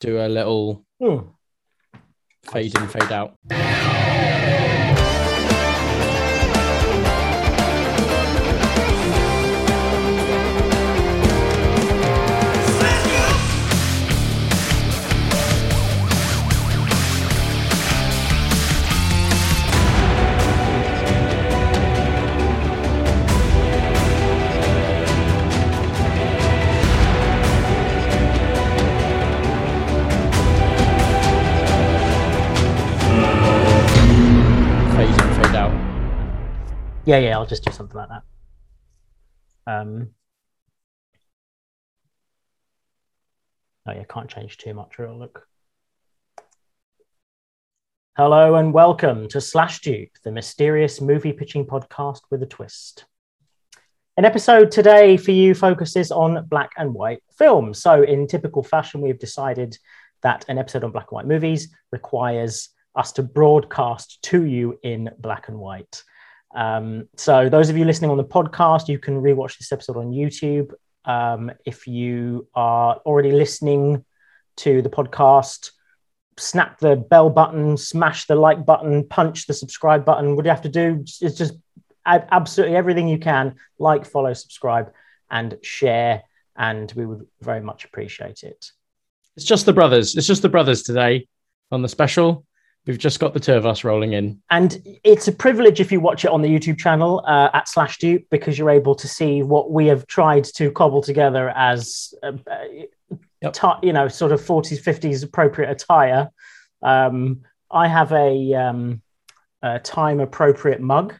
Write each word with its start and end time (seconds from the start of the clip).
do 0.00 0.18
a 0.18 0.28
little 0.28 0.84
Hmm. 0.98 1.28
fade 2.50 2.74
in, 2.74 2.88
fade 2.88 3.12
out. 3.12 3.36
Yeah, 37.10 37.18
yeah, 37.18 37.38
I'll 37.38 37.44
just 37.44 37.64
do 37.64 37.72
something 37.72 37.96
like 37.96 38.08
that. 38.08 38.22
Um, 39.66 40.10
oh 43.84 43.90
yeah, 43.90 44.04
can't 44.04 44.30
change 44.30 44.58
too 44.58 44.74
much 44.74 44.96
or 45.00 45.12
look. 45.12 45.44
Hello 48.16 48.54
and 48.54 48.72
welcome 48.72 49.26
to 49.30 49.40
Slash 49.40 49.80
Dupe, 49.80 50.12
the 50.22 50.30
mysterious 50.30 51.00
movie 51.00 51.32
pitching 51.32 51.66
podcast 51.66 52.20
with 52.30 52.44
a 52.44 52.46
twist. 52.46 53.06
An 54.16 54.24
episode 54.24 54.70
today 54.70 55.16
for 55.16 55.32
you 55.32 55.52
focuses 55.52 56.12
on 56.12 56.46
black 56.46 56.70
and 56.76 56.94
white 56.94 57.24
films. 57.36 57.82
So, 57.82 58.04
in 58.04 58.28
typical 58.28 58.62
fashion, 58.62 59.00
we've 59.00 59.18
decided 59.18 59.76
that 60.22 60.44
an 60.48 60.58
episode 60.58 60.84
on 60.84 60.92
black 60.92 61.08
and 61.10 61.16
white 61.16 61.26
movies 61.26 61.74
requires 61.90 62.68
us 62.94 63.10
to 63.14 63.24
broadcast 63.24 64.22
to 64.26 64.44
you 64.44 64.78
in 64.84 65.10
black 65.18 65.48
and 65.48 65.58
white. 65.58 66.04
Um, 66.54 67.08
so, 67.16 67.48
those 67.48 67.70
of 67.70 67.76
you 67.76 67.84
listening 67.84 68.10
on 68.10 68.16
the 68.16 68.24
podcast, 68.24 68.88
you 68.88 68.98
can 68.98 69.22
rewatch 69.22 69.58
this 69.58 69.72
episode 69.72 69.96
on 69.96 70.10
YouTube. 70.10 70.72
Um, 71.04 71.52
if 71.64 71.86
you 71.86 72.48
are 72.54 72.96
already 73.06 73.32
listening 73.32 74.04
to 74.58 74.82
the 74.82 74.90
podcast, 74.90 75.70
snap 76.36 76.78
the 76.78 76.96
bell 76.96 77.30
button, 77.30 77.76
smash 77.76 78.26
the 78.26 78.34
like 78.34 78.66
button, 78.66 79.06
punch 79.06 79.46
the 79.46 79.54
subscribe 79.54 80.04
button. 80.04 80.36
What 80.36 80.42
do 80.42 80.48
you 80.48 80.54
have 80.54 80.62
to 80.62 80.68
do 80.68 81.04
is 81.20 81.36
just 81.36 81.54
absolutely 82.06 82.76
everything 82.76 83.08
you 83.08 83.18
can 83.18 83.56
like, 83.78 84.04
follow, 84.04 84.32
subscribe, 84.32 84.92
and 85.30 85.58
share. 85.62 86.22
And 86.56 86.92
we 86.96 87.06
would 87.06 87.26
very 87.40 87.60
much 87.60 87.84
appreciate 87.84 88.42
it. 88.42 88.70
It's 89.36 89.46
just 89.46 89.66
the 89.66 89.72
brothers. 89.72 90.16
It's 90.16 90.26
just 90.26 90.42
the 90.42 90.48
brothers 90.48 90.82
today 90.82 91.28
on 91.70 91.82
the 91.82 91.88
special. 91.88 92.44
We've 92.86 92.98
just 92.98 93.20
got 93.20 93.34
the 93.34 93.40
two 93.40 93.52
of 93.54 93.66
us 93.66 93.84
rolling 93.84 94.14
in. 94.14 94.40
And 94.50 94.82
it's 95.04 95.28
a 95.28 95.32
privilege 95.32 95.80
if 95.80 95.92
you 95.92 96.00
watch 96.00 96.24
it 96.24 96.30
on 96.30 96.40
the 96.42 96.48
YouTube 96.48 96.78
channel 96.78 97.22
uh, 97.26 97.50
at 97.52 97.68
Slash 97.68 97.98
Dupe 97.98 98.24
because 98.30 98.58
you're 98.58 98.70
able 98.70 98.94
to 98.94 99.06
see 99.06 99.42
what 99.42 99.70
we 99.70 99.86
have 99.88 100.06
tried 100.06 100.44
to 100.44 100.70
cobble 100.72 101.02
together 101.02 101.50
as, 101.50 102.14
uh, 102.22 102.32
Yep. 103.42 103.52
ti- 103.54 103.86
you 103.86 103.92
know, 103.92 104.06
sort 104.08 104.32
of 104.32 104.40
40s, 104.40 104.82
50s 104.82 105.24
appropriate 105.24 105.70
attire. 105.70 106.30
Um, 106.82 107.42
I 107.70 107.86
have 107.88 108.12
a, 108.12 108.54
um, 108.54 109.02
a 109.62 109.78
time 109.78 110.20
appropriate 110.20 110.80
mug, 110.80 111.14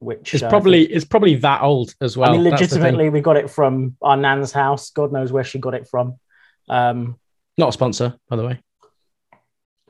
which 0.00 0.34
is 0.34 0.42
uh, 0.42 0.48
probably 0.48 0.82
it's 0.84 1.04
probably 1.04 1.36
that 1.36 1.62
old 1.62 1.94
as 2.00 2.16
well. 2.16 2.30
I 2.30 2.36
mean, 2.36 2.44
That's 2.50 2.60
the 2.62 2.66
thing. 2.68 2.78
legitimately, 2.82 3.08
we 3.10 3.20
got 3.20 3.36
it 3.36 3.50
from 3.50 3.96
our 4.02 4.16
nan's 4.16 4.52
house. 4.52 4.90
God 4.90 5.12
knows 5.12 5.30
where 5.32 5.44
she 5.44 5.58
got 5.58 5.74
it 5.74 5.86
from. 5.88 6.18
Um, 6.68 7.18
not 7.58 7.68
a 7.70 7.72
sponsor, 7.72 8.14
by 8.28 8.36
the 8.36 8.44
way. 8.46 8.60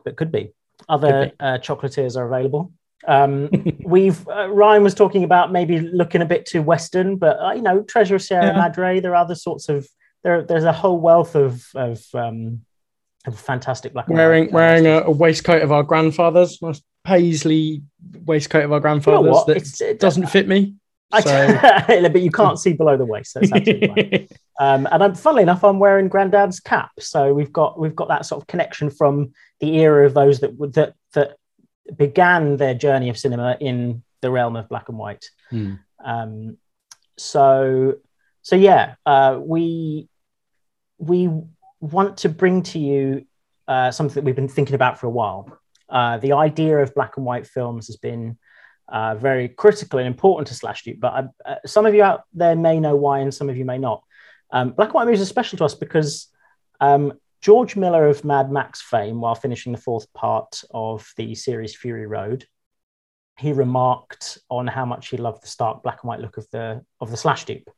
but 0.05 0.17
could 0.17 0.33
be. 0.33 0.53
Other 0.93 1.33
Uh, 1.41 1.59
chocolatiers 1.59 2.17
are 2.17 2.27
available. 2.27 2.73
Um, 3.07 3.49
we've 3.85 4.29
uh, 4.29 4.49
Ryan 4.49 4.83
was 4.83 4.95
talking 4.95 5.25
about 5.25 5.51
maybe 5.51 5.81
looking 5.81 6.23
a 6.23 6.27
bit 6.27 6.47
too 6.47 6.63
Western, 6.63 7.17
but 7.17 7.39
uh, 7.41 7.53
you 7.53 7.63
know, 7.63 7.83
Treasure 7.83 8.17
of 8.17 8.23
Sierra 8.23 8.47
Yeah. 8.47 8.59
Madre. 8.59 9.01
There 9.01 9.13
are 9.13 9.23
other 9.25 9.35
sorts 9.35 9.69
of 9.69 9.89
there. 10.23 10.43
There's 10.43 10.65
a 10.65 10.73
whole 10.73 11.01
wealth 11.01 11.35
of 11.35 11.65
of 11.75 12.05
um, 12.15 12.63
of 13.27 13.39
fantastic 13.39 13.93
black 13.93 14.09
wearing 14.09 14.53
wearing 14.53 14.87
a, 14.87 15.03
a 15.03 15.11
waistcoat 15.11 15.63
of 15.63 15.73
our 15.73 15.83
grandfathers, 15.83 16.59
a 16.63 16.75
paisley 17.05 17.83
waistcoat 18.25 18.65
of 18.65 18.73
our 18.73 18.77
You 18.77 18.81
know 18.81 18.83
grandfathers 18.83 19.45
that 19.47 19.81
it 19.81 19.99
doesn't 19.99 20.27
fit 20.27 20.47
me. 20.47 20.75
I, 21.13 21.21
So 21.21 22.09
but 22.09 22.23
you 22.23 22.31
can't 22.31 22.59
see 22.59 22.73
below 22.73 22.97
the 22.97 23.05
waist, 23.05 23.33
so 23.33 23.41
it's 23.41 23.53
absolutely 23.53 23.89
fine. 24.29 24.29
Um, 24.61 24.87
and 24.91 25.03
I'm 25.03 25.15
funnily 25.15 25.43
enough, 25.43 25.65
I'm 25.65 25.79
wearing 25.79 26.09
Grandad's 26.09 26.61
cap, 26.61 26.91
so 26.99 27.33
we've 27.33 27.53
got 27.53 27.81
we've 27.81 27.97
got 27.97 28.09
that 28.09 28.27
sort 28.27 28.43
of 28.43 28.47
connection 28.47 28.91
from 28.91 29.33
the 29.61 29.79
era 29.79 30.07
of 30.07 30.15
those 30.15 30.41
that 30.41 30.59
that 30.75 30.95
that 31.15 31.37
began 31.97 32.57
their 32.59 32.75
journey 32.75 33.09
of 33.09 33.19
cinema 33.19 33.57
in 33.61 34.03
the 34.21 34.31
realm 34.31 34.57
of 34.57 34.69
black 34.69 34.89
and 34.89 34.99
white. 34.99 35.29
Hmm. 35.51 35.75
Um, 36.05 36.59
so 37.17 37.95
so 38.43 38.57
yeah, 38.57 38.97
uh, 39.07 39.39
we 39.41 40.09
we 40.99 41.31
want 41.81 42.19
to 42.19 42.29
bring 42.29 42.63
to 42.63 42.79
you 42.79 43.27
uh, 43.69 43.91
something 43.91 44.15
that 44.15 44.25
we've 44.25 44.37
been 44.37 44.49
thinking 44.49 44.75
about 44.75 44.99
for 44.99 45.07
a 45.07 45.11
while. 45.11 45.59
Uh, 45.89 46.19
the 46.19 46.33
idea 46.33 46.79
of 46.79 46.95
black 46.95 47.17
and 47.17 47.27
white 47.27 47.47
films 47.47 47.87
has 47.87 47.97
been 47.97 48.39
uh, 48.89 49.15
very 49.15 49.49
critical 49.49 49.99
and 49.99 50.07
important 50.07 50.49
to 50.49 50.55
Slash 50.55 50.87
but 50.99 51.13
uh, 51.13 51.23
uh, 51.45 51.55
some 51.67 51.87
of 51.87 51.95
you 51.95 52.03
out 52.03 52.25
there 52.35 52.57
may 52.57 52.81
know 52.81 52.97
why, 52.97 53.21
and 53.21 53.33
some 53.33 53.49
of 53.49 53.57
you 53.57 53.65
may 53.65 53.79
not. 53.79 54.03
Um, 54.53 54.71
black 54.71 54.89
and 54.91 54.95
white 54.95 55.07
movies 55.07 55.23
are 55.23 55.27
special 55.27 55.57
to 55.59 55.65
us 55.65 55.75
because 55.75 56.29
um, 56.81 57.15
George 57.41 57.75
Miller 57.75 58.07
of 58.07 58.25
Mad 58.25 58.51
Max 58.53 58.81
fame, 58.83 59.21
while 59.21 59.35
finishing 59.35 59.73
the 59.73 59.79
fourth 59.81 60.13
part 60.13 60.63
of 60.73 61.11
the 61.17 61.35
series 61.35 61.75
Fury 61.75 62.07
Road, 62.07 62.47
he 63.39 63.53
remarked 63.53 64.39
on 64.51 64.67
how 64.67 64.85
much 64.85 65.09
he 65.09 65.17
loved 65.17 65.43
the 65.43 65.47
stark 65.49 65.83
black 65.83 66.01
and 66.03 66.09
white 66.09 66.21
look 66.21 66.37
of 66.37 66.47
the 66.53 66.85
of 67.01 67.11
the 67.11 67.17
Slash 67.17 67.45
Dupe. 67.47 67.69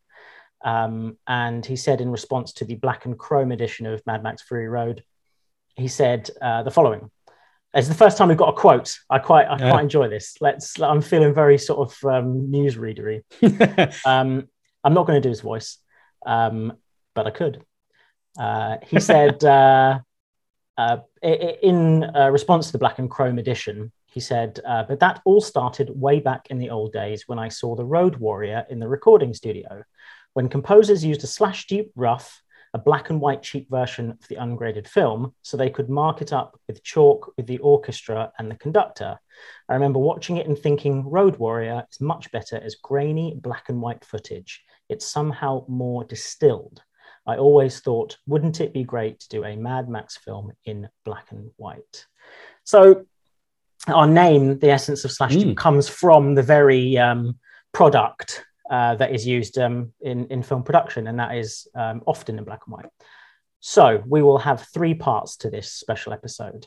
Um, 0.65 1.17
and 1.27 1.65
he 1.65 1.77
said 1.77 2.01
in 2.01 2.11
response 2.11 2.53
to 2.55 2.65
the 2.65 2.75
black 2.75 3.05
and 3.05 3.19
chrome 3.19 3.53
edition 3.53 3.87
of 3.87 4.03
Mad 4.07 4.23
Max 4.23 4.43
Fury 4.43 4.69
Road, 4.69 5.05
he 5.77 5.89
said 5.89 6.29
uh, 6.43 6.63
the 6.63 6.71
following. 6.71 7.11
It's 7.73 7.89
the 7.89 7.95
first 7.95 8.17
time 8.19 8.29
we've 8.29 8.37
got 8.39 8.51
a 8.51 8.57
quote. 8.61 8.97
I 9.11 9.19
quite, 9.19 9.47
I 9.47 9.59
Yeah. 9.59 9.71
quite 9.71 9.83
enjoy 9.83 10.09
this. 10.09 10.37
Let's. 10.41 10.81
I'm 10.81 11.01
feeling 11.03 11.35
very 11.35 11.59
sort 11.59 11.89
of 11.91 12.05
um, 12.11 12.51
newsreadery. 12.51 13.23
Um, 14.07 14.49
I'm 14.85 14.95
not 14.95 15.07
going 15.07 15.17
to 15.17 15.27
do 15.27 15.31
his 15.31 15.41
voice, 15.41 15.79
um, 16.25 16.75
but 17.15 17.27
I 17.27 17.31
could. 17.31 17.65
Uh, 18.39 18.77
he 18.87 19.01
said 19.01 19.43
uh, 19.45 20.01
uh, 20.77 20.99
in 21.23 22.05
uh, 22.05 22.31
response 22.31 22.67
to 22.67 22.73
the 22.73 22.79
Black 22.79 22.99
and 22.99 23.11
Chrome 23.11 23.39
edition, 23.39 23.93
he 24.07 24.21
said, 24.21 24.61
uh, 24.65 24.85
but 24.85 25.01
that 25.01 25.21
all 25.25 25.41
started 25.41 25.91
way 25.91 26.21
back 26.21 26.47
in 26.51 26.59
the 26.59 26.71
old 26.71 26.93
days 26.93 27.25
when 27.27 27.39
I 27.39 27.49
saw 27.49 27.75
the 27.75 27.85
Road 27.85 28.17
Warrior 28.17 28.65
in 28.71 28.79
the 28.79 28.89
recording 28.89 29.35
studio, 29.35 29.83
when 30.35 30.49
composers 30.49 31.05
used 31.05 31.25
a 31.25 31.27
slash 31.27 31.67
dupe 31.67 31.91
rough, 31.97 32.41
a 32.75 32.79
black 32.79 33.11
and 33.11 33.21
white 33.21 33.43
cheap 33.43 33.71
version 33.71 34.11
of 34.11 34.29
the 34.29 34.37
ungraded 34.37 34.89
film, 34.89 35.33
so 35.43 35.57
they 35.57 35.71
could 35.71 35.89
mark 35.89 36.23
it 36.23 36.33
up 36.33 36.59
with 36.67 36.83
chalk 36.83 37.33
with 37.37 37.47
the 37.47 37.59
orchestra 37.59 38.33
and 38.39 38.51
the 38.51 38.57
conductor. 38.57 39.19
I 39.69 39.75
remember 39.75 40.01
watching 40.01 40.37
it 40.39 40.49
and 40.49 40.59
thinking, 40.59 41.09
Road 41.09 41.37
Warrior 41.37 41.85
is 41.91 42.01
much 42.01 42.31
better 42.33 42.61
as 42.63 42.75
grainy 42.77 43.35
black 43.41 43.69
and 43.69 43.81
white 43.81 44.05
footage. 44.05 44.63
It's 44.89 45.07
somehow 45.07 45.65
more 45.69 46.05
distilled. 46.05 46.83
I 47.27 47.37
always 47.37 47.81
thought, 47.81 48.19
wouldn't 48.27 48.61
it 48.61 48.75
be 48.75 48.85
great 48.85 49.21
to 49.21 49.29
do 49.29 49.45
a 49.45 49.57
Mad 49.57 49.89
Max 49.89 50.17
film 50.17 50.53
in 50.65 50.89
black 51.05 51.31
and 51.31 51.51
white? 51.57 52.07
So, 52.65 53.07
our 53.89 54.07
name, 54.07 54.59
the 54.59 54.71
essence 54.71 55.05
of 55.05 55.13
Slash 55.13 55.35
Mm. 55.37 55.57
comes 55.57 55.89
from 55.89 56.35
the 56.35 56.43
very 56.43 56.97
um, 56.99 57.39
product 57.73 58.45
uh, 58.71 58.95
that 58.97 59.13
is 59.15 59.27
used 59.27 59.59
um, 59.59 59.93
in, 60.01 60.27
in 60.27 60.43
film 60.43 60.63
production, 60.63 61.07
and 61.07 61.19
that 61.19 61.35
is 61.37 61.67
um, 61.75 62.03
often 62.07 62.39
in 62.39 62.45
black 62.45 62.61
and 62.67 62.75
white. 62.75 62.91
So, 63.61 64.03
we 64.07 64.23
will 64.23 64.39
have 64.39 64.69
three 64.75 64.95
parts 64.95 65.37
to 65.39 65.51
this 65.51 65.73
special 65.73 66.13
episode. 66.13 66.67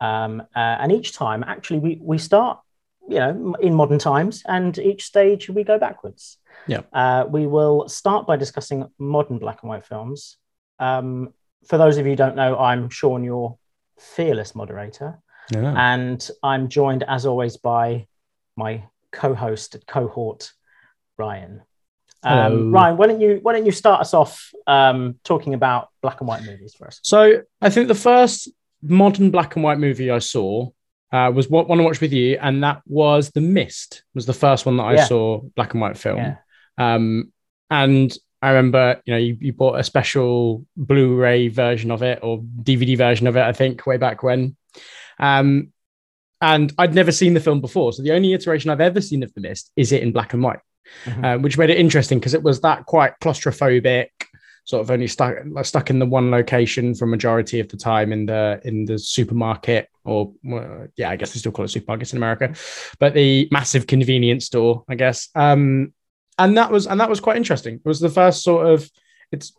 Um, 0.00 0.42
uh, 0.54 0.76
and 0.80 0.92
each 0.92 1.14
time, 1.14 1.42
actually, 1.42 1.78
we, 1.78 1.98
we 2.02 2.18
start, 2.18 2.58
you 3.08 3.18
know, 3.18 3.54
in 3.60 3.74
modern 3.74 3.98
times, 3.98 4.42
and 4.46 4.76
each 4.78 5.04
stage 5.04 5.48
we 5.48 5.64
go 5.64 5.78
backwards. 5.78 6.38
Yeah. 6.66 6.82
Uh, 6.92 7.24
we 7.28 7.46
will 7.46 7.88
start 7.88 8.26
by 8.26 8.36
discussing 8.36 8.86
modern 8.98 9.38
black 9.38 9.62
and 9.62 9.68
white 9.70 9.86
films. 9.86 10.36
Um, 10.78 11.32
for 11.68 11.78
those 11.78 11.96
of 11.98 12.06
you 12.06 12.12
who 12.12 12.16
don't 12.16 12.36
know, 12.36 12.58
I'm 12.58 12.88
Sean, 12.90 13.24
your 13.24 13.58
fearless 13.98 14.54
moderator, 14.54 15.20
Yeah. 15.50 15.74
and 15.76 16.28
I'm 16.42 16.68
joined, 16.68 17.02
as 17.06 17.26
always, 17.26 17.56
by 17.56 18.06
my 18.56 18.84
co-host, 19.12 19.76
cohort, 19.86 20.52
Ryan. 21.16 21.62
Um, 22.22 22.72
Ryan, 22.72 22.96
why 22.96 23.06
don't 23.06 23.20
you 23.20 23.38
why 23.42 23.52
don't 23.52 23.66
you 23.66 23.72
start 23.72 24.00
us 24.00 24.12
off 24.12 24.50
um, 24.66 25.18
talking 25.22 25.54
about 25.54 25.88
black 26.02 26.20
and 26.20 26.28
white 26.28 26.42
movies 26.42 26.74
first? 26.74 27.06
So 27.06 27.42
I 27.60 27.70
think 27.70 27.88
the 27.88 27.94
first 27.94 28.50
modern 28.82 29.30
black 29.30 29.54
and 29.54 29.64
white 29.64 29.78
movie 29.78 30.10
I 30.10 30.18
saw 30.18 30.70
uh, 31.12 31.30
was 31.34 31.48
what 31.48 31.68
one 31.68 31.78
to 31.78 31.84
watch 31.84 32.00
with 32.00 32.12
you, 32.12 32.38
and 32.40 32.62
that 32.62 32.82
was 32.86 33.30
The 33.30 33.40
Mist. 33.40 34.02
Was 34.14 34.26
the 34.26 34.32
first 34.32 34.66
one 34.66 34.76
that 34.78 34.84
I 34.84 34.94
Yeah. 34.94 35.04
saw 35.04 35.40
black 35.54 35.72
and 35.72 35.80
white 35.80 35.96
film. 35.96 36.18
Yeah. 36.18 36.36
Um, 36.78 37.32
and 37.70 38.16
I 38.42 38.50
remember, 38.50 39.00
you 39.06 39.14
know, 39.14 39.18
you, 39.18 39.36
you 39.40 39.52
bought 39.52 39.78
a 39.78 39.84
special 39.84 40.66
Blu-ray 40.76 41.48
version 41.48 41.90
of 41.90 42.02
it 42.02 42.20
or 42.22 42.40
DVD 42.40 42.96
version 42.96 43.26
of 43.26 43.36
it, 43.36 43.42
I 43.42 43.52
think, 43.52 43.86
way 43.86 43.96
back 43.96 44.22
when. 44.22 44.56
Um, 45.18 45.72
and 46.40 46.72
I'd 46.76 46.94
never 46.94 47.12
seen 47.12 47.34
the 47.34 47.40
film 47.40 47.60
before, 47.60 47.92
so 47.92 48.02
the 48.02 48.12
only 48.12 48.34
iteration 48.34 48.70
I've 48.70 48.80
ever 48.80 49.00
seen 49.00 49.22
of 49.22 49.32
the 49.32 49.40
mist 49.40 49.72
is 49.74 49.90
it 49.90 50.02
in 50.02 50.12
black 50.12 50.34
and 50.34 50.42
white, 50.42 50.58
mm-hmm. 51.04 51.24
uh, 51.24 51.38
which 51.38 51.56
made 51.56 51.70
it 51.70 51.78
interesting 51.78 52.18
because 52.18 52.34
it 52.34 52.42
was 52.42 52.60
that 52.60 52.84
quite 52.84 53.18
claustrophobic, 53.22 54.08
sort 54.66 54.82
of 54.82 54.90
only 54.90 55.06
stuck 55.06 55.36
stuck 55.62 55.90
in 55.90 55.98
the 55.98 56.06
one 56.06 56.30
location 56.30 56.94
for 56.94 57.06
majority 57.06 57.60
of 57.60 57.68
the 57.68 57.76
time 57.76 58.12
in 58.12 58.26
the 58.26 58.60
in 58.64 58.84
the 58.84 58.98
supermarket 58.98 59.88
or 60.04 60.32
well, 60.44 60.88
yeah, 60.96 61.08
I 61.10 61.16
guess 61.16 61.32
they 61.32 61.38
still 61.38 61.52
call 61.52 61.64
it 61.64 61.68
supermarkets 61.68 62.12
in 62.12 62.18
America, 62.18 62.54
but 62.98 63.14
the 63.14 63.48
massive 63.50 63.86
convenience 63.86 64.46
store, 64.46 64.84
I 64.88 64.96
guess. 64.96 65.28
Um, 65.34 65.94
and 66.38 66.58
that 66.58 66.70
was 66.70 66.86
and 66.86 67.00
that 67.00 67.08
was 67.08 67.20
quite 67.20 67.36
interesting. 67.36 67.76
It 67.76 67.88
was 67.88 68.00
the 68.00 68.10
first 68.10 68.42
sort 68.42 68.66
of 68.66 68.90
it's 69.32 69.52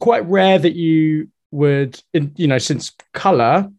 quite 0.00 0.26
rare 0.26 0.58
that 0.58 0.74
you 0.74 1.28
would 1.52 2.02
you 2.12 2.48
know 2.48 2.58
since 2.58 2.92
color 3.12 3.70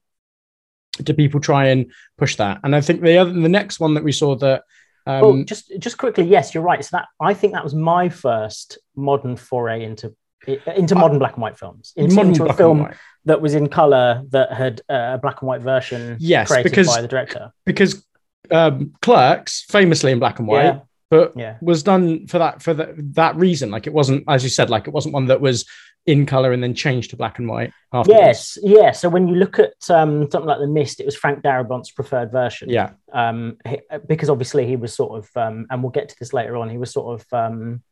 do 1.02 1.14
people 1.14 1.40
try 1.40 1.68
and 1.68 1.92
push 2.20 2.36
that 2.36 2.60
and 2.64 2.76
i 2.76 2.80
think 2.80 3.02
the 3.02 3.18
other 3.18 3.34
the 3.34 3.50
next 3.50 3.80
one 3.80 3.96
that 3.96 4.04
we 4.04 4.12
saw 4.12 4.36
that 4.36 4.64
um, 5.06 5.22
well, 5.22 5.44
just 5.44 5.72
just 5.80 5.98
quickly 5.98 6.24
yes 6.24 6.54
you're 6.54 6.64
right 6.64 6.86
so 6.86 6.98
that 6.98 7.08
i 7.20 7.34
think 7.34 7.52
that 7.54 7.64
was 7.64 7.74
my 7.74 8.08
first 8.10 8.78
modern 8.96 9.36
foray 9.36 9.84
into 9.84 10.16
into 10.48 10.96
modern 10.96 11.20
black 11.20 11.34
and 11.34 11.42
white 11.42 11.58
films 11.58 11.94
into, 11.96 12.16
modern 12.16 12.32
into 12.32 12.46
a 12.46 12.54
film 12.54 12.90
that 13.26 13.42
was 13.42 13.54
in 13.54 13.70
color 13.70 14.24
that 14.30 14.52
had 14.52 14.82
a 14.90 15.18
black 15.18 15.42
and 15.42 15.48
white 15.48 15.62
version 15.62 16.18
yes 16.20 16.48
created 16.48 16.70
because, 16.70 16.88
by 16.88 17.02
the 17.02 17.08
director 17.08 17.52
because 17.66 18.06
um, 18.52 18.94
clerks 19.02 19.64
famously 19.70 20.12
in 20.12 20.20
black 20.20 20.40
and 20.40 20.48
white 20.48 20.66
yeah 20.66 20.80
but 21.14 21.34
yeah. 21.36 21.58
was 21.62 21.84
done 21.84 22.26
for 22.26 22.40
that 22.40 22.64
for 22.64 22.74
the, 22.74 22.92
that 23.14 23.36
reason. 23.36 23.70
Like 23.70 23.86
it 23.86 23.94
wasn't, 23.94 24.24
as 24.28 24.44
you 24.44 24.50
said, 24.50 24.72
like 24.72 24.88
it 24.88 24.94
wasn't 24.96 25.14
one 25.14 25.28
that 25.28 25.42
was 25.42 25.64
in 26.08 26.26
color 26.26 26.52
and 26.52 26.64
then 26.64 26.74
changed 26.74 27.12
to 27.12 27.16
black 27.16 27.38
and 27.38 27.48
white. 27.48 27.72
Afterwards. 27.94 28.20
Yes, 28.20 28.58
yeah. 28.64 28.92
So 28.94 29.10
when 29.10 29.28
you 29.28 29.36
look 29.36 29.60
at 29.60 29.76
um, 29.92 30.30
something 30.32 30.48
like 30.48 30.58
The 30.58 30.66
Mist, 30.66 31.00
it 31.00 31.06
was 31.06 31.16
Frank 31.16 31.44
Darabont's 31.44 31.92
preferred 31.92 32.32
version. 32.32 32.68
Yeah. 32.72 32.94
Um, 33.14 33.58
he, 33.64 33.80
because 34.08 34.28
obviously 34.28 34.66
he 34.66 34.76
was 34.76 34.96
sort 34.96 35.20
of, 35.20 35.30
um, 35.36 35.68
and 35.70 35.84
we'll 35.84 35.92
get 35.92 36.10
to 36.10 36.16
this 36.20 36.34
later 36.34 36.58
on. 36.58 36.72
He 36.72 36.80
was 36.80 36.92
sort 36.92 37.22
of 37.22 37.28
um, 37.32 37.84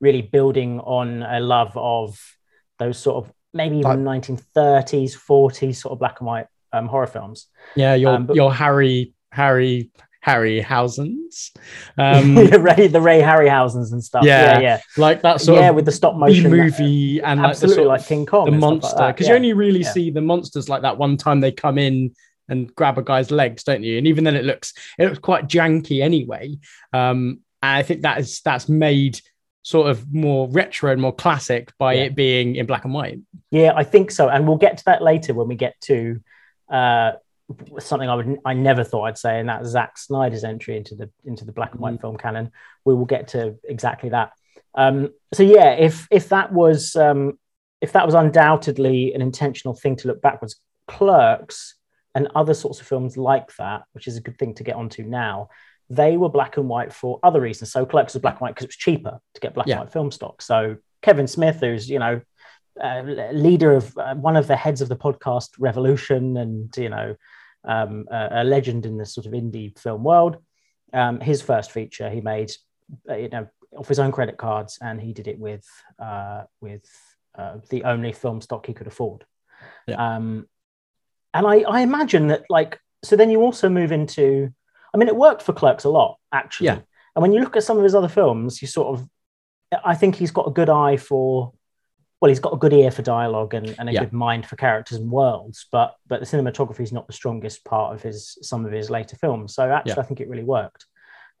really 0.00 0.22
building 0.22 0.80
on 0.80 1.22
a 1.22 1.40
love 1.40 1.76
of 1.76 2.18
those 2.78 2.98
sort 2.98 3.24
of 3.24 3.32
maybe 3.54 3.78
even 3.78 4.04
like, 4.04 4.22
1930s, 4.22 5.16
40s 5.16 5.76
sort 5.76 5.92
of 5.92 5.98
black 5.98 6.20
and 6.20 6.26
white 6.26 6.46
um, 6.72 6.86
horror 6.86 7.06
films. 7.06 7.46
Yeah, 7.74 7.94
your 7.94 8.14
um, 8.14 8.26
but, 8.26 8.36
your 8.36 8.52
Harry 8.52 9.14
Harry 9.30 9.90
Harryhausens. 10.26 11.56
Um, 11.98 12.34
Ray, 12.36 12.88
the 12.88 13.00
Ray 13.00 13.22
Harryhausens 13.22 13.92
and 13.92 14.04
stuff. 14.04 14.24
Yeah, 14.24 14.54
yeah, 14.54 14.60
yeah. 14.60 14.80
like 14.98 15.22
that 15.22 15.40
sort 15.40 15.60
yeah, 15.60 15.70
of 15.70 15.76
with 15.76 15.86
the 15.86 15.92
stop 15.92 16.14
motion 16.14 16.50
movie 16.50 17.22
and 17.22 17.40
like 17.40 17.56
the 17.56 17.68
sort 17.68 17.86
like 17.86 18.04
King 18.04 18.26
Kong, 18.26 18.44
the 18.44 18.52
monster. 18.52 18.90
Because 18.90 18.98
like 18.98 19.20
yeah. 19.20 19.28
you 19.28 19.34
only 19.34 19.52
really 19.54 19.80
yeah. 19.80 19.92
see 19.92 20.10
the 20.10 20.20
monsters 20.20 20.68
like 20.68 20.82
that 20.82 20.98
one 20.98 21.16
time 21.16 21.40
they 21.40 21.52
come 21.52 21.78
in 21.78 22.12
and 22.48 22.74
grab 22.74 22.98
a 22.98 23.02
guy's 23.02 23.30
legs, 23.30 23.64
don't 23.64 23.82
you? 23.82 23.96
And 23.96 24.06
even 24.06 24.24
then, 24.24 24.36
it 24.36 24.44
looks 24.44 24.74
it 24.98 25.06
looks 25.06 25.18
quite 25.18 25.48
janky 25.48 26.02
anyway. 26.02 26.58
Um, 26.92 27.40
and 27.62 27.76
I 27.76 27.82
think 27.82 28.02
that 28.02 28.18
is 28.18 28.40
that's 28.42 28.68
made 28.68 29.20
sort 29.66 29.90
of 29.90 30.14
more 30.14 30.48
retro 30.50 30.92
and 30.92 31.02
more 31.02 31.12
classic 31.12 31.72
by 31.76 31.94
yeah. 31.94 32.04
it 32.04 32.14
being 32.14 32.54
in 32.54 32.66
black 32.66 32.84
and 32.84 32.94
white. 32.94 33.18
Yeah, 33.50 33.72
I 33.74 33.82
think 33.82 34.12
so, 34.12 34.28
and 34.28 34.46
we'll 34.46 34.58
get 34.58 34.78
to 34.78 34.84
that 34.84 35.02
later 35.02 35.34
when 35.34 35.48
we 35.48 35.56
get 35.56 35.74
to 35.80 36.20
uh, 36.70 37.14
something 37.80 38.08
I 38.08 38.14
would 38.14 38.38
I 38.44 38.54
never 38.54 38.84
thought 38.84 39.06
I'd 39.06 39.18
say, 39.18 39.40
and 39.40 39.48
that's 39.48 39.66
Zack 39.70 39.98
Snyder's 39.98 40.44
entry 40.44 40.76
into 40.76 40.94
the 40.94 41.10
into 41.24 41.44
the 41.44 41.50
black 41.50 41.72
and 41.72 41.80
white 41.80 41.94
mm. 41.94 42.00
film 42.00 42.16
canon. 42.16 42.52
We 42.84 42.94
will 42.94 43.06
get 43.06 43.26
to 43.28 43.56
exactly 43.64 44.10
that. 44.10 44.30
Um, 44.76 45.10
so 45.34 45.42
yeah, 45.42 45.70
if 45.72 46.06
if 46.12 46.28
that 46.28 46.52
was 46.52 46.94
um, 46.94 47.36
if 47.80 47.90
that 47.90 48.06
was 48.06 48.14
undoubtedly 48.14 49.14
an 49.14 49.20
intentional 49.20 49.74
thing 49.74 49.96
to 49.96 50.06
look 50.06 50.22
backwards, 50.22 50.60
Clerks 50.86 51.74
and 52.14 52.28
other 52.36 52.54
sorts 52.54 52.80
of 52.80 52.86
films 52.86 53.16
like 53.16 53.54
that, 53.56 53.82
which 53.94 54.06
is 54.06 54.16
a 54.16 54.20
good 54.20 54.38
thing 54.38 54.54
to 54.54 54.62
get 54.62 54.76
onto 54.76 55.02
now, 55.02 55.48
they 55.88 56.16
were 56.16 56.28
black 56.28 56.56
and 56.56 56.68
white 56.68 56.92
for 56.92 57.18
other 57.22 57.40
reasons. 57.40 57.72
So 57.72 57.86
Clerks 57.86 58.14
was 58.14 58.22
black 58.22 58.34
and 58.34 58.40
white 58.40 58.54
because 58.54 58.64
it 58.64 58.68
was 58.68 58.76
cheaper 58.76 59.20
to 59.34 59.40
get 59.40 59.54
black 59.54 59.66
yeah. 59.66 59.74
and 59.74 59.80
white 59.82 59.92
film 59.92 60.10
stock. 60.10 60.42
So 60.42 60.76
Kevin 61.02 61.26
Smith, 61.26 61.60
who's 61.60 61.88
you 61.88 61.98
know 61.98 62.20
uh, 62.82 63.02
leader 63.32 63.72
of 63.72 63.96
uh, 63.96 64.14
one 64.14 64.36
of 64.36 64.46
the 64.46 64.56
heads 64.56 64.80
of 64.80 64.88
the 64.88 64.96
podcast 64.96 65.50
revolution 65.58 66.36
and 66.36 66.76
you 66.76 66.88
know 66.88 67.16
um, 67.64 68.06
a, 68.10 68.28
a, 68.32 68.44
legend 68.44 68.86
in 68.86 68.96
the 68.96 69.06
sort 69.06 69.26
of 69.26 69.32
indie 69.32 69.78
film 69.78 70.04
world. 70.04 70.36
Um, 70.92 71.20
his 71.20 71.42
first 71.42 71.72
feature 71.72 72.08
he 72.08 72.20
made, 72.20 72.52
uh, 73.08 73.16
you 73.16 73.28
know, 73.28 73.48
off 73.76 73.88
his 73.88 73.98
own 73.98 74.12
credit 74.12 74.36
cards, 74.36 74.78
and 74.80 75.00
he 75.00 75.12
did 75.12 75.28
it 75.28 75.38
with 75.38 75.66
uh, 75.98 76.44
with 76.60 76.84
uh, 77.36 77.58
the 77.70 77.84
only 77.84 78.12
film 78.12 78.40
stock 78.40 78.66
he 78.66 78.74
could 78.74 78.86
afford. 78.86 79.24
Yeah. 79.86 80.16
Um, 80.16 80.46
and 81.34 81.46
I, 81.46 81.60
I 81.60 81.80
imagine 81.80 82.28
that, 82.28 82.44
like, 82.48 82.80
so 83.04 83.14
then 83.14 83.30
you 83.30 83.42
also 83.42 83.68
move 83.68 83.92
into. 83.92 84.52
I 84.96 84.98
mean, 84.98 85.08
it 85.08 85.16
worked 85.16 85.42
for 85.42 85.52
Clerks 85.52 85.84
a 85.84 85.90
lot, 85.90 86.18
actually. 86.32 86.68
Yeah. 86.68 86.78
And 87.14 87.22
when 87.22 87.32
you 87.32 87.40
look 87.40 87.54
at 87.54 87.64
some 87.64 87.76
of 87.76 87.84
his 87.84 87.94
other 87.94 88.08
films, 88.08 88.62
you 88.62 88.68
sort 88.68 88.98
of, 88.98 89.08
I 89.84 89.94
think 89.94 90.14
he's 90.14 90.30
got 90.30 90.48
a 90.48 90.50
good 90.50 90.70
eye 90.70 90.96
for 90.96 91.52
well, 92.20 92.30
he's 92.30 92.40
got 92.40 92.54
a 92.54 92.56
good 92.56 92.72
ear 92.72 92.90
for 92.90 93.02
dialogue 93.02 93.52
and, 93.52 93.74
and 93.78 93.90
a 93.90 93.92
yeah. 93.92 94.00
good 94.00 94.12
mind 94.14 94.46
for 94.46 94.56
characters 94.56 94.96
and 94.96 95.10
worlds, 95.10 95.66
but 95.70 95.96
but 96.06 96.18
the 96.18 96.24
cinematography 96.24 96.80
is 96.80 96.92
not 96.92 97.06
the 97.06 97.12
strongest 97.12 97.62
part 97.64 97.94
of 97.94 98.00
his 98.00 98.38
some 98.40 98.64
of 98.64 98.72
his 98.72 98.88
later 98.88 99.16
films. 99.16 99.54
So 99.54 99.70
actually, 99.70 99.92
yeah. 99.92 100.00
I 100.00 100.02
think 100.04 100.22
it 100.22 100.28
really 100.30 100.42
worked. 100.42 100.86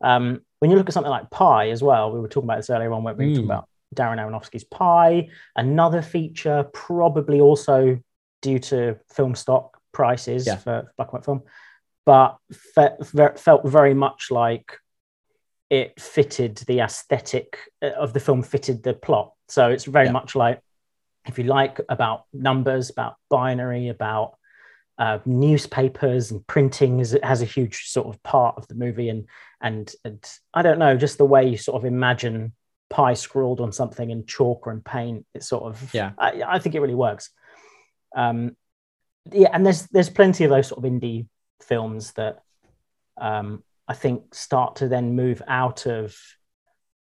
Um, 0.02 0.42
when 0.58 0.70
you 0.70 0.76
look 0.76 0.88
at 0.88 0.92
something 0.92 1.10
like 1.10 1.30
Pi 1.30 1.70
as 1.70 1.82
well, 1.82 2.12
we 2.12 2.20
were 2.20 2.28
talking 2.28 2.46
about 2.46 2.58
this 2.58 2.68
earlier 2.68 2.92
on 2.92 3.04
when 3.04 3.16
we 3.16 3.24
were 3.24 3.30
mm. 3.30 3.34
talking 3.36 3.50
about 3.50 3.68
Darren 3.94 4.18
Aronofsky's 4.18 4.64
Pi, 4.64 5.30
another 5.56 6.02
feature, 6.02 6.64
probably 6.74 7.40
also 7.40 7.98
due 8.42 8.58
to 8.58 8.98
film 9.10 9.34
stock 9.34 9.80
prices 9.92 10.46
yeah. 10.46 10.56
for 10.56 10.92
black 10.98 11.08
and 11.08 11.14
white 11.14 11.24
film, 11.24 11.42
but 12.06 12.38
fe- 12.52 13.34
felt 13.36 13.66
very 13.66 13.92
much 13.92 14.30
like 14.30 14.78
it 15.68 16.00
fitted 16.00 16.56
the 16.68 16.80
aesthetic 16.80 17.58
of 17.82 18.12
the 18.12 18.20
film, 18.20 18.42
fitted 18.42 18.82
the 18.82 18.94
plot. 18.94 19.32
So 19.48 19.68
it's 19.68 19.84
very 19.84 20.06
yeah. 20.06 20.12
much 20.12 20.34
like 20.34 20.60
if 21.26 21.38
you 21.38 21.44
like, 21.44 21.80
about 21.88 22.24
numbers, 22.32 22.90
about 22.90 23.16
binary, 23.28 23.88
about 23.88 24.36
uh, 24.98 25.18
newspapers 25.26 26.30
and 26.30 26.46
printing 26.46 27.00
is, 27.00 27.18
has 27.22 27.42
a 27.42 27.46
huge 27.46 27.88
sort 27.88 28.06
of 28.06 28.22
part 28.22 28.56
of 28.56 28.66
the 28.68 28.74
movie. 28.74 29.08
And, 29.08 29.26
and, 29.60 29.92
and 30.04 30.24
I 30.54 30.62
don't 30.62 30.78
know, 30.78 30.96
just 30.96 31.18
the 31.18 31.24
way 31.24 31.48
you 31.48 31.56
sort 31.56 31.82
of 31.82 31.84
imagine 31.84 32.52
pi 32.88 33.14
scrawled 33.14 33.60
on 33.60 33.72
something 33.72 34.08
in 34.08 34.26
chalk 34.26 34.66
or 34.66 34.72
in 34.72 34.80
paint, 34.80 35.26
it's 35.34 35.48
sort 35.48 35.64
of, 35.64 35.92
yeah, 35.92 36.12
I, 36.18 36.42
I 36.46 36.58
think 36.60 36.74
it 36.74 36.80
really 36.80 36.94
works. 36.94 37.30
Um, 38.14 38.56
yeah, 39.32 39.48
and 39.52 39.66
there's, 39.66 39.82
there's 39.88 40.08
plenty 40.08 40.44
of 40.44 40.50
those 40.50 40.68
sort 40.68 40.84
of 40.84 40.90
indie 40.90 41.26
films 41.62 42.12
that 42.12 42.42
um, 43.20 43.62
I 43.88 43.94
think 43.94 44.34
start 44.34 44.76
to 44.76 44.88
then 44.88 45.14
move 45.14 45.42
out 45.46 45.86
of 45.86 46.16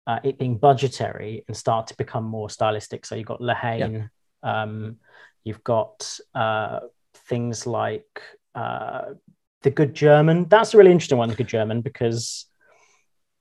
uh, 0.08 0.20
it 0.24 0.38
being 0.38 0.58
budgetary 0.58 1.44
and 1.48 1.58
start 1.58 1.88
to 1.88 1.98
become 1.98 2.24
more 2.24 2.50
stylistic. 2.50 3.06
So 3.06 3.16
you've 3.16 3.26
got 3.26 3.42
La 3.42 3.56
Haine, 3.56 4.10
yeah. 4.44 4.62
um, 4.62 4.98
you've 5.44 5.64
got 5.64 6.20
uh, 6.34 6.82
things 7.28 7.66
like 7.66 8.22
uh, 8.54 9.14
The 9.64 9.72
Good 9.72 9.94
German. 9.94 10.48
That's 10.48 10.74
a 10.74 10.78
really 10.78 10.92
interesting 10.92 11.18
one, 11.18 11.30
The 11.30 11.36
Good 11.36 11.48
German, 11.48 11.82
because 11.82 12.46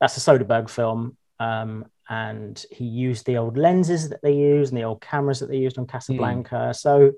that's 0.00 0.16
a 0.16 0.20
Soderbergh 0.20 0.70
film. 0.70 1.16
Um, 1.38 1.86
and 2.08 2.64
he 2.70 2.84
used 2.84 3.26
the 3.26 3.38
old 3.38 3.56
lenses 3.56 4.10
that 4.10 4.20
they 4.22 4.34
used 4.34 4.72
and 4.72 4.80
the 4.80 4.86
old 4.86 5.00
cameras 5.00 5.40
that 5.40 5.48
they 5.50 5.56
used 5.56 5.78
on 5.78 5.86
Casablanca. 5.86 6.54
Mm. 6.54 6.76
So, 6.76 7.12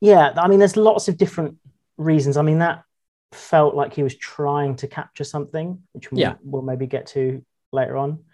yeah, 0.00 0.32
I 0.36 0.48
mean, 0.48 0.58
there's 0.58 0.76
lots 0.76 1.08
of 1.08 1.16
different 1.16 1.56
reasons. 1.96 2.36
I 2.36 2.42
mean, 2.42 2.58
that 2.58 2.84
felt 3.32 3.74
like 3.74 3.94
he 3.94 4.02
was 4.02 4.16
trying 4.16 4.76
to 4.76 4.86
capture 4.86 5.24
something, 5.24 5.82
which 5.92 6.08
yeah. 6.12 6.34
we'll, 6.42 6.62
we'll 6.62 6.62
maybe 6.62 6.86
get 6.86 7.06
to 7.08 7.44
later 7.72 7.96
on, 7.96 8.24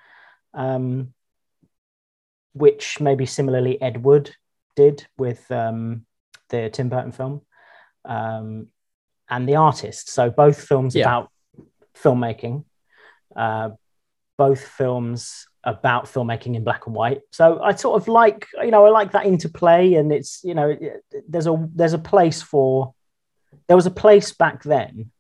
um, 0.55 1.15
which 2.53 3.01
maybe 3.01 3.27
similarly 3.27 3.81
Ed 3.81 4.03
Wood 4.05 4.35
did 4.77 5.07
with 5.17 5.51
um, 5.51 6.05
the 6.49 6.71
Tim 6.71 6.89
Burton 6.89 7.13
film, 7.13 7.43
um, 8.05 8.69
and 9.29 9.49
The 9.49 9.57
Artist. 9.57 10.11
So 10.11 10.31
both 10.31 10.63
films 10.63 10.95
yeah. 10.95 11.05
about 11.05 11.31
filmmaking, 11.97 12.65
uh, 13.35 13.71
both 14.37 14.61
films 14.61 15.47
about 15.63 16.07
filmmaking 16.07 16.57
in 16.57 16.65
black 16.65 16.87
and 16.87 16.95
white. 16.95 17.21
So 17.31 17.63
I 17.63 17.75
sort 17.75 18.01
of 18.01 18.09
like, 18.09 18.47
you 18.63 18.71
know, 18.71 18.87
I 18.87 18.91
like 18.91 19.13
that 19.13 19.27
interplay, 19.27 19.95
and 19.95 20.13
it's, 20.13 20.43
you 20.43 20.55
know, 20.55 20.77
there's 21.29 21.47
a 21.47 21.69
there's 21.75 21.93
a 21.93 21.99
place 21.99 22.43
for 22.43 22.95
there 23.67 23.77
was 23.77 23.87
a 23.87 23.91
place 23.91 24.33
back 24.33 24.63
then 24.63 25.11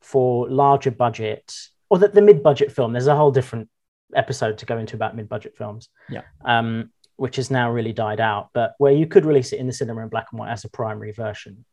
for 0.00 0.48
larger 0.48 0.90
budget 0.90 1.54
or 1.90 1.98
the, 1.98 2.08
the 2.08 2.22
mid-budget 2.22 2.72
film. 2.72 2.92
There's 2.92 3.06
a 3.06 3.16
whole 3.16 3.30
different 3.32 3.68
episode 4.14 4.58
to 4.58 4.66
go 4.66 4.78
into 4.78 4.96
about 4.96 5.16
mid-budget 5.16 5.56
films. 5.56 5.88
Yeah. 6.08 6.22
Um, 6.44 6.90
which 7.16 7.36
has 7.36 7.50
now 7.50 7.70
really 7.70 7.94
died 7.94 8.20
out, 8.20 8.50
but 8.52 8.74
where 8.76 8.92
you 8.92 9.06
could 9.06 9.24
release 9.24 9.52
it 9.54 9.58
in 9.58 9.66
the 9.66 9.72
cinema 9.72 10.02
in 10.02 10.08
black 10.08 10.26
and 10.32 10.38
white 10.38 10.52
as 10.52 10.64
a 10.64 10.68
primary 10.68 11.12
version, 11.12 11.64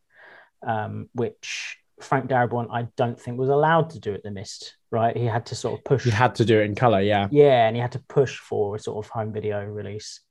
um, 0.66 1.10
which 1.14 1.78
Frank 2.00 2.30
Darabont, 2.30 2.70
I 2.72 2.88
don't 2.96 3.20
think 3.20 3.38
was 3.38 3.50
allowed 3.50 3.90
to 3.92 4.00
do 4.00 4.14
at 4.14 4.24
The 4.24 4.32
Mist, 4.32 4.78
right? 4.90 5.16
He 5.16 5.26
had 5.26 5.46
to 5.48 5.56
sort 5.56 5.78
of 5.78 5.84
push. 5.84 6.06
He 6.06 6.12
had 6.12 6.36
to 6.36 6.46
do 6.46 6.60
it 6.60 6.64
in 6.64 6.76
color, 6.76 7.02
yeah. 7.02 7.28
Yeah, 7.30 7.68
and 7.68 7.76
he 7.76 7.82
had 7.82 7.92
to 7.92 8.00
push 8.00 8.38
for 8.38 8.76
a 8.76 8.80
sort 8.80 9.06
of 9.06 9.10
home 9.12 9.34
video 9.34 9.64
release. 9.66 10.22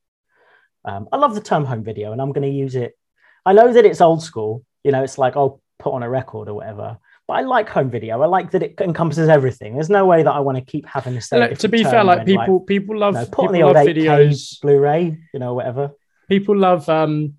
Um, 0.84 1.08
I 1.12 1.16
love 1.18 1.34
the 1.34 1.40
term 1.40 1.64
home 1.64 1.84
video, 1.84 2.12
and 2.12 2.20
I'm 2.20 2.32
going 2.32 2.50
to 2.50 2.56
use 2.56 2.74
it. 2.74 2.98
I 3.44 3.52
know 3.52 3.72
that 3.72 3.84
it's 3.84 4.00
old 4.00 4.22
school. 4.22 4.64
You 4.82 4.92
know, 4.92 5.02
it's 5.02 5.18
like 5.18 5.36
I'll 5.36 5.61
put 5.82 5.92
on 5.92 6.02
a 6.02 6.08
record 6.08 6.48
or 6.48 6.54
whatever. 6.54 6.96
But 7.26 7.34
I 7.34 7.40
like 7.42 7.68
home 7.68 7.90
video. 7.90 8.20
I 8.22 8.26
like 8.26 8.52
that 8.52 8.62
it 8.62 8.74
encompasses 8.80 9.28
everything. 9.28 9.74
There's 9.74 9.90
no 9.90 10.06
way 10.06 10.22
that 10.22 10.30
I 10.30 10.40
want 10.40 10.58
to 10.58 10.64
keep 10.64 10.86
having 10.86 11.14
to 11.14 11.20
say. 11.20 11.38
Like, 11.38 11.58
to 11.58 11.68
be 11.68 11.82
fair, 11.82 12.04
like 12.04 12.24
people, 12.24 12.58
like, 12.58 12.66
people 12.66 12.98
love 12.98 13.14
you 13.14 13.20
know, 13.20 13.26
put 13.26 13.48
on 13.48 13.52
the 13.52 13.62
old 13.62 13.76
videos, 13.76 14.60
Blu-ray, 14.60 15.18
you 15.32 15.40
know, 15.40 15.54
whatever. 15.54 15.90
People 16.28 16.56
love, 16.56 16.88
um, 16.88 17.34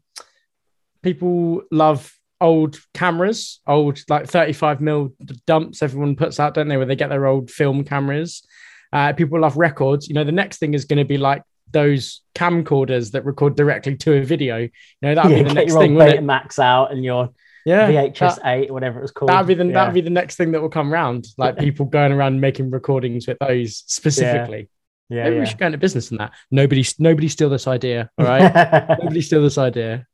people 1.01 1.63
love 1.71 2.13
old 2.41 2.77
cameras, 2.93 3.61
old 3.65 3.99
like 4.09 4.27
35 4.27 4.81
mil 4.81 5.13
dumps. 5.47 5.81
Everyone 5.81 6.15
puts 6.15 6.39
out, 6.39 6.53
don't 6.53 6.67
they, 6.67 6.77
where 6.77 6.85
they 6.85 6.95
get 6.95 7.09
their 7.09 7.25
old 7.25 7.49
film 7.49 7.83
cameras. 7.83 8.45
Uh, 8.91 9.13
people 9.13 9.39
love 9.39 9.57
records. 9.57 10.07
You 10.07 10.15
know, 10.15 10.23
the 10.23 10.31
next 10.31 10.57
thing 10.57 10.73
is 10.73 10.85
going 10.85 10.99
to 10.99 11.05
be 11.05 11.17
like 11.17 11.43
those 11.71 12.21
camcorders 12.35 13.11
that 13.11 13.25
record 13.25 13.55
directly 13.55 13.95
to 13.97 14.13
a 14.13 14.23
video. 14.23 14.59
You 14.59 14.69
know, 15.01 15.15
that'd 15.15 15.31
yeah, 15.31 15.43
be 15.43 15.49
the 15.49 15.53
next 15.53 15.73
thing. 15.73 15.95
Betamax 15.95 16.59
out 16.59 16.91
and 16.91 17.03
your 17.03 17.29
yeah, 17.65 17.89
VHS 17.89 18.35
that, 18.35 18.41
eight, 18.45 18.71
whatever 18.71 18.99
it 18.99 19.01
was 19.01 19.11
called. 19.11 19.29
That'd 19.29 19.47
be 19.47 19.53
the 19.53 19.65
yeah. 19.65 19.73
that'd 19.73 19.93
be 19.93 20.01
the 20.01 20.09
next 20.09 20.35
thing 20.35 20.51
that 20.51 20.61
will 20.61 20.69
come 20.69 20.93
around. 20.93 21.27
Like 21.37 21.57
people 21.57 21.85
going 21.85 22.11
around 22.11 22.39
making 22.39 22.71
recordings 22.71 23.27
with 23.27 23.37
those 23.39 23.83
specifically. 23.87 24.69
Yeah, 25.09 25.17
yeah 25.17 25.23
maybe 25.23 25.35
yeah. 25.35 25.41
we 25.41 25.45
should 25.45 25.57
go 25.57 25.65
into 25.67 25.77
business 25.77 26.11
in 26.11 26.17
that. 26.17 26.33
Nobody, 26.51 26.85
nobody 26.99 27.27
steal 27.27 27.49
this 27.49 27.67
idea. 27.67 28.09
All 28.17 28.25
right, 28.25 28.89
nobody 29.01 29.21
steal 29.21 29.41
this 29.41 29.57
idea. 29.57 30.07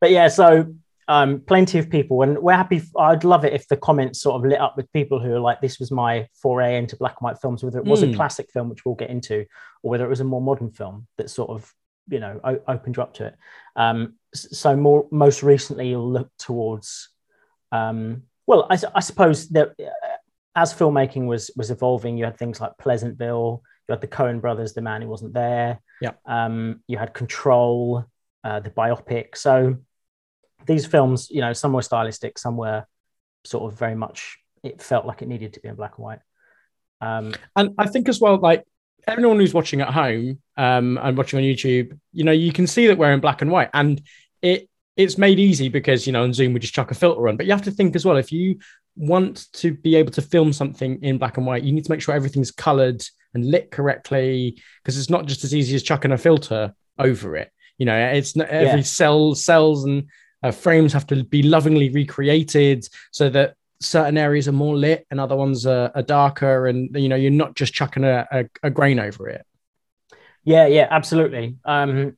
But 0.00 0.10
yeah, 0.10 0.28
so 0.28 0.74
um, 1.08 1.40
plenty 1.40 1.78
of 1.78 1.88
people, 1.88 2.22
and 2.22 2.38
we're 2.38 2.54
happy. 2.54 2.82
I'd 2.98 3.24
love 3.24 3.44
it 3.44 3.52
if 3.52 3.68
the 3.68 3.76
comments 3.76 4.20
sort 4.20 4.36
of 4.36 4.48
lit 4.48 4.60
up 4.60 4.76
with 4.76 4.92
people 4.92 5.20
who 5.20 5.34
are 5.34 5.40
like, 5.40 5.60
"This 5.60 5.78
was 5.78 5.90
my 5.90 6.28
foray 6.34 6.78
into 6.78 6.96
black 6.96 7.16
and 7.20 7.24
white 7.24 7.40
films," 7.40 7.62
whether 7.62 7.78
it 7.78 7.84
was 7.84 8.00
mm. 8.00 8.04
a 8.04 8.06
hmm. 8.08 8.16
classic 8.16 8.50
film, 8.52 8.68
which 8.68 8.84
we'll 8.84 8.96
get 8.96 9.10
into, 9.10 9.46
or 9.82 9.90
whether 9.90 10.04
it 10.04 10.08
was 10.08 10.20
a 10.20 10.24
more 10.24 10.42
modern 10.42 10.70
film 10.70 11.06
that 11.16 11.30
sort 11.30 11.50
of, 11.50 11.72
you 12.08 12.18
know, 12.18 12.40
o- 12.42 12.62
opened 12.66 12.96
you 12.96 13.02
up 13.02 13.14
to 13.14 13.26
it. 13.26 13.36
Um, 13.76 14.14
so 14.36 14.76
more 14.76 15.06
most 15.10 15.42
recently, 15.42 15.90
you'll 15.90 16.10
look 16.10 16.30
towards. 16.38 17.08
Um, 17.72 18.22
well, 18.46 18.66
I, 18.70 18.78
I 18.94 19.00
suppose 19.00 19.48
that 19.50 19.70
uh, 19.80 20.16
as 20.54 20.72
filmmaking 20.72 21.26
was 21.26 21.50
was 21.56 21.70
evolving, 21.70 22.16
you 22.16 22.24
had 22.24 22.38
things 22.38 22.60
like 22.60 22.78
Pleasantville. 22.78 23.62
You 23.88 23.92
had 23.92 24.00
the 24.00 24.08
Coen 24.08 24.40
Brothers, 24.40 24.72
The 24.72 24.82
Man 24.82 25.02
Who 25.02 25.08
Wasn't 25.08 25.32
There. 25.32 25.80
Yeah. 26.00 26.12
Um, 26.24 26.80
you 26.88 26.98
had 26.98 27.14
Control, 27.14 28.04
uh, 28.42 28.60
the 28.60 28.70
biopic. 28.70 29.36
So 29.36 29.76
these 30.66 30.86
films, 30.86 31.28
you 31.30 31.40
know, 31.40 31.52
some 31.52 31.72
were 31.72 31.82
stylistic, 31.82 32.38
some 32.38 32.56
were 32.56 32.84
sort 33.44 33.72
of 33.72 33.78
very 33.78 33.94
much. 33.94 34.38
It 34.64 34.82
felt 34.82 35.06
like 35.06 35.22
it 35.22 35.28
needed 35.28 35.52
to 35.54 35.60
be 35.60 35.68
in 35.68 35.76
black 35.76 35.98
and 35.98 36.04
white. 36.04 36.18
Um, 37.00 37.34
and 37.54 37.74
I 37.78 37.86
think 37.86 38.08
as 38.08 38.20
well, 38.20 38.38
like 38.38 38.64
everyone 39.06 39.38
who's 39.38 39.54
watching 39.54 39.80
at 39.80 39.92
home 39.92 40.40
um, 40.56 40.98
and 41.00 41.16
watching 41.16 41.38
on 41.38 41.44
YouTube, 41.44 41.98
you 42.12 42.24
know, 42.24 42.32
you 42.32 42.52
can 42.52 42.66
see 42.66 42.88
that 42.88 42.98
we're 42.98 43.12
in 43.12 43.20
black 43.20 43.42
and 43.42 43.50
white, 43.50 43.70
and 43.72 44.00
it 44.46 44.68
it's 44.96 45.18
made 45.18 45.38
easy 45.38 45.68
because 45.68 46.06
you 46.06 46.12
know 46.12 46.22
on 46.22 46.32
Zoom 46.32 46.52
we 46.52 46.60
just 46.60 46.74
chuck 46.74 46.90
a 46.90 46.94
filter 46.94 47.28
on. 47.28 47.36
But 47.36 47.46
you 47.46 47.52
have 47.52 47.62
to 47.62 47.70
think 47.70 47.94
as 47.96 48.04
well 48.04 48.16
if 48.16 48.32
you 48.32 48.58
want 48.96 49.52
to 49.52 49.72
be 49.72 49.94
able 49.96 50.12
to 50.12 50.22
film 50.22 50.52
something 50.52 51.02
in 51.02 51.18
black 51.18 51.36
and 51.36 51.46
white, 51.46 51.62
you 51.62 51.72
need 51.72 51.84
to 51.84 51.90
make 51.90 52.00
sure 52.00 52.14
everything's 52.14 52.50
coloured 52.50 53.02
and 53.34 53.50
lit 53.50 53.70
correctly 53.70 54.62
because 54.82 54.98
it's 54.98 55.10
not 55.10 55.26
just 55.26 55.44
as 55.44 55.54
easy 55.54 55.74
as 55.74 55.82
chucking 55.82 56.12
a 56.12 56.18
filter 56.18 56.74
over 56.98 57.36
it. 57.36 57.52
You 57.76 57.84
know, 57.84 57.96
it's 57.96 58.34
not 58.34 58.48
every 58.48 58.80
yeah. 58.80 58.86
cell 58.86 59.34
cells 59.34 59.84
and 59.84 60.08
uh, 60.42 60.50
frames 60.50 60.94
have 60.94 61.06
to 61.08 61.24
be 61.24 61.42
lovingly 61.42 61.90
recreated 61.90 62.86
so 63.10 63.28
that 63.30 63.54
certain 63.80 64.16
areas 64.16 64.48
are 64.48 64.52
more 64.52 64.76
lit 64.76 65.06
and 65.10 65.20
other 65.20 65.36
ones 65.36 65.66
are, 65.66 65.90
are 65.94 66.02
darker, 66.02 66.66
and 66.66 66.94
you 66.96 67.08
know 67.08 67.16
you're 67.16 67.30
not 67.30 67.54
just 67.54 67.74
chucking 67.74 68.04
a, 68.04 68.26
a, 68.32 68.44
a 68.62 68.70
grain 68.70 68.98
over 68.98 69.28
it. 69.28 69.44
Yeah, 70.44 70.66
yeah, 70.66 70.86
absolutely. 70.90 71.56
Um, 71.64 72.16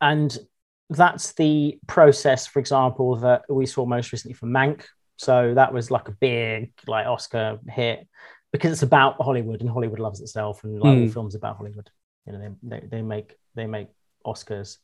and 0.00 0.36
that's 0.90 1.32
the 1.32 1.78
process, 1.86 2.46
for 2.46 2.58
example, 2.58 3.16
that 3.16 3.42
we 3.48 3.66
saw 3.66 3.86
most 3.86 4.12
recently 4.12 4.34
for 4.34 4.46
Mank. 4.46 4.84
So 5.16 5.54
that 5.54 5.72
was 5.72 5.90
like 5.90 6.08
a 6.08 6.12
big 6.12 6.72
like 6.86 7.06
Oscar 7.06 7.58
hit 7.68 8.06
because 8.52 8.72
it's 8.72 8.82
about 8.82 9.20
Hollywood 9.20 9.60
and 9.60 9.70
Hollywood 9.70 9.98
loves 9.98 10.20
itself 10.20 10.64
and 10.64 10.80
like 10.80 10.96
mm. 10.96 11.02
all 11.02 11.12
films 11.12 11.34
about 11.34 11.56
Hollywood. 11.56 11.90
You 12.26 12.32
know, 12.32 12.56
they, 12.62 12.80
they, 12.80 12.86
they 12.86 13.02
make 13.02 13.34
they 13.54 13.66
make 13.66 13.88
Oscars. 14.26 14.78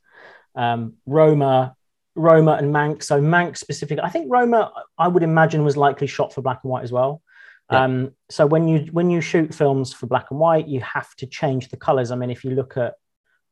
Um, 0.55 0.95
Roma, 1.07 1.75
Roma 2.15 2.53
and 2.53 2.75
Mank. 2.75 3.03
So 3.03 3.21
Mank 3.21 3.57
specifically, 3.57 4.03
I 4.03 4.11
think 4.11 4.27
Roma, 4.31 4.73
I 4.99 5.09
would 5.09 5.23
imagine 5.23 5.65
was 5.65 5.77
likely 5.77 6.07
shot 6.07 6.33
for 6.33 6.43
black 6.43 6.61
and 6.63 6.71
white 6.71 6.85
as 6.85 6.93
well. 6.93 7.23
Yeah. 7.71 7.85
Um, 7.85 8.13
so 8.29 8.47
when 8.47 8.67
you 8.67 8.89
when 8.93 9.11
you 9.11 9.21
shoot 9.21 9.55
films 9.55 9.93
for 9.93 10.07
black 10.07 10.27
and 10.31 10.41
white, 10.41 10.67
you 10.67 10.81
have 10.81 11.15
to 11.17 11.27
change 11.27 11.69
the 11.69 11.77
colors. 11.77 12.11
I 12.11 12.17
mean, 12.17 12.31
if 12.31 12.45
you 12.45 12.51
look 12.51 12.77
at 12.77 12.95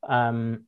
um, 0.09 0.65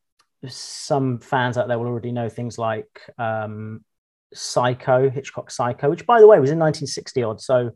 some 0.48 1.18
fans 1.18 1.58
out 1.58 1.68
there 1.68 1.78
will 1.78 1.86
already 1.86 2.12
know 2.12 2.28
things 2.28 2.58
like 2.58 3.00
um, 3.18 3.84
Psycho, 4.32 5.10
Hitchcock 5.10 5.50
Psycho, 5.50 5.90
which 5.90 6.06
by 6.06 6.20
the 6.20 6.26
way 6.26 6.38
was 6.38 6.50
in 6.50 6.58
1960 6.58 7.22
odd. 7.22 7.40
So 7.40 7.72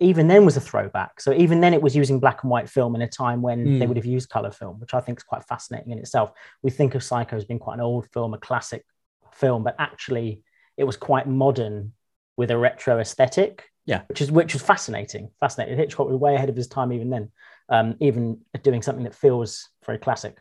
even 0.00 0.28
then 0.28 0.44
was 0.44 0.56
a 0.56 0.60
throwback. 0.60 1.20
So 1.20 1.32
even 1.32 1.60
then 1.60 1.74
it 1.74 1.82
was 1.82 1.96
using 1.96 2.20
black 2.20 2.42
and 2.42 2.50
white 2.50 2.68
film 2.68 2.94
in 2.94 3.02
a 3.02 3.08
time 3.08 3.42
when 3.42 3.66
mm. 3.66 3.78
they 3.78 3.86
would 3.86 3.96
have 3.96 4.06
used 4.06 4.28
color 4.28 4.50
film, 4.50 4.80
which 4.80 4.94
I 4.94 5.00
think 5.00 5.18
is 5.18 5.24
quite 5.24 5.44
fascinating 5.44 5.92
in 5.92 5.98
itself. 5.98 6.32
We 6.62 6.70
think 6.70 6.94
of 6.94 7.02
Psycho 7.02 7.36
as 7.36 7.44
being 7.44 7.60
quite 7.60 7.74
an 7.74 7.80
old 7.80 8.08
film, 8.12 8.34
a 8.34 8.38
classic 8.38 8.84
film, 9.32 9.64
but 9.64 9.76
actually 9.78 10.42
it 10.76 10.84
was 10.84 10.96
quite 10.96 11.26
modern 11.26 11.92
with 12.36 12.50
a 12.50 12.58
retro 12.58 12.98
aesthetic. 12.98 13.64
Yeah, 13.84 14.02
which 14.08 14.20
is 14.20 14.30
which 14.30 14.52
was 14.52 14.62
fascinating. 14.62 15.30
Fascinating. 15.40 15.76
Hitchcock 15.76 16.06
was 16.06 16.16
way 16.16 16.36
ahead 16.36 16.48
of 16.48 16.54
his 16.54 16.68
time 16.68 16.92
even 16.92 17.10
then, 17.10 17.32
um, 17.68 17.96
even 17.98 18.40
doing 18.62 18.80
something 18.80 19.02
that 19.04 19.14
feels 19.14 19.70
very 19.84 19.98
classic. 19.98 20.38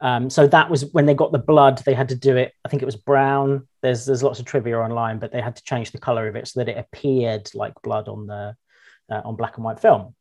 Um, 0.00 0.28
so 0.28 0.46
that 0.46 0.70
was 0.70 0.84
when 0.92 1.06
they 1.06 1.14
got 1.14 1.32
the 1.32 1.38
blood. 1.38 1.78
They 1.78 1.94
had 1.94 2.10
to 2.10 2.14
do 2.14 2.36
it. 2.36 2.52
I 2.64 2.68
think 2.68 2.82
it 2.82 2.86
was 2.86 2.96
brown. 2.96 3.66
There's 3.82 4.04
there's 4.04 4.22
lots 4.22 4.38
of 4.38 4.44
trivia 4.44 4.78
online, 4.78 5.18
but 5.18 5.32
they 5.32 5.40
had 5.40 5.56
to 5.56 5.64
change 5.64 5.90
the 5.90 5.98
color 5.98 6.28
of 6.28 6.36
it 6.36 6.48
so 6.48 6.60
that 6.60 6.68
it 6.68 6.78
appeared 6.78 7.50
like 7.54 7.72
blood 7.82 8.08
on 8.08 8.26
the 8.26 8.56
uh, 9.10 9.22
on 9.24 9.36
black 9.36 9.56
and 9.56 9.64
white 9.64 9.80
film. 9.80 10.14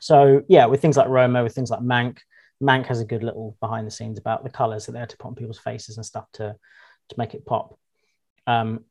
So 0.00 0.42
yeah, 0.48 0.66
with 0.66 0.80
things 0.80 0.96
like 0.96 1.08
Roma, 1.08 1.42
with 1.42 1.54
things 1.54 1.70
like 1.70 1.80
Mank, 1.80 2.18
Mank 2.62 2.86
has 2.86 3.00
a 3.00 3.04
good 3.04 3.22
little 3.22 3.56
behind 3.60 3.86
the 3.86 3.90
scenes 3.90 4.18
about 4.18 4.44
the 4.44 4.50
colors 4.50 4.86
that 4.86 4.92
they 4.92 5.00
had 5.00 5.10
to 5.10 5.16
put 5.16 5.28
on 5.28 5.34
people's 5.34 5.58
faces 5.58 5.96
and 5.96 6.06
stuff 6.06 6.26
to 6.34 6.54
to 7.08 7.14
make 7.18 7.34
it 7.34 7.44
pop. 7.44 7.76
Um, 8.46 8.84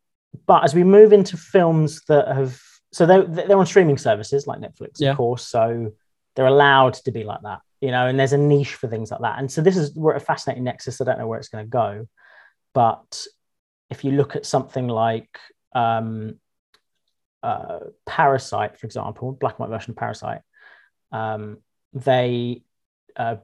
but 0.45 0.63
as 0.63 0.73
we 0.73 0.83
move 0.83 1.13
into 1.13 1.37
films 1.37 2.01
that 2.07 2.27
have 2.27 2.61
so 2.93 3.05
they're, 3.05 3.23
they're 3.23 3.57
on 3.57 3.65
streaming 3.65 3.97
services 3.97 4.45
like 4.45 4.59
Netflix, 4.59 4.99
yeah. 4.99 5.11
of 5.11 5.17
course. 5.17 5.47
So 5.47 5.93
they're 6.35 6.45
allowed 6.45 6.95
to 6.95 7.11
be 7.11 7.23
like 7.23 7.41
that 7.43 7.61
you 7.81 7.89
know, 7.89 8.07
and 8.07 8.19
there's 8.19 8.33
a 8.33 8.37
niche 8.37 8.75
for 8.75 8.87
things 8.87 9.11
like 9.11 9.21
that. 9.21 9.39
And 9.39 9.51
so 9.51 9.61
this 9.61 9.75
is 9.75 9.93
we're 9.95 10.15
a 10.15 10.19
fascinating 10.19 10.63
nexus. 10.63 11.01
I 11.01 11.03
don't 11.03 11.17
know 11.17 11.27
where 11.27 11.39
it's 11.39 11.49
going 11.49 11.65
to 11.65 11.69
go, 11.69 12.07
but 12.73 13.25
if 13.89 14.05
you 14.05 14.11
look 14.11 14.35
at 14.35 14.45
something 14.45 14.87
like 14.87 15.37
um, 15.73 16.39
uh, 17.41 17.79
Parasite, 18.05 18.77
for 18.77 18.85
example, 18.85 19.31
black 19.33 19.59
and 19.59 19.67
white 19.67 19.75
version 19.75 19.91
of 19.91 19.97
Parasite, 19.97 20.41
um, 21.11 21.57
they 21.93 22.61
uh, 23.17 23.37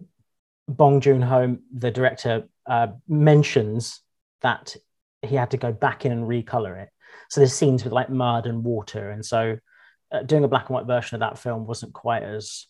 Bong 0.68 1.02
Joon 1.02 1.24
Ho, 1.24 1.58
the 1.76 1.92
director, 1.92 2.48
uh, 2.68 2.88
mentions 3.08 4.02
that 4.42 4.76
he 5.24 5.36
had 5.36 5.52
to 5.52 5.58
go 5.58 5.72
back 5.72 6.06
in 6.06 6.12
and 6.12 6.28
recolor 6.28 6.82
it. 6.82 6.90
So 7.30 7.42
there's 7.42 7.54
scenes 7.54 7.84
with 7.84 7.92
like 7.92 8.10
mud 8.10 8.46
and 8.46 8.64
water, 8.64 9.10
and 9.10 9.26
so 9.26 9.58
uh, 10.12 10.22
doing 10.22 10.44
a 10.44 10.48
black 10.48 10.70
and 10.70 10.76
white 10.76 10.86
version 10.86 11.16
of 11.16 11.22
that 11.22 11.40
film 11.40 11.66
wasn't 11.66 11.94
quite 11.94 12.24
as 12.24 12.68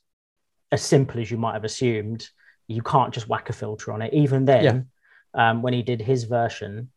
as 0.71 0.81
simple 0.81 1.19
as 1.21 1.31
you 1.31 1.37
might 1.37 1.53
have 1.53 1.63
assumed. 1.63 2.29
You 2.67 2.81
can't 2.81 3.13
just 3.13 3.29
whack 3.29 3.49
a 3.49 3.53
filter 3.53 3.93
on 3.93 4.01
it. 4.01 4.13
Even 4.13 4.45
then, 4.45 4.87
yeah. 5.33 5.49
um, 5.49 5.61
when 5.61 5.73
he 5.73 5.81
did 5.81 6.01
his 6.01 6.25
version 6.25 6.89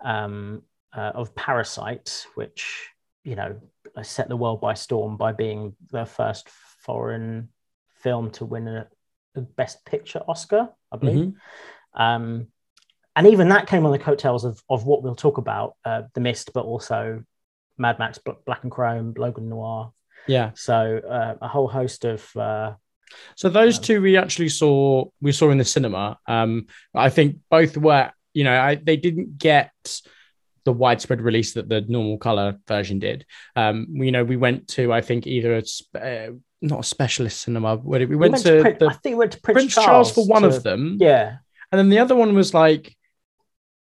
um, 0.00 0.62
uh, 0.94 1.12
of 1.14 1.34
Parasite, 1.34 2.26
which 2.34 2.90
you 3.24 3.34
know 3.34 3.60
set 4.02 4.28
the 4.28 4.36
world 4.36 4.60
by 4.60 4.74
storm 4.74 5.16
by 5.16 5.32
being 5.32 5.74
the 5.90 6.04
first 6.04 6.48
foreign 6.48 7.48
film 8.02 8.30
to 8.30 8.44
win 8.44 8.68
a, 8.68 8.86
a 9.34 9.40
Best 9.40 9.84
Picture 9.84 10.22
Oscar, 10.28 10.68
I 10.92 10.96
believe. 10.96 11.26
Mm-hmm. 11.26 12.02
Um, 12.02 12.46
and 13.16 13.26
even 13.26 13.48
that 13.48 13.66
came 13.66 13.86
on 13.86 13.92
the 13.92 13.98
coattails 13.98 14.44
of, 14.44 14.62
of 14.68 14.84
what 14.84 15.02
we'll 15.02 15.14
talk 15.14 15.38
about, 15.38 15.74
uh, 15.84 16.02
The 16.12 16.20
Mist, 16.20 16.52
but 16.52 16.66
also 16.66 17.24
Mad 17.78 17.98
Max, 17.98 18.18
Black 18.44 18.62
and 18.62 18.70
Chrome, 18.70 19.14
Logan 19.16 19.48
Noir. 19.48 19.92
Yeah. 20.26 20.50
So 20.54 20.98
uh, 20.98 21.34
a 21.40 21.48
whole 21.48 21.68
host 21.68 22.04
of 22.04 22.36
uh, 22.36 22.74
so 23.36 23.48
those 23.48 23.78
two 23.78 24.00
we 24.00 24.16
actually 24.16 24.48
saw 24.48 25.04
we 25.20 25.32
saw 25.32 25.50
in 25.50 25.58
the 25.58 25.64
cinema. 25.64 26.18
Um, 26.26 26.66
I 26.94 27.10
think 27.10 27.38
both 27.50 27.76
were 27.76 28.10
you 28.34 28.44
know 28.44 28.58
I, 28.58 28.74
they 28.76 28.96
didn't 28.96 29.38
get 29.38 29.72
the 30.64 30.72
widespread 30.72 31.20
release 31.20 31.54
that 31.54 31.68
the 31.68 31.82
normal 31.82 32.18
color 32.18 32.58
version 32.66 32.98
did. 32.98 33.24
Um, 33.54 33.86
you 33.90 34.12
know 34.12 34.24
we 34.24 34.36
went 34.36 34.68
to 34.68 34.92
I 34.92 35.00
think 35.00 35.26
either 35.26 35.54
a 35.54 35.98
uh, 35.98 36.30
not 36.62 36.80
a 36.80 36.84
specialist 36.84 37.42
cinema. 37.42 37.76
We 37.76 37.98
went, 37.98 38.10
we 38.10 38.16
went 38.16 38.36
to, 38.38 38.62
to 38.62 38.76
the, 38.78 38.86
I 38.88 38.94
think 38.94 39.14
we 39.14 39.18
went 39.20 39.32
to 39.32 39.40
Prince, 39.40 39.56
Prince 39.56 39.74
Charles, 39.74 39.86
Charles, 39.86 40.12
for 40.14 40.26
one 40.26 40.42
to, 40.42 40.48
of 40.48 40.62
them. 40.62 40.96
Yeah, 41.00 41.36
and 41.70 41.78
then 41.78 41.88
the 41.88 41.98
other 41.98 42.14
one 42.14 42.34
was 42.34 42.54
like 42.54 42.96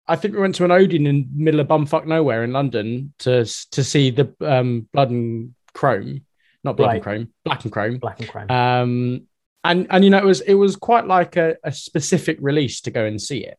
I 0.10 0.16
think 0.16 0.34
we 0.34 0.42
went 0.42 0.56
to 0.56 0.66
an 0.66 0.72
Odeon 0.72 1.06
in 1.06 1.30
middle 1.36 1.60
of 1.60 1.68
bumfuck 1.68 2.06
nowhere 2.06 2.44
in 2.44 2.52
London 2.52 3.14
to 3.20 3.46
to 3.72 3.84
see 3.84 4.10
the 4.10 4.34
um, 4.42 4.88
Blood 4.92 5.12
and 5.12 5.54
Chrome, 5.74 6.26
not 6.64 6.78
black 6.78 6.88
right. 6.88 6.96
and 6.96 7.04
Chrome, 7.04 7.34
Black 7.46 7.64
and 7.64 7.72
Chrome, 7.72 7.98
Black 7.98 8.20
and 8.20 8.30
Chrome. 8.30 8.52
Um, 8.52 9.28
and 9.64 9.88
and 9.90 10.04
you 10.04 10.10
know 10.10 10.18
it 10.18 10.26
was 10.26 10.42
it 10.42 10.54
was 10.54 10.76
quite 10.76 11.06
like 11.06 11.36
a, 11.36 11.58
a 11.64 11.72
specific 11.72 12.38
release 12.42 12.82
to 12.82 12.92
go 12.92 13.06
and 13.06 13.22
see 13.22 13.46
it, 13.46 13.58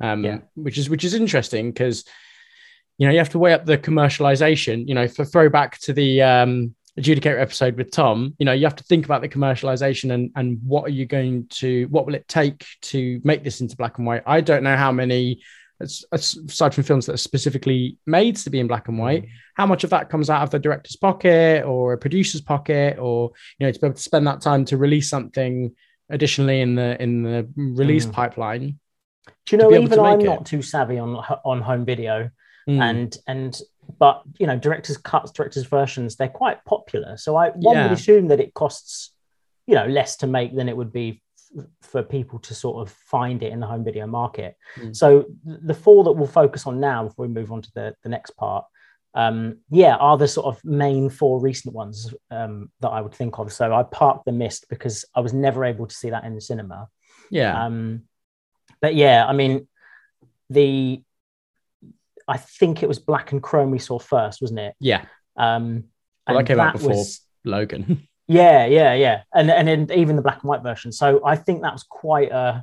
um, 0.00 0.24
yeah. 0.24 0.38
which 0.54 0.78
is 0.78 0.90
which 0.90 1.04
is 1.04 1.14
interesting 1.14 1.70
because 1.70 2.04
you 2.98 3.06
know 3.06 3.12
you 3.12 3.18
have 3.18 3.30
to 3.30 3.38
weigh 3.38 3.52
up 3.52 3.64
the 3.64 3.78
commercialization. 3.78 4.86
You 4.88 4.94
know, 4.94 5.08
for 5.08 5.24
throwback 5.24 5.78
to 5.80 5.92
the 5.92 6.22
um, 6.22 6.74
adjudicator 6.98 7.40
episode 7.40 7.76
with 7.76 7.90
Tom, 7.90 8.34
you 8.38 8.44
know, 8.44 8.52
you 8.52 8.66
have 8.66 8.76
to 8.76 8.84
think 8.84 9.04
about 9.04 9.22
the 9.22 9.28
commercialization 9.28 10.12
and 10.12 10.30
and 10.36 10.58
what 10.64 10.84
are 10.84 10.92
you 10.92 11.06
going 11.06 11.46
to 11.48 11.86
what 11.86 12.06
will 12.06 12.14
it 12.14 12.28
take 12.28 12.66
to 12.82 13.20
make 13.24 13.44
this 13.44 13.60
into 13.60 13.76
black 13.76 13.98
and 13.98 14.06
white. 14.06 14.22
I 14.26 14.40
don't 14.40 14.62
know 14.62 14.76
how 14.76 14.92
many 14.92 15.42
aside 15.80 16.74
from 16.74 16.84
films 16.84 17.06
that 17.06 17.14
are 17.14 17.18
specifically 17.18 17.98
made 18.06 18.36
to 18.36 18.50
be 18.50 18.60
in 18.60 18.66
black 18.66 18.88
and 18.88 18.98
white, 18.98 19.24
mm. 19.24 19.28
how 19.54 19.66
much 19.66 19.84
of 19.84 19.90
that 19.90 20.10
comes 20.10 20.28
out 20.28 20.42
of 20.42 20.50
the 20.50 20.58
director's 20.58 20.96
pocket 20.96 21.64
or 21.64 21.92
a 21.92 21.98
producer's 21.98 22.40
pocket, 22.40 22.98
or 22.98 23.30
you 23.58 23.66
know, 23.66 23.72
to 23.72 23.78
be 23.78 23.86
able 23.86 23.96
to 23.96 24.02
spend 24.02 24.26
that 24.26 24.40
time 24.40 24.64
to 24.66 24.76
release 24.76 25.08
something 25.08 25.74
additionally 26.10 26.60
in 26.60 26.74
the 26.74 27.00
in 27.00 27.22
the 27.22 27.48
release 27.56 28.06
mm. 28.06 28.12
pipeline. 28.12 28.78
Do 29.46 29.56
you 29.56 29.58
know, 29.58 29.72
even 29.72 30.00
I'm 30.00 30.20
it. 30.20 30.24
not 30.24 30.46
too 30.46 30.62
savvy 30.62 30.98
on 30.98 31.16
on 31.44 31.60
home 31.60 31.84
video, 31.84 32.30
mm. 32.68 32.80
and 32.80 33.16
and 33.26 33.60
but 33.98 34.22
you 34.38 34.46
know, 34.46 34.58
directors' 34.58 34.98
cuts, 34.98 35.30
directors' 35.30 35.66
versions, 35.66 36.16
they're 36.16 36.28
quite 36.28 36.64
popular. 36.64 37.16
So 37.16 37.36
I 37.36 37.50
one 37.50 37.76
yeah. 37.76 37.84
would 37.84 37.92
assume 37.92 38.28
that 38.28 38.40
it 38.40 38.54
costs, 38.54 39.12
you 39.66 39.74
know, 39.74 39.86
less 39.86 40.16
to 40.18 40.26
make 40.26 40.54
than 40.54 40.68
it 40.68 40.76
would 40.76 40.92
be 40.92 41.22
for 41.82 42.02
people 42.02 42.38
to 42.40 42.54
sort 42.54 42.86
of 42.86 42.92
find 42.92 43.42
it 43.42 43.52
in 43.52 43.60
the 43.60 43.66
home 43.66 43.84
video 43.84 44.06
market. 44.06 44.56
Mm. 44.76 44.94
So 44.94 45.26
the 45.44 45.74
four 45.74 46.04
that 46.04 46.12
we'll 46.12 46.26
focus 46.26 46.66
on 46.66 46.80
now 46.80 47.04
before 47.04 47.26
we 47.26 47.32
move 47.32 47.52
on 47.52 47.62
to 47.62 47.70
the, 47.74 47.94
the 48.02 48.08
next 48.08 48.32
part, 48.32 48.64
um, 49.14 49.58
yeah, 49.70 49.96
are 49.96 50.18
the 50.18 50.28
sort 50.28 50.46
of 50.46 50.64
main 50.64 51.10
four 51.10 51.40
recent 51.40 51.74
ones 51.74 52.14
um, 52.30 52.70
that 52.80 52.88
I 52.88 53.00
would 53.00 53.14
think 53.14 53.38
of. 53.38 53.52
So 53.52 53.72
I 53.72 53.82
parked 53.82 54.26
the 54.26 54.32
mist 54.32 54.66
because 54.68 55.04
I 55.14 55.20
was 55.20 55.32
never 55.32 55.64
able 55.64 55.86
to 55.86 55.94
see 55.94 56.10
that 56.10 56.24
in 56.24 56.34
the 56.34 56.40
cinema. 56.40 56.88
Yeah. 57.30 57.64
Um, 57.64 58.02
but 58.80 58.94
yeah, 58.94 59.26
I 59.26 59.32
mean, 59.32 59.66
the 60.50 61.02
I 62.26 62.36
think 62.36 62.82
it 62.82 62.88
was 62.88 62.98
Black 62.98 63.32
and 63.32 63.42
Chrome 63.42 63.70
we 63.70 63.78
saw 63.78 63.98
first, 63.98 64.42
wasn't 64.42 64.60
it? 64.60 64.74
Yeah. 64.78 65.06
Um, 65.36 65.84
well, 66.26 66.38
that 66.38 66.46
came 66.46 66.60
out 66.60 66.74
before 66.74 66.90
was, 66.90 67.20
Logan. 67.44 68.06
Yeah, 68.28 68.66
yeah, 68.66 68.92
yeah, 68.92 69.22
and 69.34 69.50
and 69.50 69.66
then 69.66 69.88
even 69.94 70.16
the 70.16 70.22
black 70.22 70.42
and 70.42 70.48
white 70.48 70.62
version. 70.62 70.92
So 70.92 71.24
I 71.24 71.34
think 71.34 71.62
that 71.62 71.72
was 71.72 71.82
quite 71.82 72.30
a. 72.30 72.62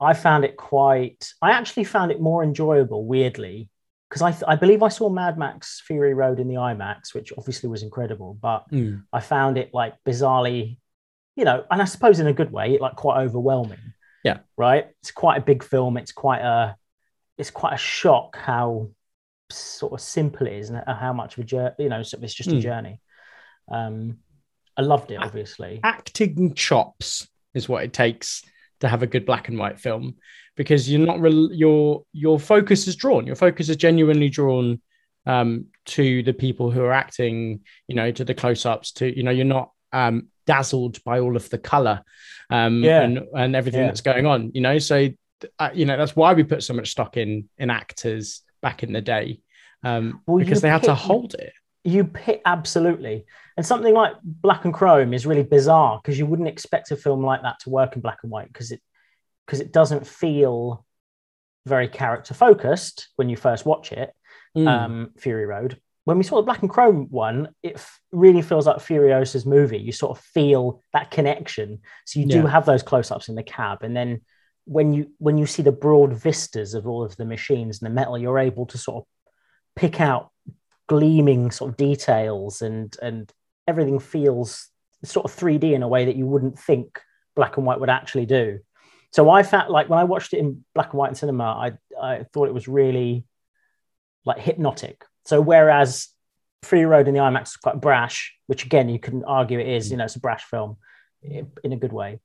I 0.00 0.14
found 0.14 0.44
it 0.44 0.56
quite. 0.56 1.32
I 1.42 1.50
actually 1.50 1.84
found 1.84 2.12
it 2.12 2.20
more 2.20 2.44
enjoyable, 2.44 3.04
weirdly, 3.04 3.68
because 4.08 4.22
I 4.22 4.30
th- 4.30 4.44
I 4.46 4.54
believe 4.54 4.84
I 4.84 4.88
saw 4.88 5.08
Mad 5.08 5.36
Max 5.36 5.82
Fury 5.84 6.14
Road 6.14 6.38
in 6.38 6.46
the 6.46 6.54
IMAX, 6.54 7.12
which 7.12 7.32
obviously 7.36 7.68
was 7.68 7.82
incredible, 7.82 8.38
but 8.40 8.70
mm. 8.70 9.02
I 9.12 9.18
found 9.18 9.58
it 9.58 9.74
like 9.74 9.94
bizarrely, 10.06 10.78
you 11.34 11.44
know, 11.44 11.64
and 11.68 11.82
I 11.82 11.84
suppose 11.84 12.20
in 12.20 12.28
a 12.28 12.32
good 12.32 12.52
way, 12.52 12.78
like 12.78 12.94
quite 12.94 13.20
overwhelming. 13.22 13.94
Yeah. 14.22 14.38
Right. 14.56 14.86
It's 15.02 15.10
quite 15.10 15.38
a 15.38 15.44
big 15.44 15.64
film. 15.64 15.96
It's 15.96 16.12
quite 16.12 16.42
a. 16.42 16.76
It's 17.36 17.50
quite 17.50 17.74
a 17.74 17.78
shock 17.78 18.36
how 18.36 18.90
sort 19.50 19.92
of 19.92 20.00
simple 20.00 20.46
it 20.46 20.52
is 20.52 20.70
and 20.70 20.82
how 20.86 21.12
much 21.12 21.36
of 21.36 21.40
a 21.40 21.44
journey, 21.44 21.74
you 21.80 21.88
know, 21.88 21.98
it's 21.98 22.10
just 22.10 22.48
mm. 22.48 22.52
a 22.52 22.54
hmm. 22.56 22.60
journey. 22.60 23.00
Um, 23.70 24.18
I 24.76 24.82
loved 24.82 25.10
it, 25.10 25.16
obviously. 25.16 25.80
Acting 25.82 26.54
chops 26.54 27.28
is 27.54 27.68
what 27.68 27.84
it 27.84 27.92
takes 27.92 28.42
to 28.80 28.88
have 28.88 29.02
a 29.02 29.06
good 29.06 29.26
black 29.26 29.48
and 29.48 29.58
white 29.58 29.78
film 29.78 30.16
because 30.56 30.90
you're 30.90 31.06
not 31.06 31.20
re- 31.20 31.50
your 31.52 32.04
your 32.12 32.38
focus 32.38 32.86
is 32.86 32.96
drawn. 32.96 33.26
Your 33.26 33.36
focus 33.36 33.68
is 33.68 33.76
genuinely 33.76 34.28
drawn 34.28 34.80
um, 35.26 35.66
to 35.86 36.22
the 36.22 36.32
people 36.32 36.70
who 36.70 36.82
are 36.82 36.92
acting. 36.92 37.60
You 37.88 37.96
know, 37.96 38.10
to 38.10 38.24
the 38.24 38.34
close 38.34 38.64
ups. 38.66 38.92
To 38.92 39.16
you 39.16 39.22
know, 39.22 39.30
you're 39.30 39.44
not 39.44 39.70
um, 39.92 40.28
dazzled 40.46 41.02
by 41.04 41.20
all 41.20 41.36
of 41.36 41.48
the 41.50 41.58
color 41.58 42.02
um, 42.50 42.82
yeah. 42.82 43.02
and 43.02 43.20
and 43.34 43.56
everything 43.56 43.82
yeah. 43.82 43.86
that's 43.86 44.00
going 44.00 44.26
on. 44.26 44.50
You 44.54 44.60
know, 44.60 44.78
so 44.78 45.08
uh, 45.58 45.70
you 45.74 45.86
know 45.86 45.96
that's 45.96 46.16
why 46.16 46.32
we 46.32 46.44
put 46.44 46.62
so 46.62 46.74
much 46.74 46.90
stock 46.90 47.16
in 47.16 47.48
in 47.58 47.70
actors 47.70 48.42
back 48.60 48.82
in 48.82 48.92
the 48.92 49.00
day 49.00 49.40
um, 49.82 50.20
well, 50.26 50.38
because 50.38 50.60
they 50.60 50.68
had 50.68 50.82
to 50.84 50.94
hold 50.94 51.34
it 51.34 51.52
you 51.84 52.04
pick 52.04 52.42
absolutely. 52.44 53.26
And 53.56 53.64
something 53.64 53.94
like 53.94 54.14
black 54.22 54.64
and 54.64 54.74
chrome 54.74 55.14
is 55.14 55.26
really 55.26 55.42
bizarre 55.42 56.00
because 56.02 56.18
you 56.18 56.26
wouldn't 56.26 56.48
expect 56.48 56.90
a 56.90 56.96
film 56.96 57.22
like 57.24 57.42
that 57.42 57.60
to 57.60 57.70
work 57.70 57.94
in 57.96 58.02
black 58.02 58.18
and 58.22 58.30
white 58.30 58.48
because 58.48 58.70
it 58.70 58.80
because 59.46 59.60
it 59.60 59.72
doesn't 59.72 60.06
feel 60.06 60.84
very 61.66 61.88
character 61.88 62.34
focused 62.34 63.08
when 63.16 63.28
you 63.28 63.36
first 63.36 63.66
watch 63.66 63.92
it 63.92 64.12
mm. 64.56 64.66
um, 64.66 65.10
fury 65.18 65.46
road. 65.46 65.78
When 66.04 66.16
we 66.16 66.24
saw 66.24 66.36
the 66.36 66.42
black 66.42 66.62
and 66.62 66.70
chrome 66.70 67.08
one 67.10 67.48
it 67.62 67.74
f- 67.76 68.00
really 68.12 68.42
feels 68.42 68.66
like 68.66 68.78
furiosa's 68.78 69.46
movie. 69.46 69.78
You 69.78 69.92
sort 69.92 70.16
of 70.16 70.24
feel 70.24 70.82
that 70.92 71.10
connection. 71.10 71.80
So 72.06 72.20
you 72.20 72.26
do 72.26 72.46
have 72.46 72.66
those 72.66 72.82
close-ups 72.82 73.28
in 73.28 73.34
the 73.34 73.42
cab 73.42 73.82
and 73.82 73.96
then 73.96 74.20
when 74.64 74.92
you 74.92 75.10
when 75.18 75.38
you 75.38 75.46
see 75.46 75.62
the 75.62 75.72
broad 75.72 76.12
vistas 76.12 76.74
of 76.74 76.86
all 76.86 77.02
of 77.02 77.16
the 77.16 77.24
machines 77.24 77.80
and 77.80 77.90
the 77.90 77.94
metal 77.94 78.18
you're 78.18 78.38
able 78.38 78.66
to 78.66 78.78
sort 78.78 79.02
of 79.02 79.08
pick 79.74 80.00
out 80.00 80.30
gleaming 80.90 81.52
sort 81.52 81.70
of 81.70 81.76
details 81.76 82.62
and 82.62 82.96
and 83.00 83.32
everything 83.68 84.00
feels 84.00 84.68
sort 85.04 85.24
of 85.24 85.36
3D 85.38 85.72
in 85.72 85.84
a 85.84 85.88
way 85.88 86.04
that 86.06 86.16
you 86.16 86.26
wouldn't 86.26 86.58
think 86.58 87.00
black 87.36 87.56
and 87.56 87.64
white 87.64 87.78
would 87.78 87.88
actually 87.88 88.26
do. 88.26 88.58
So 89.12 89.30
I 89.30 89.44
felt 89.44 89.70
like 89.70 89.88
when 89.88 90.00
I 90.00 90.04
watched 90.04 90.34
it 90.34 90.38
in 90.38 90.64
black 90.74 90.90
and 90.90 90.98
white 90.98 91.10
in 91.10 91.14
cinema, 91.14 91.44
I 91.44 91.72
I 92.02 92.24
thought 92.32 92.48
it 92.48 92.54
was 92.54 92.66
really 92.66 93.24
like 94.24 94.40
hypnotic. 94.40 95.04
So 95.26 95.40
whereas 95.40 96.08
Fury 96.64 96.86
Road 96.86 97.06
in 97.06 97.14
the 97.14 97.20
IMAX 97.20 97.50
is 97.50 97.56
quite 97.56 97.80
brash, 97.80 98.34
which 98.48 98.64
again 98.64 98.88
you 98.88 98.98
can 98.98 99.22
argue 99.24 99.60
it 99.60 99.68
is, 99.68 99.92
you 99.92 99.96
know, 99.96 100.06
it's 100.06 100.16
a 100.16 100.20
brash 100.20 100.42
film 100.42 100.76
in 101.22 101.72
a 101.72 101.76
good 101.76 101.92
way. 101.92 102.18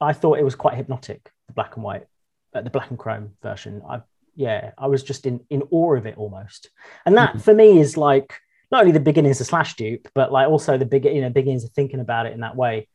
I 0.00 0.12
thought 0.12 0.38
it 0.38 0.44
was 0.44 0.54
quite 0.54 0.76
hypnotic, 0.76 1.28
the 1.48 1.54
black 1.54 1.74
and 1.74 1.82
white, 1.82 2.06
uh, 2.54 2.60
the 2.60 2.70
black 2.70 2.90
and 2.90 2.98
chrome 2.98 3.32
version. 3.42 3.82
I 3.88 4.02
yeah, 4.34 4.72
I 4.78 4.86
was 4.86 5.02
just 5.02 5.26
in 5.26 5.40
in 5.50 5.62
awe 5.70 5.96
of 5.96 6.06
it 6.06 6.16
almost. 6.16 6.70
And 7.06 7.16
that 7.16 7.30
mm-hmm. 7.30 7.38
for 7.38 7.54
me 7.54 7.78
is 7.78 7.96
like 7.96 8.38
not 8.70 8.80
only 8.80 8.92
the 8.92 9.00
beginnings 9.00 9.40
of 9.40 9.46
Slash 9.46 9.74
Dupe, 9.74 10.08
but 10.14 10.32
like 10.32 10.48
also 10.48 10.78
the 10.78 10.86
big 10.86 11.04
you 11.04 11.20
know 11.20 11.30
beginnings 11.30 11.64
of 11.64 11.70
thinking 11.70 12.00
about 12.00 12.26
it 12.26 12.32
in 12.32 12.40
that 12.40 12.56
way, 12.56 12.88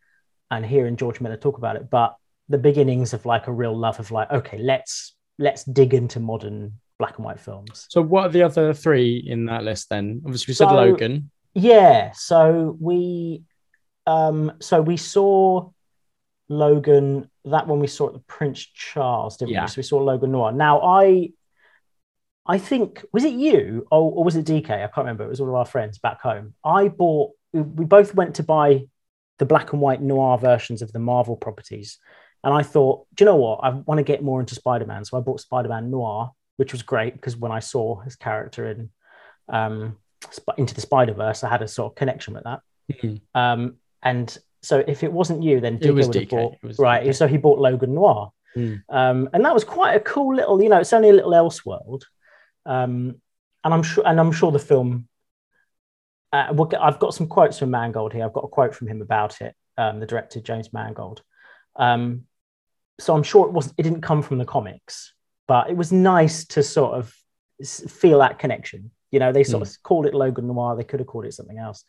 and 0.50 0.66
hearing 0.66 0.96
George 0.96 1.22
Miller 1.22 1.38
talk 1.38 1.58
about 1.58 1.76
it. 1.76 1.90
But 1.90 2.16
the 2.50 2.58
beginnings 2.58 3.14
of 3.14 3.26
like 3.26 3.48
a 3.48 3.52
real 3.52 3.78
love 3.78 4.00
of 4.00 4.12
like 4.12 4.32
okay, 4.32 4.58
let's 4.58 5.16
let's 5.38 5.64
dig 5.64 5.94
into 5.94 6.20
modern 6.20 6.80
black 6.98 7.18
and 7.18 7.26
white 7.26 7.40
films. 7.40 7.86
So 7.90 8.02
what 8.02 8.26
are 8.26 8.30
the 8.30 8.44
other 8.44 8.74
three 8.74 9.18
in 9.18 9.46
that 9.46 9.64
list 9.64 9.90
then? 9.90 10.22
Obviously, 10.26 10.52
we 10.52 10.56
said 10.56 10.70
so, 10.70 10.76
Logan. 10.76 11.30
Yeah, 11.54 12.12
so 12.14 12.76
we 12.80 13.44
um 14.06 14.54
so 14.60 14.82
we 14.82 14.98
saw 14.98 15.70
Logan 16.50 17.30
that 17.46 17.68
one 17.68 17.80
we 17.80 17.88
saw 17.88 18.08
at 18.08 18.14
the 18.14 18.20
Prince 18.20 18.66
Charles, 18.66 19.38
didn't 19.38 19.52
yeah. 19.52 19.64
we? 19.64 19.68
So 19.68 19.74
we 19.78 19.84
saw 19.84 19.98
Logan 19.98 20.32
Noir. 20.32 20.52
Now 20.52 20.82
I 20.82 21.32
I 22.46 22.58
think 22.58 23.06
was 23.12 23.26
it 23.26 23.34
you 23.34 23.86
or, 23.92 24.12
or, 24.14 24.24
was 24.24 24.36
it 24.36 24.46
DK? 24.46 24.70
I 24.70 24.88
can't 24.88 24.98
remember. 24.98 25.26
It 25.26 25.30
was 25.30 25.42
one 25.42 25.50
of 25.50 25.56
our 25.56 25.66
friends 25.66 25.98
back 25.98 26.22
home. 26.22 26.54
I 26.64 26.88
bought. 26.88 27.34
We, 27.52 27.62
we 27.62 27.86
both 27.86 28.16
went 28.16 28.36
to 28.36 28.44
buy 28.44 28.86
the 29.40 29.46
black 29.46 29.74
and 29.74 29.82
white 29.82 30.02
noir 30.02 30.38
versions 30.38 30.82
of 30.82 30.92
the 30.94 31.00
Marvel 31.00 31.36
properties, 31.36 32.00
and 32.44 32.54
I 32.54 32.64
thought, 32.64 33.06
do 33.14 33.24
you 33.24 33.26
know 33.26 33.36
what? 33.36 33.60
I 33.64 33.70
want 33.70 34.00
to 34.00 34.04
get 34.04 34.24
more 34.24 34.40
into 34.40 34.56
Spider 34.56 34.86
Man, 34.86 35.04
so 35.04 35.18
I 35.18 35.22
bought 35.22 35.42
Spider 35.42 35.70
Man 35.70 35.92
Noir, 35.92 36.32
which 36.56 36.72
was 36.72 36.82
great 36.82 37.14
because 37.14 37.36
when 37.36 37.52
I 37.52 37.60
saw 37.60 38.00
his 38.02 38.16
character 38.16 38.70
in 38.70 38.90
um, 39.50 39.98
Into 40.58 40.74
the 40.74 40.82
Spider 40.82 41.14
Verse, 41.14 41.44
I 41.44 41.50
had 41.50 41.62
a 41.62 41.68
sort 41.68 41.92
of 41.92 41.96
connection 41.96 42.34
with 42.34 42.46
that. 42.46 42.62
Mm-hmm. 42.92 43.40
Um, 43.40 43.76
and 44.02 44.38
so 44.68 44.84
if 44.86 45.02
it 45.02 45.14
wasn't 45.14 45.44
you, 45.44 45.62
then 45.62 45.80
it 45.82 45.92
was 45.92 46.08
would 46.08 46.18
DK. 46.18 46.30
Bought, 46.30 46.58
right. 46.78 47.08
DK. 47.08 47.16
So 47.16 47.26
he 47.26 47.38
bought 47.38 47.58
Logan 47.58 47.96
Noir. 47.96 48.34
Mm. 48.54 48.84
Um, 48.90 49.30
and 49.32 49.46
that 49.46 49.54
was 49.54 49.64
quite 49.64 49.96
a 49.96 50.02
cool 50.02 50.36
little, 50.36 50.62
you 50.62 50.68
know, 50.68 50.80
it's 50.80 50.92
only 50.92 51.10
a 51.10 51.14
little 51.14 51.32
Elseworld. 51.32 52.02
Um, 52.66 53.22
and 53.64 53.74
I'm 53.74 53.84
sure, 53.84 54.06
and 54.06 54.20
I'm 54.20 54.34
sure 54.34 54.52
the 54.52 54.60
film. 54.60 55.08
Uh, 56.34 56.48
we'll 56.52 56.66
get, 56.66 56.82
I've 56.82 57.00
got 57.00 57.14
some 57.14 57.28
quotes 57.28 57.60
from 57.60 57.72
Mangold 57.72 58.12
here. 58.12 58.26
I've 58.26 58.34
got 58.34 58.44
a 58.44 58.50
quote 58.50 58.76
from 58.76 58.88
him 58.88 59.02
about 59.02 59.40
it. 59.40 59.56
Um, 59.78 60.02
the 60.02 60.06
director 60.06 60.42
James 60.42 60.74
Mangold. 60.74 61.22
Um, 61.78 62.24
so 63.00 63.16
I'm 63.16 63.24
sure 63.24 63.46
it 63.46 63.54
wasn't. 63.54 63.76
It 63.78 63.84
didn't 63.84 64.02
come 64.02 64.22
from 64.22 64.38
the 64.38 64.46
comics, 64.46 65.14
but 65.48 65.70
it 65.70 65.78
was 65.78 65.94
nice 65.94 66.46
to 66.48 66.64
sort 66.64 66.96
of 66.96 67.14
feel 67.66 68.20
that 68.20 68.40
connection. 68.40 68.92
You 69.12 69.20
know, 69.20 69.32
they 69.32 69.46
sort 69.46 69.64
mm. 69.64 69.70
of 69.70 69.84
called 69.84 70.08
it 70.08 70.14
Logan 70.14 70.48
Noir. 70.48 70.76
They 70.76 70.84
could 70.84 71.00
have 71.00 71.08
called 71.08 71.26
it 71.26 71.34
something 71.34 71.58
else. 71.58 71.86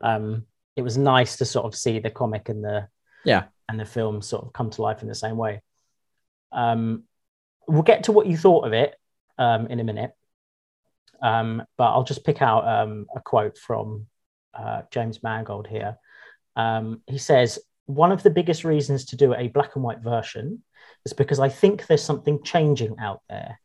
Um, 0.00 0.46
it 0.76 0.82
was 0.82 0.96
nice 0.96 1.36
to 1.36 1.44
sort 1.44 1.66
of 1.66 1.74
see 1.74 1.98
the 1.98 2.10
comic 2.10 2.48
and 2.48 2.64
the 2.64 2.88
yeah 3.24 3.44
and 3.68 3.78
the 3.78 3.84
film 3.84 4.20
sort 4.20 4.44
of 4.44 4.52
come 4.52 4.70
to 4.70 4.82
life 4.82 5.02
in 5.02 5.08
the 5.08 5.14
same 5.14 5.36
way. 5.36 5.62
Um, 6.50 7.04
we'll 7.68 7.82
get 7.82 8.04
to 8.04 8.12
what 8.12 8.26
you 8.26 8.36
thought 8.36 8.66
of 8.66 8.72
it 8.72 8.96
um, 9.38 9.68
in 9.68 9.78
a 9.78 9.84
minute. 9.84 10.10
Um, 11.22 11.62
but 11.78 11.90
I'll 11.92 12.04
just 12.04 12.24
pick 12.24 12.42
out 12.42 12.66
um, 12.66 13.06
a 13.14 13.20
quote 13.20 13.56
from 13.56 14.06
uh, 14.54 14.82
James 14.90 15.22
Mangold 15.22 15.68
here. 15.68 15.96
Um, 16.56 17.02
he 17.06 17.18
says, 17.18 17.58
One 17.86 18.10
of 18.10 18.22
the 18.22 18.30
biggest 18.30 18.64
reasons 18.64 19.04
to 19.06 19.16
do 19.16 19.34
a 19.34 19.48
black 19.48 19.76
and 19.76 19.84
white 19.84 20.00
version 20.00 20.62
is 21.04 21.12
because 21.12 21.38
I 21.38 21.48
think 21.48 21.86
there's 21.86 22.02
something 22.02 22.42
changing 22.42 22.96
out 22.98 23.22
there. 23.28 23.60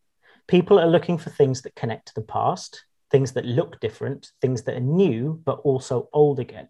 People 0.48 0.80
are 0.80 0.88
looking 0.88 1.18
for 1.18 1.32
things 1.32 1.64
that 1.64 1.76
connect 1.76 2.08
to 2.08 2.14
the 2.16 2.22
past, 2.22 2.86
things 3.10 3.32
that 3.32 3.46
look 3.46 3.80
different, 3.80 4.32
things 4.42 4.64
that 4.64 4.76
are 4.76 4.82
new, 4.82 5.42
but 5.44 5.60
also 5.64 6.10
old 6.14 6.40
again. 6.40 6.68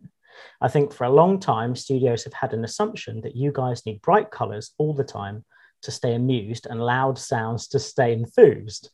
I 0.62 0.67
think 0.67 0.93
for 0.93 1.06
a 1.06 1.13
long 1.13 1.39
time, 1.39 1.76
studios 1.76 2.24
have 2.24 2.34
had 2.34 2.54
an 2.54 2.63
assumption 2.63 3.21
that 3.21 3.36
you 3.36 3.52
guys 3.52 3.86
need 3.86 4.02
bright 4.02 4.32
colors 4.32 4.71
all 4.78 4.93
the 4.93 5.04
time 5.04 5.43
to 5.84 5.91
stay 5.91 6.15
amused 6.15 6.67
and 6.69 6.82
loud 6.82 7.17
sounds 7.17 7.67
to 7.69 7.80
stay 7.80 8.13
enthused. 8.13 8.89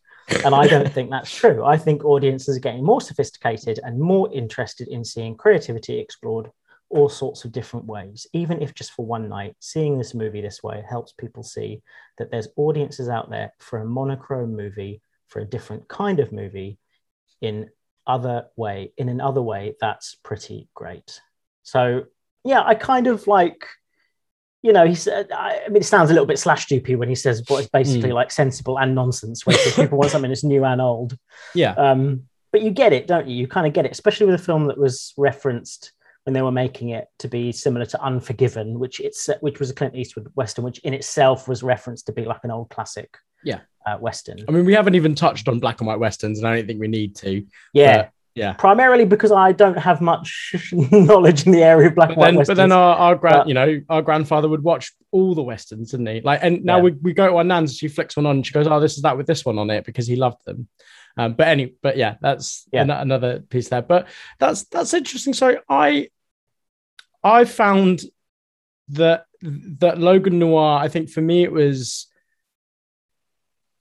And 0.45 0.53
I 0.53 0.67
don't 0.67 0.89
think 0.93 1.09
that's 1.09 1.33
true. 1.33 1.63
I 1.63 1.77
think 1.77 2.03
audiences 2.03 2.57
are 2.57 2.61
getting 2.61 2.83
more 2.83 3.01
sophisticated 3.01 3.79
and 3.83 3.99
more 3.99 4.31
interested 4.33 4.87
in 4.87 5.03
seeing 5.03 5.35
creativity 5.35 5.99
explored 5.99 6.51
all 6.89 7.09
sorts 7.09 7.45
of 7.45 7.51
different 7.51 7.85
ways. 7.85 8.27
Even 8.33 8.61
if 8.61 8.73
just 8.73 8.91
for 8.91 9.05
one 9.05 9.29
night, 9.29 9.55
seeing 9.59 9.97
this 9.97 10.13
movie 10.13 10.41
this 10.41 10.61
way 10.61 10.83
helps 10.87 11.13
people 11.13 11.43
see 11.43 11.81
that 12.17 12.29
there's 12.31 12.49
audiences 12.57 13.09
out 13.09 13.29
there 13.29 13.53
for 13.59 13.79
a 13.79 13.85
monochrome 13.85 14.55
movie, 14.55 15.01
for 15.27 15.39
a 15.39 15.45
different 15.45 15.87
kind 15.87 16.19
of 16.19 16.31
movie 16.31 16.77
in 17.39 17.69
other 18.05 18.47
way, 18.55 18.91
in 18.97 19.09
another 19.09 19.41
way 19.41 19.75
that's 19.79 20.15
pretty 20.23 20.67
great. 20.73 21.21
So 21.63 22.03
yeah, 22.43 22.63
I 22.65 22.75
kind 22.75 23.07
of 23.07 23.27
like 23.27 23.67
you 24.61 24.73
know, 24.73 24.85
he 24.85 24.93
said, 24.93 25.31
I 25.31 25.61
mean, 25.69 25.77
it 25.77 25.85
sounds 25.85 26.11
a 26.11 26.13
little 26.13 26.27
bit 26.27 26.37
slash 26.37 26.65
stupid 26.65 26.97
when 26.97 27.09
he 27.09 27.15
says 27.15 27.43
what 27.47 27.61
is 27.61 27.69
basically 27.69 28.11
mm. 28.11 28.15
like 28.15 28.31
sensible 28.31 28.77
and 28.77 28.93
nonsense, 28.93 29.45
where 29.45 29.57
people 29.75 29.97
want 29.97 30.11
something 30.11 30.29
that's 30.29 30.43
new 30.43 30.63
and 30.63 30.79
old. 30.79 31.17
Yeah. 31.55 31.73
Um, 31.73 32.23
but 32.51 32.61
you 32.61 32.69
get 32.69 32.93
it, 32.93 33.07
don't 33.07 33.27
you? 33.27 33.35
You 33.35 33.47
kind 33.47 33.65
of 33.65 33.73
get 33.73 33.85
it, 33.85 33.91
especially 33.91 34.27
with 34.27 34.35
a 34.35 34.43
film 34.43 34.67
that 34.67 34.77
was 34.77 35.13
referenced 35.17 35.93
when 36.25 36.33
they 36.33 36.41
were 36.43 36.51
making 36.51 36.89
it 36.89 37.07
to 37.19 37.27
be 37.27 37.51
similar 37.51 37.85
to 37.87 38.01
Unforgiven, 38.03 38.77
which 38.77 38.99
it's 38.99 39.29
which 39.39 39.59
was 39.59 39.71
a 39.71 39.73
Clint 39.73 39.95
Eastwood 39.95 40.29
western, 40.35 40.63
which 40.63 40.79
in 40.79 40.93
itself 40.93 41.47
was 41.47 41.63
referenced 41.63 42.05
to 42.07 42.11
be 42.11 42.25
like 42.25 42.41
an 42.43 42.51
old 42.51 42.69
classic. 42.69 43.17
Yeah. 43.43 43.61
Uh, 43.83 43.97
western. 43.97 44.37
I 44.47 44.51
mean, 44.51 44.65
we 44.65 44.75
haven't 44.75 44.93
even 44.93 45.15
touched 45.15 45.47
on 45.47 45.59
black 45.59 45.81
and 45.81 45.87
white 45.87 45.97
westerns, 45.97 46.37
and 46.37 46.47
I 46.47 46.57
don't 46.57 46.67
think 46.67 46.79
we 46.79 46.87
need 46.87 47.15
to. 47.15 47.43
Yeah. 47.73 48.09
Yeah. 48.33 48.53
Primarily 48.53 49.03
because 49.03 49.31
I 49.31 49.51
don't 49.51 49.77
have 49.77 49.99
much 49.99 50.55
knowledge 50.71 51.45
in 51.45 51.51
the 51.51 51.63
area 51.63 51.89
of 51.89 51.95
black 51.95 52.09
but 52.09 52.13
and 52.13 52.19
white 52.19 52.27
then, 52.27 52.35
westerns. 52.37 52.57
But 52.57 52.61
then 52.61 52.71
our, 52.71 52.95
our 52.95 53.15
grand, 53.15 53.47
you 53.47 53.53
know, 53.53 53.81
our 53.89 54.01
grandfather 54.01 54.47
would 54.47 54.63
watch 54.63 54.93
all 55.11 55.35
the 55.35 55.43
westerns, 55.43 55.91
didn't 55.91 56.07
he? 56.07 56.21
Like, 56.21 56.39
and 56.41 56.63
now 56.63 56.77
yeah. 56.77 56.83
we, 56.83 56.91
we 56.91 57.13
go 57.13 57.27
to 57.27 57.35
our 57.35 57.43
nan's, 57.43 57.75
she 57.77 57.89
flicks 57.89 58.15
one 58.15 58.25
on, 58.25 58.37
and 58.37 58.45
she 58.45 58.53
goes, 58.53 58.67
"Oh, 58.67 58.79
this 58.79 58.95
is 58.95 59.01
that 59.01 59.17
with 59.17 59.27
this 59.27 59.43
one 59.45 59.59
on 59.59 59.69
it," 59.69 59.85
because 59.85 60.07
he 60.07 60.15
loved 60.15 60.45
them. 60.45 60.69
Um, 61.17 61.33
but 61.33 61.49
any, 61.49 61.73
but 61.81 61.97
yeah, 61.97 62.15
that's 62.21 62.67
yeah. 62.71 62.83
An- 62.83 62.89
another 62.91 63.41
piece 63.41 63.67
there. 63.67 63.81
But 63.81 64.07
that's 64.39 64.63
that's 64.65 64.93
interesting. 64.93 65.33
So 65.33 65.57
I, 65.67 66.07
I 67.21 67.43
found 67.43 68.01
that 68.89 69.25
that 69.41 69.97
Logan 69.97 70.39
Noir. 70.39 70.79
I 70.79 70.87
think 70.87 71.09
for 71.09 71.21
me 71.21 71.43
it 71.43 71.51
was. 71.51 72.07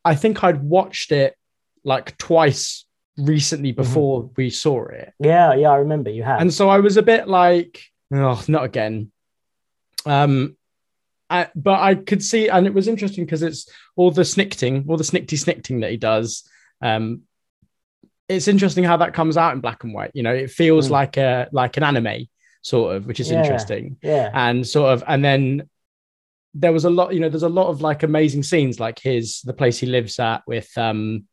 I 0.05 0.15
think 0.15 0.43
I'd 0.43 0.63
watched 0.63 1.13
it 1.13 1.37
like 1.85 2.17
twice 2.17 2.87
recently 3.21 3.71
mm-hmm. 3.71 3.83
before 3.83 4.23
mm-hmm. 4.23 4.33
we 4.37 4.51
saw 4.51 4.87
it. 4.87 5.13
Yeah, 5.19 5.55
yeah, 5.55 5.71
I 5.71 5.77
remember 5.77 6.11
you 6.11 6.23
had. 6.23 6.41
And 6.41 6.53
so 6.53 6.69
I 6.69 6.79
was 6.81 6.97
a 6.97 7.03
bit 7.03 7.29
like, 7.29 7.83
oh, 8.13 8.43
not 8.49 8.65
again. 8.65 9.13
Um, 10.07 10.57
I, 11.29 11.49
but 11.55 11.81
I 11.81 11.95
could 11.95 12.23
see, 12.23 12.49
and 12.49 12.67
it 12.67 12.75
was 12.75 12.89
interesting 12.89 13.25
because 13.25 13.43
it's 13.43 13.69
all 13.95 14.11
the 14.11 14.25
snicting, 14.25 14.85
all 14.89 14.97
the 14.97 15.05
snickty 15.05 15.39
snicting 15.39 15.81
that 15.81 15.91
he 15.91 15.97
does. 15.97 16.49
Um, 16.83 17.23
it's 18.29 18.49
interesting 18.49 18.85
how 18.85 18.97
that 18.99 19.15
comes 19.15 19.37
out 19.37 19.55
in 19.55 19.61
black 19.61 19.85
and 19.85 19.95
white. 19.95 20.11
You 20.15 20.23
know, 20.23 20.35
it 20.35 20.51
feels 20.51 20.89
mm. 20.89 20.93
like 20.93 21.17
a 21.17 21.49
like 21.53 21.77
an 21.77 21.83
anime 21.83 22.27
sort 22.63 22.97
of, 22.97 23.07
which 23.07 23.21
is 23.21 23.31
yeah, 23.31 23.41
interesting. 23.41 23.97
Yeah, 24.03 24.31
and 24.33 24.67
sort 24.67 24.93
of, 24.93 25.05
and 25.07 25.25
then 25.25 25.69
there 26.55 26.73
was 26.73 26.85
a 26.85 26.91
lot. 26.91 27.15
You 27.15 27.21
know, 27.21 27.29
there's 27.29 27.43
a 27.43 27.49
lot 27.49 27.69
of 27.69 27.81
like 27.81 28.03
amazing 28.03 28.43
scenes, 28.43 28.81
like 28.81 28.99
his 28.99 29.41
the 29.43 29.53
place 29.53 29.79
he 29.79 29.87
lives 29.87 30.19
at 30.19 30.43
with 30.47 30.71
um 30.77 31.27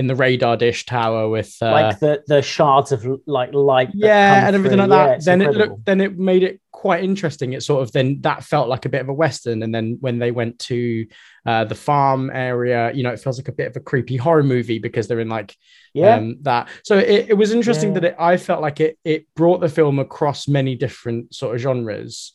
in 0.00 0.06
the 0.06 0.14
radar 0.14 0.56
dish 0.56 0.86
tower 0.86 1.28
with 1.28 1.54
uh, 1.60 1.70
like 1.72 1.98
the 1.98 2.22
the 2.26 2.40
shards 2.40 2.90
of 2.90 3.06
like 3.26 3.52
light 3.52 3.90
yeah 3.92 4.46
and 4.46 4.56
everything 4.56 4.78
through. 4.78 4.86
like 4.86 4.98
that 4.98 5.10
yeah, 5.10 5.24
then 5.26 5.42
incredible. 5.42 5.62
it 5.62 5.68
looked 5.68 5.84
then 5.84 6.00
it 6.00 6.18
made 6.18 6.42
it 6.42 6.58
quite 6.72 7.04
interesting 7.04 7.52
it 7.52 7.62
sort 7.62 7.82
of 7.82 7.92
then 7.92 8.18
that 8.22 8.42
felt 8.42 8.66
like 8.66 8.86
a 8.86 8.88
bit 8.88 9.02
of 9.02 9.10
a 9.10 9.12
western 9.12 9.62
and 9.62 9.74
then 9.74 9.98
when 10.00 10.18
they 10.18 10.30
went 10.30 10.58
to 10.58 11.06
uh, 11.44 11.64
the 11.64 11.74
farm 11.74 12.30
area 12.32 12.90
you 12.94 13.02
know 13.02 13.10
it 13.10 13.20
feels 13.20 13.38
like 13.38 13.48
a 13.48 13.52
bit 13.52 13.66
of 13.66 13.76
a 13.76 13.80
creepy 13.80 14.16
horror 14.16 14.42
movie 14.42 14.78
because 14.78 15.06
they're 15.06 15.20
in 15.20 15.28
like 15.28 15.54
yeah 15.92 16.14
um, 16.14 16.38
that 16.40 16.70
so 16.82 16.96
it, 16.96 17.28
it 17.28 17.34
was 17.34 17.52
interesting 17.52 17.90
yeah. 17.90 18.00
that 18.00 18.04
it, 18.04 18.16
i 18.18 18.38
felt 18.38 18.62
like 18.62 18.80
it 18.80 18.98
it 19.04 19.26
brought 19.36 19.60
the 19.60 19.68
film 19.68 19.98
across 19.98 20.48
many 20.48 20.76
different 20.76 21.34
sort 21.34 21.54
of 21.54 21.60
genres 21.60 22.34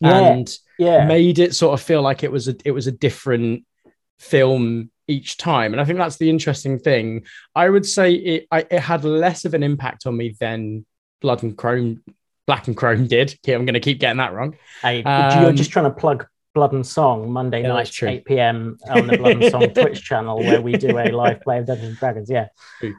yeah. 0.00 0.18
and 0.18 0.56
yeah 0.78 1.04
made 1.04 1.40
it 1.40 1.52
sort 1.52 1.74
of 1.74 1.84
feel 1.84 2.00
like 2.00 2.22
it 2.22 2.30
was 2.30 2.46
a 2.46 2.54
it 2.64 2.70
was 2.70 2.86
a 2.86 2.92
different 2.92 3.64
film 4.20 4.88
each 5.12 5.36
time. 5.36 5.72
And 5.72 5.80
I 5.80 5.84
think 5.84 5.98
that's 5.98 6.16
the 6.16 6.30
interesting 6.30 6.78
thing. 6.78 7.24
I 7.54 7.68
would 7.68 7.86
say 7.86 8.14
it, 8.14 8.46
I, 8.50 8.66
it 8.70 8.80
had 8.80 9.04
less 9.04 9.44
of 9.44 9.54
an 9.54 9.62
impact 9.62 10.06
on 10.06 10.16
me 10.16 10.34
than 10.40 10.86
Blood 11.20 11.42
and 11.42 11.56
Chrome, 11.56 12.02
Black 12.46 12.66
and 12.66 12.76
Chrome 12.76 13.06
did. 13.06 13.38
Okay, 13.44 13.54
I'm 13.54 13.64
going 13.64 13.74
to 13.74 13.80
keep 13.80 14.00
getting 14.00 14.18
that 14.18 14.32
wrong. 14.32 14.56
Hey, 14.80 15.02
um, 15.02 15.42
you're 15.42 15.52
just 15.52 15.70
trying 15.70 15.84
to 15.84 15.90
plug 15.90 16.26
Blood 16.54 16.72
and 16.72 16.86
Song 16.86 17.30
Monday 17.30 17.62
yeah, 17.62 17.68
night, 17.68 18.02
8 18.02 18.24
p.m. 18.24 18.76
on 18.90 19.06
the 19.06 19.16
Blood 19.16 19.42
and 19.42 19.50
Song 19.50 19.70
Twitch 19.74 20.02
channel, 20.02 20.38
where 20.38 20.60
we 20.60 20.72
do 20.72 20.98
a 20.98 21.08
live 21.10 21.40
play 21.40 21.58
of 21.58 21.66
Dungeons 21.66 21.88
and 21.88 21.98
Dragons. 21.98 22.30
Yeah. 22.30 22.48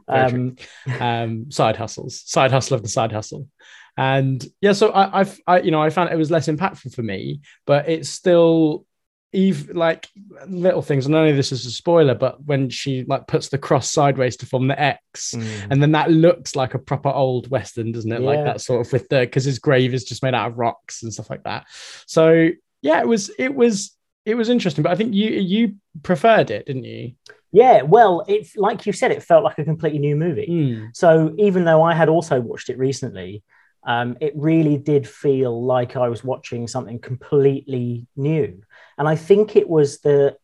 Um, 0.07 0.55
um, 0.99 1.51
side 1.51 1.75
hustles, 1.75 2.21
side 2.25 2.51
hustle 2.51 2.75
of 2.75 2.81
the 2.81 2.89
side 2.89 3.11
hustle. 3.11 3.47
And 3.95 4.43
yeah, 4.59 4.73
so 4.73 4.89
I, 4.89 5.19
I've, 5.19 5.39
I, 5.45 5.59
you 5.59 5.69
know, 5.69 5.81
I 5.81 5.91
found 5.91 6.11
it 6.11 6.15
was 6.15 6.31
less 6.31 6.47
impactful 6.47 6.95
for 6.95 7.03
me, 7.03 7.41
but 7.67 7.87
it's 7.87 8.09
still 8.09 8.85
Eve, 9.33 9.71
like 9.73 10.07
little 10.47 10.81
things, 10.81 11.05
and 11.05 11.15
only 11.15 11.31
this 11.31 11.51
is 11.51 11.65
a 11.65 11.71
spoiler, 11.71 12.15
but 12.15 12.43
when 12.45 12.69
she 12.69 13.03
like 13.05 13.27
puts 13.27 13.49
the 13.49 13.57
cross 13.57 13.91
sideways 13.91 14.37
to 14.37 14.45
form 14.45 14.67
the 14.67 14.79
X, 14.79 15.33
mm. 15.35 15.67
and 15.69 15.81
then 15.81 15.91
that 15.91 16.11
looks 16.11 16.55
like 16.55 16.73
a 16.73 16.79
proper 16.79 17.09
old 17.09 17.49
western, 17.49 17.91
doesn't 17.91 18.11
it? 18.11 18.21
Yeah. 18.21 18.27
Like 18.27 18.45
that 18.45 18.61
sort 18.61 18.85
of 18.85 18.93
with 18.93 19.09
the 19.09 19.21
because 19.21 19.43
his 19.43 19.59
grave 19.59 19.93
is 19.93 20.03
just 20.03 20.23
made 20.23 20.33
out 20.33 20.51
of 20.51 20.57
rocks 20.57 21.03
and 21.03 21.13
stuff 21.13 21.29
like 21.29 21.43
that. 21.43 21.65
So 22.05 22.49
yeah, 22.81 22.99
it 22.99 23.07
was 23.07 23.31
it 23.39 23.53
was 23.53 23.97
it 24.25 24.35
was 24.35 24.49
interesting, 24.49 24.83
but 24.83 24.91
I 24.91 24.95
think 24.95 25.13
you 25.13 25.31
you 25.31 25.75
preferred 26.03 26.51
it, 26.51 26.65
didn't 26.65 26.85
you? 26.85 27.13
Yeah, 27.51 27.83
well, 27.83 28.25
it's 28.27 28.55
like 28.55 28.85
you 28.85 28.93
said, 28.93 29.11
it 29.11 29.21
felt 29.21 29.43
like 29.43 29.59
a 29.59 29.63
completely 29.63 29.99
new 29.99 30.15
movie. 30.15 30.47
Mm. 30.49 30.89
So 30.95 31.33
even 31.37 31.65
though 31.65 31.83
I 31.83 31.93
had 31.93 32.09
also 32.09 32.41
watched 32.41 32.69
it 32.69 32.79
recently, 32.79 33.43
um, 33.85 34.17
it 34.21 34.33
really 34.35 34.77
did 34.77 35.07
feel 35.07 35.63
like 35.63 35.95
I 35.95 36.09
was 36.09 36.23
watching 36.23 36.67
something 36.67 36.99
completely 36.99 38.07
new. 38.15 38.61
And 38.97 39.07
I 39.07 39.15
think 39.15 39.55
it 39.55 39.67
was 39.67 39.99
the, 39.99 40.37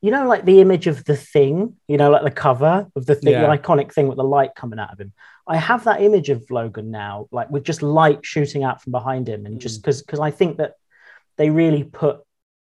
you 0.00 0.10
know, 0.10 0.26
like 0.26 0.44
the 0.44 0.60
image 0.60 0.86
of 0.86 1.04
the 1.04 1.16
thing, 1.16 1.76
you 1.88 1.96
know, 1.96 2.10
like 2.10 2.22
the 2.22 2.30
cover 2.30 2.88
of 2.94 3.06
the 3.06 3.14
thing, 3.14 3.32
yeah. 3.32 3.42
the 3.42 3.58
iconic 3.58 3.92
thing 3.92 4.08
with 4.08 4.16
the 4.16 4.24
light 4.24 4.54
coming 4.54 4.78
out 4.78 4.92
of 4.92 5.00
him. 5.00 5.12
I 5.46 5.56
have 5.56 5.84
that 5.84 6.00
image 6.00 6.30
of 6.30 6.48
Logan 6.50 6.90
now, 6.90 7.26
like 7.32 7.50
with 7.50 7.64
just 7.64 7.82
light 7.82 8.24
shooting 8.24 8.62
out 8.62 8.82
from 8.82 8.92
behind 8.92 9.28
him. 9.28 9.46
And 9.46 9.60
just 9.60 9.82
because, 9.82 10.02
mm. 10.02 10.06
because 10.06 10.20
I 10.20 10.30
think 10.30 10.58
that 10.58 10.74
they 11.36 11.50
really 11.50 11.84
put 11.84 12.20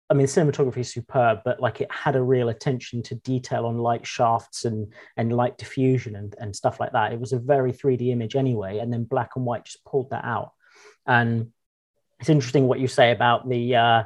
I 0.09 0.15
mean, 0.15 0.27
cinematography 0.27 0.79
is 0.79 0.93
superb, 0.93 1.41
but 1.45 1.61
like 1.61 1.81
it 1.81 1.91
had 1.91 2.15
a 2.15 2.23
real 2.23 2.49
attention 2.49 3.03
to 3.05 3.17
detail 3.17 3.67
on 3.67 3.79
light 3.79 4.07
shafts 4.07 4.65
and 4.65 4.93
and 5.17 5.33
light 5.33 5.59
diffusion 5.59 6.15
and, 6.15 6.35
and 6.39 6.55
stuff 6.55 6.79
like 6.79 6.93
that. 6.93 7.13
It 7.13 7.21
was 7.21 7.33
a 7.33 7.39
very 7.39 7.73
3D 7.73 8.11
image 8.11 8.37
anyway, 8.37 8.79
and 8.79 8.93
then 8.93 9.05
black 9.05 9.31
and 9.37 9.45
white 9.45 9.65
just 9.65 9.85
pulled 9.85 10.11
that 10.11 10.25
out. 10.25 10.53
And 11.07 11.53
it's 12.21 12.29
interesting 12.29 12.69
what 12.69 12.79
you 12.79 12.89
say 12.89 13.11
about 13.11 13.49
the 13.49 13.77
uh, 13.77 14.03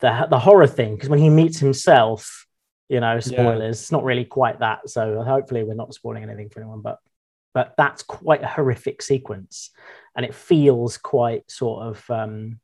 the 0.00 0.26
the 0.30 0.38
horror 0.38 0.68
thing 0.68 0.94
because 0.94 1.08
when 1.08 1.18
he 1.18 1.30
meets 1.30 1.58
himself, 1.58 2.46
you 2.88 3.00
know, 3.00 3.18
spoilers. 3.20 3.60
Yeah. 3.60 3.68
It's 3.68 3.92
not 3.92 4.04
really 4.04 4.24
quite 4.24 4.60
that. 4.60 4.88
So 4.88 5.22
hopefully, 5.22 5.64
we're 5.64 5.74
not 5.74 5.94
spoiling 5.94 6.22
anything 6.22 6.50
for 6.50 6.60
anyone, 6.60 6.82
but 6.82 6.98
but 7.52 7.74
that's 7.76 8.02
quite 8.02 8.42
a 8.42 8.48
horrific 8.48 9.02
sequence, 9.02 9.70
and 10.14 10.24
it 10.24 10.34
feels 10.34 10.98
quite 10.98 11.50
sort 11.50 11.86
of. 11.86 12.10
Um, 12.10 12.60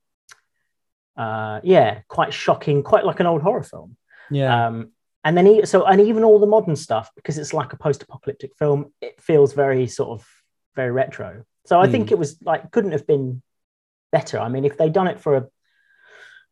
uh, 1.16 1.61
yeah, 1.62 2.01
quite 2.09 2.33
shocking, 2.33 2.83
quite 2.83 3.05
like 3.05 3.20
an 3.20 3.27
old 3.27 3.42
horror 3.42 3.62
film. 3.62 3.96
Yeah. 4.31 4.66
Um, 4.66 4.92
and 5.25 5.37
then 5.37 5.46
he, 5.46 5.66
so 5.66 5.85
and 5.85 6.01
even 6.01 6.25
all 6.25 6.38
the 6.38 6.46
modern 6.46 6.75
stuff 6.75 7.11
because 7.14 7.38
it's 7.38 7.55
like 7.55 7.72
a 7.72 7.77
post-apocalyptic 7.77 8.57
film, 8.57 8.92
it 9.01 9.20
feels 9.20 9.53
very 9.53 9.87
sort 9.87 10.11
of 10.11 10.27
very 10.75 10.90
retro. 10.90 11.44
So 11.64 11.81
I 11.81 11.87
mm. 11.87 11.92
think 11.92 12.11
it 12.11 12.18
was 12.18 12.40
like 12.42 12.70
couldn't 12.72 12.92
have 12.92 13.07
been 13.07 13.42
better. 14.11 14.38
I 14.38 14.48
mean, 14.48 14.64
if 14.64 14.77
they'd 14.77 14.92
done 14.92 15.07
it 15.07 15.20
for 15.20 15.37
a 15.37 15.48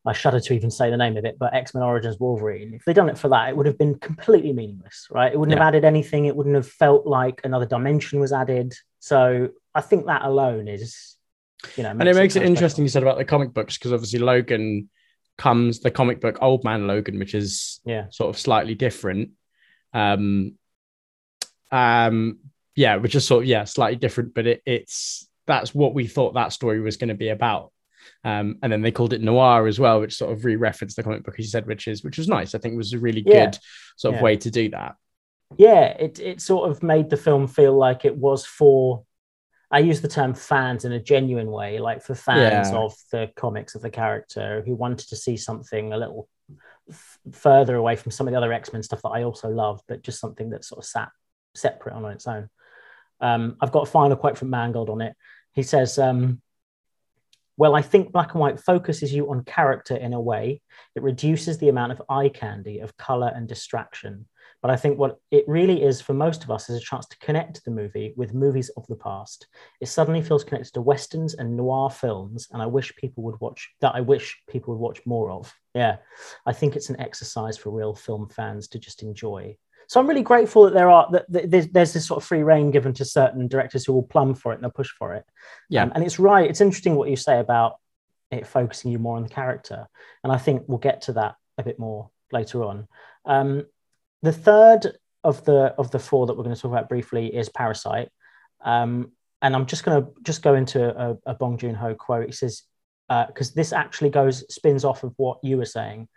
I 0.06 0.12
shudder 0.12 0.40
to 0.40 0.54
even 0.54 0.70
say 0.70 0.90
the 0.90 0.96
name 0.96 1.16
of 1.18 1.24
it, 1.26 1.36
but 1.38 1.52
X 1.52 1.74
Men 1.74 1.82
Origins 1.82 2.18
Wolverine. 2.18 2.72
If 2.74 2.84
they'd 2.84 2.94
done 2.94 3.10
it 3.10 3.18
for 3.18 3.28
that, 3.28 3.50
it 3.50 3.56
would 3.56 3.66
have 3.66 3.76
been 3.76 3.96
completely 3.96 4.52
meaningless, 4.52 5.06
right? 5.10 5.30
It 5.30 5.38
wouldn't 5.38 5.56
yeah. 5.56 5.62
have 5.62 5.74
added 5.74 5.84
anything. 5.84 6.24
It 6.24 6.34
wouldn't 6.34 6.54
have 6.54 6.68
felt 6.68 7.06
like 7.06 7.42
another 7.44 7.66
dimension 7.66 8.18
was 8.18 8.32
added. 8.32 8.74
So 8.98 9.50
I 9.74 9.82
think 9.82 10.06
that 10.06 10.22
alone 10.22 10.68
is 10.68 11.16
you 11.76 11.82
know, 11.82 11.90
and 11.90 12.08
it 12.08 12.14
makes 12.16 12.36
it, 12.36 12.42
interesting. 12.42 12.84
You 12.84 12.88
said 12.88 13.02
about 13.02 13.18
the 13.18 13.24
comic 13.24 13.52
books 13.52 13.76
because 13.78 13.92
obviously 13.92 14.18
Logan 14.18 14.88
comes 15.38 15.80
the 15.80 15.90
comic 15.90 16.20
book 16.20 16.38
Old 16.40 16.64
Man 16.64 16.86
Logan, 16.86 17.18
which 17.18 17.34
is 17.34 17.80
yeah 17.84 18.06
sort 18.10 18.30
of 18.30 18.38
slightly 18.40 18.74
different. 18.74 19.30
Um, 19.92 20.54
um, 21.70 22.38
yeah, 22.74 22.96
which 22.96 23.14
is 23.14 23.26
sort 23.26 23.44
of 23.44 23.48
yeah 23.48 23.64
slightly 23.64 23.96
different, 23.96 24.34
but 24.34 24.46
it, 24.46 24.62
it's 24.66 25.28
that's 25.46 25.74
what 25.74 25.94
we 25.94 26.06
thought 26.06 26.34
that 26.34 26.52
story 26.52 26.80
was 26.80 26.96
going 26.96 27.08
to 27.08 27.14
be 27.14 27.28
about. 27.28 27.72
Um, 28.24 28.58
and 28.62 28.72
then 28.72 28.82
they 28.82 28.92
called 28.92 29.12
it 29.12 29.20
noir 29.20 29.66
as 29.66 29.78
well, 29.78 30.00
which 30.00 30.14
sort 30.16 30.32
of 30.32 30.44
re-referenced 30.44 30.96
the 30.96 31.02
comic 31.02 31.22
book, 31.24 31.34
as 31.38 31.44
you 31.44 31.50
said, 31.50 31.66
which 31.66 31.88
is 31.88 32.02
which 32.04 32.18
was 32.18 32.28
nice. 32.28 32.54
I 32.54 32.58
think 32.58 32.74
it 32.74 32.78
was 32.78 32.92
a 32.92 32.98
really 32.98 33.22
Yeah. 33.26 33.46
good 33.46 33.58
sort 33.96 34.14
of 34.14 34.20
Yeah. 34.20 34.24
way 34.24 34.36
to 34.36 34.50
do 34.50 34.70
that. 34.70 34.96
yeah, 35.58 35.86
it 35.98 36.18
it 36.20 36.40
sort 36.40 36.70
of 36.70 36.82
made 36.82 37.10
the 37.10 37.16
film 37.16 37.46
feel 37.46 37.76
like 37.76 38.04
it 38.04 38.16
was 38.16 38.46
for. 38.46 39.04
I 39.70 39.78
use 39.78 40.00
the 40.00 40.08
term 40.08 40.34
fans 40.34 40.84
in 40.84 40.92
a 40.92 41.00
genuine 41.00 41.50
way, 41.50 41.78
like 41.78 42.02
for 42.02 42.14
fans 42.14 42.70
Yeah. 42.70 42.78
of 42.78 42.94
the 43.12 43.30
comics 43.36 43.74
of 43.74 43.82
the 43.82 43.90
character 43.90 44.62
who 44.66 44.74
wanted 44.74 45.08
to 45.08 45.16
see 45.16 45.36
something 45.36 45.92
a 45.92 45.96
little 45.96 46.28
f- 46.88 47.18
further 47.32 47.76
away 47.76 47.94
from 47.96 48.10
some 48.10 48.26
of 48.26 48.32
the 48.32 48.36
other 48.38 48.52
X 48.52 48.72
Men 48.72 48.82
stuff 48.82 49.02
that 49.02 49.10
I 49.10 49.22
also 49.22 49.48
love, 49.48 49.80
but 49.86 50.02
just 50.02 50.18
something 50.20 50.50
that 50.50 50.64
sort 50.64 50.78
of 50.80 50.84
sat 50.86 51.10
separate 51.54 51.94
on 51.94 52.04
its 52.06 52.26
own. 52.26 52.48
Um, 53.20 53.56
I've 53.60 53.70
got 53.72 53.86
a 53.86 53.90
final 53.90 54.16
quote 54.16 54.38
from 54.38 54.50
Mangold 54.50 54.90
on 54.90 55.00
it. 55.02 55.14
He 55.52 55.62
says, 55.62 55.98
um, 55.98 56.40
Well, 57.56 57.76
I 57.76 57.82
think 57.82 58.10
black 58.10 58.32
and 58.32 58.40
white 58.40 58.58
focuses 58.58 59.12
you 59.12 59.30
on 59.30 59.44
character 59.44 59.94
in 59.94 60.14
a 60.14 60.20
way. 60.20 60.62
It 60.96 61.02
reduces 61.02 61.58
the 61.58 61.68
amount 61.68 61.92
of 61.92 62.02
eye 62.08 62.30
candy, 62.30 62.78
of 62.80 62.96
color 62.96 63.30
and 63.32 63.46
distraction. 63.46 64.26
But 64.62 64.70
I 64.70 64.76
think 64.76 64.98
what 64.98 65.18
it 65.30 65.44
really 65.48 65.82
is 65.82 66.00
for 66.00 66.12
most 66.12 66.44
of 66.44 66.50
us 66.50 66.68
is 66.68 66.76
a 66.76 66.84
chance 66.84 67.06
to 67.06 67.18
connect 67.18 67.64
the 67.64 67.70
movie 67.70 68.12
with 68.16 68.34
movies 68.34 68.68
of 68.76 68.86
the 68.88 68.96
past. 68.96 69.46
It 69.80 69.86
suddenly 69.86 70.20
feels 70.20 70.44
connected 70.44 70.74
to 70.74 70.82
westerns 70.82 71.34
and 71.34 71.56
noir 71.56 71.90
films, 71.90 72.48
and 72.52 72.60
I 72.60 72.66
wish 72.66 72.94
people 72.96 73.22
would 73.24 73.40
watch 73.40 73.70
that. 73.80 73.94
I 73.94 74.00
wish 74.00 74.40
people 74.48 74.74
would 74.74 74.80
watch 74.80 75.00
more 75.06 75.30
of. 75.30 75.52
Yeah, 75.74 75.96
I 76.44 76.52
think 76.52 76.76
it's 76.76 76.90
an 76.90 77.00
exercise 77.00 77.56
for 77.56 77.70
real 77.70 77.94
film 77.94 78.28
fans 78.28 78.68
to 78.68 78.78
just 78.78 79.02
enjoy. 79.02 79.56
So 79.88 79.98
I'm 79.98 80.06
really 80.06 80.22
grateful 80.22 80.64
that 80.64 80.74
there 80.74 80.90
are 80.90 81.08
that 81.10 81.72
there's 81.72 81.92
this 81.92 82.06
sort 82.06 82.22
of 82.22 82.26
free 82.26 82.42
reign 82.42 82.70
given 82.70 82.92
to 82.94 83.04
certain 83.04 83.48
directors 83.48 83.84
who 83.84 83.92
will 83.92 84.04
plumb 84.04 84.34
for 84.34 84.52
it 84.52 84.56
and 84.56 84.64
they'll 84.64 84.70
push 84.70 84.90
for 84.90 85.14
it. 85.14 85.24
Yeah. 85.68 85.82
Um, 85.82 85.92
and 85.94 86.04
it's 86.04 86.18
right. 86.18 86.48
It's 86.48 86.60
interesting 86.60 86.94
what 86.94 87.10
you 87.10 87.16
say 87.16 87.40
about 87.40 87.76
it 88.30 88.46
focusing 88.46 88.92
you 88.92 88.98
more 88.98 89.16
on 89.16 89.24
the 89.24 89.28
character, 89.28 89.88
and 90.22 90.32
I 90.32 90.36
think 90.36 90.64
we'll 90.66 90.78
get 90.78 91.02
to 91.02 91.14
that 91.14 91.36
a 91.58 91.62
bit 91.62 91.78
more 91.78 92.10
later 92.30 92.62
on. 92.62 92.86
Um, 93.24 93.66
the 94.22 94.32
third 94.32 94.92
of 95.22 95.44
the 95.44 95.74
of 95.78 95.90
the 95.90 95.98
four 95.98 96.26
that 96.26 96.36
we're 96.36 96.44
going 96.44 96.54
to 96.54 96.60
talk 96.60 96.70
about 96.70 96.88
briefly 96.88 97.34
is 97.34 97.48
Parasite, 97.48 98.08
um, 98.64 99.12
and 99.42 99.54
I'm 99.54 99.66
just 99.66 99.84
going 99.84 100.02
to 100.02 100.10
just 100.22 100.42
go 100.42 100.54
into 100.54 100.88
a, 100.98 101.16
a 101.26 101.34
Bong 101.34 101.58
Joon 101.58 101.74
Ho 101.74 101.94
quote. 101.94 102.26
He 102.26 102.32
says 102.32 102.62
because 103.26 103.52
this 103.52 103.72
actually 103.72 104.10
goes 104.10 104.44
spins 104.54 104.84
off 104.84 105.02
of 105.02 105.12
what 105.16 105.38
you 105.42 105.56
were 105.56 105.64
saying 105.64 106.08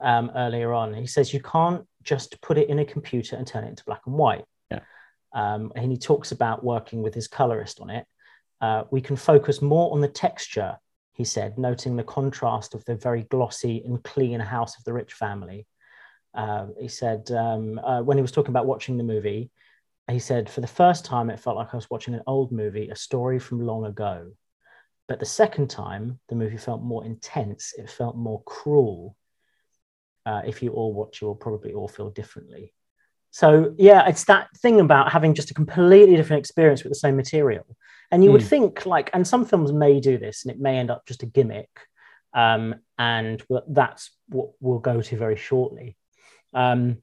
um, 0.00 0.32
earlier 0.34 0.72
on. 0.72 0.94
He 0.94 1.06
says 1.06 1.32
you 1.32 1.40
can't 1.40 1.86
just 2.02 2.40
put 2.40 2.58
it 2.58 2.68
in 2.68 2.80
a 2.80 2.84
computer 2.84 3.36
and 3.36 3.46
turn 3.46 3.64
it 3.64 3.68
into 3.68 3.84
black 3.84 4.02
and 4.06 4.16
white. 4.16 4.44
Yeah. 4.70 4.80
Um, 5.32 5.72
and 5.76 5.92
he 5.92 5.98
talks 5.98 6.32
about 6.32 6.64
working 6.64 7.02
with 7.02 7.14
his 7.14 7.28
colorist 7.28 7.80
on 7.80 7.90
it. 7.90 8.04
Uh, 8.60 8.84
we 8.90 9.00
can 9.00 9.16
focus 9.16 9.62
more 9.62 9.92
on 9.92 10.00
the 10.00 10.08
texture, 10.08 10.76
he 11.14 11.24
said, 11.24 11.56
noting 11.56 11.96
the 11.96 12.02
contrast 12.02 12.74
of 12.74 12.84
the 12.84 12.96
very 12.96 13.22
glossy 13.24 13.82
and 13.84 14.02
clean 14.02 14.40
house 14.40 14.76
of 14.76 14.84
the 14.84 14.92
rich 14.92 15.12
family. 15.12 15.66
Uh, 16.34 16.66
he 16.78 16.88
said 16.88 17.30
um, 17.32 17.78
uh, 17.78 18.02
when 18.02 18.16
he 18.16 18.22
was 18.22 18.32
talking 18.32 18.50
about 18.52 18.66
watching 18.66 18.96
the 18.96 19.04
movie, 19.04 19.50
he 20.10 20.18
said 20.18 20.48
for 20.48 20.60
the 20.60 20.66
first 20.66 21.04
time 21.04 21.30
it 21.30 21.40
felt 21.40 21.56
like 21.56 21.72
I 21.72 21.76
was 21.76 21.90
watching 21.90 22.14
an 22.14 22.22
old 22.26 22.52
movie, 22.52 22.88
a 22.88 22.96
story 22.96 23.38
from 23.38 23.64
long 23.64 23.84
ago. 23.84 24.32
But 25.08 25.18
the 25.18 25.26
second 25.26 25.70
time, 25.70 26.20
the 26.28 26.36
movie 26.36 26.56
felt 26.56 26.82
more 26.82 27.04
intense. 27.04 27.74
It 27.76 27.90
felt 27.90 28.16
more 28.16 28.42
cruel. 28.44 29.16
Uh, 30.24 30.42
if 30.46 30.62
you 30.62 30.72
all 30.72 30.92
watch, 30.92 31.20
you 31.20 31.26
will 31.26 31.34
probably 31.34 31.72
all 31.72 31.88
feel 31.88 32.10
differently. 32.10 32.72
So 33.32 33.74
yeah, 33.78 34.08
it's 34.08 34.24
that 34.24 34.48
thing 34.58 34.80
about 34.80 35.12
having 35.12 35.34
just 35.34 35.50
a 35.50 35.54
completely 35.54 36.16
different 36.16 36.40
experience 36.40 36.82
with 36.82 36.92
the 36.92 36.98
same 36.98 37.16
material. 37.16 37.64
And 38.10 38.24
you 38.24 38.32
would 38.32 38.40
Mm. 38.42 38.48
think 38.48 38.86
like, 38.86 39.10
and 39.12 39.26
some 39.26 39.44
films 39.44 39.72
may 39.72 40.00
do 40.00 40.18
this, 40.18 40.44
and 40.44 40.52
it 40.52 40.60
may 40.60 40.78
end 40.78 40.90
up 40.90 41.06
just 41.06 41.22
a 41.22 41.26
gimmick. 41.26 41.70
Um, 42.32 42.76
and 42.98 43.42
that's 43.68 44.10
what 44.28 44.50
we'll 44.60 44.78
go 44.78 45.00
to 45.00 45.16
very 45.16 45.36
shortly. 45.36 45.96
Um, 46.52 46.98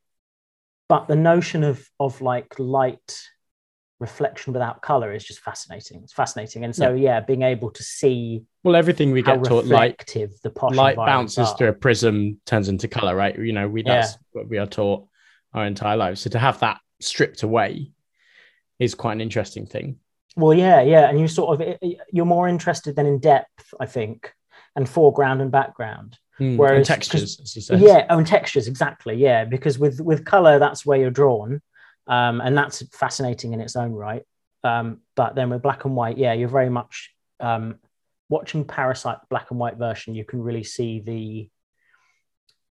but 0.90 1.08
the 1.08 1.16
notion 1.16 1.64
of 1.64 1.88
of 2.00 2.22
like 2.22 2.60
light 2.60 3.20
reflection 4.00 4.54
without 4.54 4.82
color 4.82 5.12
is 5.14 5.24
just 5.24 5.40
fascinating. 5.40 6.02
It's 6.04 6.14
fascinating, 6.14 6.64
and 6.64 6.76
so 6.76 6.94
yeah, 6.94 7.20
being 7.20 7.42
able 7.42 7.72
to 7.72 7.84
see 7.84 8.44
Well, 8.64 8.76
everything 8.76 9.12
we 9.12 9.22
get 9.22 9.44
taught, 9.44 9.66
light 9.66 10.06
the 10.08 10.52
posh 10.56 10.76
light 10.76 10.96
bounces 10.96 11.50
are. 11.50 11.58
through 11.58 11.70
a 11.70 11.74
prism, 11.74 12.40
turns 12.46 12.70
into 12.70 12.88
color, 12.88 13.16
right? 13.16 13.38
You 13.38 13.54
know, 13.54 13.68
we 13.68 13.84
that's 13.84 14.18
what 14.32 14.48
we 14.48 14.58
are 14.58 14.68
taught 14.68 15.08
our 15.54 15.66
entire 15.66 15.98
lives. 15.98 16.22
So 16.22 16.30
to 16.32 16.40
have 16.40 16.60
that 16.60 16.80
stripped 17.00 17.44
away 17.44 17.92
is 18.80 18.96
quite 18.96 19.14
an 19.14 19.22
interesting 19.22 19.66
thing. 19.66 19.98
Well, 20.36 20.54
yeah, 20.54 20.82
yeah, 20.82 21.10
and 21.10 21.20
you 21.20 21.28
sort 21.28 21.60
of 21.60 21.78
you're 22.12 22.26
more 22.26 22.48
interested 22.48 22.96
than 22.96 23.08
in 23.08 23.20
depth, 23.20 23.74
I 23.80 23.88
think, 23.88 24.32
and 24.76 24.88
foreground 24.88 25.42
and 25.42 25.52
background. 25.52 26.18
Mm, 26.40 26.50
and 26.52 26.58
Whereas- 26.60 26.88
textures, 26.88 27.40
as 27.42 27.56
you 27.56 27.62
said. 27.62 27.80
Yeah, 27.80 28.06
oh, 28.10 28.18
and 28.20 28.28
textures 28.28 28.68
exactly. 28.68 29.16
Yeah, 29.16 29.46
because 29.46 29.80
with 29.80 30.00
with 30.00 30.24
color, 30.26 30.60
that's 30.60 30.86
where 30.86 31.00
you're 31.00 31.10
drawn, 31.10 31.62
um, 32.08 32.42
and 32.42 32.56
that's 32.58 32.86
fascinating 32.96 33.54
in 33.54 33.62
its 33.62 33.76
own 33.76 33.92
right. 33.92 34.24
Um, 34.64 35.00
but 35.16 35.36
then 35.36 35.50
with 35.50 35.62
black 35.62 35.86
and 35.86 35.96
white, 35.96 36.18
yeah, 36.18 36.34
you're 36.34 36.50
very 36.50 36.70
much 36.70 37.12
um, 37.40 37.76
watching 38.30 38.66
Parasite 38.66 39.18
black 39.30 39.50
and 39.52 39.60
white 39.60 39.78
version. 39.78 40.14
You 40.16 40.26
can 40.26 40.42
really 40.42 40.64
see 40.64 41.00
the 41.00 41.50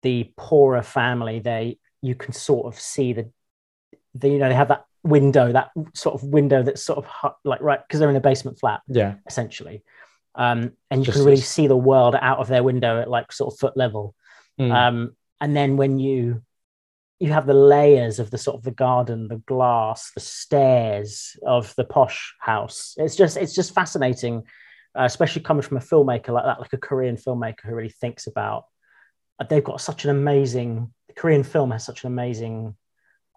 the 0.03 0.33
poorer 0.37 0.83
family. 0.83 1.41
They 1.41 1.79
you 2.03 2.15
can 2.15 2.33
sort 2.33 2.67
of 2.73 2.79
see 2.81 3.13
the, 3.13 3.31
the 4.15 4.29
you 4.29 4.39
know 4.39 4.49
they 4.49 4.55
have 4.55 4.69
that 4.69 4.85
window, 5.03 5.53
that 5.53 5.71
sort 5.95 6.15
of 6.15 6.23
window 6.29 6.63
that's 6.63 6.83
sort 6.85 6.99
of 6.99 7.07
hu- 7.07 7.37
like 7.49 7.61
right 7.61 7.81
because 7.87 7.99
they're 8.01 8.11
in 8.11 8.17
a 8.17 8.21
basement 8.21 8.59
flat 8.59 8.81
Yeah. 8.89 9.15
essentially. 9.27 9.83
Um, 10.39 10.73
and 10.91 11.01
you 11.01 11.07
Just 11.07 11.19
can 11.19 11.25
really 11.27 11.41
see 11.41 11.67
the 11.67 11.77
world 11.77 12.15
out 12.15 12.39
of 12.39 12.47
their 12.49 12.63
window 12.63 13.01
at 13.01 13.11
like 13.11 13.33
sort 13.33 13.53
of 13.53 13.59
foot 13.59 13.77
level. 13.77 14.15
Mm. 14.59 14.73
Um, 14.73 15.17
and 15.41 15.55
then 15.57 15.77
when 15.77 15.99
you 15.99 16.43
you 17.21 17.33
have 17.33 17.47
the 17.47 17.55
layers 17.55 18.21
of 18.21 18.31
the 18.31 18.39
sort 18.39 18.57
of 18.57 18.63
the 18.63 18.71
garden, 18.71 19.27
the 19.27 19.39
glass, 19.39 20.13
the 20.15 20.21
stairs 20.21 21.37
of 21.45 21.75
the 21.75 21.83
posh 21.85 22.35
house. 22.39 22.95
It's 22.97 23.17
just 23.17 23.37
it's 23.37 23.55
just 23.55 23.75
fascinating, 23.75 24.45
uh, 24.97 25.03
especially 25.03 25.43
coming 25.43 25.63
from 25.63 25.77
a 25.79 25.81
filmmaker 25.81 26.29
like 26.29 26.45
that, 26.45 26.61
like 26.61 26.73
a 26.73 26.79
Korean 26.79 27.17
filmmaker 27.17 27.63
who 27.65 27.75
really 27.75 27.89
thinks 27.91 28.29
about. 28.29 28.67
uh, 29.41 29.45
They've 29.51 29.65
got 29.65 29.81
such 29.81 30.05
an 30.05 30.11
amazing 30.11 30.95
Korean 31.17 31.43
film 31.43 31.73
has 31.73 31.85
such 31.85 32.05
an 32.05 32.13
amazing 32.13 32.77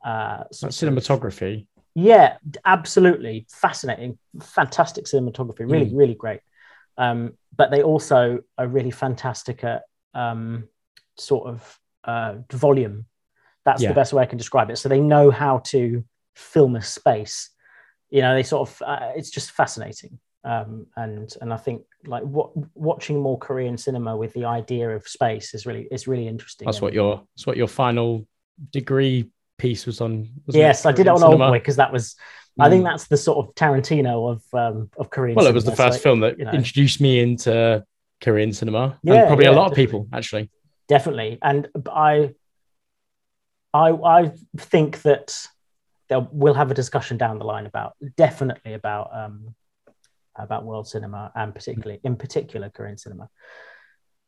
uh, 0.06 0.44
sort 0.52 0.72
of- 0.72 0.78
cinematography. 0.78 1.66
yeah, 1.96 2.38
absolutely 2.64 3.48
fascinating, 3.50 4.20
fantastic 4.42 5.06
cinematography, 5.06 5.62
really, 5.62 5.88
Mm. 5.88 5.98
really 5.98 6.14
great. 6.16 6.42
Um, 6.98 7.34
but 7.56 7.72
they 7.72 7.84
also 7.84 8.40
are 8.58 8.68
really 8.68 8.92
fantastic 8.92 9.64
at 9.64 9.84
um, 10.14 10.68
sort 11.18 11.48
of 11.48 11.80
uh, 12.04 12.36
volume. 12.52 13.06
That's 13.66 13.82
Yeah. 13.82 13.90
the 13.90 13.96
best 13.96 14.14
way 14.14 14.24
I 14.24 14.26
can 14.26 14.38
describe 14.38 14.70
it. 14.70 14.78
So 14.78 14.90
they 14.90 15.00
know 15.00 15.32
how 15.32 15.60
to 15.66 16.04
film 16.36 16.76
a 16.76 16.82
space. 16.82 17.50
You 18.10 18.22
know, 18.22 18.34
they 18.34 18.44
sort 18.44 18.68
of 18.70 18.82
uh, 18.86 19.12
it's 19.16 19.30
just 19.30 19.52
fascinating. 19.52 20.20
Um, 20.44 20.88
and 20.96 21.32
and 21.42 21.54
I 21.54 21.58
think 21.58 21.84
like 22.06 22.24
what, 22.24 22.52
watching 22.76 23.20
more 23.20 23.38
Korean 23.38 23.78
cinema 23.78 24.18
with 24.18 24.34
the 24.34 24.46
idea 24.46 24.90
of 24.90 25.08
space 25.08 25.54
is 25.54 25.66
really 25.66 25.88
is 25.92 26.08
really 26.08 26.28
interesting. 26.28 26.66
That's 26.66 26.82
what 26.82 26.94
your 26.94 27.22
that's 27.36 27.46
what 27.46 27.58
your 27.58 27.68
final 27.68 28.28
degree 28.72 29.30
piece 29.60 29.86
was 29.86 30.02
on. 30.02 30.28
Yes, 30.48 30.86
I 30.86 30.92
did 30.92 31.06
it 31.06 31.10
on 31.10 31.24
Old? 31.24 31.38
Boy 31.38 31.60
because 31.60 31.76
that 31.76 31.94
was. 31.94 32.16
I 32.60 32.70
think 32.70 32.84
Mm. 32.84 32.90
that's 32.90 33.08
the 33.08 33.18
sort 33.18 33.38
of 33.48 33.56
Tarantino 33.56 34.32
of 34.32 34.44
um, 34.54 34.90
of 34.98 35.10
Korean. 35.10 35.36
Well, 35.36 35.48
it 35.48 35.54
was 35.54 35.66
the 35.66 35.76
first 35.76 36.02
film 36.02 36.20
that 36.22 36.38
you 36.38 36.46
know. 36.46 36.52
introduced 36.52 37.00
me 37.02 37.20
into 37.20 37.84
Korean 38.22 38.52
cinema, 38.54 39.00
Yeah, 39.04 39.14
and 39.16 39.28
probably 39.28 39.46
a 39.46 39.52
yeah, 39.52 39.58
lot 39.58 39.72
of 39.72 39.76
people 39.76 40.08
actually. 40.14 40.50
definitely 40.88 41.40
and 41.42 41.68
i 41.92 42.34
i 43.74 43.90
i 43.92 44.32
think 44.58 45.02
that 45.04 45.48
there 46.10 46.20
we'll 46.32 46.54
have 46.54 46.70
a 46.72 46.74
discussion 46.74 47.18
down 47.18 47.40
the 47.40 47.46
line 47.46 47.66
about 47.66 47.94
definitely 48.18 48.74
about 48.74 49.10
um 49.16 49.56
about 50.36 50.66
world 50.66 50.88
cinema 50.88 51.32
and 51.36 51.56
particularly 51.56 52.00
in 52.04 52.16
particular 52.18 52.70
korean 52.70 52.98
cinema 52.98 53.30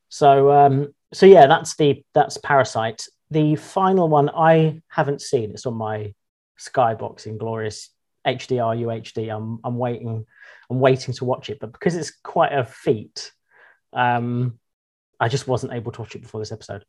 so 0.09 0.51
um 0.51 0.93
so 1.13 1.25
yeah 1.25 1.45
that's 1.47 1.75
the 1.75 2.01
that's 2.13 2.38
parasite 2.38 3.05
the 3.31 3.55
final 3.57 4.07
one 4.07 4.29
i 4.29 4.81
haven't 4.88 5.21
seen 5.21 5.51
it's 5.51 5.65
on 5.65 5.73
my 5.73 6.13
skybox 6.59 7.25
in 7.25 7.38
glorious 7.38 7.89
hdr 8.25 8.77
uhd 8.86 9.36
i'm 9.36 9.59
i'm 9.63 9.77
waiting 9.77 10.25
i'm 10.69 10.79
waiting 10.79 11.13
to 11.13 11.25
watch 11.25 11.49
it 11.49 11.59
but 11.59 11.71
because 11.71 11.95
it's 11.95 12.12
quite 12.23 12.53
a 12.53 12.63
feat 12.63 13.31
um 13.93 14.57
I 15.23 15.29
just 15.29 15.47
wasn't 15.47 15.73
able 15.73 15.91
to 15.93 16.01
watch 16.01 16.15
it 16.15 16.21
before 16.21 16.41
this 16.41 16.51
episode. 16.51 16.83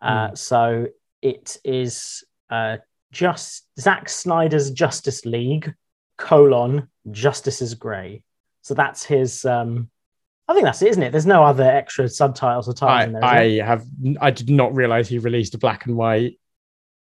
Uh, 0.00 0.34
So 0.34 0.86
it 1.22 1.58
is 1.64 2.24
uh, 2.48 2.78
just 3.10 3.66
Zack 3.78 4.08
Snyder's 4.08 4.70
Justice 4.70 5.24
League 5.26 5.74
colon 6.16 6.88
Justice 7.10 7.60
is 7.60 7.74
Grey. 7.74 8.22
So 8.62 8.74
that's 8.74 9.04
his. 9.04 9.44
Um, 9.44 9.90
I 10.46 10.54
think 10.54 10.64
that's 10.64 10.82
it, 10.82 10.88
isn't 10.88 11.02
it? 11.02 11.10
There's 11.10 11.26
no 11.26 11.44
other 11.44 11.64
extra 11.64 12.08
subtitles 12.08 12.68
or 12.68 12.74
titles 12.74 13.00
I, 13.00 13.04
in 13.04 13.12
there? 13.12 13.24
I 13.24 13.66
have 13.66 13.84
I 14.20 14.30
did 14.30 14.50
not 14.50 14.74
realize 14.74 15.08
he 15.08 15.18
released 15.18 15.54
a 15.54 15.58
black 15.58 15.86
and 15.86 15.96
white 15.96 16.38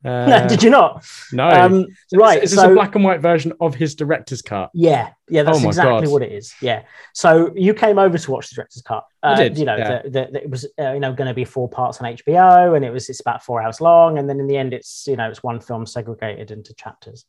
Uh, 0.05 0.47
Did 0.47 0.63
you 0.63 0.69
not? 0.69 1.05
No. 1.33 1.49
Um, 1.49 1.85
right. 2.13 2.41
Is 2.41 2.51
this 2.51 2.59
so, 2.59 2.71
a 2.71 2.73
black 2.73 2.95
and 2.95 3.03
white 3.03 3.19
version 3.21 3.51
of 3.59 3.75
his 3.75 3.95
director's 3.95 4.41
cut? 4.41 4.69
Yeah, 4.73 5.09
yeah, 5.27 5.43
that's 5.43 5.61
Oh 5.63 5.67
exactly 5.67 6.05
God. 6.05 6.11
what 6.13 6.21
it 6.21 6.31
is. 6.31 6.53
Yeah. 6.61 6.83
So 7.13 7.51
you 7.55 7.73
came 7.73 7.99
over 7.99 8.17
to 8.17 8.31
watch 8.31 8.49
the 8.49 8.55
director's 8.55 8.81
cut. 8.81 9.03
I 9.21 9.33
Uh, 9.33 9.35
did, 9.35 9.57
You 9.57 9.65
know, 9.65 9.75
yeah. 9.75 10.01
the, 10.03 10.09
the, 10.09 10.27
the- 10.31 10.43
it 10.43 10.49
was 10.49 10.65
uh, 10.79 10.93
you 10.93 11.01
know 11.01 11.11
going 11.11 11.27
to 11.27 11.33
be 11.33 11.43
four 11.43 11.67
parts 11.67 11.99
on 12.01 12.13
HBO, 12.15 12.75
and 12.77 12.85
it 12.85 12.91
was 12.91 13.09
it's 13.09 13.19
about 13.19 13.43
four 13.43 13.61
hours 13.61 13.81
long, 13.81 14.17
and 14.17 14.29
then 14.29 14.39
in 14.39 14.47
the 14.47 14.55
end, 14.55 14.73
it's 14.73 15.05
you 15.05 15.17
know 15.17 15.29
it's 15.29 15.43
one 15.43 15.59
film 15.59 15.85
segregated 15.85 16.51
into 16.51 16.73
chapters, 16.75 17.25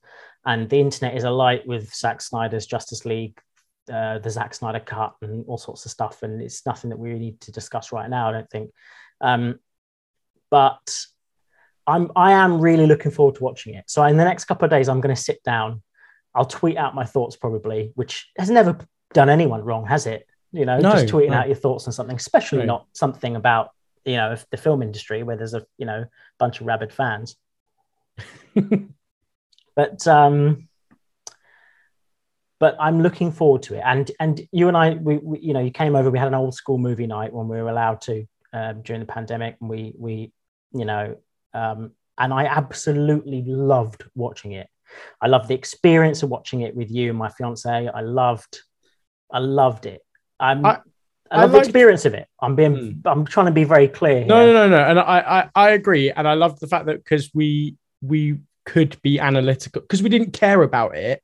and 0.47 0.71
the 0.71 0.79
internet 0.79 1.17
is 1.17 1.25
alight 1.25 1.67
with 1.67 1.93
Zack 1.93 2.21
Snyder's 2.21 2.67
Justice 2.67 3.05
League. 3.05 3.37
Uh, 3.93 4.21
the 4.21 4.31
Zack 4.31 4.55
Snyder 4.55 4.79
cut 4.79 5.15
and 5.23 5.45
all 5.49 5.59
sorts 5.59 5.85
of 5.87 5.91
stuff, 5.91 6.23
and 6.23 6.41
it's 6.41 6.65
nothing 6.65 6.91
that 6.91 6.99
we 7.01 7.15
need 7.15 7.41
to 7.41 7.51
discuss 7.51 7.91
right 7.91 8.09
now. 8.09 8.29
I 8.29 8.33
don't 8.33 8.51
think, 8.51 8.71
um, 9.21 9.59
but 10.51 11.07
I'm 11.91 12.11
I 12.17 12.33
am 12.33 12.61
really 12.61 12.87
looking 12.87 13.11
forward 13.11 13.35
to 13.37 13.45
watching 13.45 13.75
it. 13.75 13.85
So 13.89 14.03
in 14.05 14.17
the 14.17 14.25
next 14.25 14.45
couple 14.45 14.65
of 14.65 14.71
days, 14.71 14.89
I'm 14.89 15.01
going 15.01 15.15
to 15.15 15.21
sit 15.21 15.43
down. 15.43 15.83
I'll 16.35 16.45
tweet 16.45 16.77
out 16.77 16.95
my 16.95 17.05
thoughts 17.05 17.37
probably, 17.37 17.93
which 17.97 18.31
has 18.39 18.51
never 18.51 18.79
done 19.13 19.29
anyone 19.29 19.63
wrong, 19.65 19.87
has 19.87 20.07
it? 20.07 20.27
You 20.53 20.65
know, 20.65 20.79
No, 20.79 20.93
just 20.93 21.07
tweeting 21.13 21.31
no. 21.31 21.39
out 21.39 21.49
your 21.49 21.57
thoughts 21.57 21.87
on 21.87 21.93
something, 21.93 22.17
especially 22.17 22.61
No. 22.61 22.65
not 22.65 22.87
something 22.93 23.37
about 23.37 23.71
you 24.05 24.17
know 24.17 24.37
the 24.51 24.57
film 24.57 24.83
industry 24.83 25.23
where 25.23 25.37
there's 25.37 25.55
a 25.55 25.67
you 25.77 25.87
know 25.87 26.07
bunch 26.39 26.61
of 26.61 26.67
rabid 26.67 26.93
fans. 26.93 27.37
but 29.77 30.07
um, 30.07 30.69
but 32.59 32.77
I'm 32.79 33.03
looking 33.03 33.33
forward 33.33 33.63
to 33.65 33.75
it. 33.75 33.83
And 33.85 34.11
and 34.21 34.41
you 34.53 34.69
and 34.69 34.77
I, 34.77 34.91
we, 34.95 35.17
we 35.19 35.41
you 35.41 35.53
know, 35.55 35.61
you 35.61 35.71
came 35.71 35.97
over. 35.97 36.11
We 36.11 36.19
had 36.19 36.29
an 36.29 36.35
old 36.35 36.55
school 36.55 36.79
movie 36.79 37.07
night 37.07 37.33
when 37.33 37.49
we 37.49 37.61
were 37.61 37.69
allowed 37.69 38.01
to 38.03 38.27
um, 38.53 38.83
during 38.83 39.01
the 39.01 39.07
pandemic, 39.07 39.57
and 39.61 39.69
we 39.71 39.95
we 39.99 40.33
you 40.73 40.85
know, 40.85 41.17
um, 41.55 41.93
and 42.19 42.33
I 42.33 42.45
absolutely 42.45 43.43
loved 43.43 44.05
watching 44.15 44.53
it. 44.53 44.69
I 45.21 45.29
loved 45.29 45.49
the 45.49 45.55
experience 45.55 46.23
of 46.23 46.31
watching 46.31 46.63
it 46.63 46.75
with 46.75 46.91
you 46.91 47.11
and 47.11 47.19
my 47.19 47.29
fiance. 47.31 47.89
I 47.89 48.01
loved, 48.01 48.61
I 49.33 49.39
loved 49.39 49.87
it. 49.87 50.03
I'm, 50.39 50.65
I, 50.65 50.71
I- 50.71 50.81
I 51.33 51.43
love 51.43 51.53
the 51.53 51.59
experience 51.59 52.07
of 52.07 52.15
it. 52.15 52.27
I'm 52.43 52.57
being, 52.57 53.03
I'm 53.05 53.25
trying 53.25 53.47
to 53.47 53.53
be 53.53 53.63
very 53.63 53.87
clear. 53.87 54.25
No, 54.25 54.45
here. 54.45 54.53
no, 54.53 54.69
no, 54.69 54.77
no. 54.79 54.83
And 54.83 54.99
I, 54.99 55.21
I, 55.21 55.51
I 55.55 55.71
agree. 55.71 56.11
And 56.11 56.27
I 56.27 56.35
love 56.35 56.59
the 56.59 56.67
fact 56.67 56.87
that 56.87 56.97
because 57.05 57.31
we, 57.33 57.77
we 58.03 58.41
could 58.67 59.01
be 59.03 59.21
analytical 59.21 59.81
because 59.81 60.03
we 60.03 60.09
didn't 60.09 60.33
care 60.33 60.61
about 60.61 60.97
it. 60.97 61.23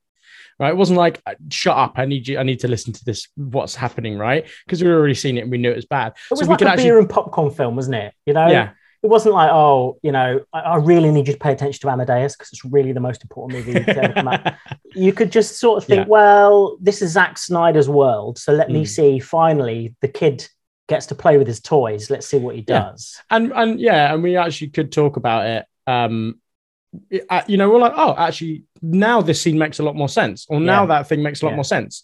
Right. 0.61 0.71
It 0.71 0.77
wasn't 0.77 1.01
like, 1.01 1.21
shut 1.51 1.77
up. 1.77 1.95
I 1.97 2.05
need 2.05 2.29
you. 2.29 2.39
I 2.39 2.45
need 2.45 2.61
to 2.61 2.69
listen 2.69 2.93
to 2.93 3.05
this. 3.05 3.27
What's 3.35 3.75
happening. 3.75 4.17
Right. 4.17 4.47
Because 4.65 4.81
we'd 4.81 4.91
already 4.93 5.15
seen 5.15 5.39
it 5.39 5.41
and 5.41 5.51
we 5.51 5.59
knew 5.59 5.73
it 5.73 5.77
was 5.77 5.87
bad. 5.87 6.13
It 6.13 6.17
was 6.31 6.39
so 6.39 6.47
like 6.47 6.61
we 6.61 6.67
a 6.67 6.71
could 6.71 6.77
beer 6.77 7.01
and 7.01 7.11
popcorn 7.11 7.51
film, 7.51 7.75
wasn't 7.75 7.97
it? 7.97 8.15
You 8.27 8.35
know, 8.35 8.47
yeah. 8.47 8.71
It 9.07 9.11
wasn't 9.11 9.35
like, 9.35 9.51
oh, 9.53 9.99
you 10.03 10.11
know, 10.11 10.41
I, 10.53 10.61
I 10.61 10.77
really 10.77 11.11
need 11.13 11.29
you 11.29 11.33
to 11.35 11.39
pay 11.39 11.53
attention 11.53 11.81
to 11.83 11.89
Amadeus 11.91 12.35
because 12.35 12.49
it's 12.53 12.65
really 12.65 12.93
the 12.93 13.01
most 13.01 13.23
important 13.23 13.59
movie 13.67 13.85
to 13.85 14.03
ever 14.05 14.13
come 14.15 14.29
out. 14.29 14.55
You 14.95 15.13
could 15.13 15.31
just 15.31 15.59
sort 15.61 15.77
of 15.79 15.85
think, 15.87 16.01
Yeah. 16.07 16.09
well, 16.09 16.77
this 16.81 17.03
is 17.03 17.13
Zack 17.13 17.39
Snyder's 17.39 17.89
world, 17.89 18.39
so 18.39 18.53
let 18.53 18.69
me 18.71 18.83
Mm. 18.83 18.89
see. 18.89 19.19
Finally, 19.21 19.95
the 20.01 20.09
kid 20.09 20.49
gets 20.89 21.07
to 21.07 21.15
play 21.15 21.37
with 21.39 21.47
his 21.47 21.61
toys. 21.61 22.11
Let's 22.11 22.27
see 22.27 22.39
what 22.39 22.55
he 22.57 22.65
Yeah. 22.67 22.81
does. 22.91 23.21
and 23.31 23.53
and 23.53 23.79
yeah, 23.79 24.13
and 24.13 24.23
we 24.23 24.37
actually 24.37 24.69
could 24.71 24.91
talk 24.91 25.17
about 25.17 25.47
it. 25.47 25.67
Um, 25.87 26.41
it- 27.11 27.27
uh, 27.31 27.43
you 27.47 27.59
know, 27.59 27.69
we're 27.71 27.79
like, 27.79 27.93
oh, 27.95 28.15
actually, 28.17 28.65
now 28.83 29.21
this 29.23 29.41
scene 29.43 29.59
makes 29.59 29.79
a 29.79 29.83
lot 29.85 29.95
more 29.97 30.09
sense, 30.09 30.47
or 30.49 30.59
now 30.61 30.83
Yeah. 30.83 30.87
that 30.93 31.09
thing 31.09 31.23
makes 31.23 31.43
a 31.43 31.45
lot 31.45 31.51
Yeah. 31.53 31.57
more 31.57 31.65
sense. 31.77 32.03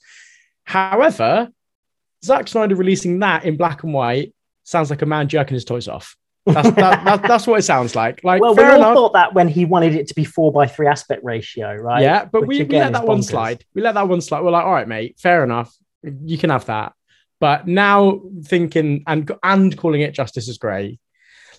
However, 0.65 1.49
Zack 2.25 2.47
Snyder 2.49 2.77
releasing 2.77 3.19
that 3.21 3.45
in 3.45 3.57
black 3.57 3.83
and 3.83 3.93
white 3.95 4.33
sounds 4.65 4.91
like 4.91 5.03
a 5.03 5.07
man 5.07 5.29
jerking 5.29 5.55
his 5.55 5.65
toys 5.65 5.88
off. 5.88 6.17
That's 6.46 6.70
that, 6.72 7.05
that, 7.05 7.22
that's 7.22 7.46
what 7.46 7.59
it 7.59 7.62
sounds 7.62 7.94
like. 7.94 8.22
Like, 8.24 8.40
well, 8.40 8.55
we 8.55 8.64
all 8.64 8.76
enough. 8.76 8.94
thought 8.94 9.12
that 9.12 9.35
when 9.35 9.48
he 9.48 9.64
wanted 9.64 9.94
it 9.94 10.09
to 10.09 10.14
be 10.14 10.24
four 10.24 10.52
by 10.52 10.66
three 10.66 10.88
aspect 10.88 11.22
ratio, 11.24 11.74
right? 11.76 12.02
Yeah, 12.02 12.24
but 12.24 12.42
Which 12.46 12.59
we, 12.59 12.64
we 12.64 12.78
let 12.78 12.92
that 12.92 13.07
one 13.07 13.22
slide. 13.22 13.64
We 13.74 13.83
let 13.83 13.94
that 13.94 14.09
one 14.09 14.20
slide. 14.20 14.42
We're 14.42 14.50
like, 14.50 14.64
all 14.64 14.72
right, 14.72 14.88
mate, 14.88 15.18
fair 15.20 15.44
enough. 15.44 15.72
You 16.02 16.38
can 16.38 16.50
have 16.50 16.66
that. 16.66 16.94
But 17.38 17.66
now 17.66 18.22
thinking 18.44 19.05
and 19.07 19.31
and 19.42 19.76
calling 19.76 20.00
it 20.00 20.14
justice 20.14 20.48
is 20.48 20.59
grey. 20.59 20.98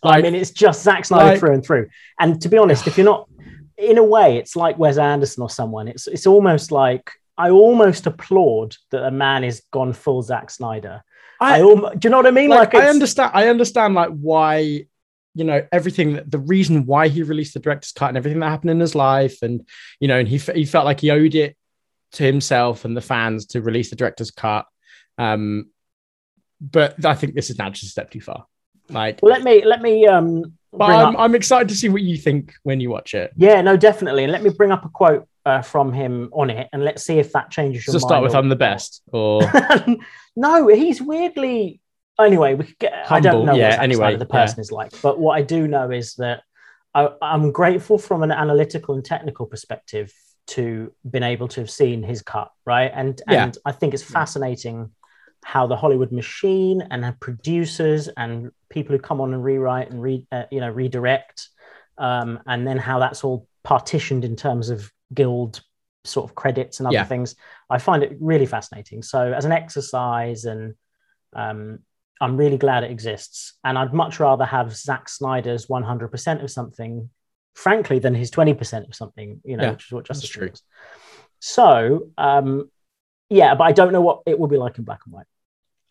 I 0.03 0.21
mean, 0.21 0.35
it's 0.35 0.51
just 0.51 0.83
Zack 0.83 1.05
Snyder 1.05 1.25
like- 1.25 1.39
through 1.39 1.53
and 1.53 1.65
through. 1.65 1.87
And 2.19 2.41
to 2.41 2.49
be 2.49 2.57
honest, 2.57 2.87
if 2.87 2.97
you're 2.97 3.05
not, 3.05 3.29
in 3.77 3.97
a 3.97 4.03
way, 4.03 4.37
it's 4.37 4.55
like 4.55 4.77
Wes 4.77 4.97
Anderson 4.97 5.43
or 5.43 5.49
someone. 5.49 5.87
It's 5.87 6.07
it's 6.07 6.27
almost 6.27 6.71
like 6.71 7.09
I 7.37 7.49
almost 7.49 8.05
applaud 8.05 8.75
that 8.91 9.05
a 9.05 9.11
man 9.11 9.43
is 9.43 9.63
gone 9.71 9.93
full 9.93 10.21
Zack 10.21 10.49
Snyder. 10.49 11.03
I, 11.43 11.57
I, 11.59 11.61
almost, 11.61 11.99
do 11.99 12.07
you 12.07 12.09
know 12.09 12.17
what 12.17 12.27
I 12.27 12.31
mean? 12.31 12.49
like, 12.49 12.73
I 12.75 12.87
understand. 12.87 13.31
I 13.33 13.49
understand 13.49 13.93
like 13.95 14.09
why 14.09 14.85
you 15.35 15.43
know 15.43 15.65
everything. 15.71 16.19
The 16.25 16.39
reason 16.39 16.85
why 16.85 17.07
he 17.07 17.23
released 17.23 17.53
the 17.53 17.59
director's 17.59 17.91
cut 17.91 18.09
and 18.09 18.17
everything 18.17 18.39
that 18.39 18.49
happened 18.49 18.71
in 18.71 18.79
his 18.79 18.95
life, 18.95 19.41
and 19.41 19.67
you 19.99 20.07
know, 20.07 20.17
and 20.19 20.27
he 20.27 20.37
he 20.37 20.65
felt 20.65 20.85
like 20.85 20.99
he 21.01 21.11
owed 21.11 21.35
it 21.35 21.55
to 22.13 22.23
himself 22.23 22.85
and 22.85 22.95
the 22.95 23.01
fans 23.01 23.47
to 23.47 23.61
release 23.61 23.89
the 23.89 23.95
director's 23.95 24.31
cut. 24.31 24.65
Um, 25.17 25.69
but 26.61 27.03
I 27.03 27.15
think 27.15 27.35
this 27.35 27.49
is 27.49 27.57
now 27.57 27.69
just 27.69 27.83
a 27.83 27.87
step 27.87 28.11
too 28.11 28.21
far. 28.21 28.45
Like, 28.89 29.19
Well, 29.21 29.33
let 29.33 29.43
me 29.43 29.65
let 29.65 29.81
me 29.81 30.07
um. 30.07 30.53
but 30.71 30.91
I'm, 30.91 31.15
up- 31.15 31.21
I'm 31.21 31.35
excited 31.35 31.69
to 31.69 31.75
see 31.75 31.89
what 31.89 32.01
you 32.01 32.17
think 32.17 32.53
when 32.63 32.79
you 32.79 32.89
watch 32.89 33.13
it. 33.13 33.31
yeah, 33.35 33.61
no, 33.61 33.75
definitely. 33.77 34.23
And 34.23 34.31
let 34.31 34.43
me 34.43 34.49
bring 34.49 34.71
up 34.71 34.85
a 34.85 34.89
quote 34.89 35.27
uh, 35.45 35.61
from 35.61 35.93
him 35.93 36.29
on 36.33 36.49
it, 36.49 36.69
and 36.73 36.83
let's 36.83 37.03
see 37.03 37.19
if 37.19 37.31
that 37.33 37.51
changes 37.51 37.85
your 37.85 37.93
So 37.93 37.99
start 37.99 38.23
with 38.23 38.33
or- 38.33 38.37
I'm 38.37 38.49
the 38.49 38.55
best, 38.55 39.01
or 39.11 39.41
no, 40.35 40.67
he's 40.67 41.01
weirdly. 41.01 41.79
Anyway, 42.19 42.53
we 42.53 42.65
could 42.65 42.77
get, 42.77 42.93
I 43.09 43.19
don't 43.19 43.45
know 43.45 43.55
yeah, 43.55 43.71
what 43.71 43.79
anyway, 43.79 44.15
the 44.17 44.25
person 44.25 44.59
is 44.59 44.71
like, 44.71 44.91
but 45.01 45.19
what 45.19 45.33
I 45.37 45.41
do 45.41 45.67
know 45.67 45.89
is 45.89 46.13
that 46.15 46.43
I, 46.93 47.09
I'm 47.21 47.51
grateful 47.51 47.97
from 47.97 48.21
an 48.21 48.31
analytical 48.31 48.93
and 48.93 49.03
technical 49.03 49.47
perspective 49.47 50.13
to 50.45 50.93
been 51.09 51.23
able 51.23 51.47
to 51.47 51.61
have 51.61 51.71
seen 51.71 52.03
his 52.03 52.21
cut, 52.21 52.51
right? 52.65 52.91
And 52.93 53.19
Yeah. 53.27 53.45
and 53.45 53.57
I 53.65 53.71
think 53.71 53.93
it's 53.95 54.03
fascinating 54.03 54.91
how 55.43 55.67
the 55.67 55.75
Hollywood 55.75 56.11
machine 56.11 56.83
and 56.91 57.19
producers 57.19 58.09
and 58.09 58.51
people 58.69 58.95
who 58.95 59.01
come 59.01 59.19
on 59.19 59.33
and 59.33 59.43
rewrite 59.43 59.89
and 59.89 60.01
read, 60.01 60.27
uh, 60.31 60.43
you 60.51 60.59
know, 60.59 60.69
redirect, 60.69 61.49
um, 61.97 62.39
and 62.45 62.67
then 62.67 62.77
how 62.77 62.99
that's 62.99 63.23
all 63.23 63.47
partitioned 63.63 64.23
in 64.23 64.35
terms 64.35 64.69
of 64.69 64.91
guild 65.13 65.61
sort 66.03 66.29
of 66.29 66.35
credits 66.35 66.79
and 66.79 66.87
other 66.87 66.95
Yeah. 66.95 67.03
things. 67.05 67.35
I 67.69 67.77
find 67.77 68.03
it 68.03 68.17
really 68.19 68.45
fascinating. 68.45 69.01
So 69.03 69.31
as 69.33 69.45
an 69.45 69.51
exercise, 69.51 70.45
and 70.45 70.75
um, 71.33 71.79
I'm 72.19 72.37
really 72.37 72.57
glad 72.57 72.83
it 72.83 72.91
exists. 72.91 73.53
And 73.63 73.77
I'd 73.77 73.93
much 73.93 74.19
rather 74.19 74.45
have 74.45 74.75
Zack 74.75 75.07
Snyder's 75.09 75.67
100% 75.67 76.43
of 76.43 76.51
something, 76.51 77.09
frankly, 77.55 77.99
than 77.99 78.13
his 78.15 78.31
20% 78.31 78.87
of 78.87 78.95
something. 78.95 79.41
You 79.43 79.57
know, 79.57 79.63
Yeah, 79.63 79.71
which 79.71 79.85
is 79.85 79.91
what 79.91 80.05
Justice. 80.05 80.35
League. 80.37 80.55
So 81.39 82.09
um, 82.17 82.69
yeah, 83.29 83.55
but 83.55 83.63
I 83.65 83.71
don't 83.71 83.91
know 83.91 84.01
what 84.01 84.21
it 84.25 84.37
will 84.37 84.47
be 84.47 84.57
like 84.57 84.77
in 84.77 84.83
black 84.83 85.01
and 85.05 85.13
white. 85.13 85.25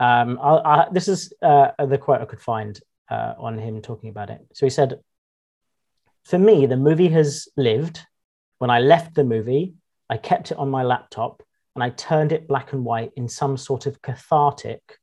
Um, 0.01 0.39
I, 0.41 0.57
I, 0.57 0.89
this 0.93 1.09
is 1.09 1.33
uh, 1.43 1.71
the 1.85 1.99
quote 1.99 2.21
I 2.21 2.25
could 2.25 2.41
find 2.41 2.79
uh, 3.11 3.35
on 3.39 3.59
him 3.59 3.83
talking 3.83 4.11
about 4.11 4.31
it. 4.31 4.41
So 4.55 4.67
he 4.67 4.71
said, 4.71 5.01
"For 6.25 6.39
me, 6.39 6.67
the 6.67 6.77
movie 6.77 7.09
has 7.09 7.49
lived. 7.57 8.01
When 8.63 8.71
I 8.71 8.79
left 8.79 9.17
the 9.17 9.25
movie, 9.25 9.75
I 10.09 10.17
kept 10.19 10.53
it 10.53 10.57
on 10.57 10.71
my 10.71 10.85
laptop 10.85 11.43
and 11.75 11.83
I 11.83 11.91
turned 11.91 12.31
it 12.31 12.47
black 12.47 12.73
and 12.73 12.85
white 12.85 13.11
in 13.17 13.29
some 13.29 13.57
sort 13.57 13.87
of 13.87 14.01
cathartic 14.03 15.01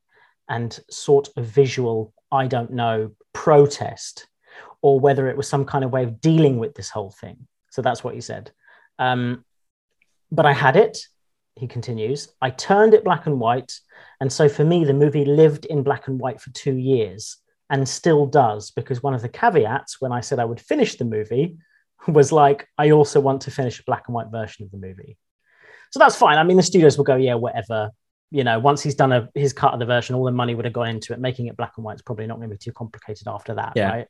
and 0.48 0.80
sort 0.89 1.28
of 1.36 1.45
visual, 1.45 2.13
I 2.32 2.48
don't 2.48 2.72
know, 2.72 3.12
protest, 3.34 4.28
or 4.82 5.02
whether 5.02 5.28
it 5.28 5.36
was 5.36 5.50
some 5.50 5.65
kind 5.65 5.84
of 5.84 5.91
way 5.91 6.06
of 6.06 6.22
dealing 6.22 6.58
with 6.58 6.74
this 6.74 6.89
whole 6.89 7.12
thing. 7.12 7.48
So 7.69 7.82
that's 7.82 8.02
what 8.02 8.13
he 8.15 8.22
said. 8.22 8.50
Um, 8.98 9.43
but 10.32 10.45
I 10.45 10.54
had 10.54 10.78
it, 10.78 10.98
he 11.58 11.67
continues. 11.67 12.30
I 12.41 12.52
turned 12.52 12.93
it 12.93 13.04
black 13.04 13.26
and 13.26 13.41
white. 13.41 13.78
And 14.22 14.32
so 14.32 14.48
for 14.48 14.63
me, 14.63 14.86
the 14.86 14.93
movie 14.93 15.26
lived 15.26 15.65
in 15.65 15.84
black 15.84 16.08
and 16.08 16.17
white 16.17 16.39
for 16.39 16.52
two 16.52 16.78
years 16.78 17.36
and 17.69 17.89
still 17.89 18.26
does, 18.26 18.72
because 18.72 19.04
one 19.04 19.15
of 19.15 19.22
the 19.22 19.28
caveats 19.28 20.00
when 20.00 20.13
I 20.13 20.22
said 20.22 20.39
I 20.39 20.45
would 20.45 20.62
finish 20.62 20.95
the 20.95 21.04
movie 21.04 21.58
was 22.08 22.32
like, 22.32 22.68
I 22.78 22.92
also 22.92 23.20
want 23.20 23.42
to 23.44 23.52
finish 23.52 23.80
a 23.80 23.84
black 23.84 24.04
and 24.08 24.16
white 24.16 24.28
version 24.32 24.66
of 24.66 24.72
the 24.72 24.78
movie. 24.78 25.18
So 25.92 26.00
that's 26.00 26.16
fine. 26.16 26.38
I 26.38 26.44
mean, 26.44 26.58
the 26.58 26.64
studios 26.64 26.98
will 26.98 27.06
go, 27.06 27.16
yeah, 27.16 27.36
whatever. 27.36 27.92
You 28.32 28.44
know, 28.44 28.60
once 28.60 28.82
he's 28.84 28.94
done 28.96 29.12
a, 29.12 29.28
his 29.34 29.54
cut 29.54 29.74
of 29.74 29.80
the 29.80 29.86
version, 29.88 30.16
all 30.16 30.24
the 30.24 30.32
money 30.32 30.54
would 30.54 30.66
have 30.66 30.74
gone 30.74 30.90
into 30.90 31.14
it. 31.14 31.20
Making 31.20 31.48
it 31.48 31.58
black 31.58 31.74
and 31.78 31.84
white 31.84 31.96
is 31.96 32.02
probably 32.04 32.28
not 32.28 32.38
going 32.38 32.50
to 32.50 32.54
be 32.54 32.60
too 32.60 32.72
complicated 32.72 33.28
after 33.28 33.56
that, 33.56 33.74
Yeah. 33.76 33.90
right? 33.90 34.08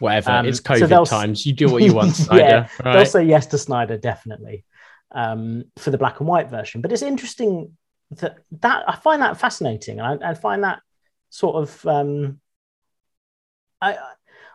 whatever. 0.00 0.30
Um, 0.30 0.46
it's 0.46 0.60
COVID 0.60 0.88
they'll- 0.88 1.06
times. 1.06 1.44
You 1.44 1.52
do 1.52 1.68
what 1.70 1.82
you 1.82 1.92
want, 1.92 2.18
Yeah, 2.32 2.66
Snyder. 2.68 2.68
They'll 2.84 3.06
say 3.06 3.24
yes 3.24 3.46
to 3.46 3.58
Snyder, 3.58 3.96
definitely, 3.98 4.64
um, 5.12 5.64
for 5.76 5.90
the 5.90 5.98
black 5.98 6.20
and 6.20 6.28
white 6.28 6.48
version. 6.50 6.80
But 6.82 6.92
it's 6.92 7.02
interesting 7.02 7.76
that 8.12 8.38
that 8.60 8.84
I 8.88 8.96
find 8.96 9.20
that 9.22 9.38
fascinating. 9.38 10.00
and 10.00 10.24
I, 10.24 10.30
I 10.30 10.34
find 10.34 10.64
that 10.64 10.80
sort 11.30 11.56
of 11.56 11.86
um, 11.86 12.40
I 13.80 13.96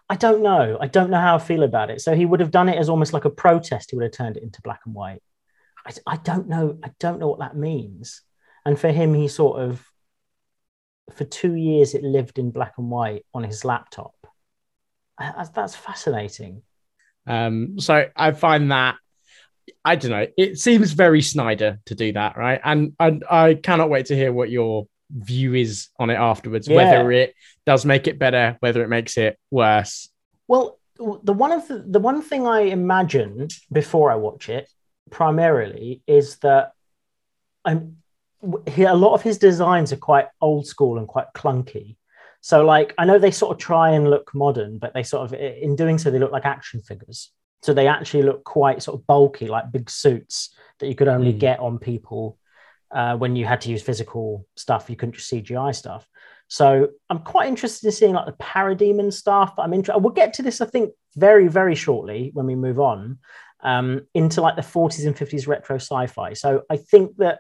I 0.10 0.16
don't 0.16 0.42
know. 0.42 0.78
I 0.80 0.88
don't 0.88 1.10
know 1.10 1.20
how 1.20 1.36
I 1.36 1.40
feel 1.40 1.64
about 1.64 1.90
it. 1.90 2.02
So 2.02 2.14
he 2.14 2.26
would 2.26 2.40
have 2.40 2.52
done 2.52 2.70
it 2.70 2.78
as 2.78 2.90
almost 2.90 3.14
like 3.14 3.26
a 3.26 3.30
protest. 3.30 3.90
He 3.92 3.96
would 3.96 4.04
have 4.04 4.12
turned 4.12 4.38
it 4.38 4.44
into 4.44 4.62
black 4.62 4.82
and 4.86 4.94
white. 4.94 5.22
I, 5.86 5.92
I 6.06 6.18
don't 6.18 6.48
know. 6.48 6.78
I 6.84 6.92
don't 7.00 7.20
know 7.20 7.28
what 7.28 7.40
that 7.40 7.56
means. 7.56 8.22
And 8.66 8.80
for 8.80 8.90
him, 8.90 9.14
he 9.14 9.28
sort 9.28 9.62
of 9.62 9.86
for 11.16 11.26
two 11.26 11.56
years 11.56 11.94
it 11.94 12.04
lived 12.04 12.40
in 12.40 12.52
black 12.52 12.74
and 12.78 12.90
white 12.90 13.26
on 13.34 13.44
his 13.44 13.66
laptop. 13.66 14.14
I- 15.18 15.46
That's 15.54 15.76
fascinating. 15.76 16.64
Um, 17.28 17.80
so 17.80 18.06
I 18.16 18.32
find 18.32 18.72
that 18.72 18.96
I 19.86 19.96
don't 19.96 20.12
know. 20.12 20.28
It 20.38 20.58
seems 20.60 20.92
very 20.92 21.22
Snyder 21.22 21.80
to 21.86 21.96
do 21.96 22.12
that, 22.14 22.38
right? 22.38 22.60
And 22.64 22.94
I 23.00 23.54
cannot 23.56 23.90
wait 23.90 24.08
to 24.08 24.16
hear 24.16 24.34
what 24.34 24.50
your 24.50 24.88
view 25.14 25.54
is 25.54 25.90
on 26.00 26.10
it 26.10 26.16
afterwards. 26.16 26.68
Yeah. 26.68 26.78
Whether 26.78 27.12
it 27.12 27.36
does 27.66 27.86
make 27.86 28.08
it 28.08 28.20
better, 28.20 28.58
whether 28.60 28.84
it 28.84 28.90
makes 28.90 29.18
it 29.18 29.38
worse. 29.52 30.10
Well, 30.48 30.80
the 30.98 31.34
one 31.34 31.52
of 31.52 31.68
the, 31.68 31.84
the 31.86 32.00
one 32.00 32.22
thing 32.22 32.46
I 32.48 32.62
imagine 32.62 33.48
before 33.72 34.12
I 34.12 34.16
watch 34.16 34.50
it 34.50 34.68
primarily 35.10 36.02
is 36.08 36.38
that 36.38 36.72
I'm 37.66 37.98
he, 38.68 38.84
a 38.84 38.94
lot 38.94 39.14
of 39.14 39.22
his 39.22 39.38
designs 39.38 39.94
are 39.94 39.98
quite 39.98 40.28
old 40.42 40.68
school 40.68 40.98
and 40.98 41.08
quite 41.08 41.28
clunky. 41.34 41.96
So 42.42 42.66
like 42.66 42.94
I 42.98 43.06
know 43.06 43.18
they 43.20 43.32
sort 43.32 43.54
of 43.54 43.58
try 43.58 43.92
and 43.92 44.10
look 44.10 44.34
modern, 44.36 44.78
but 44.80 44.94
they 44.94 45.04
sort 45.04 45.24
of 45.26 45.34
in 45.40 45.76
doing 45.76 45.98
so 45.98 46.12
they 46.12 46.20
look 46.20 46.32
like 46.32 46.46
action 46.46 46.82
figures. 46.82 47.32
So 47.62 47.74
they 47.74 47.88
actually 47.88 48.24
look 48.24 48.44
quite 48.44 48.84
sort 48.84 49.00
of 49.00 49.08
bulky, 49.08 49.48
like 49.48 49.72
big 49.72 49.90
suits 49.90 50.54
that 50.80 50.88
you 50.88 50.96
could 50.96 51.08
only 51.08 51.34
Mm. 51.34 51.40
get 51.40 51.60
on 51.62 51.80
people 51.80 52.38
uh, 52.94 53.18
when 53.18 53.36
you 53.36 53.46
had 53.46 53.62
to 53.62 53.70
use 53.70 53.82
physical 53.82 54.48
stuff. 54.56 54.90
You 54.90 54.96
couldn't 54.96 55.16
just 55.16 55.32
CGI 55.32 55.76
stuff. 55.76 56.08
So 56.48 56.90
I'm 57.10 57.20
quite 57.20 57.48
interested 57.48 57.88
in 57.88 57.92
seeing 57.92 58.14
like 58.14 58.28
the 58.28 58.34
parademon 58.34 59.12
stuff. 59.12 59.54
I'm 59.58 59.74
interested. 59.74 60.02
We'll 60.04 60.14
get 60.14 60.34
to 60.36 60.44
this, 60.44 60.62
I 60.62 60.66
think, 60.66 60.92
very 61.16 61.48
very 61.48 61.76
shortly 61.76 62.32
when 62.34 62.46
we 62.46 62.56
move 62.56 62.80
on 62.80 63.20
um, 63.64 64.02
into 64.14 64.42
like 64.42 64.56
the 64.56 64.62
40s 64.62 65.06
and 65.06 65.16
50s 65.16 65.48
retro 65.48 65.78
sci-fi. 65.78 66.34
So 66.34 66.64
I 66.70 66.78
think 66.78 67.18
that 67.18 67.40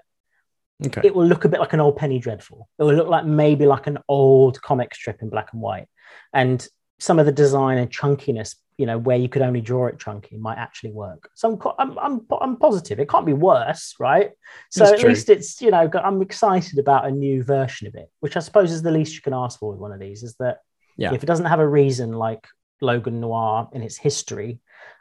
Okay. 0.86 1.01
it 1.06 1.16
will 1.16 1.26
look 1.26 1.45
a 1.45 1.49
bit 1.49 1.60
like 1.60 1.74
an 1.74 1.80
old 1.80 1.95
Penny 1.95 2.20
Dreadful. 2.20 2.68
It 2.78 2.84
will 2.84 2.95
look 2.95 3.08
like 3.08 3.26
maybe 3.26 3.66
like 3.66 3.88
an 3.88 3.99
old 4.10 4.62
comic 4.62 4.93
strip 4.93 5.22
in 5.22 5.30
black 5.30 5.54
and 5.54 5.62
white. 5.62 5.88
And 6.34 6.68
some 6.99 7.19
of 7.19 7.25
the 7.25 7.31
design 7.31 7.77
and 7.77 7.89
chunkiness, 7.91 8.55
you 8.77 8.85
know, 8.85 8.97
where 8.97 9.17
you 9.17 9.29
could 9.29 9.41
only 9.41 9.61
draw 9.61 9.87
it 9.87 9.99
chunky 9.99 10.37
might 10.37 10.57
actually 10.57 10.91
work. 10.91 11.29
So 11.35 11.59
I'm, 11.77 11.91
I'm, 11.91 11.99
I'm, 11.99 12.21
I'm 12.41 12.57
positive. 12.57 12.99
It 12.99 13.09
can't 13.09 13.25
be 13.25 13.33
worse, 13.33 13.95
right? 13.99 14.31
So 14.71 14.83
That's 14.83 14.93
at 14.93 14.99
true. 14.99 15.09
least 15.09 15.29
it's, 15.29 15.61
you 15.61 15.71
know, 15.71 15.89
I'm 16.03 16.21
excited 16.21 16.79
about 16.79 17.05
a 17.05 17.11
new 17.11 17.43
version 17.43 17.87
of 17.87 17.95
it, 17.95 18.09
which 18.19 18.37
I 18.37 18.39
suppose 18.39 18.71
is 18.71 18.81
the 18.81 18.91
least 18.91 19.15
you 19.15 19.21
can 19.21 19.33
ask 19.33 19.59
for 19.59 19.71
with 19.71 19.79
one 19.79 19.91
of 19.91 19.99
these 19.99 20.23
is 20.23 20.35
that 20.39 20.59
Yeah. 20.97 21.13
if 21.13 21.23
it 21.23 21.27
doesn't 21.27 21.45
have 21.47 21.59
a 21.59 21.67
reason 21.67 22.13
like 22.13 22.47
Logan 22.81 23.19
Noir 23.21 23.69
in 23.73 23.81
its 23.83 23.97
history 23.97 24.59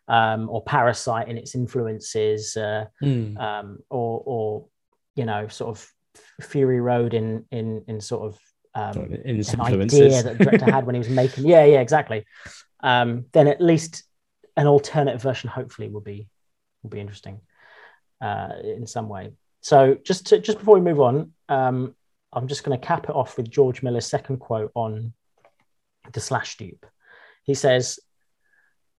um, 0.08 0.48
or 0.50 0.62
Parasite 0.64 1.28
in 1.28 1.38
its 1.38 1.54
influences, 1.54 2.56
uh, 2.56 2.86
Mm. 3.02 3.38
um, 3.40 3.78
or 3.90 4.22
or 4.26 4.66
you 5.14 5.24
know 5.24 5.48
sort 5.48 5.70
of 5.76 5.86
Fury 6.40 6.80
Road 6.80 7.14
in 7.14 7.44
in 7.50 7.84
in 7.88 8.00
sort 8.00 8.22
of 8.26 8.38
um, 8.74 8.96
in 8.96 9.36
an 9.36 9.60
idea 9.60 10.22
that 10.22 10.38
the 10.38 10.44
director 10.44 10.70
had 10.70 10.86
when 10.86 10.94
he 10.94 10.98
was 10.98 11.08
making 11.08 11.46
yeah 11.46 11.64
yeah 11.64 11.80
exactly. 11.80 12.24
Um, 12.80 13.26
then 13.32 13.48
at 13.48 13.60
least 13.60 14.04
an 14.56 14.66
alternate 14.66 15.20
version 15.20 15.48
hopefully 15.48 15.88
will 15.88 16.00
be 16.00 16.28
will 16.82 16.90
be 16.90 17.00
interesting 17.00 17.40
uh, 18.20 18.50
in 18.62 18.86
some 18.86 19.08
way. 19.08 19.32
So 19.60 19.96
just 20.04 20.26
to, 20.28 20.38
just 20.38 20.58
before 20.58 20.74
we 20.74 20.80
move 20.80 21.00
on 21.00 21.32
um, 21.48 21.94
I'm 22.32 22.48
just 22.48 22.64
going 22.64 22.78
to 22.78 22.86
cap 22.86 23.04
it 23.04 23.14
off 23.14 23.36
with 23.36 23.50
George 23.50 23.82
Miller's 23.82 24.06
second 24.06 24.38
quote 24.38 24.72
on 24.74 25.12
the 26.12 26.20
slash 26.20 26.56
dupe. 26.56 26.86
He 27.44 27.54
says 27.54 27.98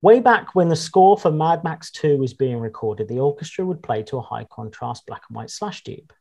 Way 0.04 0.20
back 0.20 0.54
when 0.54 0.68
the 0.68 0.76
score 0.76 1.18
for 1.18 1.32
Mad 1.32 1.64
Max 1.64 1.90
2 1.92 2.18
was 2.18 2.34
being 2.34 2.58
recorded, 2.58 3.08
the 3.08 3.22
orchestra 3.22 3.66
would 3.66 3.82
play 3.82 4.04
to 4.04 4.18
a 4.18 4.22
high 4.22 4.44
contrast 4.44 5.06
black 5.06 5.22
and 5.30 5.36
white 5.38 5.50
slash 5.50 5.82
dupe. 5.82 6.12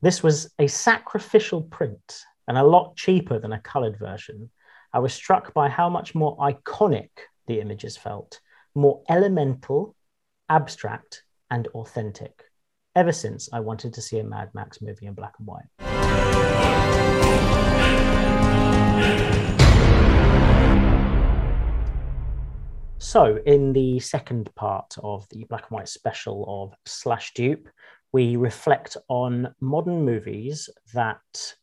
This 0.00 0.22
was 0.22 0.50
a 0.58 0.66
sacrificial 0.66 1.60
print 1.60 2.22
and 2.48 2.58
a 2.58 2.64
lot 2.64 2.96
cheaper 2.96 3.38
than 3.38 3.52
a 3.52 3.60
colored 3.60 3.98
version. 3.98 4.50
I 4.92 4.98
was 4.98 5.14
struck 5.14 5.54
by 5.54 5.68
how 5.68 5.88
much 5.88 6.14
more 6.14 6.36
iconic 6.38 7.10
the 7.46 7.60
images 7.60 7.96
felt, 7.96 8.40
more 8.74 9.02
elemental, 9.08 9.94
abstract, 10.48 11.24
and 11.50 11.66
authentic. 11.68 12.44
Ever 12.94 13.12
since 13.12 13.48
I 13.52 13.60
wanted 13.60 13.94
to 13.94 14.02
see 14.02 14.18
a 14.18 14.24
Mad 14.24 14.50
Max 14.54 14.82
movie 14.82 15.06
in 15.06 15.14
black 15.14 15.34
and 15.38 15.46
white. 15.46 15.64
So, 22.98 23.38
in 23.44 23.72
the 23.72 23.98
second 24.00 24.54
part 24.54 24.94
of 25.02 25.28
the 25.30 25.44
black 25.44 25.64
and 25.68 25.76
white 25.76 25.88
special 25.88 26.44
of 26.48 26.74
Slash 26.86 27.34
Dupe, 27.34 27.68
we 28.12 28.36
reflect 28.36 28.96
on 29.08 29.54
modern 29.60 30.04
movies 30.04 30.70
that 30.94 31.54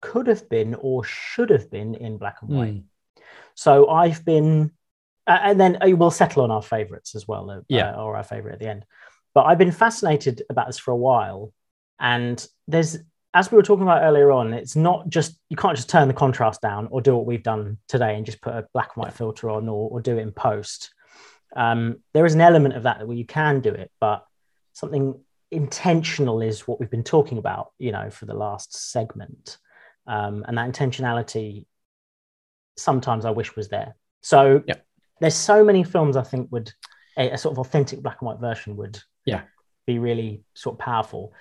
could 0.00 0.26
have 0.26 0.48
been 0.48 0.74
or 0.74 1.04
should 1.04 1.50
have 1.50 1.70
been 1.70 1.94
in 1.94 2.18
black 2.18 2.38
and 2.42 2.50
white. 2.50 2.74
Mm. 2.74 2.84
So, 3.54 3.88
I've 3.88 4.24
been, 4.24 4.70
uh, 5.26 5.38
and 5.42 5.60
then 5.60 5.78
uh, 5.82 5.96
we'll 5.96 6.10
settle 6.10 6.42
on 6.44 6.50
our 6.50 6.62
favorites 6.62 7.14
as 7.14 7.26
well, 7.26 7.50
uh, 7.50 7.60
Yeah. 7.68 7.96
or 7.96 8.16
our 8.16 8.24
favorite 8.24 8.54
at 8.54 8.60
the 8.60 8.68
end. 8.68 8.84
But 9.34 9.44
I've 9.44 9.58
been 9.58 9.72
fascinated 9.72 10.42
about 10.48 10.66
this 10.66 10.78
for 10.78 10.92
a 10.92 10.96
while. 10.96 11.52
And 12.00 12.44
there's, 12.68 12.98
as 13.34 13.50
we 13.50 13.56
were 13.56 13.62
talking 13.62 13.82
about 13.82 14.02
earlier 14.02 14.30
on, 14.30 14.52
it's 14.52 14.76
not 14.76 15.08
just, 15.08 15.38
you 15.50 15.56
can't 15.56 15.76
just 15.76 15.90
turn 15.90 16.08
the 16.08 16.14
contrast 16.14 16.62
down 16.62 16.88
or 16.90 17.00
do 17.00 17.16
what 17.16 17.26
we've 17.26 17.42
done 17.42 17.78
today 17.88 18.16
and 18.16 18.24
just 18.24 18.40
put 18.40 18.54
a 18.54 18.66
black 18.72 18.90
and 18.94 19.02
white 19.04 19.12
filter 19.12 19.50
on 19.50 19.68
or, 19.68 19.90
or 19.90 20.00
do 20.00 20.16
it 20.16 20.22
in 20.22 20.32
post. 20.32 20.92
Um, 21.56 22.02
there 22.14 22.26
is 22.26 22.34
an 22.34 22.40
element 22.40 22.76
of 22.76 22.84
that 22.84 23.06
where 23.06 23.16
you 23.16 23.26
can 23.26 23.60
do 23.60 23.70
it, 23.70 23.90
but 24.00 24.24
something 24.72 25.18
intentional 25.50 26.40
is 26.40 26.68
what 26.68 26.78
we've 26.78 26.90
been 26.90 27.04
talking 27.04 27.38
about, 27.38 27.72
you 27.78 27.90
know, 27.90 28.10
for 28.10 28.26
the 28.26 28.34
last 28.34 28.74
segment. 28.92 29.58
Um, 30.08 30.44
and 30.48 30.56
that 30.58 30.68
intentionality, 30.70 31.66
sometimes 32.76 33.24
I 33.24 33.30
wish 33.30 33.54
was 33.54 33.68
there. 33.68 33.94
So 34.22 34.62
Yeah. 34.66 34.76
there's 35.20 35.34
so 35.34 35.62
many 35.62 35.84
films 35.84 36.16
I 36.16 36.22
think 36.22 36.50
would 36.50 36.72
a, 37.16 37.30
a 37.32 37.38
sort 37.38 37.52
of 37.52 37.58
authentic 37.58 38.00
black 38.02 38.18
and 38.20 38.26
white 38.26 38.40
version 38.40 38.76
would 38.76 38.98
Yeah. 39.24 39.42
be 39.86 39.98
really 39.98 40.42
sort 40.54 40.74
of 40.74 40.78
powerful. 40.80 41.32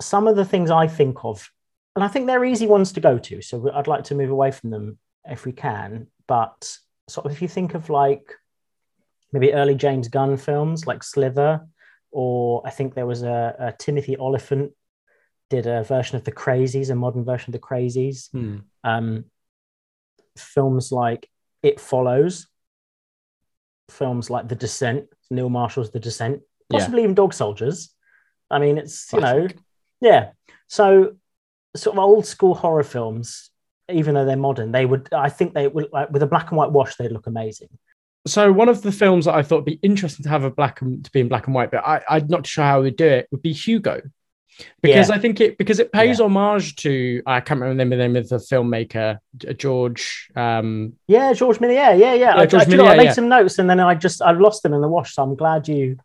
Some 0.00 0.26
of 0.26 0.36
the 0.36 0.44
things 0.44 0.70
I 0.70 0.86
think 0.88 1.24
of, 1.24 1.50
and 1.94 2.04
I 2.04 2.08
think 2.08 2.26
they're 2.26 2.44
easy 2.44 2.66
ones 2.66 2.92
to 2.92 3.00
go 3.00 3.18
to, 3.18 3.40
so 3.42 3.70
I'd 3.72 3.86
like 3.86 4.04
to 4.04 4.14
move 4.14 4.30
away 4.30 4.50
from 4.50 4.70
them 4.70 4.98
if 5.24 5.46
we 5.46 5.52
can. 5.52 6.08
But 6.26 6.78
sort 7.08 7.26
of 7.26 7.32
if 7.32 7.40
you 7.40 7.48
think 7.48 7.74
of 7.74 7.88
like 7.88 8.34
maybe 9.32 9.54
early 9.54 9.74
James 9.74 10.08
Gunn 10.08 10.36
films 10.36 10.86
like 10.86 11.02
Slither, 11.02 11.66
or 12.10 12.62
I 12.66 12.70
think 12.70 12.94
there 12.94 13.06
was 13.06 13.22
a, 13.22 13.54
a 13.58 13.72
Timothy 13.78 14.16
Olyphant 14.16 14.72
did 15.50 15.66
a 15.66 15.82
version 15.84 16.16
of 16.16 16.24
The 16.24 16.32
Crazies, 16.32 16.90
a 16.90 16.94
modern 16.94 17.24
version 17.24 17.50
of 17.50 17.60
The 17.60 17.66
Crazies. 17.66 18.30
Mm. 18.30 18.62
Um, 18.84 19.24
films 20.36 20.92
like 20.92 21.28
It 21.62 21.80
Follows, 21.80 22.48
films 23.90 24.30
like 24.30 24.48
The 24.48 24.56
Descent, 24.56 25.06
Neil 25.30 25.48
Marshall's 25.48 25.90
The 25.90 26.00
Descent, 26.00 26.42
Yeah. 26.70 26.78
possibly 26.78 27.02
even 27.02 27.14
Dog 27.14 27.32
Soldiers. 27.32 27.94
I 28.50 28.58
mean, 28.58 28.78
it's 28.78 29.12
you 29.12 29.20
know, 29.20 29.48
yeah. 30.00 30.30
So 30.68 31.16
sort 31.74 31.96
of 31.96 32.02
old 32.02 32.26
school 32.26 32.54
horror 32.54 32.84
films, 32.84 33.50
even 33.90 34.14
though 34.14 34.24
they're 34.24 34.36
modern, 34.36 34.72
they 34.72 34.86
would 34.86 35.12
I 35.12 35.28
think 35.28 35.54
they 35.54 35.68
would 35.68 35.88
like 35.92 36.10
with 36.10 36.22
a 36.22 36.26
black 36.26 36.50
and 36.50 36.58
white 36.58 36.70
wash, 36.70 36.96
they'd 36.96 37.12
look 37.12 37.26
amazing. 37.26 37.68
So 38.26 38.50
one 38.52 38.68
of 38.68 38.82
the 38.82 38.92
films 38.92 39.26
that 39.26 39.34
I 39.34 39.42
thought 39.42 39.56
would 39.56 39.64
be 39.64 39.78
interesting 39.82 40.24
to 40.24 40.28
have 40.28 40.42
a 40.44 40.50
black 40.50 40.80
and 40.80 41.04
to 41.04 41.10
be 41.12 41.20
in 41.20 41.28
black 41.28 41.46
and 41.46 41.54
white, 41.54 41.70
but 41.70 41.84
I, 41.86 42.02
I'm 42.08 42.26
not 42.26 42.46
sure 42.46 42.64
how 42.64 42.78
we 42.78 42.86
would 42.86 42.96
do 42.96 43.06
it, 43.06 43.28
would 43.30 43.42
be 43.42 43.52
Hugo. 43.52 44.00
Because 44.82 45.10
I 45.10 45.18
think 45.18 45.40
it 45.40 45.58
because 45.58 45.78
it 45.78 45.92
pays 45.92 46.20
homage 46.20 46.76
to 46.76 47.22
I 47.26 47.40
can't 47.40 47.60
remember 47.60 47.96
the 47.96 48.02
name 48.02 48.16
of 48.16 48.28
the 48.28 48.36
filmmaker 48.36 49.18
George. 49.56 50.30
Um, 50.34 50.94
Yeah, 51.08 51.32
George 51.32 51.58
Méliès. 51.58 51.74
Yeah, 51.76 51.92
yeah, 51.92 52.14
yeah. 52.14 52.36
I, 52.36 52.46
George 52.46 52.62
I, 52.62 52.64
do 52.64 52.70
you 52.72 52.76
know, 52.78 52.86
I 52.86 52.96
made 52.96 53.04
yeah. 53.04 53.12
some 53.12 53.28
notes 53.28 53.58
and 53.58 53.68
then 53.68 53.80
I 53.80 53.94
just 53.94 54.22
I 54.22 54.32
lost 54.32 54.62
them 54.62 54.72
in 54.72 54.80
the 54.80 54.88
wash. 54.88 55.14
So 55.14 55.22
I'm 55.22 55.34
glad 55.34 55.68
you, 55.68 55.98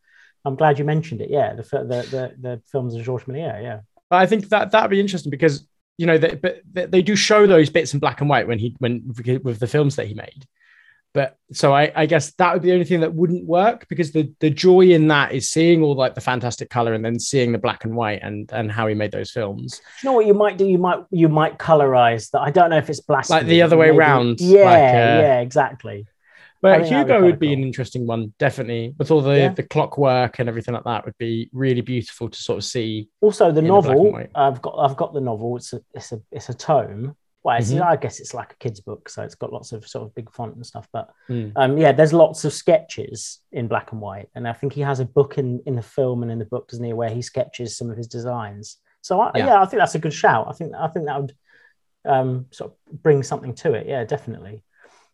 I'm 0.43 0.55
glad 0.55 0.79
you 0.79 0.85
mentioned 0.85 1.21
it. 1.21 1.29
Yeah, 1.29 1.53
the 1.53 1.63
the 1.63 1.85
the, 1.85 2.35
the 2.39 2.61
films 2.71 2.95
of 2.95 3.03
George 3.03 3.25
Méliès. 3.25 3.61
Yeah, 3.61 3.79
but 4.09 4.17
I 4.17 4.25
think 4.25 4.49
that 4.49 4.71
that'd 4.71 4.89
be 4.89 4.99
interesting 4.99 5.29
because 5.29 5.65
you 5.97 6.05
know 6.05 6.17
they, 6.17 6.35
but 6.35 6.61
they 6.73 7.01
do 7.01 7.15
show 7.15 7.47
those 7.47 7.69
bits 7.69 7.93
in 7.93 7.99
black 7.99 8.21
and 8.21 8.29
white 8.29 8.47
when 8.47 8.59
he 8.59 8.75
when 8.79 9.13
with 9.43 9.59
the 9.59 9.67
films 9.67 9.95
that 9.95 10.07
he 10.07 10.13
made. 10.13 10.45
But 11.13 11.35
so 11.51 11.73
I, 11.73 11.91
I 11.93 12.05
guess 12.05 12.31
that 12.35 12.53
would 12.53 12.61
be 12.61 12.69
the 12.69 12.73
only 12.73 12.85
thing 12.85 13.01
that 13.01 13.13
wouldn't 13.13 13.45
work 13.45 13.85
because 13.89 14.13
the 14.13 14.31
the 14.39 14.49
joy 14.49 14.81
in 14.91 15.09
that 15.09 15.33
is 15.33 15.49
seeing 15.49 15.83
all 15.83 15.93
like 15.93 16.15
the 16.15 16.21
fantastic 16.21 16.69
color 16.69 16.93
and 16.93 17.03
then 17.03 17.19
seeing 17.19 17.51
the 17.51 17.57
black 17.57 17.83
and 17.83 17.93
white 17.95 18.21
and 18.23 18.49
and 18.53 18.71
how 18.71 18.87
he 18.87 18.93
made 18.95 19.11
those 19.11 19.29
films. 19.31 19.81
You 20.01 20.09
know 20.09 20.13
what 20.13 20.25
you 20.25 20.33
might 20.33 20.57
do? 20.57 20.65
You 20.65 20.77
might 20.77 20.99
you 21.11 21.27
might 21.27 21.57
colorize 21.57 22.29
that. 22.31 22.39
I 22.39 22.49
don't 22.49 22.69
know 22.69 22.77
if 22.77 22.89
it's 22.89 23.01
blasphemy. 23.01 23.39
Like 23.41 23.47
the 23.47 23.61
other 23.61 23.75
way 23.75 23.87
maybe- 23.87 23.97
round, 23.97 24.39
Yeah, 24.39 24.63
like, 24.63 24.77
uh, 24.77 25.21
yeah, 25.21 25.39
exactly. 25.41 26.07
But 26.61 26.81
think 26.81 26.91
that'd 26.91 27.07
be 27.07 27.13
Hugo 27.13 27.25
would 27.25 27.39
be 27.39 27.47
cool. 27.47 27.53
an 27.57 27.63
interesting 27.63 28.05
one, 28.07 28.33
definitely. 28.37 28.93
With 28.97 29.09
all 29.11 29.21
the 29.21 29.35
Yeah. 29.37 29.49
the 29.49 29.63
clockwork 29.63 30.39
and 30.39 30.47
everything 30.47 30.75
like 30.75 30.83
that, 30.85 31.03
would 31.05 31.17
be 31.17 31.49
really 31.51 31.81
beautiful 31.81 32.29
to 32.29 32.39
sort 32.41 32.59
of 32.59 32.63
see. 32.63 33.09
Also, 33.19 33.51
the 33.51 33.61
novel. 33.63 34.15
I've 34.35 34.61
got 34.61 34.75
I've 34.77 34.95
got 34.95 35.13
the 35.13 35.21
novel. 35.21 35.57
It's 35.57 35.73
a 35.73 35.81
it's 35.93 36.11
a 36.13 36.21
it's 36.31 36.47
a 36.49 36.53
tome. 36.53 37.17
Well, 37.43 37.59
Mhm. 37.59 37.81
I 37.81 37.95
guess 37.95 38.19
it's 38.19 38.33
like 38.35 38.53
a 38.53 38.55
kid's 38.57 38.79
book, 38.81 39.09
so 39.09 39.23
it's 39.23 39.33
got 39.35 39.51
lots 39.51 39.71
of 39.71 39.87
sort 39.87 40.05
of 40.05 40.13
big 40.13 40.31
font 40.31 40.55
and 40.55 40.65
stuff. 40.65 40.87
But 40.93 41.09
Mm. 41.29 41.51
um, 41.55 41.77
yeah, 41.77 41.91
there's 41.91 42.13
lots 42.13 42.45
of 42.45 42.53
sketches 42.53 43.39
in 43.51 43.67
black 43.67 43.91
and 43.91 43.99
white, 43.99 44.29
and 44.35 44.47
I 44.47 44.53
think 44.53 44.73
he 44.73 44.81
has 44.81 44.99
a 44.99 45.05
book 45.05 45.37
in 45.39 45.59
in 45.65 45.75
the 45.75 45.81
film 45.81 46.21
and 46.21 46.31
in 46.31 46.37
the 46.39 46.45
book, 46.45 46.67
doesn't 46.67 46.85
he, 46.85 46.93
where 46.93 47.09
he 47.09 47.21
sketches 47.23 47.75
some 47.75 47.89
of 47.89 47.97
his 47.97 48.07
designs. 48.07 48.77
So 49.01 49.19
I, 49.19 49.31
Yeah. 49.35 49.45
yeah. 49.47 49.61
I 49.61 49.65
think 49.65 49.79
that's 49.79 49.95
a 49.95 49.99
good 49.99 50.13
shout. 50.13 50.47
I 50.47 50.53
think 50.53 50.73
I 50.75 50.87
think 50.87 51.05
that 51.07 51.19
would 51.21 51.35
um, 52.05 52.47
sort 52.51 52.71
of 52.71 53.01
bring 53.03 53.21
something 53.23 53.53
to 53.55 53.73
it. 53.73 53.85
Yeah, 53.87 54.03
definitely. 54.05 54.63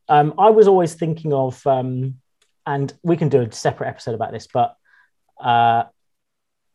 Um, 0.09 0.33
I 0.37 0.49
was 0.51 0.67
always 0.69 0.95
thinking 0.95 1.33
of 1.33 1.65
um, 1.67 2.21
and 2.65 2.93
we 3.03 3.15
can 3.17 3.29
do 3.29 3.41
a 3.41 3.51
separate 3.51 3.87
episode 3.87 4.15
about 4.15 4.31
this, 4.33 4.47
but 4.47 4.75
uh, 5.39 5.83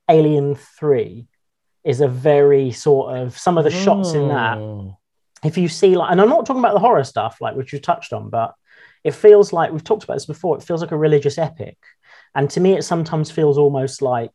Alien 0.09 0.55
Three 0.55 1.29
is 1.85 2.01
a 2.01 2.09
very 2.09 2.71
sort 2.73 3.17
of 3.19 3.37
some 3.37 3.59
of 3.59 3.65
the 3.65 3.71
shots 3.71 4.13
in 4.15 4.29
that. 4.29 4.59
If 5.45 5.59
you 5.59 5.69
see 5.69 5.97
like, 5.97 6.11
and 6.13 6.21
I'm 6.21 6.29
not 6.29 6.47
talking 6.47 6.61
about 6.61 6.75
the 6.75 6.81
horror 6.81 7.05
stuff, 7.05 7.39
like 7.41 7.57
which 7.57 7.73
you 7.73 7.79
touched 7.81 8.13
on, 8.13 8.31
but 8.31 8.55
it 9.05 9.15
feels 9.15 9.53
like 9.53 9.73
we've 9.73 9.83
talked 9.85 10.05
about 10.05 10.15
this 10.15 10.27
before. 10.27 10.57
It 10.57 10.63
feels 10.63 10.81
like 10.81 10.93
a 10.93 10.97
religious 10.97 11.39
epic, 11.39 11.77
and 12.35 12.49
to 12.51 12.61
me, 12.61 12.75
it 12.77 12.83
sometimes 12.85 13.31
feels 13.31 13.59
almost 13.59 14.03
like 14.03 14.33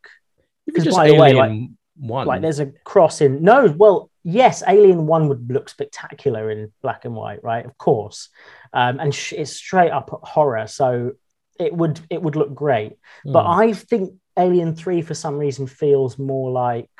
Because 0.65 0.85
by 0.95 1.07
the 1.07 1.13
way, 1.15 1.29
Alien 1.31 1.77
one. 1.99 2.27
like 2.27 2.41
there's 2.41 2.59
a 2.59 2.67
cross 2.83 3.21
in 3.21 3.41
no 3.43 3.73
well 3.75 4.11
yes 4.23 4.61
alien 4.67 5.07
one 5.07 5.27
would 5.29 5.49
look 5.51 5.67
spectacular 5.67 6.51
in 6.51 6.71
black 6.83 7.05
and 7.05 7.15
white 7.15 7.43
right 7.43 7.65
of 7.65 7.75
course 7.77 8.29
um, 8.73 8.99
and 8.99 9.15
sh- 9.15 9.33
it's 9.33 9.53
straight 9.53 9.89
up 9.91 10.09
horror 10.23 10.67
so 10.67 11.13
it 11.59 11.73
would 11.73 11.99
it 12.11 12.21
would 12.21 12.35
look 12.35 12.53
great 12.53 12.93
but 13.25 13.45
Hmm. 13.45 13.59
i 13.61 13.73
think 13.73 14.13
alien 14.37 14.75
3 14.75 15.01
for 15.01 15.15
some 15.15 15.39
reason 15.39 15.65
feels 15.65 16.19
more 16.19 16.51
like 16.51 16.91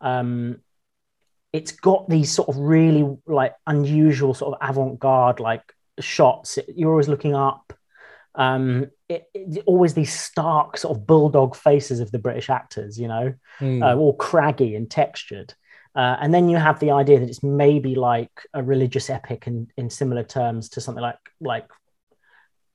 um 0.00 0.56
it's 1.56 1.72
got 1.88 2.02
these 2.08 2.30
sort 2.38 2.48
of 2.50 2.56
really 2.76 3.04
like 3.40 3.54
unusual 3.66 4.32
sort 4.34 4.50
of 4.54 4.68
avant-garde 4.70 5.38
like 5.50 5.64
shots 6.00 6.48
you're 6.78 6.90
always 6.94 7.08
looking 7.14 7.34
up 7.34 7.64
um 8.44 8.86
it, 9.14 9.22
it- 9.34 9.64
always 9.66 9.94
these 9.94 10.12
stark 10.28 10.76
sort 10.76 10.92
of 10.96 11.06
bulldog 11.06 11.50
faces 11.56 11.98
of 12.00 12.08
the 12.12 12.18
british 12.26 12.48
actors 12.60 12.92
you 13.02 13.08
know 13.14 13.26
Hmm. 13.58 13.82
uh, 13.82 13.94
all 14.00 14.14
craggy 14.28 14.74
and 14.78 14.90
textured. 14.90 15.50
Uh, 16.02 16.14
and 16.22 16.30
then 16.34 16.46
you 16.50 16.58
have 16.58 16.78
the 16.78 16.90
idea 17.02 17.18
that 17.20 17.28
it's 17.30 17.42
maybe 17.42 17.94
like 17.94 18.34
a 18.52 18.62
religious 18.62 19.08
epic 19.08 19.40
in, 19.46 19.56
in 19.78 19.88
similar 19.88 20.24
terms 20.38 20.68
to 20.68 20.78
something 20.84 21.00
like 21.10 21.22
like 21.40 21.68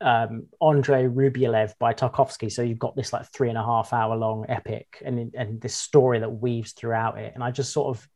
um, 0.01 0.47
Andrei 0.59 1.03
Rublev 1.05 1.73
by 1.79 1.93
Tarkovsky. 1.93 2.51
So 2.51 2.63
you've 2.63 2.79
got 2.79 2.95
this 2.95 3.13
like 3.13 3.27
three 3.31 3.49
and 3.49 3.57
a 3.57 3.63
half 3.63 3.93
hour 3.93 4.15
long 4.15 4.45
epic 4.49 4.87
and 5.05 5.35
and 5.35 5.61
this 5.61 5.75
story 5.75 6.17
that 6.19 6.29
weaves 6.45 6.71
throughout 6.73 7.19
it. 7.19 7.33
And 7.35 7.43
I 7.43 7.51
just 7.51 7.71
sort 7.71 7.95
of 7.95 8.07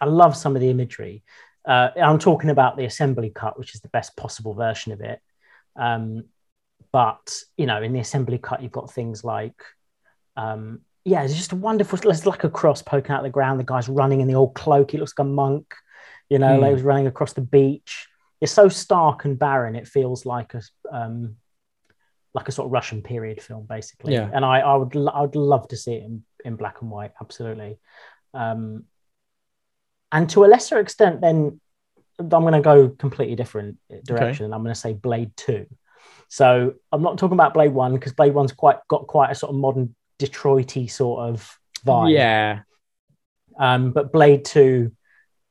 I 0.00 0.06
love 0.06 0.36
some 0.36 0.56
of 0.56 0.60
the 0.62 0.70
imagery. 0.70 1.22
Uh, 1.66 1.90
I'm 1.96 2.18
talking 2.18 2.50
about 2.50 2.76
the 2.76 2.84
assembly 2.84 3.30
cut, 3.34 3.58
which 3.58 3.74
is 3.74 3.80
the 3.80 3.88
best 3.88 4.16
possible 4.16 4.54
version 4.54 4.92
of 4.92 5.00
it. 5.00 5.20
Um, 5.76 6.24
but 6.92 7.34
you 7.56 7.66
know, 7.66 7.82
in 7.82 7.92
the 7.92 8.00
assembly 8.00 8.38
cut, 8.38 8.62
you've 8.62 8.72
got 8.72 8.92
things 8.92 9.24
like 9.24 9.60
um, 10.36 10.80
yeah, 11.04 11.22
it's 11.22 11.34
just 11.34 11.52
a 11.52 11.56
wonderful. 11.56 11.98
It's 12.10 12.26
like 12.26 12.44
a 12.44 12.50
cross 12.50 12.82
poking 12.82 13.12
out 13.12 13.20
of 13.20 13.24
the 13.24 13.30
ground. 13.30 13.60
The 13.60 13.64
guy's 13.64 13.88
running 13.88 14.20
in 14.20 14.28
the 14.28 14.34
old 14.34 14.54
cloak. 14.54 14.90
He 14.90 14.98
looks 14.98 15.12
like 15.16 15.26
a 15.26 15.28
monk, 15.28 15.74
you 16.28 16.38
know, 16.38 16.56
Hmm. 16.56 16.62
like 16.62 16.74
he's 16.74 16.82
running 16.82 17.06
across 17.06 17.34
the 17.34 17.40
beach. 17.40 18.08
It's 18.40 18.52
so 18.52 18.68
stark 18.68 19.24
and 19.24 19.38
barren. 19.38 19.76
It 19.76 19.86
feels 19.86 20.26
like 20.26 20.54
a 20.54 20.62
um, 20.90 21.36
like 22.34 22.48
a 22.48 22.52
sort 22.52 22.66
of 22.66 22.72
Russian 22.72 23.02
period 23.02 23.40
film, 23.40 23.66
basically. 23.68 24.14
Yeah. 24.14 24.28
And 24.32 24.44
I, 24.44 24.60
I 24.60 24.74
would, 24.74 24.96
I 24.96 25.20
would 25.20 25.36
love 25.36 25.68
to 25.68 25.76
see 25.76 25.94
it 25.94 26.02
in, 26.02 26.24
in 26.44 26.56
black 26.56 26.82
and 26.82 26.90
white. 26.90 27.12
Absolutely. 27.20 27.78
Um, 28.32 28.84
and 30.14 30.30
to 30.30 30.44
a 30.44 30.46
lesser 30.46 30.78
extent, 30.78 31.20
then 31.20 31.60
I'm 32.20 32.28
going 32.28 32.52
to 32.52 32.60
go 32.60 32.88
completely 32.88 33.34
different 33.34 33.78
direction. 34.04 34.52
I'm 34.52 34.62
going 34.62 34.72
to 34.72 34.80
say 34.80 34.92
Blade 34.92 35.36
Two. 35.36 35.66
So 36.28 36.74
I'm 36.92 37.02
not 37.02 37.18
talking 37.18 37.34
about 37.34 37.52
Blade 37.52 37.72
One 37.72 37.94
because 37.94 38.12
Blade 38.12 38.32
One's 38.32 38.52
quite 38.52 38.76
got 38.88 39.08
quite 39.08 39.32
a 39.32 39.34
sort 39.34 39.50
of 39.50 39.56
modern 39.56 39.94
Detroity 40.20 40.86
sort 40.86 41.28
of 41.28 41.58
vibe. 41.84 42.12
yeah. 42.12 42.60
Um, 43.58 43.90
but 43.90 44.12
Blade 44.12 44.44
Two, 44.44 44.92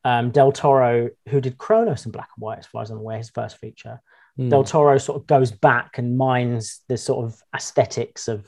um, 0.06 0.32
Del 0.32 0.54
Toro, 0.54 1.10
who 1.28 1.42
did 1.42 1.58
Cronos 1.58 2.06
in 2.06 2.14
black 2.14 2.30
and 2.38 2.42
white, 2.42 2.60
as 2.60 2.66
far 2.66 2.82
as 2.82 2.90
I'm 2.90 3.00
aware, 3.00 3.18
his 3.18 3.30
first 3.30 3.58
feature. 3.58 4.02
Hmm. 4.38 4.48
Del 4.48 4.64
Toro 4.64 4.98
sort 4.98 5.22
of 5.22 5.28
goes 5.28 5.52
back 5.52 5.98
and 5.98 6.18
mines 6.18 6.80
the 6.88 6.98
sort 6.98 7.26
of 7.26 7.42
aesthetics 7.54 8.30
of 8.30 8.48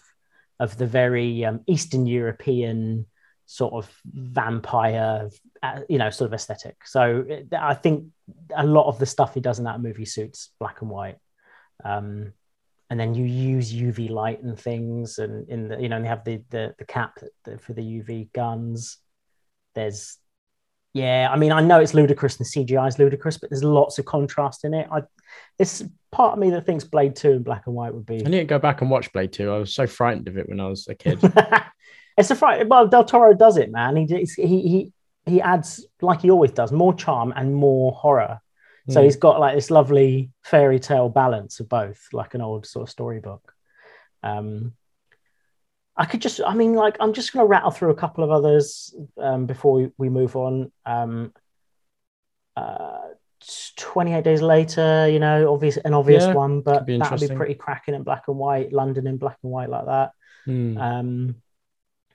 of 0.61 0.77
the 0.77 0.87
very 0.87 1.43
um, 1.43 1.59
Eastern 1.67 2.05
European 2.05 3.05
sort 3.45 3.73
of 3.73 3.91
vampire, 4.05 5.29
uh, 5.61 5.81
you 5.87 5.97
know, 5.97 6.09
sort 6.09 6.29
of 6.29 6.33
aesthetic. 6.33 6.77
So 6.85 7.25
it, 7.27 7.47
I 7.53 7.73
think 7.73 8.07
a 8.55 8.65
lot 8.65 8.87
of 8.87 8.99
the 8.99 9.05
stuff 9.05 9.33
he 9.33 9.39
does 9.39 9.59
in 9.59 9.65
that 9.65 9.81
movie 9.81 10.05
suits 10.05 10.51
black 10.59 10.81
and 10.81 10.89
white. 10.89 11.17
Um, 11.83 12.33
and 12.89 12.99
then 12.99 13.15
you 13.15 13.25
use 13.25 13.73
UV 13.73 14.09
light 14.09 14.43
and 14.43 14.59
things, 14.59 15.17
and 15.17 15.49
in 15.49 15.67
the 15.67 15.81
you 15.81 15.89
know, 15.89 15.95
and 15.95 16.05
they 16.05 16.09
have 16.09 16.23
the 16.23 16.41
the, 16.49 16.75
the 16.77 16.85
cap 16.85 17.17
for 17.59 17.73
the 17.73 17.81
UV 17.81 18.31
guns. 18.31 18.97
There's 19.73 20.17
yeah, 20.95 21.27
I 21.29 21.35
mean, 21.35 21.51
I 21.51 21.59
know 21.59 21.81
it's 21.81 21.93
ludicrous 21.93 22.37
and 22.37 22.47
CGI 22.47 22.87
is 22.87 22.97
ludicrous, 22.97 23.37
but 23.37 23.49
there's 23.49 23.65
lots 23.65 23.99
of 23.99 24.05
contrast 24.05 24.63
in 24.63 24.73
it. 24.73 24.87
I, 24.89 25.01
it's 25.59 25.83
part 26.09 26.33
of 26.33 26.39
me 26.39 26.51
that 26.51 26.65
thinks 26.65 26.85
Blade 26.85 27.17
Two 27.17 27.31
in 27.31 27.43
black 27.43 27.63
and 27.65 27.75
white 27.75 27.93
would 27.93 28.05
be. 28.05 28.25
I 28.25 28.29
need 28.29 28.39
to 28.39 28.45
go 28.45 28.59
back 28.59 28.79
and 28.79 28.89
watch 28.89 29.11
Blade 29.11 29.33
2. 29.33 29.51
I 29.51 29.57
was 29.57 29.73
so 29.73 29.87
frightened 29.87 30.29
of 30.29 30.37
it 30.37 30.47
when 30.47 30.61
I 30.61 30.67
was 30.67 30.87
a 30.87 30.95
kid. 30.95 31.19
it's 32.17 32.31
a 32.31 32.35
fright. 32.35 32.67
Well, 32.67 32.87
Del 32.87 33.05
Toro 33.05 33.33
does 33.33 33.57
it, 33.57 33.71
man. 33.71 33.95
He 33.95 34.05
he 34.05 34.61
he 34.61 34.91
he 35.25 35.41
adds 35.41 35.85
like 36.01 36.21
he 36.21 36.31
always 36.31 36.51
does 36.51 36.71
more 36.71 36.93
charm 36.93 37.33
and 37.35 37.55
more 37.55 37.91
horror. 37.93 38.39
So 38.89 38.99
Hmm. 38.99 39.05
he's 39.05 39.15
got 39.15 39.39
like 39.39 39.55
this 39.55 39.71
lovely 39.71 40.29
fairy 40.43 40.79
tale 40.79 41.09
balance 41.09 41.59
of 41.59 41.67
both, 41.67 41.99
like 42.13 42.35
an 42.35 42.41
old 42.41 42.65
sort 42.67 42.83
of 42.83 42.91
storybook. 42.91 43.53
Um, 44.21 44.73
I 45.97 46.05
could 46.05 46.21
just, 46.21 46.41
I 46.45 46.53
mean, 46.53 46.73
like, 46.73 46.97
I'm 46.99 47.13
just 47.13 47.31
going 47.31 47.43
to 47.43 47.47
rattle 47.49 47.71
through 47.71 47.91
a 47.91 47.95
couple 47.95 48.23
of 48.23 48.29
others 48.29 48.93
um, 49.17 49.45
before 49.45 49.73
we, 49.73 49.91
we 49.97 50.09
move 50.09 50.35
on. 50.35 50.71
Um, 50.85 51.33
uh, 52.57 52.99
28 53.77 54.23
days 54.23 54.41
later, 54.41 55.07
you 55.07 55.19
know, 55.19 55.53
obvious 55.53 55.77
an 55.77 55.93
obvious 55.93 56.23
Yeah, 56.23 56.33
one, 56.35 56.61
but 56.61 56.85
that 56.87 57.11
would 57.11 57.21
be 57.21 57.27
pretty 57.35 57.53
cracking 57.55 57.93
in 57.95 58.03
black 58.03 58.23
and 58.27 58.37
white. 58.37 58.73
London 58.73 59.07
in 59.07 59.17
black 59.17 59.37
and 59.43 59.51
white 59.51 59.69
like 59.69 59.85
that. 59.85 60.11
Hmm. 60.45 60.77
Um, 60.77 61.35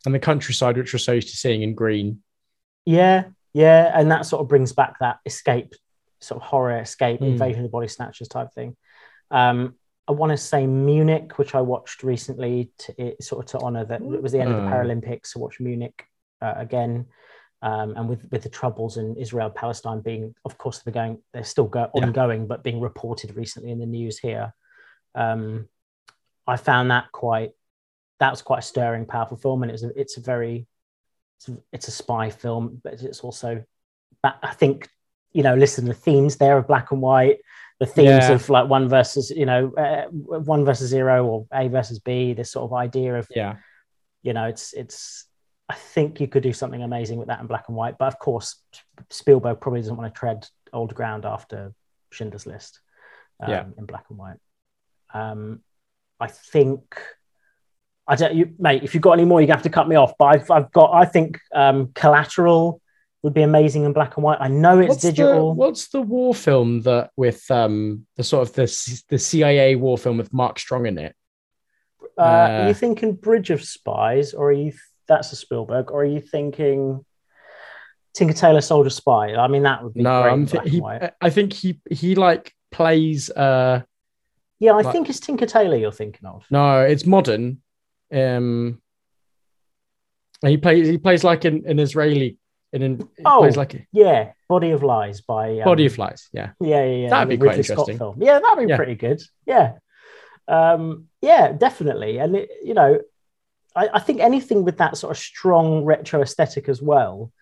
and 0.07 0.15
the 0.15 0.19
countryside, 0.19 0.77
which 0.77 0.93
we're 0.93 0.99
so 0.99 1.13
used 1.13 1.29
to 1.31 1.37
seeing 1.37 1.63
in 1.63 1.75
green. 1.75 2.23
Yeah, 2.87 3.25
yeah, 3.53 3.91
and 3.95 4.11
that 4.11 4.27
sort 4.27 4.41
of 4.43 4.49
brings 4.49 4.73
back 4.73 4.99
that 5.01 5.19
escape, 5.27 5.75
sort 6.21 6.41
of 6.43 6.49
horror 6.49 6.79
escape, 6.79 7.21
Mm. 7.21 7.29
invasion 7.33 7.61
of 7.61 7.65
the 7.65 7.71
body 7.71 7.89
snatchers 7.89 8.29
type 8.29 8.53
thing. 8.55 8.77
Um, 9.31 9.75
I 10.09 10.13
want 10.13 10.31
to 10.31 10.37
say 10.37 10.67
Munich, 10.67 11.39
which 11.39 11.55
I 11.55 11.61
watched 11.61 12.03
recently, 12.03 12.71
to 12.79 12.95
it, 13.01 13.23
sort 13.23 13.45
of 13.45 13.51
to 13.53 13.65
honor 13.65 13.85
that 13.85 14.01
it 14.01 14.23
was 14.23 14.33
the 14.33 14.41
end 14.41 14.51
of 14.51 14.57
the 14.57 14.69
Oh. 14.69 14.71
Paralympics. 14.73 15.37
I 15.37 15.41
watched 15.41 15.61
Munich 15.61 16.05
uh, 16.41 16.55
again, 16.57 17.07
um, 17.63 17.95
and 17.97 18.09
with 18.09 18.27
with 18.33 18.43
the 18.43 18.49
troubles 18.49 18.97
in 18.97 19.17
Israel 19.17 19.51
Palestine 19.51 20.01
being, 20.01 20.35
of 20.45 20.57
course, 20.59 20.79
they're 20.79 20.93
going, 20.95 21.23
they're 21.33 21.45
still 21.45 21.67
go- 21.69 21.91
Yeah. 21.95 22.05
ongoing, 22.07 22.47
but 22.47 22.65
being 22.65 22.81
reported 22.81 23.37
recently 23.37 23.71
in 23.71 23.79
the 23.79 23.87
news 23.87 24.19
here. 24.19 24.55
Um, 25.15 25.69
I 26.47 26.57
found 26.57 26.91
that 26.91 27.13
quite 27.13 27.51
that 28.21 28.31
was 28.31 28.43
quite 28.43 28.61
a 28.61 28.63
stirring, 28.63 29.07
powerful 29.07 29.37
film, 29.37 29.63
and 29.63 29.73
it's 29.73 29.83
a 29.83 29.91
it's 29.99 30.17
a 30.17 30.21
very 30.21 30.67
it's 31.39 31.49
a, 31.49 31.57
it's 31.73 31.89
a 31.89 31.93
spy 31.93 32.31
film, 32.31 32.81
but 32.85 33.03
it's 33.03 33.21
also 33.21 33.65
I 34.23 34.53
think 34.55 34.89
you 35.33 35.43
know, 35.43 35.55
listen, 35.55 35.85
the 35.87 35.95
themes 35.95 36.37
there 36.37 36.59
of 36.59 36.67
black 36.67 36.91
and 36.91 37.01
white, 37.01 37.39
the 37.79 37.87
themes 37.87 38.29
Yeah. 38.29 38.33
of 38.33 38.49
like 38.51 38.69
one 38.69 38.89
versus 38.89 39.31
you 39.31 39.47
know 39.47 39.73
uh, 39.75 40.05
one 40.11 40.65
versus 40.65 40.91
zero 40.91 41.25
or 41.25 41.47
A 41.53 41.69
versus 41.69 41.99
B, 42.01 42.35
this 42.35 42.53
sort 42.53 42.65
of 42.65 42.73
idea 42.75 43.17
of 43.17 43.27
Yeah. 43.35 43.57
you 44.23 44.33
know, 44.33 44.45
it's 44.45 44.73
it's. 44.75 45.27
I 45.69 45.75
think 45.75 46.21
you 46.21 46.27
could 46.27 46.43
do 46.43 46.53
something 46.53 46.83
amazing 46.83 47.17
with 47.19 47.29
that 47.29 47.41
in 47.41 47.47
black 47.47 47.69
and 47.69 47.77
white, 47.77 47.97
but 47.97 48.09
of 48.09 48.19
course, 48.19 48.57
Spielberg 49.09 49.61
probably 49.61 49.81
doesn't 49.81 49.97
want 49.97 50.13
to 50.13 50.19
tread 50.19 50.49
old 50.73 50.93
ground 50.97 51.25
after 51.25 51.73
Schindler's 52.11 52.45
List 52.45 52.81
um, 53.41 53.51
Yeah. 53.51 53.65
in 53.79 53.87
black 53.87 54.05
and 54.11 54.19
white. 54.19 54.39
Um, 55.15 55.63
I 56.19 56.27
think 56.27 56.83
I 58.11 58.17
don't, 58.17 58.35
you, 58.35 58.53
mate. 58.59 58.83
If 58.83 58.93
you've 58.93 59.03
got 59.03 59.13
any 59.13 59.25
more, 59.25 59.41
you 59.41 59.47
have 59.49 59.63
to 59.63 59.71
cut 59.71 59.87
me 59.89 59.95
off. 59.97 60.13
But 60.19 60.25
I've, 60.27 60.51
I've 60.51 60.73
got. 60.73 60.93
I 60.93 61.05
think 61.05 61.39
um, 61.55 61.93
Collateral 61.95 62.81
would 63.23 63.35
be 63.35 63.43
amazing 63.43 63.85
in 63.85 63.93
black 63.93 64.17
and 64.17 64.25
white. 64.25 64.39
I 64.41 64.49
know 64.49 64.81
it's 64.81 64.89
What's 64.89 65.03
the, 65.03 65.11
digital. 65.13 65.55
what's 65.55 65.89
the 65.89 66.01
war 66.03 66.35
film 66.35 66.83
that 66.83 67.11
with 67.17 67.49
um 67.51 68.07
the 68.17 68.25
sort 68.25 68.49
of 68.49 68.55
the 68.55 69.03
the 69.09 69.19
CIA 69.19 69.77
war 69.77 69.97
film 69.97 70.17
with 70.19 70.33
Mark 70.33 70.59
Strong 70.59 70.87
in 70.87 70.99
it? 70.99 71.15
uh, 72.19 72.23
are 72.23 72.61
uh, 72.63 72.69
you 72.69 72.75
thinking 72.75 73.13
Bridge 73.15 73.51
of 73.51 73.63
Spies, 73.63 74.35
or 74.35 74.49
are 74.49 74.53
you? 74.53 74.73
That's 75.07 75.31
a 75.33 75.37
Spielberg, 75.37 75.91
or 75.93 76.03
are 76.03 76.05
you 76.05 76.21
thinking 76.21 77.05
Tinker 78.15 78.35
Tailor 78.35 78.61
Soldier 78.61 78.91
Spy? 78.91 79.35
I 79.35 79.47
mean, 79.49 79.63
that 79.63 79.85
would 79.85 79.95
be 79.95 80.03
No, 80.03 80.23
great. 80.23 80.33
I'm 80.33 80.47
th- 80.47 80.69
he, 80.69 80.81
white. 80.81 81.13
I 81.21 81.31
think 81.31 81.53
he 81.53 81.81
he 81.91 82.15
like 82.17 82.53
plays 82.73 83.31
uh 83.31 83.83
Yeah, 84.59 84.73
I 84.73 84.81
like- 84.83 84.93
think 84.93 85.09
it's 85.09 85.21
Tinker 85.21 85.47
Tailor 85.47 85.77
you're 85.77 85.93
thinking 85.93 86.27
of. 86.27 86.45
no, 86.51 86.81
it's 86.81 87.07
modern. 87.07 87.63
Um 88.13 88.81
and 90.43 90.51
he 90.51 90.57
plays 90.57 90.89
he 90.89 90.99
plays 90.99 91.23
like 91.25 91.45
an, 91.45 91.65
an 91.67 91.79
Israeli 91.79 92.39
in 92.73 92.83
an 92.83 93.09
he 93.17 93.23
Oh. 93.25 93.41
plays 93.41 93.57
like 93.57 93.75
a 93.75 93.87
Yeah, 93.93 94.33
Body 94.49 94.71
of 94.71 94.83
Lies 94.83 95.21
by 95.21 95.59
um, 95.59 95.65
body 95.65 95.87
of 95.87 95.99
Lies. 95.99 96.29
yeah. 96.33 96.51
Yeah, 96.61 96.85
yeah, 96.85 96.95
yeah. 97.03 97.11
That'd 97.11 97.29
be 97.29 97.37
quite 97.37 97.49
Ridley 97.51 97.63
Scott 97.65 97.79
interesting. 97.89 97.99
film. 97.99 98.23
Yeah, 98.23 98.39
that'd 98.41 98.65
be 98.65 98.71
Yeah. 98.71 98.77
pretty 98.77 98.95
good. 98.95 99.21
Yeah, 99.47 99.73
um, 100.49 101.07
yeah, 101.21 101.53
definitely. 101.53 102.19
And 102.19 102.37
it, 102.37 102.51
you 102.63 102.75
know, 102.75 103.01
I, 103.77 103.89
I 103.95 103.99
think 104.01 104.21
anything 104.21 104.65
with 104.65 104.79
that 104.79 104.97
sort 104.97 105.11
of 105.13 105.19
strong 105.19 105.85
retro 105.85 106.23
aesthetic 106.23 106.69
as 106.69 106.81
well 106.83 107.33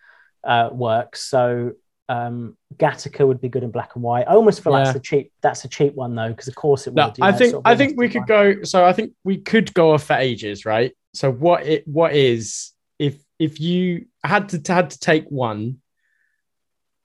uh, 0.45 0.71
works. 0.73 1.21
So 1.23 1.73
Um, 2.11 2.57
Gattaca 2.77 3.27
would 3.27 3.41
be 3.41 3.51
good 3.51 3.63
in 3.63 3.71
black 3.71 3.95
and 3.95 4.03
white. 4.03 4.27
I 4.27 4.33
almost 4.35 4.63
feel 4.65 4.73
Yeah. 4.73 4.85
that's 4.85 4.97
a 4.97 5.01
cheap. 5.01 5.33
That's 5.43 5.65
a 5.65 5.69
cheap 5.69 5.95
one 5.95 6.15
though, 6.15 6.31
because 6.31 6.49
of 6.49 6.55
course 6.55 6.87
it 6.87 6.91
would. 6.91 6.97
No, 6.97 7.13
I 7.21 7.31
know, 7.33 7.37
think 7.37 7.51
sort 7.51 7.67
of 7.67 7.71
I 7.71 7.77
think 7.77 7.99
we 7.99 8.09
could 8.09 8.27
go. 8.27 8.63
So 8.63 8.85
I 8.85 8.93
think 8.95 9.13
we 9.25 9.39
could 9.39 9.75
go 9.75 9.93
off 9.93 10.05
for 10.05 10.15
ages, 10.15 10.65
right? 10.65 10.97
So 11.13 11.31
what 11.31 11.67
it 11.67 11.87
what 11.87 12.15
is 12.15 12.73
if 12.99 13.19
if 13.39 13.61
you 13.61 14.07
had 14.25 14.49
to 14.51 14.73
had 14.73 14.91
to 14.91 14.99
take 14.99 15.27
one, 15.29 15.81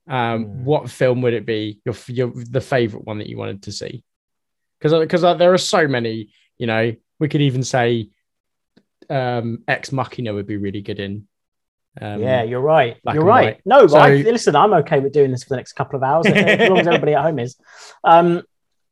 um, 0.07 0.45
Hmm. 0.45 0.63
what 0.65 0.89
film 0.89 1.21
would 1.21 1.33
it 1.33 1.45
be? 1.45 1.79
Your 1.85 1.95
your 2.07 2.31
the 2.35 2.61
favorite 2.61 3.03
one 3.05 3.17
that 3.19 3.27
you 3.27 3.37
wanted 3.37 3.63
to 3.63 3.71
see? 3.71 4.03
Because 4.79 4.97
because 4.99 5.21
there 5.37 5.53
are 5.53 5.57
so 5.57 5.87
many. 5.87 6.29
You 6.57 6.67
know, 6.67 6.93
we 7.19 7.27
could 7.27 7.41
even 7.41 7.63
say, 7.63 8.09
um, 9.09 9.63
Ex 9.67 9.91
Machina 9.91 10.33
would 10.33 10.47
be 10.47 10.57
really 10.57 10.81
good 10.81 10.99
in. 10.99 11.27
Um, 12.01 12.21
yeah, 12.21 12.43
you're 12.43 12.61
right. 12.61 12.97
You're 13.13 13.23
right. 13.23 13.61
No, 13.65 13.87
but 13.87 13.95
I, 13.95 14.15
listen, 14.15 14.55
I'm 14.55 14.73
okay 14.73 14.99
with 14.99 15.13
doing 15.13 15.31
this 15.31 15.43
for 15.43 15.49
the 15.49 15.57
next 15.57 15.73
couple 15.73 15.97
of 15.97 16.03
hours, 16.03 16.25
as 16.27 16.69
long 16.69 16.79
as 16.79 16.87
everybody 16.87 17.13
at 17.13 17.21
home 17.21 17.39
is. 17.39 17.55
Um, 18.03 18.43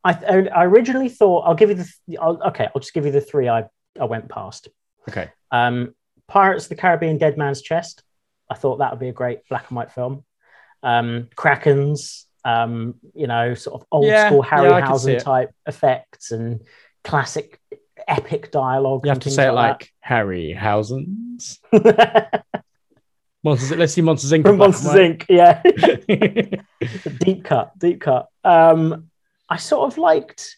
I, 0.03 0.13
I 0.53 0.65
originally 0.65 1.09
thought 1.09 1.41
I'll 1.41 1.55
give 1.55 1.69
you 1.69 1.75
the. 1.75 2.17
I'll, 2.19 2.41
okay, 2.47 2.67
I'll 2.73 2.79
just 2.79 2.93
give 2.93 3.05
you 3.05 3.11
the 3.11 3.21
three 3.21 3.49
I 3.49 3.65
I 3.99 4.05
went 4.05 4.29
past. 4.29 4.67
Okay. 5.09 5.29
Um, 5.51 5.95
Pirates 6.27 6.65
of 6.65 6.69
the 6.69 6.75
Caribbean: 6.75 7.17
Dead 7.17 7.37
Man's 7.37 7.61
Chest. 7.61 8.03
I 8.49 8.55
thought 8.55 8.77
that 8.77 8.91
would 8.91 8.99
be 8.99 9.09
a 9.09 9.13
great 9.13 9.47
black 9.49 9.69
and 9.69 9.75
white 9.77 9.91
film. 9.91 10.23
Um, 10.83 11.29
Krakens, 11.35 12.25
um, 12.43 12.95
you 13.13 13.27
know, 13.27 13.53
sort 13.53 13.81
of 13.81 13.87
old 13.91 14.05
Yeah, 14.05 14.27
school 14.27 14.45
yeah, 14.45 14.81
Harryhausen 14.81 15.13
it. 15.15 15.19
type 15.23 15.51
effects 15.65 16.31
and 16.31 16.61
classic 17.03 17.59
epic 18.07 18.51
dialogue. 18.51 19.05
You 19.05 19.09
have 19.09 19.19
to 19.19 19.29
say 19.31 19.47
it 19.47 19.51
like 19.51 19.79
like 19.79 19.93
Harryhausens. 20.07 21.59
that. 21.71 22.45
Monsters. 23.43 23.77
Let's 23.77 23.93
see 23.93 24.01
Monsters 24.01 24.31
Inc. 24.31 24.43
from 24.45 24.57
Monsters 24.57 24.93
Inc. 24.93 25.25
Yeah. 25.29 25.61
deep 27.19 27.43
cut, 27.43 27.77
deep 27.77 28.01
cut. 28.01 28.27
Um, 28.43 29.09
I 29.49 29.57
sort 29.57 29.91
of 29.91 29.97
liked, 29.97 30.57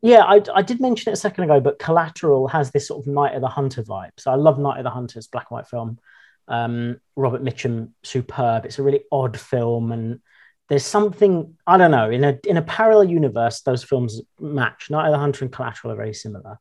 yeah, 0.00 0.22
I, 0.22 0.40
I 0.54 0.62
did 0.62 0.80
mention 0.80 1.10
it 1.10 1.14
a 1.14 1.16
second 1.16 1.44
ago, 1.44 1.60
but 1.60 1.78
Collateral 1.78 2.48
has 2.48 2.70
this 2.70 2.86
sort 2.88 3.04
of 3.04 3.12
Night 3.12 3.34
of 3.34 3.40
the 3.40 3.48
Hunter 3.48 3.82
vibe. 3.82 4.12
So 4.18 4.30
I 4.30 4.36
love 4.36 4.58
Night 4.58 4.78
of 4.78 4.84
the 4.84 4.90
Hunters, 4.90 5.26
black 5.26 5.46
and 5.50 5.56
white 5.56 5.68
film. 5.68 5.98
Um, 6.46 7.00
Robert 7.16 7.42
Mitchum, 7.42 7.90
superb. 8.02 8.64
It's 8.64 8.78
a 8.78 8.82
really 8.82 9.02
odd 9.12 9.38
film, 9.38 9.92
and 9.92 10.20
there's 10.68 10.84
something 10.84 11.56
I 11.66 11.76
don't 11.76 11.90
know 11.90 12.10
in 12.10 12.24
a 12.24 12.38
in 12.46 12.56
a 12.56 12.62
parallel 12.62 13.04
universe. 13.04 13.60
Those 13.60 13.84
films 13.84 14.22
match. 14.40 14.88
Night 14.88 15.08
of 15.08 15.12
the 15.12 15.18
Hunter 15.18 15.44
and 15.44 15.52
Collateral 15.52 15.92
are 15.92 15.96
very 15.96 16.14
similar, 16.14 16.58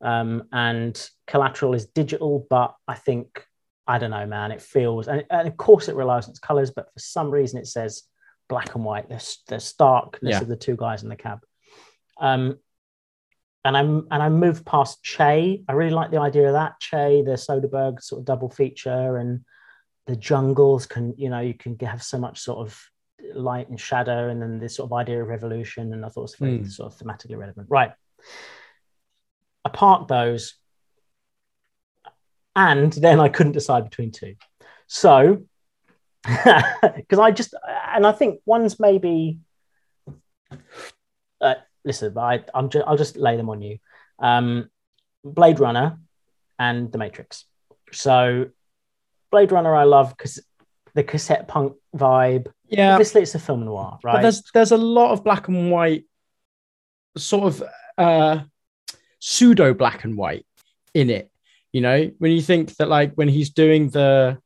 um, 0.00 0.48
and 0.50 1.08
Collateral 1.28 1.74
is 1.74 1.86
digital, 1.86 2.48
but 2.50 2.74
I 2.88 2.96
think 2.96 3.44
I 3.88 3.98
don't 3.98 4.10
know, 4.10 4.26
man. 4.26 4.52
It 4.52 4.60
feels, 4.60 5.08
and, 5.08 5.24
and 5.30 5.48
of 5.48 5.56
course, 5.56 5.88
it 5.88 5.96
relies 5.96 6.26
on 6.26 6.30
its 6.30 6.38
colors, 6.38 6.70
but 6.70 6.92
for 6.92 6.98
some 7.00 7.30
reason, 7.30 7.58
it 7.58 7.66
says 7.66 8.02
black 8.48 8.74
and 8.74 8.84
white. 8.84 9.08
The, 9.08 9.36
the 9.48 9.58
starkness 9.58 10.32
Yeah. 10.34 10.40
of 10.42 10.48
the 10.48 10.56
two 10.56 10.76
guys 10.76 11.02
in 11.02 11.08
the 11.08 11.16
cab. 11.16 11.40
Um, 12.20 12.58
and 13.64 13.76
I'm 13.76 14.06
and 14.10 14.22
I 14.22 14.28
moved 14.28 14.64
past 14.66 15.02
Che. 15.02 15.64
I 15.68 15.72
really 15.72 15.90
like 15.94 16.10
the 16.10 16.20
idea 16.20 16.46
of 16.48 16.52
that 16.52 16.78
Che, 16.80 17.22
the 17.22 17.32
Soderbergh 17.32 18.00
sort 18.02 18.20
of 18.20 18.24
double 18.26 18.48
feature, 18.50 19.16
and 19.16 19.40
the 20.06 20.16
jungles 20.16 20.86
can 20.86 21.14
you 21.18 21.28
know 21.28 21.40
you 21.40 21.54
can 21.54 21.76
have 21.80 22.02
so 22.02 22.18
much 22.18 22.38
sort 22.40 22.58
of 22.58 22.80
light 23.34 23.68
and 23.68 23.80
shadow, 23.80 24.28
and 24.28 24.40
then 24.40 24.58
this 24.58 24.76
sort 24.76 24.88
of 24.88 24.92
idea 24.92 25.20
of 25.22 25.28
revolution. 25.28 25.92
And 25.92 26.04
I 26.04 26.08
thought 26.08 26.20
it 26.20 26.22
was 26.22 26.34
very 26.36 26.58
Mm. 26.60 26.70
sort 26.70 26.92
of 26.92 26.98
thematically 26.98 27.36
relevant. 27.36 27.66
Right. 27.70 27.92
I 29.64 29.68
parked 29.70 30.08
those, 30.08 30.54
and 32.58 32.92
then 32.92 33.20
I 33.20 33.28
couldn't 33.28 33.52
decide 33.52 33.84
between 33.84 34.10
two. 34.10 34.34
So, 34.88 35.44
because 36.24 37.18
I 37.20 37.30
just 37.30 37.54
and 37.94 38.04
I 38.04 38.12
think 38.12 38.40
one's 38.44 38.80
maybe. 38.80 39.38
Uh, 41.40 41.54
listen, 41.84 42.12
but 42.12 42.20
I, 42.20 42.44
I'm 42.52 42.68
just 42.68 42.84
I'll 42.86 42.96
just 42.96 43.16
lay 43.16 43.36
them 43.36 43.48
on 43.48 43.62
you. 43.62 43.78
Um, 44.18 44.70
Blade 45.22 45.60
Runner 45.60 46.00
and 46.58 46.90
The 46.90 46.98
Matrix. 46.98 47.44
So, 47.92 48.46
Blade 49.30 49.52
Runner 49.52 49.74
I 49.76 49.84
love 49.84 50.16
because 50.16 50.40
the 50.94 51.04
cassette 51.04 51.46
punk 51.46 51.76
vibe. 51.96 52.48
yeah, 52.68 52.94
Obviously, 52.94 53.22
it's 53.22 53.36
a 53.36 53.38
film 53.38 53.64
noir, 53.64 53.98
but 54.02 54.14
right? 54.14 54.22
there's 54.22 54.42
there's 54.52 54.72
a 54.72 54.76
lot 54.76 55.12
of 55.12 55.22
black 55.22 55.46
and 55.46 55.70
white, 55.70 56.06
sort 57.16 57.54
of 57.54 57.62
uh, 57.96 58.40
pseudo 59.20 59.74
black 59.74 60.02
and 60.02 60.16
white 60.16 60.44
in 60.92 61.08
it. 61.10 61.30
You 61.78 61.82
know, 61.82 62.10
when 62.18 62.32
you 62.32 62.42
think 62.42 62.74
that 62.78 62.88
like 62.88 63.14
when 63.14 63.28
he's 63.28 63.50
doing 63.50 63.88
the 63.90 64.38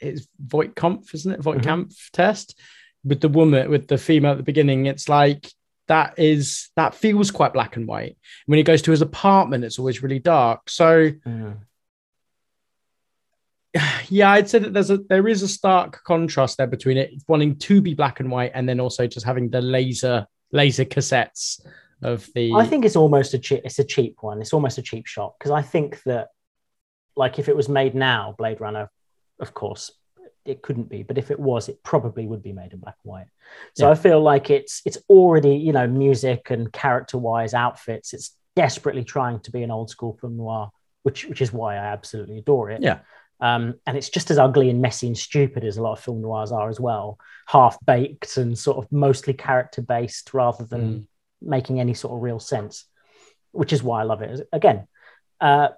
it's 0.00 0.26
Voight-Kampff, 0.44 1.14
isn't 1.14 1.32
it? 1.34 1.40
Voight-Kampff 1.40 1.94
test 2.12 2.58
with 3.04 3.20
the 3.20 3.28
woman 3.28 3.70
with 3.70 3.86
the 3.86 3.96
female 3.96 4.32
at 4.32 4.38
the 4.38 4.42
beginning. 4.42 4.86
It's 4.86 5.08
like 5.08 5.48
that 5.86 6.18
is 6.18 6.70
that 6.74 6.96
feels 6.96 7.30
quite 7.30 7.52
black 7.52 7.76
and 7.76 7.86
white. 7.86 8.16
When 8.46 8.56
he 8.56 8.64
goes 8.64 8.82
to 8.82 8.90
his 8.90 9.02
apartment, 9.02 9.62
it's 9.62 9.78
always 9.78 10.02
really 10.02 10.18
dark. 10.18 10.68
So 10.68 11.10
Mm. 11.24 11.58
yeah, 14.08 14.32
I'd 14.32 14.48
say 14.48 14.58
that 14.58 14.72
there's 14.72 14.90
a 14.90 14.98
there 14.98 15.28
is 15.28 15.42
a 15.42 15.48
stark 15.48 16.02
contrast 16.02 16.58
there 16.58 16.66
between 16.66 16.96
it 16.96 17.10
wanting 17.28 17.54
to 17.56 17.80
be 17.80 17.94
black 17.94 18.18
and 18.18 18.32
white 18.32 18.50
and 18.52 18.68
then 18.68 18.80
also 18.80 19.06
just 19.06 19.24
having 19.24 19.48
the 19.48 19.60
laser 19.60 20.26
laser 20.50 20.84
cassettes 20.84 21.64
of 22.02 22.28
the 22.34 22.52
I 22.52 22.66
think 22.66 22.84
it's 22.84 22.96
almost 22.96 23.34
a 23.34 23.38
cheap. 23.38 23.60
It's 23.64 23.78
a 23.78 23.84
cheap 23.84 24.16
one. 24.22 24.40
It's 24.40 24.52
almost 24.52 24.78
a 24.78 24.82
cheap 24.82 25.06
shot 25.06 25.34
because 25.38 25.52
I 25.52 25.62
think 25.62 26.02
that, 26.04 26.28
like, 27.22 27.38
if 27.38 27.48
it 27.48 27.56
was 27.60 27.68
made 27.68 27.94
now, 27.94 28.34
Blade 28.38 28.60
Runner, 28.60 28.90
of 29.38 29.54
course, 29.54 29.84
it 30.44 30.62
couldn't 30.62 30.88
be. 30.88 31.02
But 31.02 31.18
if 31.18 31.30
it 31.30 31.38
was, 31.38 31.68
it 31.68 31.82
probably 31.82 32.26
would 32.26 32.42
be 32.42 32.52
made 32.60 32.72
in 32.72 32.80
black 32.80 32.96
and 33.04 33.10
white. 33.12 33.26
So 33.76 33.86
Yeah. 33.86 33.92
I 33.92 33.94
feel 33.94 34.20
like 34.32 34.50
it's 34.58 34.74
it's 34.88 34.98
already 35.08 35.54
you 35.66 35.72
know 35.72 35.86
music 35.86 36.50
and 36.50 36.72
character 36.72 37.18
wise 37.18 37.54
outfits. 37.54 38.12
It's 38.14 38.28
desperately 38.56 39.04
trying 39.04 39.38
to 39.40 39.50
be 39.56 39.62
an 39.62 39.70
old 39.70 39.88
school 39.90 40.14
film 40.20 40.36
noir, 40.36 40.70
which 41.04 41.20
which 41.30 41.42
is 41.42 41.52
why 41.52 41.74
I 41.76 41.84
absolutely 41.96 42.38
adore 42.38 42.70
it. 42.74 42.82
Yeah. 42.82 42.98
Um, 43.48 43.64
and 43.86 43.96
it's 43.96 44.10
just 44.16 44.30
as 44.30 44.38
ugly 44.38 44.68
and 44.70 44.82
messy 44.82 45.06
and 45.06 45.16
stupid 45.16 45.64
as 45.64 45.76
a 45.78 45.82
lot 45.82 45.92
of 45.98 46.00
film 46.04 46.20
noirs 46.20 46.52
are 46.52 46.68
as 46.68 46.78
well, 46.80 47.18
half 47.46 47.78
baked 47.86 48.36
and 48.36 48.58
sort 48.58 48.78
of 48.78 48.90
mostly 48.92 49.32
character 49.34 49.80
based 49.82 50.34
rather 50.34 50.64
than 50.72 50.80
Mm. 50.82 51.06
making 51.56 51.80
any 51.80 51.94
sort 51.94 52.12
of 52.14 52.22
real 52.22 52.38
sense, 52.38 52.84
which 53.52 53.72
is 53.72 53.82
why 53.82 54.00
I 54.00 54.04
love 54.04 54.20
it. 54.22 54.46
Again, 54.52 54.86
uh, 55.40 55.68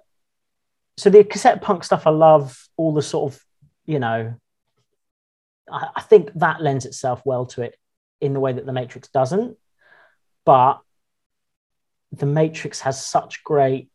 so 0.97 1.09
the 1.09 1.23
cassette 1.23 1.61
punk 1.61 1.83
stuff 1.83 2.07
I 2.07 2.11
love, 2.11 2.57
all 2.77 2.93
the 2.93 3.01
sort 3.01 3.33
of, 3.33 3.41
you 3.85 3.99
know, 3.99 4.35
I, 5.71 5.87
I 5.95 6.01
think 6.01 6.31
that 6.35 6.61
lends 6.61 6.85
itself 6.85 7.21
well 7.25 7.45
to 7.47 7.63
it 7.63 7.77
in 8.21 8.33
the 8.33 8.39
way 8.39 8.53
that 8.53 8.65
The 8.65 8.73
Matrix 8.73 9.09
doesn't. 9.09 9.57
But 10.45 10.79
The 12.11 12.25
Matrix 12.25 12.81
has 12.81 13.03
such 13.03 13.43
great 13.43 13.89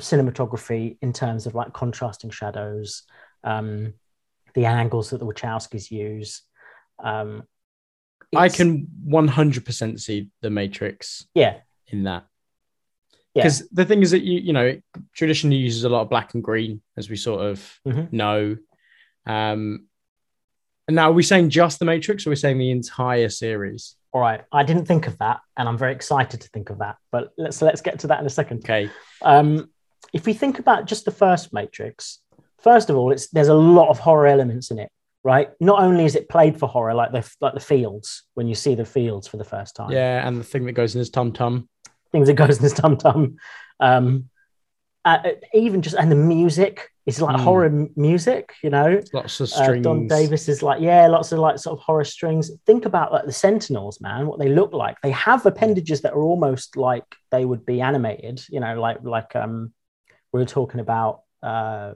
cinematography 0.00 0.96
in 1.02 1.12
terms 1.12 1.46
of 1.46 1.54
like 1.54 1.72
contrasting 1.72 2.30
shadows, 2.30 3.02
um, 3.44 3.94
the 4.54 4.66
angles 4.66 5.10
that 5.10 5.18
the 5.18 5.26
Wachowskis 5.26 5.90
use. 5.90 6.42
Um, 7.02 7.44
I 8.34 8.48
can 8.48 8.88
100% 9.06 10.00
see 10.00 10.28
the 10.40 10.50
Matrix 10.50 11.26
yeah, 11.34 11.58
in 11.88 12.04
that. 12.04 12.26
Yeah. 13.34 13.44
Because 13.44 13.68
the 13.70 13.84
thing 13.84 14.02
is 14.02 14.10
that 14.10 14.22
you 14.22 14.40
you 14.40 14.52
know 14.52 14.80
traditionally 15.14 15.56
uses 15.56 15.84
a 15.84 15.88
lot 15.88 16.02
of 16.02 16.10
black 16.10 16.34
and 16.34 16.42
green 16.42 16.82
as 16.96 17.08
we 17.08 17.16
sort 17.16 17.42
of 17.42 17.80
Mhm. 17.86 18.12
know. 18.12 18.56
Um, 19.26 19.86
and 20.88 20.94
now 20.96 21.10
are 21.10 21.14
we 21.14 21.22
saying 21.22 21.50
just 21.50 21.78
the 21.78 21.84
Matrix, 21.84 22.26
or 22.26 22.30
are 22.30 22.32
we 22.32 22.36
saying 22.36 22.58
the 22.58 22.70
entire 22.70 23.28
series? 23.28 23.94
All 24.12 24.20
right, 24.20 24.42
I 24.50 24.64
didn't 24.64 24.86
think 24.86 25.06
of 25.06 25.16
that, 25.18 25.40
and 25.56 25.68
I'm 25.68 25.78
very 25.78 25.92
excited 25.92 26.40
to 26.40 26.48
think 26.48 26.70
of 26.70 26.78
that. 26.78 26.96
But 27.12 27.32
let's 27.38 27.62
let's 27.62 27.80
get 27.80 28.00
to 28.00 28.08
that 28.08 28.18
in 28.20 28.26
a 28.26 28.30
second. 28.30 28.58
Okay, 28.64 28.90
Um, 29.22 29.70
if 30.12 30.26
we 30.26 30.32
think 30.32 30.58
about 30.58 30.86
just 30.86 31.04
the 31.04 31.12
first 31.12 31.52
Matrix, 31.52 32.20
first 32.58 32.90
of 32.90 32.96
all, 32.96 33.12
it's 33.12 33.28
there's 33.28 33.46
a 33.48 33.54
lot 33.54 33.88
of 33.90 34.00
horror 34.00 34.26
elements 34.26 34.72
in 34.72 34.80
it, 34.80 34.90
right? 35.22 35.50
Not 35.60 35.80
only 35.80 36.04
is 36.04 36.16
it 36.16 36.28
played 36.28 36.58
for 36.58 36.66
horror, 36.66 36.94
like 36.94 37.12
the 37.12 37.30
like 37.40 37.54
the 37.54 37.60
fields 37.60 38.24
when 38.34 38.48
you 38.48 38.56
see 38.56 38.74
the 38.74 38.84
fields 38.84 39.28
for 39.28 39.36
the 39.36 39.44
first 39.44 39.76
time, 39.76 39.92
yeah, 39.92 40.26
and 40.26 40.36
the 40.40 40.44
thing 40.44 40.64
that 40.66 40.72
goes 40.72 40.96
in 40.96 40.98
his 40.98 41.10
tum 41.10 41.30
tum. 41.32 41.68
Things 42.12 42.28
that 42.28 42.34
goes 42.34 42.56
in 42.58 42.62
his 42.62 42.72
tum 42.74 42.96
tum. 42.96 43.36
Um, 43.78 44.28
uh, 45.04 45.18
even 45.54 45.80
just 45.80 45.96
and 45.96 46.10
the 46.12 46.16
music 46.16 46.90
is 47.06 47.20
like 47.22 47.34
Mm. 47.36 47.44
horror 47.44 47.64
m- 47.66 47.90
music, 47.96 48.52
you 48.62 48.68
know. 48.70 49.00
Lots 49.14 49.40
of 49.40 49.48
Uh, 49.50 49.62
strings. 49.62 49.84
Don 49.84 50.06
Davis 50.06 50.48
is 50.48 50.62
like, 50.62 50.80
yeah, 50.82 51.06
lots 51.06 51.32
of 51.32 51.38
like 51.38 51.58
sort 51.58 51.78
of 51.78 51.84
horror 51.84 52.04
strings. 52.04 52.50
Think 52.66 52.84
about 52.84 53.10
like 53.10 53.24
the 53.24 53.32
Sentinels, 53.32 54.00
man, 54.02 54.26
what 54.26 54.38
they 54.38 54.50
look 54.50 54.72
like. 54.74 55.00
They 55.00 55.10
have 55.12 55.46
appendages 55.46 56.02
that 56.02 56.12
are 56.12 56.22
almost 56.22 56.76
like 56.76 57.04
they 57.30 57.44
would 57.46 57.64
be 57.64 57.80
animated, 57.80 58.44
you 58.50 58.60
know, 58.60 58.78
like 58.80 58.98
like 59.02 59.34
um 59.34 59.72
we 60.32 60.40
were 60.40 60.46
talking 60.46 60.80
about 60.80 61.22
uh 61.42 61.94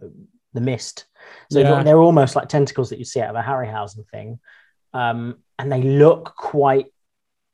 the 0.54 0.60
mist. 0.62 1.04
So 1.50 1.60
Yeah. 1.60 1.82
they're 1.82 1.98
almost 2.00 2.34
like 2.36 2.48
tentacles 2.48 2.90
that 2.90 2.98
you 2.98 3.04
see 3.04 3.20
out 3.20 3.30
of 3.30 3.36
a 3.36 3.42
Harryhausen 3.46 4.08
thing. 4.10 4.38
Um, 4.94 5.42
and 5.58 5.70
they 5.70 5.82
look 5.82 6.34
quite 6.36 6.86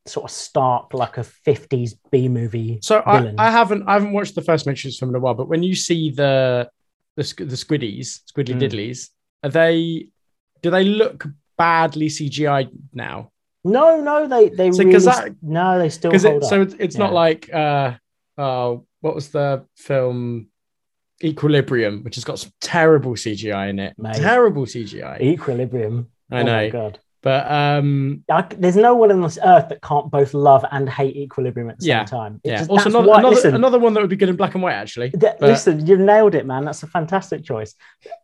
sort 0.07 0.24
of 0.24 0.30
stark, 0.30 0.94
like 0.94 1.18
a 1.18 1.20
50s 1.46 1.92
B 2.11 2.28
movie. 2.28 2.78
So 2.82 2.98
I. 3.07 3.32
I 3.38 3.51
haven't 3.51 3.88
I 3.88 3.92
haven't 3.94 4.12
watched 4.12 4.34
the 4.34 4.42
first 4.42 4.66
Matrix 4.66 4.98
film 4.98 5.11
in 5.11 5.14
a 5.16 5.20
while, 5.20 5.34
but 5.34 5.48
when 5.48 5.62
you 5.62 5.74
see 5.74 6.11
the 6.11 6.70
the, 7.16 7.22
the 7.38 7.57
squiddies, 7.57 8.20
squiddly 8.32 8.55
Mm. 8.55 8.62
diddlies, 8.62 9.09
are 9.42 9.51
they 9.51 10.09
do 10.62 10.70
they 10.70 10.84
look 10.84 11.26
badly 11.59 12.09
CGI 12.09 12.70
now? 12.94 13.30
No, 13.62 14.01
no, 14.01 14.26
they 14.26 14.48
they 14.48 14.70
So, 14.72 14.84
really 14.84 14.98
that- 15.05 15.36
no, 15.42 15.78
they 15.78 15.90
still 15.90 16.12
hold 16.12 16.24
it, 16.24 16.42
up. 16.44 16.48
so 16.48 16.62
it's, 16.62 16.74
it's 16.78 16.96
not 16.96 17.12
like 17.12 17.53
uh 17.53 17.94
oh 18.38 18.86
what 19.01 19.14
was 19.14 19.28
the 19.28 19.64
film 19.76 20.46
Equilibrium, 21.22 22.03
which 22.03 22.14
has 22.14 22.24
got 22.24 22.38
some 22.38 22.51
terrible 22.62 23.12
CGI 23.12 23.68
in 23.68 23.78
it. 23.78 23.94
Mate. 23.98 24.16
Terrible 24.16 24.64
CGI. 24.64 25.20
Equilibrium. 25.20 26.09
I 26.30 26.40
Oh 26.40 26.44
my 26.44 26.64
know, 26.66 26.70
God. 26.70 26.98
But 27.22 27.50
um 27.50 28.24
I, 28.30 28.42
there's 28.42 28.76
no 28.76 28.94
one 28.94 29.10
on 29.12 29.20
this 29.20 29.38
earth 29.44 29.68
that 29.68 29.82
can't 29.82 30.10
both 30.10 30.32
love 30.32 30.64
and 30.70 30.88
hate 30.88 31.16
Equilibrium 31.16 31.68
at 31.70 31.78
the 31.78 31.86
Yeah. 31.86 32.04
same 32.04 32.18
time. 32.18 32.40
It's 32.44 32.50
yeah. 32.50 32.58
just- 32.58 32.70
Also, 32.70 32.88
another 32.88 33.08
why- 33.08 33.18
another, 33.18 33.34
listen, 33.34 33.54
another 33.54 33.78
one 33.78 33.92
that 33.94 34.00
would 34.00 34.10
be 34.10 34.16
good 34.16 34.28
in 34.30 34.36
black 34.36 34.54
and 34.54 34.62
white 34.62 34.72
actually. 34.74 35.10
th- 35.10 35.34
but- 35.38 35.48
listen, 35.48 35.86
you've 35.86 36.00
nailed 36.00 36.34
it, 36.34 36.46
man. 36.46 36.64
That's 36.64 36.82
a 36.82 36.86
fantastic 36.86 37.44
choice. 37.44 37.74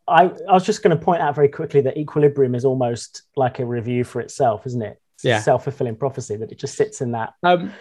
I, 0.08 0.24
I 0.48 0.52
was 0.52 0.64
just 0.64 0.82
going 0.82 0.96
to 0.96 1.04
point 1.04 1.20
out 1.20 1.34
very 1.34 1.48
quickly 1.48 1.80
that 1.82 1.96
Equilibrium 1.98 2.54
is 2.54 2.64
almost 2.64 3.22
like 3.36 3.58
a 3.58 3.66
review 3.66 4.04
for 4.04 4.20
itself, 4.20 4.66
isn't 4.66 4.82
it? 4.82 4.98
It's 5.16 5.24
a 5.24 5.28
Yeah. 5.28 5.40
self-fulfilling 5.40 5.96
prophecy 5.96 6.36
that 6.36 6.50
it 6.52 6.58
just 6.58 6.76
sits 6.76 7.00
in 7.00 7.12
that. 7.12 7.34
Um, 7.42 7.72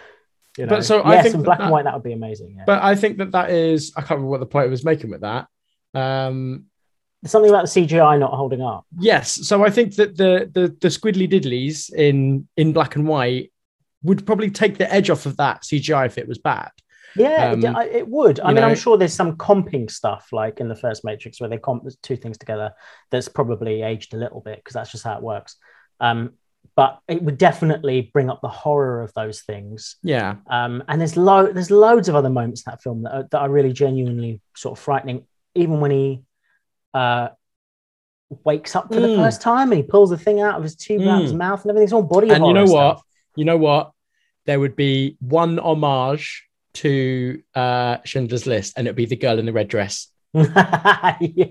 You 0.58 0.64
know. 0.66 0.70
But 0.70 0.84
so 0.86 1.00
I 1.02 1.14
yes, 1.14 1.22
think 1.24 1.34
in 1.36 1.42
black 1.42 1.58
that- 1.58 1.64
and 1.64 1.72
white 1.72 1.84
that 1.84 1.94
would 1.94 2.02
be 2.02 2.12
amazing. 2.14 2.54
Yeah. 2.56 2.64
but 2.66 2.82
I 2.82 2.94
think 2.94 3.18
that 3.18 3.32
that 3.32 3.50
is 3.50 3.92
I 3.96 4.00
can't 4.00 4.12
remember 4.12 4.30
what 4.30 4.40
the 4.40 4.46
point 4.46 4.66
I 4.66 4.70
was 4.70 4.84
making 4.84 5.10
with 5.10 5.20
that. 5.22 5.46
Um, 5.94 6.66
something 7.26 7.50
about 7.50 7.66
the 7.72 7.80
CGI 7.80 8.18
not 8.18 8.32
holding 8.32 8.62
up. 8.62 8.84
yes, 8.98 9.46
so 9.46 9.64
I 9.64 9.70
think 9.70 9.96
that 9.96 10.16
the 10.16 10.50
the 10.52 10.68
the 10.80 10.88
squiddly 10.88 11.30
diddlies 11.30 11.92
in 11.92 12.48
in 12.56 12.72
black 12.72 12.96
and 12.96 13.06
white 13.06 13.52
would 14.02 14.24
probably 14.26 14.50
take 14.50 14.78
the 14.78 14.92
edge 14.92 15.10
off 15.10 15.26
of 15.26 15.36
that 15.38 15.62
CGI 15.62 16.06
if 16.06 16.18
it 16.18 16.28
was 16.28 16.38
bad. 16.38 16.70
Yeah, 17.16 17.52
Um, 17.52 17.64
it, 17.64 17.94
it 17.96 18.08
would. 18.08 18.40
I 18.40 18.48
mean, 18.48 18.56
know- 18.56 18.68
I'm 18.68 18.76
sure 18.76 18.98
there's 18.98 19.14
some 19.14 19.36
comping 19.36 19.90
stuff 19.90 20.28
like 20.32 20.60
in 20.60 20.68
the 20.68 20.76
first 20.76 21.02
Matrix 21.02 21.40
where 21.40 21.48
they 21.48 21.56
comp 21.58 21.84
two 22.02 22.14
things 22.16 22.36
together 22.36 22.72
that's 23.10 23.26
probably 23.28 23.80
aged 23.82 24.12
a 24.12 24.18
little 24.18 24.40
bit 24.42 24.56
because 24.58 24.74
that's 24.74 24.92
just 24.92 25.02
how 25.04 25.16
it 25.16 25.22
works. 25.22 25.56
Um, 25.98 26.34
but 26.76 26.98
it 27.08 27.22
would 27.22 27.38
definitely 27.38 28.10
bring 28.12 28.28
up 28.28 28.42
the 28.42 28.48
horror 28.50 29.00
of 29.00 29.14
those 29.14 29.40
things. 29.42 29.96
Yeah, 30.02 30.36
Um, 30.50 30.84
and 30.88 31.00
there's 31.00 31.16
lo- 31.16 31.50
there's 31.50 31.70
loads 31.70 32.10
of 32.10 32.14
other 32.16 32.28
moments 32.28 32.60
in 32.66 32.70
that 32.70 32.82
film 32.82 33.04
that 33.04 33.14
are, 33.14 33.22
that 33.30 33.38
are 33.38 33.48
really 33.50 33.72
genuinely 33.72 34.42
sort 34.54 34.78
of 34.78 34.84
frightening. 34.84 35.24
Even 35.54 35.80
when 35.80 35.90
he 35.92 36.22
uh, 36.96 37.28
wakes 38.44 38.74
up 38.74 38.92
for 38.92 39.00
the 39.00 39.08
Mm. 39.08 39.16
first 39.16 39.40
time 39.40 39.70
and 39.72 39.80
he 39.80 39.86
pulls 39.86 40.10
the 40.10 40.18
thing 40.18 40.40
out 40.40 40.56
of 40.56 40.62
his 40.62 40.74
tube 40.74 41.06
out 41.06 41.18
of 41.18 41.22
his 41.22 41.32
Mm. 41.32 41.38
mouth 41.38 41.62
and 41.62 41.70
everything's 41.70 41.92
all 41.92 42.02
body 42.02 42.28
and 42.30 42.44
you 42.44 42.52
know 42.52 42.66
horror 42.66 42.94
what? 42.94 43.02
You 43.36 43.44
know 43.44 43.56
what? 43.56 43.92
There 44.46 44.58
would 44.58 44.74
be 44.76 45.16
one 45.20 45.58
homage 45.58 46.44
to 46.74 47.42
uh 47.54 47.98
Schindler's 48.04 48.46
List, 48.46 48.74
and 48.76 48.86
it'd 48.86 48.96
be 48.96 49.06
the 49.06 49.16
girl 49.16 49.38
in 49.38 49.46
the 49.46 49.52
red 49.52 49.68
dress. 49.68 50.08
yeah, 50.34 51.46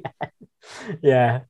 yeah, 1.01 1.41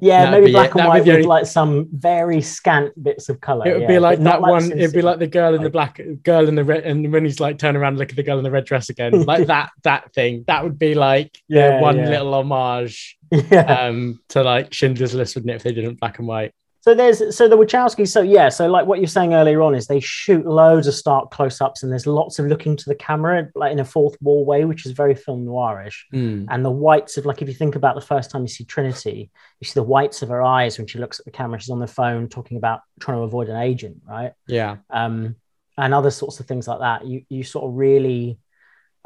yeah. 0.00 0.24
That'd 0.24 0.40
maybe 0.40 0.52
black 0.52 0.70
it. 0.70 0.76
and 0.76 0.88
white 0.88 1.04
with 1.04 1.14
only- 1.14 1.26
like 1.26 1.46
some 1.46 1.88
very 1.92 2.40
scant 2.40 3.02
bits 3.02 3.28
of 3.28 3.40
color. 3.40 3.66
It 3.66 3.72
would 3.74 3.82
yeah, 3.82 3.88
be 3.88 3.98
like 3.98 4.18
that 4.20 4.40
like 4.40 4.50
one. 4.50 4.72
It'd 4.72 4.92
be 4.92 5.02
like 5.02 5.18
the 5.18 5.26
girl 5.26 5.54
in 5.54 5.62
the 5.62 5.70
black, 5.70 6.00
girl 6.22 6.48
in 6.48 6.54
the 6.54 6.64
red, 6.64 6.84
and 6.84 7.12
when 7.12 7.24
he's 7.24 7.40
like 7.40 7.58
turn 7.58 7.76
around, 7.76 7.94
and 7.94 7.98
look 7.98 8.10
at 8.10 8.16
the 8.16 8.22
girl 8.22 8.38
in 8.38 8.44
the 8.44 8.50
red 8.50 8.64
dress 8.64 8.88
again, 8.88 9.22
like 9.26 9.46
that. 9.46 9.70
That 9.82 10.12
thing. 10.14 10.44
That 10.46 10.64
would 10.64 10.78
be 10.78 10.94
like 10.94 11.36
Yeah, 11.48 11.80
one 11.80 11.96
little 11.96 12.34
homage 12.34 13.18
um 13.52 14.20
to 14.30 14.42
like 14.42 14.72
Schindler's 14.72 15.14
List, 15.14 15.34
wouldn't 15.34 15.50
it? 15.50 15.56
If 15.56 15.62
they 15.62 15.72
didn't 15.72 16.00
black 16.00 16.18
and 16.18 16.28
white. 16.28 16.52
So 16.84 16.94
there's 16.94 17.34
so 17.34 17.48
the 17.48 17.56
Wachowskis. 17.56 18.08
So 18.08 18.20
yeah, 18.20 18.50
so 18.50 18.68
like 18.68 18.84
what 18.84 18.98
you're 18.98 19.08
saying 19.08 19.32
earlier 19.32 19.62
on 19.62 19.74
is 19.74 19.86
they 19.86 20.00
shoot 20.00 20.44
loads 20.44 20.86
of 20.86 20.92
stark 20.92 21.30
close-ups 21.30 21.82
and 21.82 21.90
there's 21.90 22.06
lots 22.06 22.38
of 22.38 22.44
looking 22.44 22.76
to 22.76 22.84
the 22.84 22.94
camera 22.94 23.48
like 23.54 23.72
in 23.72 23.78
a 23.78 23.86
fourth 23.86 24.20
wall 24.20 24.44
way, 24.44 24.66
which 24.66 24.84
is 24.84 24.92
very 24.92 25.14
film 25.14 25.46
noirish. 25.46 26.02
Hmm. 26.10 26.44
And 26.50 26.62
the 26.62 26.70
whites 26.70 27.16
of 27.16 27.24
like 27.24 27.40
if 27.40 27.48
you 27.48 27.54
think 27.54 27.74
about 27.74 27.94
the 27.94 28.02
first 28.02 28.30
time 28.30 28.42
you 28.42 28.48
see 28.48 28.64
Trinity, 28.64 29.30
you 29.60 29.64
see 29.64 29.72
the 29.72 29.82
whites 29.82 30.20
of 30.20 30.28
her 30.28 30.42
eyes 30.42 30.76
when 30.76 30.86
she 30.86 30.98
looks 30.98 31.18
at 31.18 31.24
the 31.24 31.30
camera. 31.30 31.58
She's 31.58 31.70
on 31.70 31.78
the 31.78 31.86
phone 31.86 32.28
talking 32.28 32.58
about 32.58 32.80
trying 33.00 33.16
to 33.16 33.22
avoid 33.22 33.48
an 33.48 33.56
agent, 33.62 34.02
right? 34.06 34.34
Yeah, 34.46 34.76
um, 34.90 35.36
and 35.78 35.94
other 35.94 36.10
sorts 36.10 36.38
of 36.38 36.44
things 36.44 36.68
like 36.68 36.80
that. 36.80 37.06
You 37.06 37.24
you 37.30 37.44
sort 37.44 37.64
of 37.64 37.78
really 37.78 38.36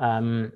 um, 0.00 0.50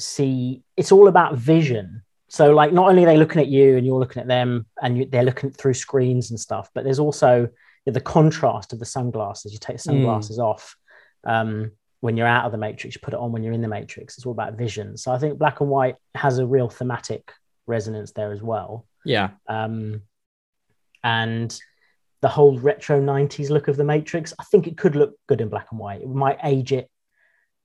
see 0.00 0.64
it's 0.76 0.90
all 0.90 1.06
about 1.06 1.36
vision. 1.36 2.02
So 2.32 2.52
like 2.54 2.72
not 2.72 2.88
only 2.88 3.04
are 3.04 3.06
they 3.06 3.16
looking 3.16 3.40
at 3.40 3.48
you 3.48 3.76
and 3.76 3.86
you're 3.86 3.98
looking 4.00 4.22
at 4.22 4.28
them 4.28 4.66
and 4.82 4.98
you, 4.98 5.06
they're 5.06 5.22
looking 5.22 5.50
through 5.50 5.74
screens 5.74 6.30
and 6.30 6.40
stuff, 6.40 6.70
but 6.74 6.82
there's 6.82 6.98
also 6.98 7.48
the 7.86 8.00
contrast 8.00 8.72
of 8.72 8.78
the 8.78 8.86
sunglasses. 8.86 9.52
You 9.52 9.58
take 9.58 9.76
the 9.76 9.82
sunglasses 9.82 10.38
off 10.38 10.76
um, 11.24 11.72
when 12.00 12.16
you're 12.16 12.26
out 12.26 12.46
of 12.46 12.52
the 12.52 12.58
matrix. 12.58 12.96
You 12.96 13.00
put 13.02 13.14
it 13.14 13.20
on 13.20 13.32
when 13.32 13.42
you're 13.42 13.52
in 13.52 13.60
the 13.60 13.68
matrix. 13.68 14.16
It's 14.16 14.26
all 14.26 14.32
about 14.32 14.54
vision. 14.54 14.96
So 14.96 15.12
I 15.12 15.18
think 15.18 15.38
black 15.38 15.60
and 15.60 15.68
white 15.68 15.96
has 16.14 16.38
a 16.38 16.46
real 16.46 16.68
thematic 16.68 17.32
resonance 17.66 18.12
there 18.12 18.32
as 18.32 18.42
well 18.42 18.86
yeah, 19.04 19.30
um, 19.48 20.02
and 21.02 21.58
the 22.20 22.28
whole 22.28 22.58
retro 22.58 23.00
90s 23.00 23.50
look 23.50 23.66
of 23.66 23.76
the 23.76 23.82
matrix 23.82 24.32
i 24.38 24.44
think 24.44 24.68
it 24.68 24.78
could 24.78 24.94
look 24.94 25.14
good 25.26 25.40
in 25.40 25.48
black 25.48 25.66
and 25.72 25.80
white 25.80 26.02
it 26.02 26.08
might 26.08 26.38
age 26.44 26.72
it 26.72 26.88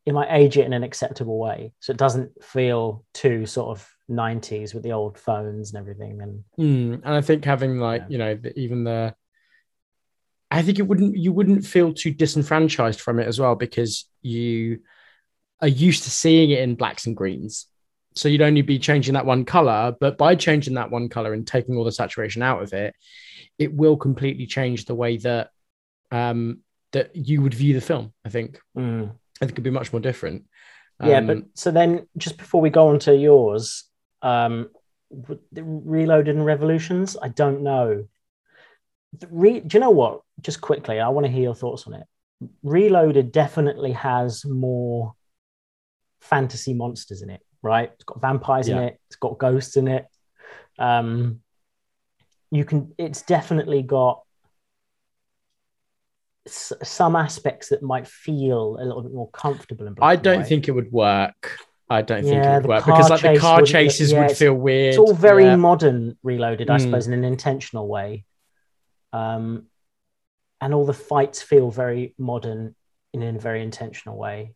it 0.08 0.14
might 0.14 0.30
age 0.32 0.58
it 0.58 0.66
in 0.66 0.74
an 0.74 0.84
acceptable 0.84 1.38
way 1.38 1.72
so 1.80 1.92
it 1.92 1.98
doesn't 1.98 2.32
feel 2.44 3.04
too 3.14 3.46
sort 3.46 3.70
of 3.76 3.88
90s 4.10 4.74
with 4.74 4.82
the 4.84 4.94
old 4.94 5.18
phones 5.18 5.72
and 5.74 5.80
everything 5.80 6.22
and 6.22 6.44
Hmm. 6.56 6.94
and 7.06 7.14
I 7.14 7.22
think 7.22 7.44
having 7.46 7.78
like 7.80 8.02
Yeah. 8.04 8.08
you 8.10 8.18
know 8.18 8.36
the, 8.36 8.58
even 8.60 8.84
the, 8.86 9.14
I 10.50 10.62
think 10.62 10.80
it 10.80 10.88
wouldn't 10.88 11.18
you 11.18 11.34
wouldn't 11.34 11.66
feel 11.66 11.94
too 11.94 12.12
disenfranchised 12.14 13.02
from 13.02 13.20
it 13.20 13.28
as 13.28 13.38
well 13.40 13.56
because 13.56 14.06
you 14.22 14.80
are 15.62 15.68
used 15.68 16.04
to 16.04 16.10
seeing 16.10 16.52
it 16.52 16.60
in 16.60 16.76
blacks 16.76 17.06
and 17.06 17.18
greens. 17.18 17.66
So 18.16 18.30
you'd 18.30 18.42
only 18.42 18.62
be 18.62 18.80
changing 18.80 19.14
that 19.16 19.26
one 19.26 19.44
color, 19.46 19.94
but 20.00 20.18
by 20.18 20.36
changing 20.36 20.76
that 20.76 20.90
one 20.90 21.10
color 21.10 21.34
and 21.34 21.46
taking 21.46 21.76
all 21.76 21.84
the 21.84 21.92
saturation 21.92 22.42
out 22.42 22.64
of 22.64 22.74
it, 22.74 22.96
it 23.60 23.74
will 23.74 23.98
completely 23.98 24.46
change 24.48 24.86
the 24.86 24.96
way 24.96 25.18
that 25.18 25.50
um, 26.12 26.62
that 26.94 27.16
you 27.16 27.42
would 27.42 27.54
view 27.54 27.74
the 27.74 27.82
film. 27.82 28.14
I 28.26 28.30
think. 28.30 28.60
mm. 28.78 29.12
I 29.42 29.46
think 29.46 29.54
it'd 29.54 29.64
be 29.64 29.70
much 29.70 29.94
more 29.94 30.00
different. 30.00 30.46
yeah 31.04 31.20
Um, 31.20 31.28
but 31.28 31.38
so 31.54 31.72
then 31.72 32.08
just 32.18 32.38
before 32.38 32.62
we 32.62 32.70
go 32.70 32.88
on 32.88 33.00
to 33.00 33.16
yours 33.16 33.86
um 34.22 34.70
the 35.52 35.64
reloaded 35.64 36.36
and 36.36 36.46
revolutions? 36.46 37.16
I 37.22 37.30
don't 37.30 37.62
know. 37.62 38.08
Re- 39.32 39.62
do 39.62 39.78
you 39.78 39.80
know 39.80 39.92
what? 39.92 40.22
Just 40.42 40.62
quickly 40.62 41.00
i 41.00 41.08
want 41.10 41.26
to 41.26 41.32
hear 41.32 41.42
your 41.44 41.56
thoughts 41.56 41.88
on 41.88 41.94
it. 41.94 42.06
Reloaded 42.62 43.32
definitely 43.32 43.94
has 43.94 44.46
more 44.46 45.14
fantasy 46.20 46.74
monsters 46.74 47.22
in 47.22 47.30
it 47.30 47.42
right? 47.62 47.92
It's 47.94 48.04
got 48.04 48.22
vampires 48.22 48.68
in 48.68 48.78
it 48.78 49.00
it's 49.08 49.16
got 49.16 49.38
ghosts 49.38 49.78
in 49.78 49.88
it. 49.88 50.06
Um 50.80 51.42
you 52.52 52.64
can 52.66 52.94
it's 52.98 53.22
definitely 53.24 53.82
got 53.82 54.22
s- 56.48 56.74
some 56.84 57.16
aspects 57.16 57.70
that 57.70 57.82
might 57.84 58.08
feel 58.08 58.78
a 58.80 58.84
little 58.86 59.02
bit 59.02 59.14
more 59.14 59.30
comfortable 59.32 59.88
in 59.88 59.94
black 59.94 60.08
I 60.08 60.16
don't 60.16 60.40
white. 60.40 60.48
think 60.48 60.68
it 60.68 60.72
would 60.72 60.92
work. 60.92 61.58
I 61.90 62.02
don't 62.02 62.24
think 62.24 62.44
it 62.44 62.50
would 62.56 62.66
work 62.66 62.86
because 62.86 63.10
like 63.10 63.22
the 63.22 63.38
car 63.40 63.62
chases 63.62 64.12
yeah, 64.12 64.28
would 64.28 64.36
feel 64.36 64.54
weird. 64.54 64.90
it's 64.90 64.98
all 64.98 65.14
very 65.14 65.46
Yeah. 65.46 65.56
modern 65.56 66.18
reloaded 66.22 66.70
i 66.70 66.78
Mm. 66.78 66.82
suppose 66.82 67.08
in 67.08 67.14
an 67.14 67.24
intentional 67.24 67.88
way 67.88 68.26
um 69.14 69.68
and 70.60 70.74
all 70.74 70.86
the 70.86 70.94
fights 70.94 71.42
feel 71.42 71.72
very 71.72 72.14
modern 72.18 72.76
in 73.14 73.24
a 73.24 73.40
very 73.40 73.62
intentional 73.64 74.18
way 74.18 74.54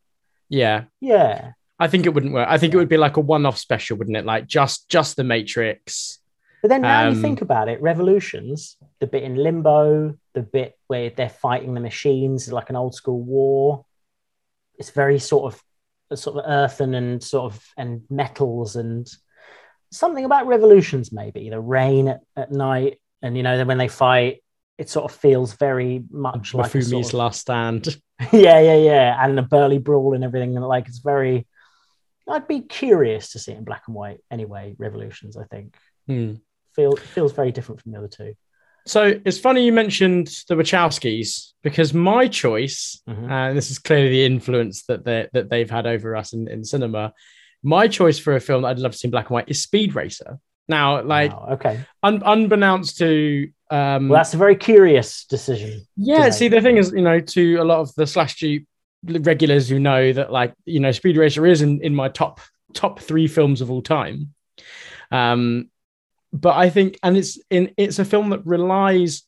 yeah. 0.49 0.83
yeah 0.99 1.53
I 1.79 1.87
think 1.87 2.05
it 2.05 2.13
wouldn't 2.13 2.33
work. 2.33 2.47
I 2.47 2.59
think 2.59 2.75
it 2.75 2.77
would 2.77 2.89
be 2.89 2.97
like 2.97 3.17
a 3.17 3.21
one-off 3.21 3.57
special, 3.57 3.97
wouldn't 3.97 4.15
it? 4.15 4.23
Like 4.23 4.45
just 4.45 4.87
just 4.87 5.15
the 5.15 5.23
Matrix. 5.23 6.19
But 6.61 6.69
then 6.69 6.81
now 6.81 7.03
you 7.09 7.15
Um, 7.15 7.21
think 7.21 7.41
about 7.41 7.69
it 7.69 7.81
revolutions 7.81 8.77
the 8.99 9.07
bit 9.07 9.23
in 9.23 9.35
limbo 9.35 10.15
the 10.33 10.41
bit 10.41 10.77
where 10.87 11.09
they're 11.09 11.29
fighting 11.29 11.73
the 11.73 11.79
machines 11.81 12.51
like 12.51 12.69
an 12.69 12.75
old 12.75 12.93
school 12.95 13.21
war 13.21 13.85
it's 14.77 14.91
very 14.91 15.19
sort 15.19 15.53
of 15.53 16.17
sort 16.17 16.37
of 16.37 16.43
earthen 16.47 16.93
and 16.95 17.23
sort 17.23 17.51
of 17.53 17.65
and 17.77 18.01
metals 18.09 18.75
and 18.75 19.07
something 19.91 20.25
about 20.25 20.47
revolutions 20.47 21.11
maybe 21.11 21.49
the 21.49 21.59
rain 21.59 22.07
at, 22.07 22.21
at 22.35 22.51
night 22.51 22.99
and 23.21 23.35
you 23.37 23.43
know 23.43 23.57
then 23.57 23.67
when 23.67 23.77
they 23.77 23.87
fight 23.87 24.43
it 24.77 24.89
sort 24.89 25.05
of 25.11 25.15
feels 25.17 25.53
very 25.53 26.03
much 26.09 26.53
like 26.53 26.73
a 26.73 26.77
Bafumi's 26.77 26.89
sort 26.89 27.05
of- 27.07 27.13
last 27.13 27.41
stand. 27.41 28.01
yeah 28.31 28.59
yeah 28.59 28.75
yeah 28.75 29.25
and 29.25 29.37
the 29.37 29.41
burly 29.41 29.77
brawl 29.79 30.13
and 30.13 30.23
everything 30.23 30.55
and 30.55 30.65
like 30.67 30.87
it's 30.87 30.99
very 30.99 31.47
i'd 32.29 32.47
be 32.47 32.61
curious 32.61 33.31
to 33.31 33.39
see 33.39 33.51
it 33.51 33.57
in 33.57 33.63
black 33.63 33.83
and 33.87 33.95
white 33.95 34.19
anyway 34.29 34.75
revolutions 34.77 35.35
i 35.37 35.43
think 35.45 35.75
Hmm. 36.07 36.33
Feel 36.75 36.95
feels 36.95 37.33
very 37.33 37.51
different 37.51 37.81
from 37.81 37.91
the 37.91 37.97
other 37.97 38.07
two 38.07 38.33
So 38.87 39.19
it's 39.25 39.37
funny 39.37 39.63
you 39.65 39.71
mentioned 39.73 40.27
the 40.47 40.55
Wachowskis 40.55 41.53
because 41.61 41.93
my 41.93 42.27
choice, 42.27 42.99
Mhm. 43.07 43.29
and 43.29 43.57
this 43.57 43.69
is 43.69 43.77
clearly 43.79 44.09
the 44.09 44.25
influence 44.25 44.83
that 44.87 45.05
they 45.05 45.27
that 45.33 45.49
they've 45.49 45.69
had 45.69 45.85
over 45.85 46.15
us 46.15 46.33
in, 46.33 46.47
in 46.47 46.63
cinema. 46.63 47.13
My 47.63 47.87
choice 47.87 48.17
for 48.17 48.35
a 48.35 48.39
film 48.39 48.63
that 48.63 48.69
I'd 48.69 48.79
love 48.79 48.93
to 48.93 48.97
see 48.97 49.07
in 49.07 49.11
black 49.11 49.27
and 49.29 49.35
white 49.35 49.49
is 49.49 49.61
Speed 49.61 49.93
Racer. 49.93 50.39
Now, 50.67 51.01
like 51.03 51.31
Wow, 51.31 51.49
okay 51.55 51.79
un- 52.01 52.23
unbeknownst 52.25 52.97
to 52.97 53.49
um, 53.69 54.09
well 54.09 54.19
that's 54.19 54.33
a 54.33 54.37
very 54.37 54.55
curious 54.55 55.25
decision 55.25 55.81
Yeah, 55.95 56.29
see, 56.31 56.47
the 56.49 56.61
thing 56.61 56.77
is, 56.77 56.91
you 56.91 57.01
know, 57.01 57.19
to 57.19 57.55
a 57.57 57.63
lot 57.71 57.79
of 57.81 57.93
the 57.95 58.05
slash 58.07 58.35
G 58.35 58.65
regulars 59.03 59.67
who 59.69 59.79
know 59.79 60.13
that, 60.13 60.31
like, 60.31 60.53
you 60.65 60.79
know, 60.79 60.91
Speed 60.91 61.17
Racer 61.17 61.45
is 61.45 61.61
in, 61.61 61.81
in 61.81 61.93
my 61.95 62.09
top 62.09 62.39
top 62.73 62.99
three 62.99 63.27
films 63.27 63.61
of 63.61 63.69
all 63.71 63.81
time. 63.81 64.33
Um, 65.11 65.70
but 66.33 66.55
I 66.55 66.69
think, 66.69 66.97
and 67.03 67.17
it's 67.17 67.39
in 67.49 67.71
it's 67.77 67.99
a 67.99 68.05
film 68.05 68.29
that 68.29 68.45
relies 68.45 69.23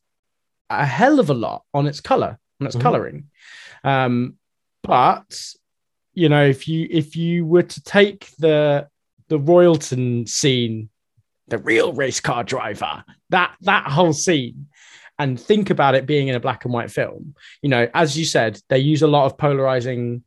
a 0.70 0.84
hell 0.86 1.20
of 1.20 1.30
a 1.30 1.34
lot 1.34 1.62
on 1.72 1.86
its 1.86 2.00
color, 2.00 2.38
on 2.60 2.66
its 2.66 2.76
Mhm. 2.76 2.80
coloring. 2.80 3.30
Um, 3.82 4.34
but 4.82 5.52
you 6.14 6.28
know, 6.28 6.44
if 6.44 6.68
you 6.68 6.86
if 6.90 7.16
you 7.16 7.44
were 7.46 7.62
to 7.64 7.82
take 7.82 8.30
the 8.38 8.88
the 9.28 9.38
Royalton 9.38 10.28
scene, 10.28 10.88
the 11.48 11.58
real 11.58 11.92
race 11.92 12.20
car 12.20 12.44
driver, 12.44 13.04
that 13.30 13.54
that 13.62 13.86
whole 13.88 14.12
scene, 14.12 14.68
and 15.18 15.38
think 15.40 15.70
about 15.70 15.94
it 15.94 16.06
being 16.06 16.28
in 16.28 16.34
a 16.34 16.40
black 16.40 16.64
and 16.64 16.72
white 16.74 16.90
film, 16.90 17.34
you 17.62 17.68
know, 17.68 17.88
as 17.94 18.16
you 18.18 18.24
said, 18.24 18.60
they 18.68 18.78
use 18.78 19.02
a 19.02 19.06
lot 19.08 19.26
of 19.26 19.36
polarizing 19.36 20.22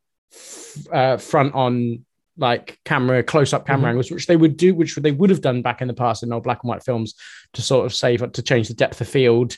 uh, 0.91 1.17
front 1.17 1.53
on 1.55 2.05
like 2.37 2.79
camera 2.85 3.23
close 3.23 3.53
up 3.53 3.65
camera 3.65 3.87
Mhm. 3.87 3.89
angles, 3.89 4.11
which 4.11 4.27
they 4.27 4.35
would 4.35 4.57
do, 4.57 4.73
which 4.75 4.95
they 4.95 5.11
would 5.11 5.29
have 5.29 5.41
done 5.41 5.61
back 5.61 5.81
in 5.81 5.87
the 5.87 5.93
past 5.93 6.23
in 6.23 6.31
old 6.31 6.43
black 6.43 6.59
and 6.63 6.69
white 6.69 6.83
films 6.83 7.15
to 7.53 7.61
sort 7.61 7.85
of 7.85 7.93
save 7.93 8.31
to 8.31 8.41
change 8.41 8.67
the 8.67 8.73
depth 8.73 9.01
of 9.01 9.07
field 9.07 9.57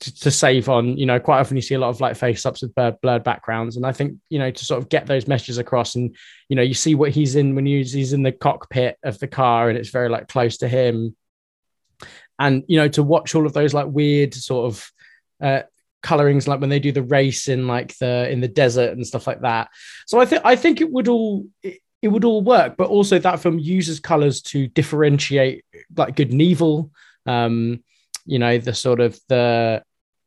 to, 0.00 0.12
to 0.20 0.30
save 0.30 0.68
on 0.68 0.98
you 0.98 1.06
know 1.06 1.20
quite 1.20 1.38
often 1.38 1.56
you 1.56 1.62
see 1.62 1.76
a 1.76 1.78
lot 1.78 1.88
of 1.88 2.00
like 2.00 2.16
face 2.16 2.44
ups 2.44 2.62
with 2.62 2.74
blurred, 2.74 3.00
blurred 3.00 3.22
backgrounds. 3.22 3.76
And 3.76 3.86
i 3.86 3.92
think 3.92 4.18
you 4.28 4.40
know 4.40 4.50
to 4.50 4.64
sort 4.64 4.82
of 4.82 4.88
get 4.88 5.06
those 5.06 5.28
messages 5.28 5.58
across 5.58 5.94
and 5.94 6.14
you 6.48 6.56
know 6.56 6.62
you 6.62 6.74
see 6.74 6.96
what 6.96 7.12
he's 7.12 7.36
in 7.36 7.54
when 7.54 7.64
he's, 7.64 7.92
he's 7.92 8.12
in 8.12 8.24
the 8.24 8.32
cockpit 8.32 8.98
of 9.04 9.18
the 9.20 9.28
car 9.28 9.68
and 9.68 9.78
it's 9.78 9.90
very 9.90 10.08
like 10.08 10.26
close 10.28 10.58
to 10.58 10.68
him. 10.68 11.14
And 12.40 12.64
you 12.66 12.76
know 12.78 12.88
to 12.88 13.02
watch 13.04 13.34
all 13.36 13.46
of 13.46 13.52
those 13.52 13.72
like 13.72 13.86
weird 13.86 14.34
sort 14.34 14.66
of 14.66 14.90
uh 15.40 15.62
colorings 16.02 16.46
like 16.48 16.60
when 16.60 16.70
they 16.70 16.80
do 16.80 16.92
the 16.92 17.02
race 17.02 17.48
in 17.48 17.66
like 17.68 17.96
the 17.98 18.28
in 18.30 18.40
the 18.40 18.48
desert 18.48 18.90
and 18.92 19.06
stuff 19.06 19.26
like 19.28 19.40
that. 19.42 19.68
So 20.06 20.18
i 20.20 20.26
think 20.26 20.42
i 20.44 20.56
think 20.56 20.80
it 20.80 20.90
would 20.90 21.06
all 21.08 21.46
it, 21.62 21.78
it 22.04 22.08
would 22.08 22.24
all 22.24 22.42
work 22.42 22.76
but 22.76 22.88
also 22.88 23.18
that 23.18 23.40
film 23.40 23.58
uses 23.58 23.98
colors 23.98 24.42
to 24.42 24.68
differentiate 24.68 25.64
like 25.96 26.14
good 26.16 26.30
and 26.32 26.42
evil. 26.42 26.90
Um 27.26 27.82
you 28.26 28.38
know 28.38 28.58
the 28.58 28.74
sort 28.74 29.00
of 29.00 29.18
the 29.28 29.82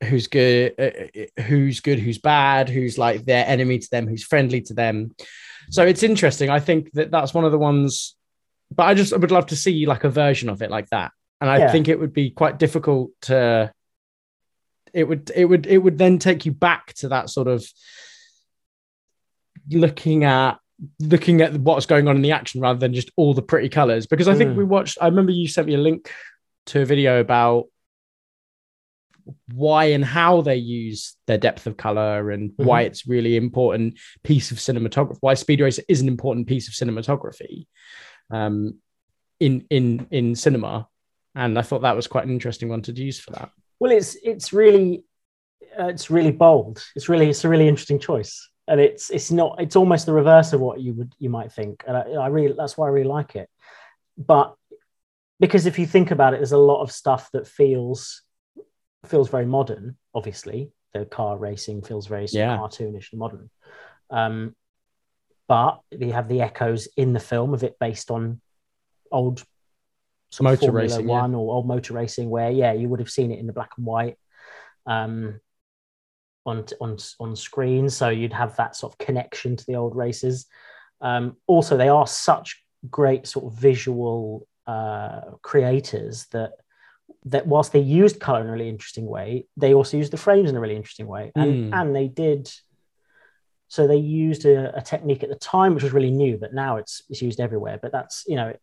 who's 0.08 0.28
good 0.28 0.74
uh, 0.80 1.42
who's 1.44 1.80
good 1.80 2.00
who's 2.00 2.18
bad 2.20 2.70
who's 2.70 2.98
like 2.98 3.26
their 3.26 3.46
enemy 3.48 3.78
to 3.80 3.90
them 3.90 4.08
who's 4.08 4.24
friendly 4.24 4.62
to 4.62 4.74
them. 4.74 5.16
So 5.70 5.86
it's 5.86 6.04
interesting. 6.04 6.50
I 6.50 6.60
think 6.60 6.92
that 6.94 7.12
that's 7.12 7.34
one 7.34 7.46
of 7.46 7.52
the 7.52 7.58
ones 7.58 8.16
but 8.78 8.84
i 8.84 8.94
just 8.94 9.14
I 9.14 9.18
would 9.18 9.32
love 9.32 9.48
to 9.48 9.56
see 9.56 9.86
like 9.86 10.04
a 10.04 10.10
version 10.10 10.50
of 10.50 10.62
it 10.62 10.72
like 10.72 10.90
that. 10.90 11.12
And 11.40 11.50
i 11.50 11.58
Yeah. 11.60 11.72
think 11.72 11.88
it 11.88 12.00
would 12.00 12.14
be 12.14 12.32
quite 12.32 12.58
difficult 12.60 13.12
to 13.24 13.72
it 14.94 15.06
would 15.08 15.32
it 15.36 15.46
would 15.46 15.66
it 15.68 15.78
would 15.78 15.98
then 15.98 16.18
take 16.18 16.46
you 16.48 16.52
back 16.52 16.94
to 16.96 17.10
that 17.10 17.30
sort 17.30 17.48
of 17.48 17.66
looking 19.70 20.24
at 20.24 20.60
looking 21.00 21.42
at 21.42 21.54
what's 21.54 21.86
going 21.86 22.08
on 22.08 22.16
in 22.16 22.22
the 22.22 22.32
action 22.32 22.62
rather 22.62 22.80
than 22.80 22.94
just 22.94 23.10
all 23.16 23.34
the 23.34 23.42
pretty 23.42 23.70
colors. 23.70 24.06
Because 24.06 24.28
i 24.28 24.36
think 24.36 24.52
Mm. 24.52 24.58
we 24.58 24.64
watched 24.64 24.98
i 25.02 25.08
remember 25.08 25.32
you 25.32 25.48
sent 25.48 25.68
me 25.68 25.74
a 25.74 25.80
link 25.80 26.12
to 26.68 26.82
a 26.82 26.86
video 26.86 27.20
about 27.20 27.66
why 29.54 29.86
and 29.86 30.06
how 30.06 30.42
they 30.42 30.56
use 30.56 31.18
their 31.26 31.38
depth 31.38 31.68
of 31.68 31.76
color 31.76 32.32
and 32.32 32.52
why 32.56 32.84
it's 32.84 33.08
really 33.08 33.36
important 33.36 33.98
piece 34.24 34.52
of 34.52 34.58
cinematography 34.58 35.18
why 35.20 35.34
speed 35.34 35.60
racer 35.60 35.84
is 35.90 36.00
an 36.02 36.08
important 36.08 36.48
piece 36.48 36.68
of 36.70 36.74
cinematography 36.74 37.66
um 38.32 38.76
in 39.40 39.66
in 39.70 40.08
in 40.12 40.36
cinema. 40.36 40.88
And 41.36 41.60
i 41.60 41.62
thought 41.62 41.82
that 41.82 41.96
was 41.96 42.08
quite 42.08 42.26
an 42.26 42.32
interesting 42.32 42.70
one 42.70 42.82
to 42.84 42.92
use 42.94 43.20
for 43.20 43.32
that. 43.32 43.50
Well, 43.80 43.92
it's 43.92 44.16
it's 44.24 44.54
really 44.54 45.04
uh, 45.80 45.88
it's 45.88 46.10
really 46.10 46.32
bold. 46.32 46.84
It's 46.96 47.10
really 47.10 47.30
it's 47.30 47.44
a 47.46 47.50
really 47.50 47.68
interesting 47.68 48.00
choice, 48.00 48.50
and 48.68 48.80
it's 48.80 49.10
it's 49.10 49.32
not 49.32 49.62
it's 49.62 49.76
almost 49.76 50.06
the 50.06 50.14
reverse 50.14 50.54
of 50.54 50.60
what 50.60 50.80
you 50.80 50.94
would 50.94 51.14
you 51.20 51.30
might 51.30 51.52
think, 51.52 51.84
and 51.88 51.96
I, 51.96 52.02
I 52.02 52.28
really 52.28 52.54
that's 52.58 52.78
why 52.78 52.88
I 52.88 52.92
really 52.92 53.08
like 53.08 53.36
it. 53.36 53.50
But 54.18 54.56
because 55.40 55.66
if 55.66 55.78
you 55.80 55.86
think 55.86 56.12
about 56.12 56.34
it, 56.34 56.38
there's 56.38 56.52
a 56.52 56.58
lot 56.58 56.82
of 56.82 56.92
stuff 56.92 57.30
that 57.34 57.48
feels 57.48 58.24
feels 59.06 59.30
very 59.30 59.46
modern. 59.46 59.98
Obviously, 60.14 60.72
the 60.94 61.06
car 61.06 61.38
racing 61.38 61.82
feels 61.82 62.08
very 62.08 62.28
Yeah. 62.32 62.58
cartoonish 62.58 63.12
and 63.12 63.20
modern. 63.20 63.50
Um, 64.10 64.56
but 65.48 65.80
you 65.92 66.12
have 66.12 66.28
the 66.28 66.42
echoes 66.42 66.88
in 66.98 67.14
the 67.14 67.20
film 67.20 67.54
of 67.54 67.64
it 67.64 67.78
based 67.80 68.12
on 68.12 68.42
old 69.12 69.44
sort 70.30 70.44
Motor 70.44 70.60
Formula 70.60 70.84
racing, 70.84 71.08
yeah. 71.08 71.22
One 71.22 71.36
or 71.36 71.54
old 71.54 71.68
motor 71.68 71.94
racing, 71.94 72.30
where 72.30 72.52
yeah, 72.52 72.74
you 72.74 72.90
would 72.90 73.00
have 73.00 73.10
seen 73.10 73.32
it 73.32 73.40
in 73.40 73.48
the 73.48 73.54
black 73.54 73.72
and 73.78 73.86
white 73.86 74.18
um, 74.86 75.40
on 76.48 76.66
on 76.82 76.98
on 77.20 77.36
screen, 77.36 77.90
so 77.90 78.10
you'd 78.10 78.34
have 78.34 78.56
that 78.56 78.76
sort 78.76 78.94
of 78.94 78.98
connection 78.98 79.56
to 79.56 79.66
the 79.66 79.76
old 79.76 79.96
races. 79.96 80.48
Um, 81.02 81.38
also, 81.46 81.78
they 81.78 81.90
are 81.90 82.08
such 82.08 82.64
great 82.90 83.28
sort 83.28 83.46
of 83.46 83.60
visual 83.60 84.48
uh, 84.66 85.22
creators 85.42 86.26
that 86.32 86.52
that 87.26 87.46
whilst 87.46 87.72
they 87.74 87.80
used 87.80 88.20
color 88.20 88.42
in 88.42 88.48
a 88.48 88.52
really 88.52 88.70
interesting 88.70 89.06
way, 89.06 89.46
they 89.58 89.74
also 89.74 89.98
used 89.98 90.12
the 90.12 90.18
frames 90.18 90.50
in 90.50 90.56
a 90.56 90.60
really 90.60 90.76
interesting 90.76 91.08
way, 91.08 91.32
and 91.36 91.72
Mm. 91.72 91.80
and 91.80 91.96
they 91.96 92.08
did. 92.08 92.50
So 93.70 93.86
they 93.86 93.98
used 93.98 94.46
a, 94.46 94.78
a 94.78 94.82
technique 94.82 95.24
at 95.24 95.30
the 95.30 95.36
time 95.36 95.74
which 95.74 95.84
was 95.84 95.92
really 95.92 96.12
new, 96.12 96.38
but 96.38 96.54
now 96.54 96.78
it's 96.78 97.04
it's 97.10 97.22
used 97.22 97.40
everywhere. 97.42 97.78
But 97.82 97.92
that's 97.92 98.24
you 98.26 98.38
know, 98.38 98.54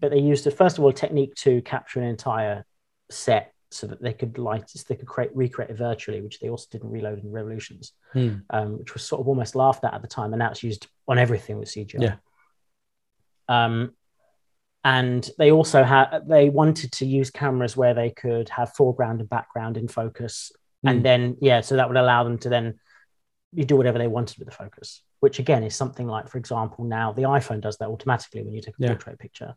but 0.00 0.10
they 0.10 0.18
used 0.20 0.46
a, 0.46 0.50
first 0.50 0.76
of 0.76 0.84
all 0.84 0.90
a 0.90 0.92
technique 0.92 1.34
to 1.36 1.62
capture 1.62 1.98
an 2.00 2.06
entire 2.06 2.64
set 3.10 3.54
so 3.72 3.86
that 3.86 4.02
they 4.02 4.12
could 4.12 4.36
light 4.38 4.68
so 4.68 4.82
they 4.88 4.96
could 4.96 5.06
create 5.08 5.30
recreate 5.34 5.70
it 5.70 5.76
virtually, 5.78 6.20
which 6.20 6.40
they 6.40 6.48
also 6.48 6.66
did 6.70 6.82
in 6.82 6.90
Reload 6.90 7.22
and 7.22 7.32
Revolutions, 7.32 7.92
Hmm. 8.12 8.36
um, 8.50 8.78
which 8.78 8.94
was 8.94 9.02
sort 9.04 9.20
of 9.20 9.28
almost 9.28 9.54
laughed 9.54 9.84
at 9.84 9.94
at 9.94 10.02
the 10.02 10.08
time, 10.08 10.32
and 10.32 10.40
now 10.40 10.50
it's 10.50 10.62
used 10.62 10.88
on 11.06 11.18
everything 11.18 11.58
with 11.58 11.68
CGI. 11.68 12.02
Yeah. 12.02 12.16
Um, 13.48 13.94
and 14.84 15.28
they 15.38 15.50
also 15.50 15.82
had 15.84 16.20
they 16.26 16.48
wanted 16.48 16.92
to 16.92 17.06
use 17.06 17.30
cameras 17.30 17.76
where 17.76 17.94
they 17.94 18.10
could 18.10 18.48
have 18.48 18.72
foreground 18.74 19.20
and 19.20 19.28
background 19.28 19.76
in 19.76 19.88
focus, 19.88 20.52
Mm. 20.84 20.90
and 20.90 21.04
then 21.04 21.36
yeah, 21.40 21.60
so 21.60 21.76
that 21.76 21.88
would 21.88 21.98
allow 21.98 22.24
them 22.24 22.38
to 22.38 22.48
then 22.48 22.80
you 23.52 23.64
do 23.66 23.76
whatever 23.76 23.98
they 23.98 24.06
wanted 24.06 24.38
with 24.38 24.48
the 24.48 24.54
focus, 24.54 25.02
which 25.20 25.38
again 25.38 25.62
is 25.62 25.74
something 25.76 26.06
like, 26.06 26.28
for 26.28 26.38
example, 26.38 26.84
now 26.84 27.12
the 27.12 27.22
iPhone 27.22 27.60
does 27.60 27.76
that 27.78 27.88
automatically 27.88 28.42
when 28.42 28.54
you 28.54 28.62
take 28.62 28.74
a 28.78 28.82
Yeah. 28.82 28.88
portrait 28.88 29.18
picture. 29.18 29.54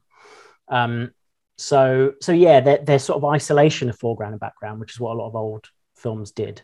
Um, 0.68 1.12
so 1.58 2.14
so 2.22 2.32
yeah, 2.32 2.60
they're, 2.60 2.84
they're 2.84 3.00
sort 3.00 3.18
of 3.18 3.26
isolation 3.26 3.90
of 3.90 3.98
foreground 3.98 4.34
and 4.34 4.40
background, 4.40 4.80
which 4.80 4.94
is 4.94 5.00
what 5.00 5.14
a 5.14 5.20
lot 5.20 5.28
of 5.28 5.36
old 5.36 5.66
films 5.96 6.32
did. 6.32 6.62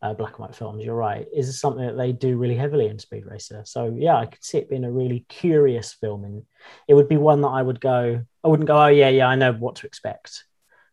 Uh, 0.00 0.12
black 0.12 0.32
and 0.32 0.40
white 0.40 0.54
films, 0.56 0.84
you're 0.84 0.96
right, 0.96 1.28
is 1.32 1.60
something 1.60 1.86
that 1.86 1.96
they 1.96 2.10
do 2.10 2.36
really 2.36 2.56
heavily 2.56 2.88
in 2.88 2.98
Speed 2.98 3.24
Racer. 3.24 3.62
So 3.64 3.94
yeah, 3.96 4.16
I 4.16 4.26
could 4.26 4.42
see 4.42 4.58
it 4.58 4.68
being 4.68 4.82
a 4.82 4.90
really 4.90 5.24
curious 5.28 5.92
film, 5.92 6.24
and 6.24 6.42
it 6.88 6.94
would 6.94 7.08
be 7.08 7.16
one 7.16 7.40
that 7.42 7.48
I 7.48 7.62
would 7.62 7.80
go. 7.80 8.24
I 8.42 8.48
wouldn't 8.48 8.66
go, 8.66 8.82
oh 8.82 8.88
yeah, 8.88 9.10
yeah, 9.10 9.26
I 9.26 9.36
know 9.36 9.52
what 9.52 9.76
to 9.76 9.86
expect. 9.86 10.42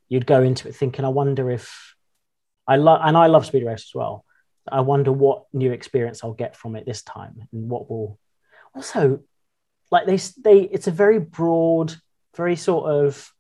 You'd 0.09 0.27
go 0.27 0.43
into 0.43 0.67
it 0.67 0.75
thinking, 0.75 1.05
I 1.05 1.09
wonder 1.09 1.49
if 1.49 1.95
I 2.67 2.75
love, 2.75 3.01
and 3.03 3.17
I 3.17 3.27
love 3.27 3.47
Speed 3.47 3.65
Racer 3.65 3.73
as 3.73 3.95
well. 3.95 4.25
I 4.71 4.82
wonder 4.82 5.11
what 5.11 5.45
new 5.53 5.71
experience 5.71 6.23
I'll 6.23 6.34
get 6.34 6.55
from 6.55 6.75
it 6.75 6.86
this 6.86 7.01
time, 7.01 7.47
and 7.51 7.67
what 7.67 7.89
will 7.89 8.19
also 8.75 9.21
like 9.89 10.05
they 10.05 10.17
they. 10.43 10.59
It's 10.61 10.86
a 10.86 10.91
very 10.91 11.17
broad, 11.17 11.95
very 12.36 12.55
sort 12.55 12.89
of. 12.89 13.32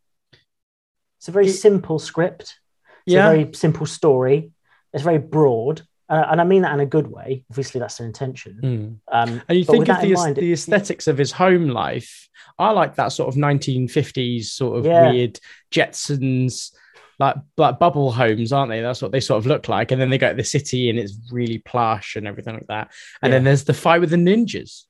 It's 1.17 1.27
a 1.27 1.31
very 1.31 1.47
It- 1.47 1.53
simple 1.53 1.99
script. 1.99 2.59
It's 3.05 3.13
yeah 3.15 3.29
a 3.29 3.35
very 3.43 3.53
simple 3.53 3.85
story. 3.85 4.51
It's 4.93 5.03
very 5.03 5.17
broad, 5.19 5.81
uh, 6.09 6.25
and 6.31 6.39
I 6.41 6.43
mean 6.43 6.61
that 6.63 6.73
in 6.73 6.79
a 6.79 6.85
good 6.85 7.07
way. 7.07 7.43
Obviously, 7.51 7.79
that's 7.79 7.97
their 7.97 8.07
intention. 8.07 8.59
Hmm. 8.61 9.13
Um, 9.15 9.41
And 9.47 9.57
you 9.57 9.65
think 9.65 9.87
of 9.89 10.01
the, 10.01 10.13
mind, 10.13 10.35
the 10.37 10.49
it- 10.49 10.53
aesthetics 10.53 11.07
of 11.07 11.17
his 11.17 11.31
home 11.31 11.69
life. 11.69 12.27
I 12.57 12.71
like 12.71 12.95
that 12.95 13.09
sort 13.09 13.29
of 13.29 13.35
1950s 13.35 14.51
sort 14.51 14.79
of 14.79 14.85
Yeah. 14.85 15.11
weird 15.11 15.39
Jetsons, 15.71 16.71
like 17.19 17.35
like 17.57 17.79
bubble 17.79 18.11
homes, 18.11 18.51
aren't 18.53 18.69
they? 18.71 18.81
That's 18.81 19.01
what 19.01 19.11
they 19.11 19.19
sort 19.19 19.37
of 19.39 19.45
look 19.45 19.67
like. 19.69 19.91
And 19.91 19.99
then 20.01 20.09
they 20.09 20.17
go 20.17 20.29
to 20.29 20.35
the 20.35 20.43
city 20.43 20.89
and 20.89 20.97
it's 20.97 21.17
really 21.31 21.57
plush 21.59 22.15
and 22.15 22.27
everything 22.27 22.53
like 22.55 22.67
that. 22.67 22.91
And 23.21 23.31
then 23.33 23.43
there's 23.43 23.65
the 23.65 23.73
fight 23.73 23.99
with 24.01 24.09
the 24.09 24.15
ninjas, 24.17 24.83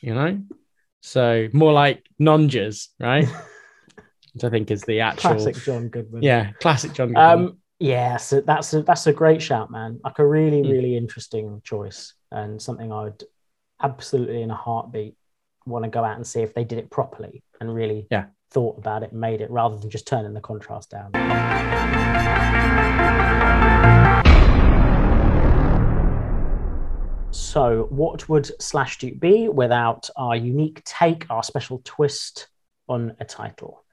you 0.00 0.14
know? 0.14 0.40
So 1.08 1.48
more 1.54 1.72
like 1.72 2.04
nonjas, 2.20 2.88
right? 3.00 3.26
Which 4.34 4.44
I 4.44 4.50
think 4.50 4.70
is 4.70 4.82
the 4.82 5.00
actual 5.00 5.30
classic 5.30 5.56
John 5.64 5.88
Goodman. 5.88 6.22
yeah, 6.22 6.52
classic 6.60 6.92
John. 6.92 7.08
Goodman. 7.08 7.30
Um, 7.46 7.58
yeah, 7.78 8.18
so 8.18 8.42
that's 8.42 8.74
a, 8.74 8.82
that's 8.82 9.06
a 9.06 9.12
great 9.14 9.40
shout, 9.40 9.70
man. 9.70 10.00
Like 10.04 10.18
a 10.18 10.26
really, 10.26 10.60
Hmm. 10.60 10.68
really 10.68 10.96
interesting 10.98 11.62
choice, 11.64 12.12
and 12.30 12.60
something 12.60 12.92
I 12.92 13.04
would 13.04 13.24
absolutely 13.82 14.42
in 14.42 14.50
a 14.50 14.54
heartbeat 14.54 15.14
want 15.64 15.84
to 15.84 15.90
go 15.90 16.04
out 16.04 16.16
and 16.16 16.26
see 16.26 16.42
if 16.42 16.52
they 16.52 16.64
did 16.64 16.78
it 16.78 16.90
properly 16.90 17.42
and 17.58 17.74
really 17.74 18.06
Yeah. 18.10 18.26
thought 18.50 18.76
about 18.76 19.02
it, 19.02 19.14
made 19.14 19.40
it, 19.40 19.50
rather 19.50 19.78
than 19.78 19.88
just 19.88 20.06
turning 20.06 20.34
the 20.34 20.40
contrast 20.42 20.90
down. 20.90 21.12
So, 27.38 27.86
what 27.90 28.28
would 28.28 28.50
Slash 28.60 28.98
Duke 28.98 29.20
be 29.20 29.48
without 29.48 30.10
our 30.16 30.34
unique 30.34 30.82
take, 30.84 31.24
our 31.30 31.44
special 31.44 31.80
twist 31.84 32.48
on 32.88 33.14
a 33.20 33.24
title? 33.24 33.84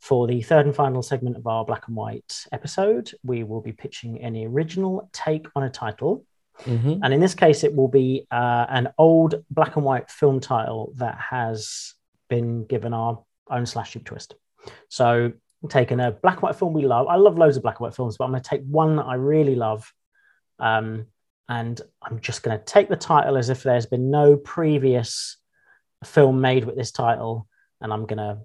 For 0.00 0.26
the 0.26 0.40
third 0.40 0.64
and 0.64 0.74
final 0.74 1.02
segment 1.02 1.36
of 1.36 1.46
our 1.46 1.66
black 1.66 1.86
and 1.86 1.94
white 1.94 2.46
episode, 2.50 3.12
we 3.22 3.44
will 3.44 3.60
be 3.60 3.72
pitching 3.72 4.20
any 4.20 4.46
original 4.46 5.10
take 5.12 5.46
on 5.54 5.64
a 5.64 5.70
title. 5.70 6.24
Mhm. 6.62 7.00
And 7.02 7.12
in 7.12 7.20
this 7.20 7.34
case, 7.34 7.62
it 7.62 7.76
will 7.76 7.88
be 7.88 8.26
uh, 8.30 8.66
an 8.70 8.88
old 8.96 9.44
black 9.50 9.76
and 9.76 9.84
white 9.84 10.10
film 10.10 10.40
title 10.40 10.92
that 10.96 11.18
has 11.18 11.94
been 12.30 12.64
given 12.64 12.94
our 12.94 13.22
own 13.50 13.66
slash 13.66 13.92
tube 13.92 14.06
twist. 14.06 14.34
So 14.88 15.32
taken 15.68 16.00
a 16.00 16.10
black 16.10 16.36
and 16.36 16.42
white 16.42 16.56
film 16.56 16.72
we 16.72 16.86
love. 16.86 17.06
I 17.06 17.16
love 17.16 17.36
loads 17.36 17.58
of 17.58 17.62
black 17.62 17.76
and 17.76 17.84
white 17.84 17.94
films, 17.94 18.16
but 18.16 18.24
I'm 18.24 18.30
going 18.30 18.42
to 18.42 18.48
take 18.48 18.64
one 18.64 18.96
that 18.96 19.06
I 19.06 19.14
really 19.14 19.56
love. 19.56 19.92
Um, 20.58 21.06
and 21.48 21.80
I'm 22.02 22.20
just 22.20 22.42
going 22.42 22.58
to 22.58 22.64
take 22.64 22.88
the 22.88 22.96
title 22.96 23.36
as 23.36 23.50
if 23.50 23.62
there's 23.62 23.86
been 23.86 24.10
no 24.10 24.36
previous 24.36 25.36
film 26.04 26.40
made 26.40 26.64
with 26.64 26.76
this 26.76 26.92
title, 26.92 27.46
and 27.80 27.92
I'm 27.92 28.06
going 28.06 28.18
to 28.18 28.38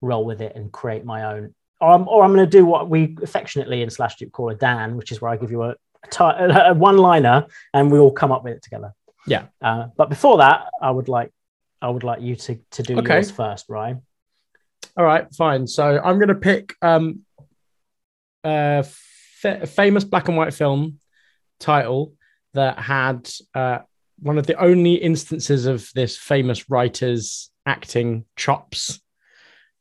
roll 0.00 0.24
with 0.24 0.40
it 0.40 0.54
and 0.56 0.72
create 0.72 1.04
my 1.04 1.24
own. 1.34 1.54
Or 1.80 1.90
I'm, 1.90 2.06
or 2.06 2.22
I'm 2.22 2.32
going 2.32 2.46
to 2.46 2.50
do 2.50 2.64
what 2.64 2.88
we 2.88 3.16
affectionately 3.22 3.82
in 3.82 3.90
Slash 3.90 4.16
Duke 4.16 4.32
call 4.32 4.50
a 4.50 4.54
Dan, 4.54 4.96
which 4.96 5.10
is 5.10 5.20
where 5.20 5.32
I 5.32 5.36
give 5.36 5.50
you 5.50 5.64
a, 5.64 5.74
a, 6.20 6.70
a 6.70 6.74
one 6.74 6.98
liner 6.98 7.46
and 7.74 7.90
we 7.90 7.98
all 7.98 8.12
come 8.12 8.30
up 8.30 8.44
with 8.44 8.54
it 8.54 8.62
together. 8.62 8.94
Yeah. 9.26 9.46
Uh, 9.60 9.88
but 9.96 10.08
before 10.08 10.38
that, 10.38 10.68
I 10.80 10.90
would 10.90 11.08
like 11.08 11.32
I 11.80 11.88
would 11.90 12.04
like 12.04 12.20
you 12.20 12.36
to 12.36 12.60
to 12.72 12.82
do 12.82 12.98
Okay. 12.98 13.14
yours 13.14 13.30
first, 13.30 13.66
Ryan. 13.68 14.02
All 14.96 15.04
right, 15.04 15.26
fine. 15.34 15.66
So 15.66 16.00
I'm 16.02 16.18
going 16.18 16.28
to 16.28 16.34
pick 16.34 16.74
um, 16.82 17.22
a 18.44 18.84
famous 18.84 20.04
black 20.04 20.28
and 20.28 20.36
white 20.36 20.54
film 20.54 20.98
title 21.62 22.12
that 22.54 22.78
had 22.78 23.28
uh, 23.54 23.78
one 24.20 24.36
of 24.38 24.46
the 24.46 24.60
only 24.60 24.94
instances 24.94 25.66
of 25.66 25.88
this 25.94 26.16
famous 26.18 26.68
writer's 26.68 27.50
acting 27.66 28.24
chops. 28.36 29.00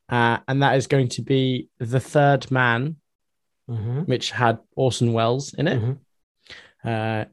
Uh, 0.10 0.38
and 0.48 0.62
that 0.64 0.76
is 0.76 0.88
going 0.88 1.08
to 1.10 1.22
be 1.22 1.68
The 1.80 2.00
Third 2.00 2.50
Man, 2.52 2.96
Mm-hmm. 3.70 4.02
which 4.02 4.32
had 4.32 4.58
Orson 4.76 5.14
Welles 5.14 5.54
in 5.54 5.68
it. 5.68 5.82
Mhm. 5.82 5.98
Uh, 6.84 7.26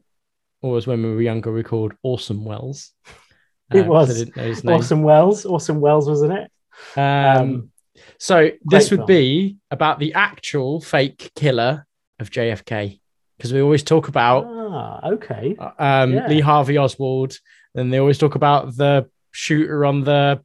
always 0.61 0.87
when 0.87 1.03
we 1.03 1.09
were 1.13 1.21
younger, 1.21 1.51
we 1.51 1.63
called 1.63 1.93
Awesome 2.03 2.45
Wells. 2.45 2.93
It 3.73 3.81
uh, 3.85 3.89
was. 3.89 4.09
I 4.09 4.13
didn't 4.13 4.35
know 4.37 4.43
his 4.43 4.63
name. 4.63 4.75
Orson 4.77 5.03
Welles. 5.03 5.45
Orson 5.45 5.79
Welles 5.81 6.09
was 6.09 6.21
in 6.23 6.31
it. 6.31 6.51
Um, 6.95 7.03
Um, 7.03 7.71
so 8.17 8.49
this 8.65 8.89
would 8.89 8.99
film. 9.01 9.07
be 9.07 9.57
about 9.69 9.99
the 9.99 10.13
actual 10.15 10.79
fake 10.81 11.31
killer 11.35 11.85
of 12.19 12.31
JFK 12.31 12.99
because 13.39 13.53
we 13.53 13.61
always 13.61 13.83
talk 13.83 14.09
about 14.09 14.45
ah, 14.49 14.99
okay. 15.13 15.55
um, 15.79 16.13
Yeah. 16.13 16.27
Lee 16.27 16.41
Harvey 16.41 16.77
Oswald, 16.77 17.37
and 17.73 17.91
they 17.91 17.97
always 17.97 18.17
talk 18.17 18.35
about 18.35 18.75
the 18.75 19.09
shooter 19.31 19.85
on 19.85 20.03
the, 20.03 20.41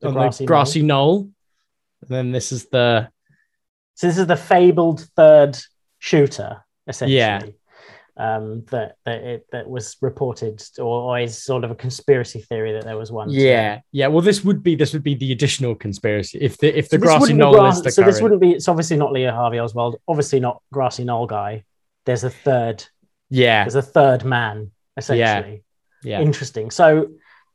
The 0.00 0.08
on 0.08 0.14
grassy 0.14 0.44
the 0.44 0.48
grassy 0.48 0.82
knoll. 0.82 1.14
knoll. 1.18 1.30
And 2.02 2.10
then 2.10 2.32
this 2.32 2.50
is 2.52 2.64
the 2.66 3.10
So 3.96 4.06
this 4.06 4.16
is 4.16 4.26
the 4.26 4.36
fabled 4.36 5.06
third 5.14 5.58
shooter, 5.98 6.64
essentially. 6.86 7.18
Yeah. 7.18 7.42
Um, 8.16 8.64
that 8.72 8.96
that 9.04 9.22
it 9.22 9.46
that 9.52 9.68
was 9.70 9.96
reported, 10.00 10.60
or, 10.80 11.02
or 11.02 11.20
is 11.20 11.40
sort 11.40 11.62
of 11.62 11.70
a 11.70 11.76
conspiracy 11.76 12.40
theory 12.40 12.72
that 12.72 12.82
there 12.82 12.96
was 12.96 13.12
one. 13.12 13.30
yeah 13.30 13.78
yeah. 13.92 14.08
Well, 14.08 14.22
this 14.22 14.42
would 14.42 14.60
be 14.60 14.74
this 14.74 14.92
would 14.92 15.04
be 15.04 15.14
the 15.14 15.30
additional 15.30 15.76
conspiracy 15.76 16.38
if 16.40 16.58
the 16.58 16.76
if 16.76 16.88
the 16.88 16.96
So 16.96 17.02
grassy 17.02 17.32
knoll 17.34 17.52
Grass- 17.54 17.76
is 17.76 17.82
the 17.84 17.90
so 17.92 18.02
this 18.02 18.20
wouldn't 18.20 18.40
be. 18.40 18.50
It's 18.54 18.66
obviously 18.66 18.96
not 18.96 19.12
Lee 19.12 19.22
Harvey 19.22 19.60
Oswald. 19.60 20.00
Obviously 20.08 20.40
not 20.40 20.60
grassy 20.72 21.04
knoll 21.04 21.26
guy. 21.28 21.62
There's 22.08 22.24
a 22.24 22.30
third. 22.30 22.84
yeah 23.28 23.64
There's 23.64 23.74
a 23.74 23.82
third 23.82 24.24
man 24.24 24.70
essentially. 24.96 25.62
yeah 26.02 26.20
Interesting. 26.22 26.70
So, 26.70 27.10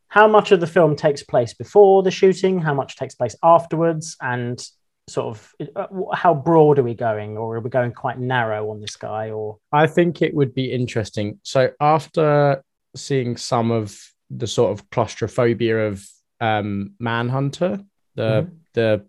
how 0.09 0.27
much 0.27 0.51
of 0.51 0.59
the 0.59 0.67
film 0.67 0.95
takes 0.95 1.23
place 1.23 1.55
before 1.55 2.03
the 2.03 2.11
shooting? 2.11 2.59
How 2.59 2.75
much 2.75 2.95
takes 2.95 3.15
place 3.15 3.35
afterwards? 3.41 4.15
And 4.21 4.63
sort 5.09 5.35
of 5.35 5.53
uh, 5.75 5.87
how 6.13 6.35
broad 6.35 6.77
are 6.77 6.83
we 6.83 6.93
going, 6.93 7.35
or 7.35 7.55
are 7.55 7.59
we 7.61 7.71
going 7.71 7.93
quite 7.93 8.19
narrow 8.19 8.69
on 8.69 8.79
this 8.79 8.95
guy? 8.95 9.31
Or 9.31 9.57
I 9.71 9.87
think 9.87 10.21
it 10.21 10.35
would 10.35 10.53
be 10.53 10.71
interesting. 10.71 11.39
So 11.41 11.71
after 11.79 12.63
seeing 12.95 13.37
some 13.37 13.71
of 13.71 13.99
the 14.29 14.47
sort 14.47 14.71
of 14.71 14.87
claustrophobia 14.91 15.87
of 15.87 16.05
um 16.39 16.93
Manhunter, 16.99 17.79
the 18.13 18.51
the 18.73 19.05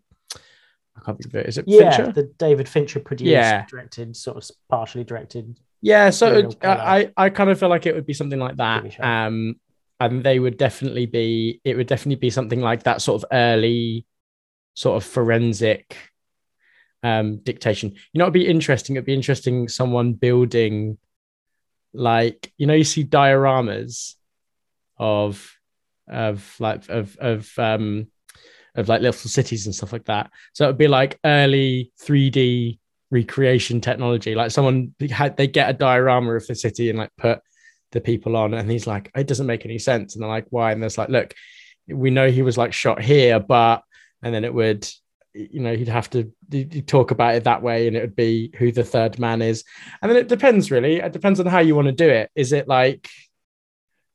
I 0.97 1.01
can't 1.05 1.19
think 1.19 1.35
of 1.35 1.41
it. 1.41 1.47
Is 1.49 1.59
it 1.59 1.65
yeah, 1.67 1.97
Fincher? 1.97 2.13
the 2.13 2.23
David 2.39 2.69
Fincher 2.69 3.01
produced, 3.01 3.31
Yeah. 3.31 3.65
directed, 3.67 4.17
sort 4.17 4.37
of 4.37 4.51
partially 4.69 5.05
directed. 5.05 5.59
Yeah, 5.81 6.11
so 6.11 6.39
it- 6.39 6.57
I 6.65 7.13
I 7.17 7.31
kind 7.31 7.51
of 7.51 7.59
feel 7.59 7.69
like 7.69 7.87
it 7.87 7.95
would 7.95 8.07
be 8.07 8.15
something 8.15 8.39
like 8.39 8.57
that. 8.57 8.99
Um, 9.01 9.57
and 10.01 10.23
they 10.25 10.39
would 10.39 10.57
definitely 10.57 11.07
be. 11.07 11.61
It 11.65 11.77
would 11.77 11.87
definitely 11.87 12.17
be 12.21 12.31
something 12.31 12.61
like 12.61 12.85
that 12.85 13.03
sort 13.03 13.23
of 13.23 13.29
early, 13.33 14.07
sort 14.75 14.97
of 14.97 15.09
forensic, 15.09 15.97
um, 17.03 17.37
dictation. 17.39 17.91
You 18.13 18.19
know, 18.19 18.25
it'd 18.25 18.35
be 18.35 18.47
interesting. 18.49 18.97
It'd 18.97 19.05
be 19.07 19.15
interesting. 19.15 19.69
Someone 19.69 20.15
building, 20.15 20.99
like 21.93 22.53
you 22.57 22.67
know, 22.67 22.75
you 22.75 22.85
see 22.85 23.05
dioramas 23.05 24.15
of, 24.99 25.55
of 26.09 26.55
like 26.61 26.89
of 26.89 27.17
of 27.19 27.51
um, 27.59 28.09
of 28.77 28.89
like 28.89 29.03
little 29.03 29.31
cities 29.31 29.67
and 29.67 29.75
stuff 29.75 29.93
like 29.93 30.05
that. 30.07 30.31
So 30.53 30.65
it'd 30.65 30.79
be 30.79 30.89
like 30.89 31.19
early 31.25 31.93
three 32.01 32.31
D 32.31 32.79
recreation 33.11 33.81
technology. 33.81 34.35
Like 34.35 34.51
someone 34.51 34.95
had 35.11 35.37
they 35.37 35.47
get 35.47 35.71
a 35.71 35.75
diorama 35.75 36.35
of 36.35 36.47
the 36.47 36.55
city 36.55 36.91
and 36.91 36.99
like 36.99 37.11
put 37.17 37.41
the 37.93 38.01
people 38.01 38.37
on, 38.37 38.55
and 38.55 38.71
he's 38.71 38.87
like, 38.87 39.11
it 39.15 39.29
doesn't 39.29 39.47
make 39.47 39.65
any 39.65 39.79
sense. 39.79 40.15
And 40.15 40.23
they're 40.23 40.29
like, 40.29 40.47
why? 40.51 40.73
And 40.73 40.83
there's 40.83 40.99
like, 40.99 41.11
look, 41.11 41.35
we 41.87 42.11
know 42.11 42.31
he 42.31 42.43
was 42.43 42.59
like 42.59 42.73
shot 42.73 43.01
here, 43.01 43.39
but 43.39 43.83
and 44.23 44.35
then 44.35 44.45
it 44.45 44.53
would, 44.53 44.89
you 45.35 45.61
know, 45.61 45.77
he'd 45.77 45.89
have 45.89 46.11
to 46.11 46.33
d- 46.49 46.65
d- 46.65 46.83
talk 46.83 47.11
about 47.11 47.37
it 47.37 47.45
that 47.45 47.63
way, 47.63 47.87
and 47.87 47.97
it 47.97 48.01
would 48.01 48.17
be 48.17 48.51
who 48.57 48.73
the 48.73 48.83
third 48.83 49.19
man 49.19 49.43
is. 49.43 49.63
And 50.03 50.11
then 50.11 50.19
it 50.19 50.29
depends 50.29 50.71
really. 50.71 50.97
It 50.97 51.13
depends 51.13 51.39
on 51.39 51.47
how 51.47 51.61
you 51.61 51.77
want 51.77 51.87
to 51.87 51.93
do 51.93 52.09
it. 52.09 52.31
Is 52.35 52.53
it 52.53 52.67
like 52.67 53.09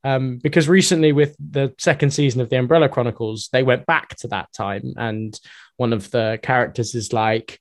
um, 0.03 0.37
because 0.37 0.69
recently 0.69 1.11
with 1.11 1.35
the 1.39 1.73
second 1.77 2.11
season 2.11 2.41
of 2.41 2.49
the 2.49 2.57
Umbrella 2.57 2.89
Chronicles, 2.89 3.49
they 3.51 3.63
went 3.63 3.85
back 3.85 4.15
to 4.17 4.27
that 4.29 4.51
time, 4.53 4.93
and 4.97 5.37
one 5.77 5.93
of 5.93 6.09
the 6.11 6.39
characters 6.41 6.95
is 6.95 7.11
like, 7.11 7.59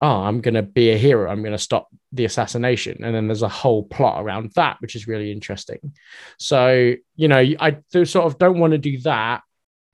"Oh, 0.00 0.22
I'm 0.22 0.40
gonna 0.40 0.62
be 0.62 0.90
a 0.90 0.98
hero. 0.98 1.30
I'm 1.30 1.42
gonna 1.42 1.58
stop 1.58 1.88
the 2.12 2.26
assassination," 2.26 3.02
and 3.02 3.14
then 3.14 3.28
there's 3.28 3.42
a 3.42 3.48
whole 3.48 3.84
plot 3.84 4.22
around 4.22 4.52
that, 4.56 4.76
which 4.80 4.94
is 4.94 5.08
really 5.08 5.32
interesting. 5.32 5.94
So 6.38 6.94
you 7.16 7.28
know, 7.28 7.38
I 7.38 7.78
sort 7.92 8.26
of 8.26 8.38
don't 8.38 8.58
want 8.58 8.72
to 8.72 8.78
do 8.78 8.98
that. 9.00 9.42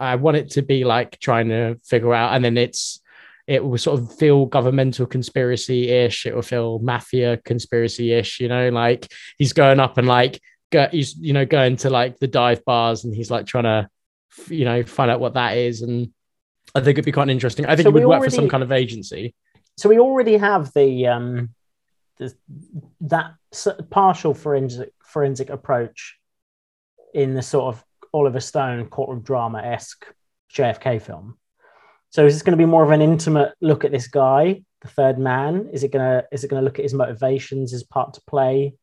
I 0.00 0.16
want 0.16 0.38
it 0.38 0.50
to 0.52 0.62
be 0.62 0.84
like 0.84 1.18
trying 1.20 1.48
to 1.50 1.78
figure 1.84 2.14
out, 2.14 2.34
and 2.34 2.44
then 2.44 2.56
it's 2.58 3.00
it 3.46 3.64
will 3.64 3.78
sort 3.78 4.00
of 4.00 4.16
feel 4.16 4.46
governmental 4.46 5.06
conspiracy 5.06 5.90
ish. 5.90 6.24
It 6.24 6.34
will 6.34 6.42
feel 6.42 6.78
mafia 6.78 7.36
conspiracy 7.38 8.12
ish. 8.12 8.40
You 8.40 8.48
know, 8.48 8.68
like 8.70 9.12
he's 9.38 9.52
going 9.52 9.80
up 9.80 9.98
and 9.98 10.06
like 10.06 10.40
go, 10.70 10.88
he's 10.90 11.16
you 11.16 11.32
know 11.32 11.44
going 11.44 11.76
to 11.76 11.90
like 11.90 12.18
the 12.18 12.28
dive 12.28 12.64
bars 12.64 13.04
and 13.04 13.14
he's 13.14 13.30
like 13.30 13.46
trying 13.46 13.64
to 13.64 13.88
you 14.48 14.64
know 14.64 14.82
find 14.82 15.10
out 15.10 15.20
what 15.20 15.34
that 15.34 15.56
is 15.56 15.82
and 15.82 16.12
i 16.74 16.80
think 16.80 16.90
it'd 16.96 17.04
be 17.04 17.12
quite 17.12 17.28
interesting 17.28 17.66
i 17.66 17.74
think 17.74 17.84
So 17.84 17.90
it 17.90 17.94
would 17.94 18.00
we 18.00 18.06
work 18.06 18.22
for 18.22 18.30
some 18.30 18.48
kind 18.48 18.62
of 18.62 18.70
agency 18.70 19.34
so 19.80 19.88
we 19.88 19.98
already 19.98 20.36
have 20.36 20.72
the 20.74 21.06
um, 21.06 21.54
the, 22.18 22.34
that 23.00 23.32
partial 23.88 24.34
forensic 24.34 24.92
forensic 25.02 25.48
approach 25.48 26.18
in 27.14 27.32
the 27.32 27.40
sort 27.40 27.74
of 27.74 27.84
Oliver 28.12 28.40
Stone 28.40 28.88
courtroom 28.88 29.22
drama 29.22 29.62
esque 29.62 30.04
JFK 30.54 31.00
film. 31.00 31.38
So 32.10 32.26
is 32.26 32.34
this 32.34 32.42
going 32.42 32.58
to 32.58 32.62
be 32.62 32.66
more 32.66 32.84
of 32.84 32.90
an 32.90 33.00
intimate 33.00 33.54
look 33.62 33.84
at 33.86 33.90
this 33.90 34.08
guy, 34.08 34.62
the 34.82 34.88
third 34.88 35.18
man? 35.18 35.70
Is 35.72 35.82
it 35.82 35.92
gonna 35.92 36.24
is 36.30 36.44
it 36.44 36.48
gonna 36.48 36.62
look 36.62 36.78
at 36.78 36.84
his 36.84 36.92
motivations, 36.92 37.72
his 37.72 37.84
part 37.84 38.14
to 38.14 38.22
play, 38.26 38.74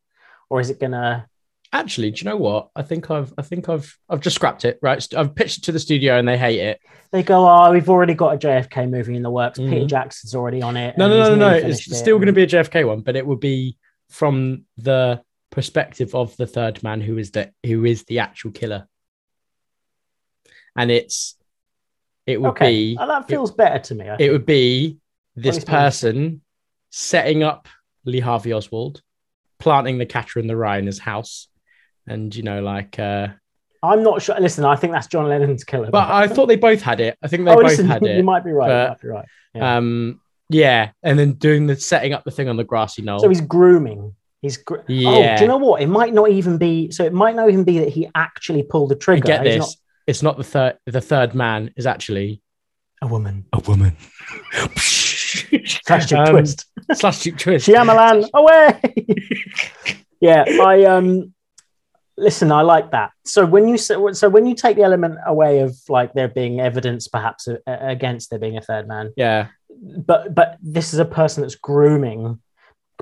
or 0.50 0.60
is 0.60 0.72
it 0.72 0.80
gonna? 0.80 1.28
Actually 1.74 2.12
do 2.12 2.20
you 2.24 2.30
know 2.30 2.38
what 2.38 2.70
i 2.76 2.82
think 2.82 3.12
i've 3.12 3.34
i 3.38 3.42
think 3.42 3.68
i've 3.70 3.98
i've 4.10 4.22
just 4.22 4.36
scrapped 4.36 4.64
it 4.66 4.80
right 4.82 5.06
i've 5.16 5.36
pitched 5.36 5.58
it 5.60 5.64
to 5.66 5.72
the 5.72 5.80
studio 5.80 6.18
and 6.18 6.28
they 6.28 6.38
hate 6.38 6.60
it 6.60 6.80
They 7.12 7.24
go, 7.24 7.48
oh, 7.48 7.72
we've 7.72 7.90
already 7.90 8.14
got 8.14 8.36
a 8.36 8.38
JFK 8.38 8.90
movie 8.90 9.16
in 9.16 9.22
the 9.22 9.30
works. 9.30 9.60
Peter 9.60 9.72
Mhm. 9.86 9.88
Jackson's 9.88 10.36
already 10.36 10.62
on 10.62 10.76
it. 10.78 10.98
no 10.98 11.08
no 11.08 11.18
no 11.24 11.30
no 11.36 11.50
no 11.50 11.56
it's 11.56 11.88
it." 11.88 11.96
still 11.96 12.18
going 12.18 12.28
to 12.28 12.34
be 12.34 12.44
a 12.44 12.48
jfk 12.48 12.86
one 12.88 13.02
but 13.02 13.16
it 13.16 13.26
would 13.26 13.40
be 13.40 13.78
from 14.10 14.66
the 14.78 15.22
perspective 15.52 16.14
of 16.16 16.36
the 16.38 16.48
third 16.48 16.82
man 16.84 17.02
who 17.02 17.18
is 17.18 17.32
the 17.32 17.52
who 17.66 17.86
is 17.86 18.04
the 18.06 18.20
actual 18.20 18.52
killer 18.52 18.88
and 20.76 20.92
it's 20.92 21.36
it 22.26 22.42
would 22.42 22.50
okay. 22.52 22.72
be 22.94 22.98
Oh, 23.00 23.08
that 23.08 23.28
feels 23.28 23.52
better 23.52 23.80
to 23.80 23.96
me. 23.96 24.06
It 24.20 24.32
would 24.32 24.46
be 24.46 24.98
this 25.36 25.64
person 25.64 26.42
setting 26.90 27.42
up 27.42 27.70
Lee 28.04 28.20
Harvey 28.20 28.52
Oswald, 28.52 29.02
planting 29.60 29.98
the 29.98 30.06
catcher 30.06 30.40
in 30.40 30.48
the 30.48 30.56
rye 30.58 30.78
in 30.78 30.86
his 30.86 31.00
house, 31.00 31.48
and 32.08 32.36
you 32.36 32.44
know, 32.44 32.62
like. 32.62 32.98
uh 33.00 33.28
I'm 33.84 34.02
not 34.02 34.24
sure. 34.24 34.36
Listen, 34.40 34.66
I 34.66 34.76
think 34.76 34.92
that's 34.94 35.06
John 35.08 35.30
Lennon's 35.30 35.64
killer. 35.64 35.92
But 35.92 36.10
I 36.10 36.28
thought 36.28 36.48
they 36.48 36.56
both 36.56 36.82
had 36.82 37.00
it. 37.00 37.16
I 37.22 37.28
think 37.28 37.46
they 37.46 37.52
oh, 37.52 37.56
both 37.58 37.66
listen, 37.66 37.88
had 37.88 38.02
you 38.02 38.10
it. 38.10 38.24
might 38.26 38.44
be 38.44 38.52
right. 38.52 38.66
you 38.68 38.72
but, 38.74 38.90
might 38.90 39.02
be 39.02 39.08
right. 39.08 39.26
Yeah. 39.54 39.78
Um, 39.78 40.20
yeah, 40.50 40.92
and 41.04 41.20
then 41.20 41.34
doing 41.34 41.68
the 41.68 41.76
setting 41.76 42.14
up 42.14 42.24
the 42.24 42.32
thing 42.32 42.50
on 42.50 42.58
the 42.58 42.64
grassy 42.64 43.02
knoll. 43.04 43.20
So 43.20 43.30
he's 43.30 43.42
grooming. 43.42 44.16
He's 44.42 44.58
gr- 44.58 44.78
oh, 44.78 44.86
do 44.88 44.94
you 44.94 45.48
know 45.48 45.58
what? 45.58 45.82
It 45.82 45.88
might 45.88 46.14
not 46.14 46.30
even 46.32 46.58
be. 46.58 46.90
So 46.92 47.04
it 47.04 47.14
might 47.14 47.36
not 47.36 47.50
even 47.50 47.64
be 47.64 47.80
that 47.80 47.90
he 47.90 48.10
actually 48.16 48.64
pulled 48.64 48.90
the 48.90 48.96
You 48.96 49.00
trigger. 49.00 49.28
get 49.28 49.46
He's 49.46 49.56
this? 49.56 49.60
not 49.60 49.76
It's 50.08 50.24
not 50.24 50.38
the 50.38 50.44
third. 50.44 50.78
The 50.86 51.02
third 51.02 51.36
man 51.36 51.72
is 51.76 51.86
actually 51.86 52.42
a 53.02 53.08
woman. 53.08 53.46
a 53.54 53.60
woman. 53.60 53.96
Tragic 55.86 56.18
Um, 56.18 56.28
twist. 56.28 56.66
Slash 56.94 57.24
twist. 57.24 57.68
Shyamalan, 57.68 58.30
away. 58.34 58.82
yeah, 60.22 60.46
I 60.48 60.84
um. 60.86 61.34
Listen, 62.18 62.52
I 62.52 62.62
like 62.62 62.92
that. 62.92 63.12
So 63.26 63.46
when 63.46 63.68
you 63.68 63.78
so 63.78 64.30
when 64.30 64.46
you 64.48 64.56
take 64.56 64.76
the 64.76 64.84
element 64.84 65.18
away 65.26 65.60
of 65.60 65.76
like 65.88 66.14
there 66.14 66.28
being 66.28 66.60
evidence, 66.60 67.08
perhaps 67.08 67.48
a- 67.48 67.60
against 67.68 68.30
there 68.32 68.40
being 68.40 68.58
a 68.58 68.62
third 68.62 68.88
man, 68.88 69.14
Yeah, 69.16 69.48
but 69.70 70.34
but 70.34 70.58
this 70.62 70.94
is 70.94 71.00
a 71.00 71.06
person 71.06 71.42
that's 71.44 71.56
grooming, 71.56 72.40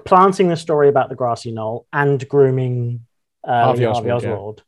planting 0.04 0.50
the 0.50 0.58
story 0.58 0.90
about 0.90 1.08
the 1.10 1.16
grassy 1.16 1.52
knoll 1.52 1.88
and 1.94 2.28
grooming 2.28 3.06
uh, 3.48 3.64
Harvey 3.64 3.84
Harvey, 3.86 4.10
Oswald, 4.12 4.24
Oswald. 4.26 4.58
yeah. 4.58 4.64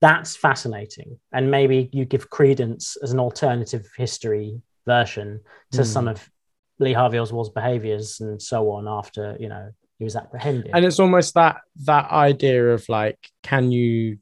That's 0.00 0.36
fascinating, 0.36 1.18
and 1.32 1.50
maybe 1.50 1.90
you 1.92 2.04
give 2.04 2.30
credence 2.30 2.96
as 3.02 3.12
an 3.12 3.18
alternative 3.20 3.86
history 3.96 4.62
version 4.86 5.40
to 5.72 5.78
Hmm. 5.78 5.84
some 5.84 6.08
of 6.08 6.30
Lee 6.78 6.92
Harvey 6.94 7.18
Oswald's 7.18 7.50
behaviors 7.50 8.20
and 8.20 8.40
so 8.40 8.70
on 8.70 8.86
after 8.88 9.36
you 9.40 9.48
know 9.48 9.70
he 9.98 10.04
was 10.04 10.16
apprehended. 10.16 10.70
and 10.72 10.84
it's 10.84 11.00
almost 11.00 11.34
that 11.34 11.60
that 11.84 12.10
idea 12.10 12.72
of 12.72 12.88
like 12.88 13.18
can 13.42 13.70
you 13.72 14.18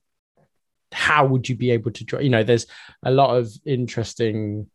how 0.92 1.26
would 1.26 1.48
you 1.48 1.56
be 1.56 1.70
able 1.70 1.90
to 1.90 2.04
draw 2.04 2.20
you 2.20 2.30
know 2.30 2.42
there's 2.42 2.66
a 3.04 3.10
lot 3.10 3.36
of 3.36 3.50
interesting 3.64 4.68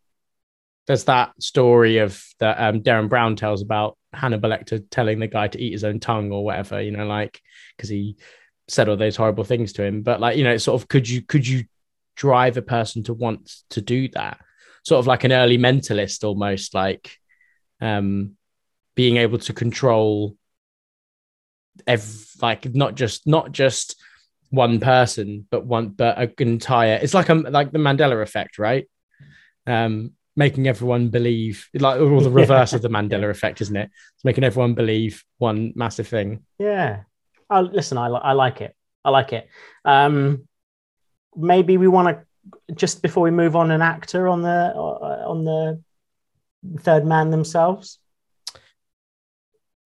there's 0.87 1.05
that 1.05 1.31
story 1.41 1.97
of 1.97 2.23
that 2.39 2.57
um, 2.59 2.81
derren 2.81 3.09
brown 3.09 3.35
tells 3.35 3.61
about 3.61 3.97
hannibal 4.13 4.49
lecter 4.49 4.83
telling 4.91 5.19
the 5.19 5.27
guy 5.27 5.47
to 5.47 5.59
eat 5.59 5.71
his 5.71 5.83
own 5.83 5.99
tongue 5.99 6.31
or 6.31 6.43
whatever 6.43 6.81
you 6.81 6.91
know 6.91 7.05
like 7.05 7.41
because 7.75 7.89
he 7.89 8.15
said 8.67 8.87
all 8.87 8.97
those 8.97 9.15
horrible 9.15 9.43
things 9.43 9.73
to 9.73 9.83
him 9.83 10.01
but 10.01 10.19
like 10.19 10.37
you 10.37 10.43
know 10.43 10.51
it's 10.51 10.65
sort 10.65 10.79
of 10.79 10.87
could 10.87 11.07
you 11.07 11.21
could 11.21 11.47
you 11.47 11.63
drive 12.15 12.57
a 12.57 12.61
person 12.61 13.03
to 13.03 13.13
want 13.13 13.51
to 13.69 13.81
do 13.81 14.07
that 14.09 14.39
sort 14.83 14.99
of 14.99 15.07
like 15.07 15.23
an 15.23 15.31
early 15.31 15.57
mentalist 15.57 16.23
almost 16.23 16.73
like 16.73 17.17
um 17.79 18.31
being 18.95 19.17
able 19.17 19.37
to 19.37 19.53
control 19.53 20.35
ev- 21.87 22.27
like 22.41 22.73
not 22.73 22.95
just 22.95 23.27
not 23.27 23.51
just 23.51 24.01
one 24.49 24.79
person 24.79 25.47
but 25.49 25.65
one 25.65 25.89
but 25.89 26.17
an 26.17 26.33
entire 26.39 26.99
it's 27.01 27.13
like 27.13 27.29
a 27.29 27.33
like 27.33 27.71
the 27.71 27.79
mandela 27.79 28.21
effect 28.21 28.57
right 28.59 28.89
um 29.65 30.11
making 30.35 30.67
everyone 30.67 31.09
believe 31.09 31.69
like 31.73 31.99
or 31.99 32.21
the 32.21 32.29
reverse 32.41 32.73
of 32.73 32.81
the 32.81 32.89
mandela 32.89 33.29
effect 33.29 33.61
isn't 33.61 33.77
it 33.77 33.89
it's 34.15 34.25
making 34.25 34.43
everyone 34.43 34.73
believe 34.73 35.23
one 35.37 35.71
massive 35.75 36.07
thing 36.07 36.43
Yeah. 36.59 37.03
Oh, 37.53 37.59
listen, 37.61 37.97
I, 37.97 38.07
I 38.07 38.31
like 38.31 38.61
it. 38.61 38.73
I 39.03 39.09
like 39.09 39.33
it. 39.33 39.49
Um, 39.83 40.47
maybe 41.35 41.75
we 41.75 41.89
want 41.89 42.07
to 42.07 42.73
just 42.73 43.01
before 43.01 43.23
we 43.23 43.31
move 43.31 43.57
on, 43.57 43.71
an 43.71 43.81
actor 43.81 44.29
on 44.29 44.41
the 44.41 44.71
uh, 44.73 45.23
on 45.27 45.43
the 45.43 45.81
third 46.79 47.05
man 47.05 47.29
themselves. 47.29 47.99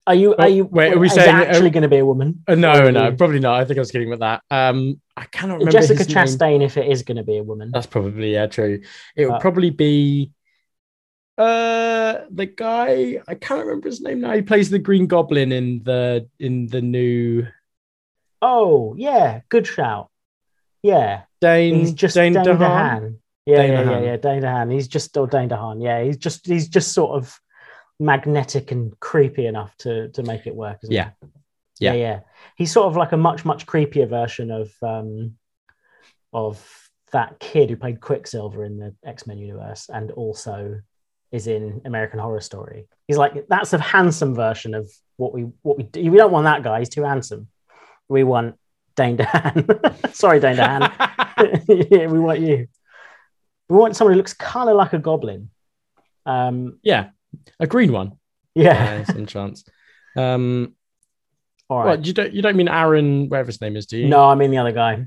Are 0.08 0.14
you? 0.16 0.34
Oh, 0.38 0.44
Are 0.44 0.50
you? 0.50 0.66
wait, 0.66 0.94
are 0.94 1.00
we 1.00 1.10
saying- 1.10 1.36
it 1.36 1.48
actually 1.48 1.68
are- 1.68 1.72
going 1.72 1.84
to 1.84 1.90
be 1.90 1.98
a 1.98 2.06
woman? 2.06 2.44
Uh, 2.48 2.56
no 2.56 2.90
no 2.92 3.10
you- 3.10 3.16
probably 3.16 3.40
not 3.40 3.60
i 3.60 3.66
think 3.66 3.78
i 3.78 3.82
was 3.82 3.90
kidding 3.92 4.10
with 4.10 4.20
that 4.20 4.44
um 4.52 5.00
i 5.18 5.26
cannot 5.26 5.56
remember 5.60 5.72
Jessica 5.72 5.98
his 6.04 6.08
name. 6.08 6.26
Chastain, 6.62 6.64
if 6.64 6.78
it 6.78 6.88
is 6.92 7.02
going 7.04 7.18
to 7.18 7.24
be 7.24 7.38
a 7.38 7.44
woman. 7.44 7.72
that's 7.74 7.88
probably 7.88 8.34
yeah 8.34 8.46
true 8.48 8.82
it 9.16 9.26
would 9.26 9.36
Uh, 9.36 9.40
probably 9.40 9.72
be 9.72 10.32
uh 11.38 12.20
the 12.32 12.46
guy 12.46 13.20
i 13.28 13.36
can't 13.36 13.66
remember 13.66 13.90
his 13.90 14.00
name 14.02 14.22
now 14.22 14.32
he 14.34 14.42
plays 14.42 14.70
the 14.70 14.80
green 14.80 15.06
goblin 15.08 15.52
in 15.52 15.82
the 15.84 16.28
in 16.40 16.68
the 16.68 16.82
new 16.82 17.46
Oh, 18.42 18.94
yeah, 18.96 19.42
good 19.50 19.66
shout. 19.66 20.12
Yeah, 20.84 21.22
Dane 21.42 21.80
he's 21.80 21.94
just 21.94 22.14
Dane 22.14 22.34
Dane, 22.34 22.44
DeHaan? 22.46 22.60
DeHaan. 22.60 23.16
Yeah, 23.48 23.58
Dane 23.58 23.72
yeah, 23.72 23.90
yeah, 23.92 24.00
yeah, 24.02 24.18
Dane 24.18 24.42
DeHaan. 24.44 24.72
He's 24.72 24.88
just 24.88 25.06
still 25.08 25.26
Dane 25.26 25.50
DeHaan. 25.50 25.82
Yeah, 25.84 26.04
he's 26.04 26.18
just 26.18 26.46
he's 26.46 26.68
just 26.70 26.94
sort 26.94 27.16
of 27.18 27.40
magnetic 28.00 28.72
and 28.72 28.98
creepy 29.00 29.46
enough 29.46 29.76
to 29.78 30.10
to 30.10 30.24
make 30.24 30.48
it 30.48 30.56
work. 30.56 30.80
Isn't 30.84 30.94
Yeah. 30.94 31.12
He? 31.22 31.28
Yeah. 31.80 31.94
yeah, 31.94 32.00
yeah. 32.00 32.20
He's 32.56 32.72
sort 32.72 32.88
of 32.88 32.96
like 32.96 33.12
a 33.12 33.18
much 33.18 33.46
much 33.46 33.66
creepier 33.66 34.10
version 34.10 34.52
of 34.52 34.72
um 34.82 35.38
of 36.34 36.66
that 37.12 37.40
kid 37.40 37.70
who 37.70 37.78
played 37.78 38.02
Quicksilver 38.02 38.64
in 38.66 38.78
the 38.78 38.94
X 39.06 39.26
Men 39.28 39.38
universe 39.38 39.90
and 39.94 40.12
also 40.12 40.82
is 41.32 41.48
in 41.48 41.82
American 41.86 42.20
Horror 42.20 42.42
Story. 42.42 42.88
He's 43.08 43.18
like 43.18 43.48
that's 43.48 43.74
a 43.74 43.80
handsome 43.80 44.36
version 44.36 44.74
of 44.74 44.90
what 45.18 45.34
we 45.34 45.44
what 45.62 45.78
we 45.78 45.84
do. 45.84 46.12
We 46.12 46.18
don't 46.18 46.32
want 46.32 46.46
that 46.46 46.64
guy. 46.64 46.80
He's 46.80 46.90
too 46.90 47.04
handsome. 47.04 47.48
We 48.08 48.24
want 48.24 48.56
Dane 48.96 49.18
DeHaan. 49.18 50.14
Sorry, 50.14 50.40
Dane 50.40 50.58
DeHaan. 50.58 51.90
yeah, 51.92 52.08
we 52.12 52.20
want 52.20 52.40
you. 52.40 52.68
We 53.70 53.78
want 53.78 53.96
someone 53.96 54.14
who 54.14 54.18
looks 54.18 54.34
kind 54.34 54.70
of 54.70 54.76
like 54.76 54.94
a 54.94 55.00
goblin. 55.00 55.50
Um, 56.26 56.80
yeah 56.84 57.10
a 57.60 57.68
green 57.68 57.92
one 57.92 58.14
yeah. 58.54 58.74
yeah 59.00 59.04
some 59.06 59.26
chance 59.26 59.64
um 60.18 60.74
All 61.70 61.84
Well, 61.84 62.00
you 62.00 62.14
don't 62.14 62.34
you 62.34 62.42
don't 62.42 62.56
mean 62.56 62.68
Aaron, 62.70 63.28
whatever 63.30 63.48
his 63.48 63.60
name 63.60 63.76
is, 63.76 63.86
do 63.86 63.98
you? 63.98 64.08
No, 64.08 64.24
I 64.30 64.36
mean 64.36 64.52
the 64.52 64.60
other 64.60 64.72
guy. 64.72 65.06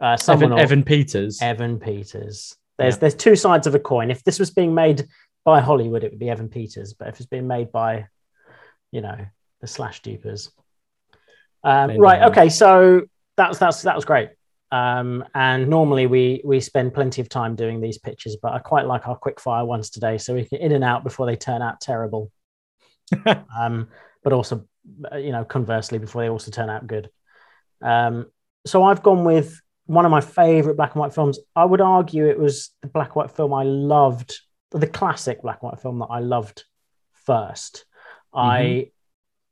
Uh, 0.00 0.16
someone 0.16 0.52
Evan, 0.52 0.58
or- 0.58 0.60
Evan 0.60 0.82
Peters. 0.82 1.40
Evan 1.40 1.78
Peters. 1.78 2.56
There's 2.78 2.94
Yeah. 2.94 2.98
there's 3.00 3.14
two 3.14 3.36
sides 3.36 3.66
of 3.66 3.74
a 3.74 3.78
coin. 3.78 4.10
If 4.10 4.24
this 4.24 4.38
was 4.38 4.50
being 4.50 4.74
made 4.74 5.06
by 5.44 5.60
Hollywood, 5.60 6.02
it 6.04 6.10
would 6.10 6.18
be 6.18 6.30
Evan 6.30 6.48
Peters. 6.48 6.94
But 6.94 7.08
if 7.08 7.20
it's 7.20 7.26
being 7.28 7.46
made 7.46 7.70
by, 7.70 8.06
you 8.90 9.02
know, 9.02 9.18
the 9.60 9.66
slash 9.66 10.02
dupers. 10.02 10.50
Um, 11.62 11.96
right. 11.96 12.22
Okay. 12.30 12.48
So 12.48 13.02
that's 13.36 13.58
that's 13.58 13.82
that 13.82 13.94
was 13.94 14.04
great. 14.04 14.30
Um, 14.72 15.24
and 15.34 15.68
normally 15.68 16.06
we 16.06 16.42
we 16.44 16.60
spend 16.60 16.94
plenty 16.94 17.20
of 17.20 17.28
time 17.28 17.56
doing 17.56 17.80
these 17.80 17.98
pitches, 17.98 18.36
but 18.40 18.52
I 18.52 18.58
quite 18.58 18.86
like 18.86 19.08
our 19.08 19.16
quick 19.16 19.40
fire 19.40 19.64
ones 19.64 19.90
today, 19.90 20.18
so 20.18 20.34
we 20.34 20.44
can 20.44 20.58
in 20.58 20.72
and 20.72 20.84
out 20.84 21.04
before 21.04 21.26
they 21.26 21.36
turn 21.36 21.62
out 21.62 21.80
terrible. 21.80 22.30
um, 23.58 23.88
but 24.22 24.32
also, 24.32 24.66
uh, 25.12 25.16
you 25.16 25.32
know, 25.32 25.44
conversely, 25.44 25.98
before 25.98 26.22
they 26.22 26.28
also 26.28 26.50
turn 26.50 26.70
out 26.70 26.86
good. 26.86 27.10
Um, 27.82 28.26
so 28.66 28.84
I've 28.84 29.02
gone 29.02 29.24
with 29.24 29.60
one 29.86 30.04
of 30.04 30.10
my 30.10 30.20
favorite 30.20 30.76
black 30.76 30.94
and 30.94 31.00
white 31.00 31.14
films. 31.14 31.38
I 31.56 31.64
would 31.64 31.80
argue 31.80 32.28
it 32.28 32.38
was 32.38 32.70
the 32.82 32.88
black 32.88 33.08
and 33.08 33.16
white 33.16 33.30
film 33.32 33.52
I 33.52 33.64
loved, 33.64 34.38
the 34.70 34.86
classic 34.86 35.42
black 35.42 35.58
and 35.62 35.70
white 35.70 35.80
film 35.80 35.98
that 35.98 36.06
I 36.10 36.20
loved 36.20 36.64
1st 37.26 37.84
I 38.32 38.90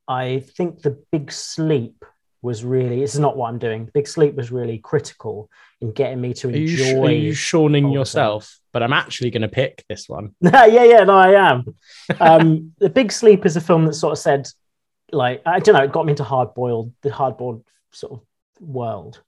I 0.06 0.40
think 0.40 0.82
the 0.82 1.02
Big 1.12 1.30
Sleep 1.30 2.04
was 2.42 2.64
really. 2.64 3.00
This 3.00 3.14
is 3.14 3.20
not 3.20 3.36
what 3.36 3.48
I'm 3.48 3.58
doing. 3.58 3.90
Big 3.92 4.06
Sleep 4.06 4.34
was 4.34 4.50
really 4.50 4.78
critical 4.78 5.50
in 5.80 5.92
getting 5.92 6.20
me 6.20 6.34
to 6.34 6.48
Are 6.48 6.52
you, 6.52 6.84
enjoy. 6.84 7.06
are 7.06 7.12
you 7.12 7.32
shawning 7.32 7.90
yourself? 7.90 8.58
But 8.72 8.82
I'm 8.82 8.92
actually 8.92 9.30
going 9.30 9.42
to 9.42 9.48
pick 9.48 9.84
this 9.88 10.08
one. 10.08 10.34
yeah, 10.40 10.66
yeah, 10.66 11.04
no, 11.04 11.16
I 11.16 11.50
am. 11.50 11.74
Um, 12.20 12.72
the 12.78 12.90
Big 12.90 13.12
Sleep 13.12 13.46
is 13.46 13.56
a 13.56 13.60
film 13.60 13.86
that 13.86 13.94
sort 13.94 14.12
of 14.12 14.18
said, 14.18 14.48
like, 15.10 15.42
I 15.46 15.58
don't 15.60 15.74
know, 15.74 15.82
it 15.82 15.92
got 15.92 16.06
me 16.06 16.12
into 16.12 16.24
hard 16.24 16.54
boiled, 16.54 16.92
the 17.02 17.10
hard 17.10 17.36
boiled 17.36 17.64
sort 17.92 18.12
of 18.12 18.20
world. 18.60 19.20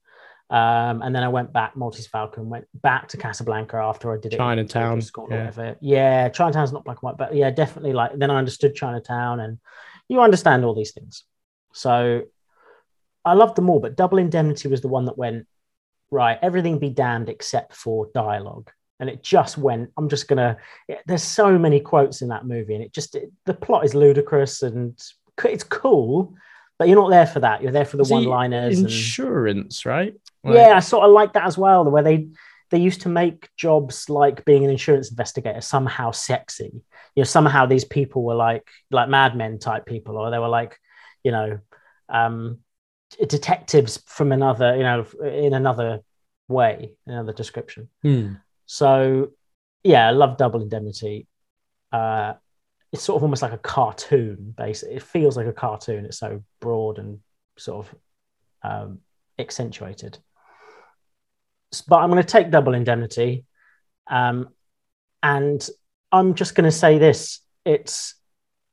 Um, 0.51 1.03
and 1.03 1.15
then 1.15 1.23
I 1.23 1.29
went 1.29 1.53
back, 1.53 1.77
Maltese 1.77 2.09
Falcon, 2.09 2.49
went 2.49 2.67
back 2.75 3.07
to 3.09 3.17
Casablanca 3.17 3.77
after 3.77 4.13
I 4.13 4.19
did 4.21 4.35
it. 4.35 4.39
Chinatown, 4.39 4.83
graduate 4.83 5.05
School 5.05 5.29
or 5.31 5.53
yeah. 5.57 5.75
Yeah, 5.81 6.29
Chinatown's 6.29 6.73
not 6.73 6.85
black 6.85 6.97
and 6.97 7.03
white, 7.03 7.17
but 7.17 7.35
yeah, 7.35 7.51
definitely 7.51 7.93
like, 7.93 8.19
then 8.19 8.33
I 8.33 8.37
understood 8.37 8.75
Chinatown 8.75 9.39
and 9.39 9.59
you 10.09 10.21
understand 10.21 10.65
all 10.65 10.75
these 10.75 10.91
things. 10.91 11.23
So 11.73 12.23
I 13.25 13.35
loved 13.35 13.57
them 13.57 13.69
all, 13.69 13.81
but 13.81 13.97
Double 13.97 14.19
Indemnity 14.19 14.69
was 14.69 14.81
the 14.81 14.89
one 14.89 15.05
that 15.07 15.19
went, 15.19 15.47
right, 16.11 16.39
everything 16.41 16.79
be 16.79 16.91
damned 16.91 17.29
except 17.29 17.75
for 17.75 18.09
dialogue. 18.15 18.71
And 18.99 19.09
it 19.09 19.23
just 19.23 19.57
went, 19.57 19.91
I'm 19.97 20.09
just 20.09 20.29
going 20.29 20.39
to, 20.39 20.57
there's 21.07 21.23
so 21.23 21.59
many 21.59 21.81
quotes 21.81 22.21
in 22.21 22.29
that 22.29 22.47
movie 22.47 22.75
and 22.75 22.85
it 22.85 22.93
just, 22.93 23.15
it, 23.15 23.31
the 23.47 23.55
plot 23.55 23.85
is 23.85 23.95
ludicrous 23.95 24.63
and 24.63 25.01
it's 25.45 25.65
cool, 25.65 26.35
but 26.79 26.89
you're 26.89 27.01
not 27.01 27.11
there 27.11 27.27
for 27.27 27.41
that. 27.41 27.63
You're 27.63 27.73
there 27.73 27.87
for 27.87 27.97
the 27.97 28.03
Was 28.03 28.11
one 28.11 28.25
liners. 28.25 28.79
And, 28.79 28.87
Insurance, 28.87 29.87
right? 29.87 30.15
yeah, 30.45 30.75
I 30.77 30.81
sort 30.81 31.05
of 31.05 31.13
like 31.13 31.33
that 31.35 31.47
as 31.47 31.57
well, 31.57 31.85
the 31.85 31.91
way 31.91 32.03
they, 32.03 32.29
they 32.71 32.79
used 32.79 33.03
to 33.03 33.09
make 33.09 33.49
jobs 33.57 34.09
like 34.09 34.45
being 34.45 34.65
an 34.65 34.71
insurance 34.71 35.11
investigator 35.11 35.61
somehow 35.61 36.11
sexy. 36.11 36.71
You 37.15 37.21
know, 37.21 37.25
somehow 37.25 37.67
these 37.67 37.85
people 37.85 38.23
were 38.23 38.35
like, 38.35 38.69
like 38.91 39.09
madmen 39.09 39.59
type 39.59 39.87
people, 39.87 40.17
or 40.17 40.31
they 40.31 40.39
were 40.39 40.49
like, 40.49 40.79
you 41.25 41.33
know, 41.33 41.59
um, 42.09 42.59
detectives 43.29 44.03
from 44.07 44.33
another, 44.33 44.77
you 44.77 44.83
know, 44.83 45.07
in 45.25 45.55
another 45.55 46.01
way, 46.49 46.93
another 47.07 47.33
description. 47.33 47.89
Hmm. 48.03 48.35
So, 48.67 49.31
yeah, 49.83 50.07
I 50.07 50.11
love 50.11 50.37
Double 50.37 50.63
Indemnity. 50.63 51.27
Uh, 51.93 52.35
it's 52.93 53.03
sort 53.03 53.17
of 53.17 53.23
almost 53.23 53.43
like 53.43 53.53
a 53.53 53.59
cartoon, 53.59 54.55
basically. 54.57 54.97
It 54.97 55.03
feels 55.03 55.37
like 55.37 55.47
a 55.47 55.53
cartoon. 55.53 56.05
It's 56.05 56.19
so 56.19 56.43
broad 56.61 56.99
and 56.99 57.21
sort 57.57 57.87
of 57.87 57.95
um, 58.63 58.99
accentuated. 59.39 60.19
But 61.89 61.99
I'm 61.99 62.11
going 62.11 62.23
to 62.23 62.29
take 62.29 62.51
Double 62.51 62.75
Indemnity. 62.75 63.45
Um, 64.09 64.49
and 65.23 65.67
I'm 66.11 66.35
just 66.35 66.55
going 66.55 66.65
to 66.65 66.77
say 66.77 66.99
this 66.99 67.41
it's 67.65 68.15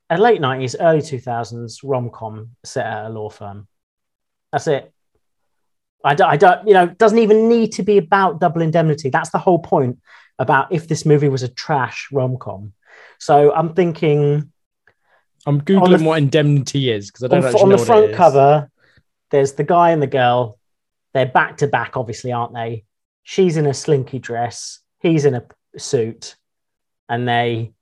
a 0.09 0.17
late 0.17 0.41
90s, 0.41 0.75
early 0.79 1.01
2000s 1.01 1.79
rom 1.83 2.09
com 2.09 2.51
set 2.63 2.85
at 2.85 3.05
a 3.05 3.09
law 3.09 3.29
firm. 3.29 3.67
That's 4.51 4.67
it. 4.67 4.91
I 6.03 6.15
don't, 6.15 6.29
I 6.29 6.37
don't, 6.37 6.67
you 6.67 6.73
know, 6.73 6.83
it 6.85 6.97
doesn't 6.97 7.17
even 7.17 7.49
need 7.49 7.73
to 7.73 7.83
be 7.83 7.97
about 7.97 8.39
double 8.39 8.61
indemnity. 8.61 9.09
That's 9.09 9.31
the 9.31 9.39
whole 9.39 9.59
point 9.59 9.99
about 10.39 10.71
if 10.71 10.87
this 10.87 11.05
movie 11.05 11.29
was 11.29 11.43
a 11.43 11.47
trash 11.49 12.07
rom 12.11 12.37
com. 12.37 12.73
So 13.19 13.53
I'm 13.53 13.73
thinking 13.73 14.51
I'm 15.45 15.61
googling 15.61 15.99
the- 15.99 16.05
what 16.05 16.17
indemnity 16.17 16.91
is 16.91 17.09
because 17.09 17.23
I 17.23 17.27
don't 17.27 17.39
on, 17.39 17.45
actually 17.45 17.61
on 17.61 17.69
know 17.69 17.77
the 17.77 17.85
front 17.85 18.13
cover, 18.13 18.71
there's 19.31 19.53
the 19.53 19.63
guy 19.63 19.91
and 19.91 20.01
the 20.01 20.07
girl. 20.07 20.59
They're 21.13 21.25
back 21.25 21.57
to 21.57 21.67
back, 21.67 21.97
obviously, 21.97 22.31
aren't 22.31 22.53
they? 22.53 22.85
She's 23.23 23.57
in 23.57 23.65
a 23.65 23.73
slinky 23.73 24.19
dress, 24.19 24.79
he's 24.99 25.25
in 25.25 25.35
a 25.35 25.45
suit, 25.77 26.35
and 27.09 27.27
they, 27.27 27.73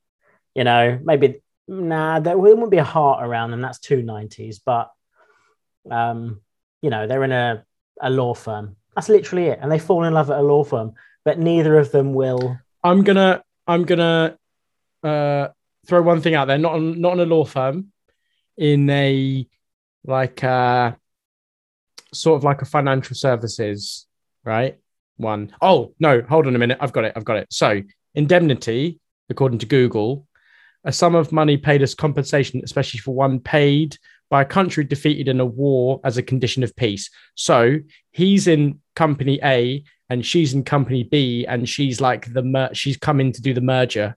you 0.53 0.63
know, 0.63 0.97
maybe 1.03 1.41
nah, 1.67 2.19
there 2.19 2.37
wouldn't 2.37 2.71
be 2.71 2.77
a 2.77 2.83
heart 2.83 3.23
around 3.23 3.51
them. 3.51 3.61
That's 3.61 3.79
two 3.79 4.01
nineties, 4.01 4.59
but 4.59 4.91
um, 5.91 6.41
you 6.86 6.91
know, 6.91 7.07
they're 7.07 7.24
in 7.24 7.32
a, 7.32 7.66
a 7.99 8.12
law 8.12 8.36
firm. 8.36 8.76
That's 8.94 9.10
literally 9.10 9.48
it. 9.48 9.57
And 9.60 9.72
they 9.72 9.80
fall 9.80 10.03
in 10.03 10.14
love 10.14 10.30
at 10.30 10.38
a 10.38 10.44
law 10.44 10.64
firm, 10.64 10.94
but 11.26 11.40
neither 11.40 11.80
of 11.80 11.91
them 11.91 12.14
will. 12.14 12.60
I'm 12.84 13.03
gonna 13.03 13.41
I'm 13.66 13.86
gonna 13.86 14.38
uh, 15.03 15.48
throw 15.88 16.03
one 16.03 16.22
thing 16.22 16.36
out 16.36 16.45
there. 16.45 16.60
Not 16.60 16.74
on, 16.74 17.02
not 17.02 17.14
on 17.14 17.22
a 17.22 17.26
law 17.26 17.44
firm, 17.44 17.91
in 18.56 18.88
a 18.91 19.48
like 20.03 20.44
uh 20.44 20.91
sort 22.14 22.38
of 22.38 22.44
like 22.44 22.62
a 22.62 22.66
financial 22.66 23.16
services, 23.16 24.06
right? 24.44 24.78
One. 25.18 25.56
Oh 25.64 25.95
no, 25.99 26.22
hold 26.22 26.45
on 26.45 26.56
a 26.56 26.60
minute. 26.60 26.78
I've 26.80 26.94
got 26.94 27.06
it. 27.06 27.14
I've 27.16 27.26
got 27.26 27.38
it. 27.38 27.48
So 27.49 27.82
indemnity, 28.14 28.99
according 29.32 29.57
to 29.57 29.66
Google, 29.66 30.28
a 30.84 30.91
sum 30.91 31.16
of 31.16 31.32
money 31.32 31.57
paid 31.57 31.82
as 31.82 31.95
compensation, 31.95 32.62
especially 32.64 32.99
for 32.99 33.16
one 33.16 33.40
paid 33.40 33.98
by 34.30 34.41
a 34.41 34.45
country 34.45 34.84
defeated 34.84 35.27
in 35.27 35.39
a 35.39 35.45
war 35.45 35.99
as 36.03 36.18
a 36.18 36.23
condition 36.23 36.64
of 36.64 36.76
peace. 36.76 37.10
So 37.35 37.77
he's 38.11 38.47
in 38.47 38.81
company 38.95 39.39
A 39.43 39.84
and 40.10 40.26
she's 40.26 40.53
in 40.53 40.64
company 40.64 41.03
B, 41.03 41.45
and 41.47 41.68
she's 41.68 41.99
like 41.99 42.31
the 42.31 42.43
mer- 42.43 42.73
she's 42.73 42.97
come 42.97 43.19
in 43.19 43.31
to 43.31 43.41
do 43.41 43.53
the 43.53 43.61
merger. 43.61 44.15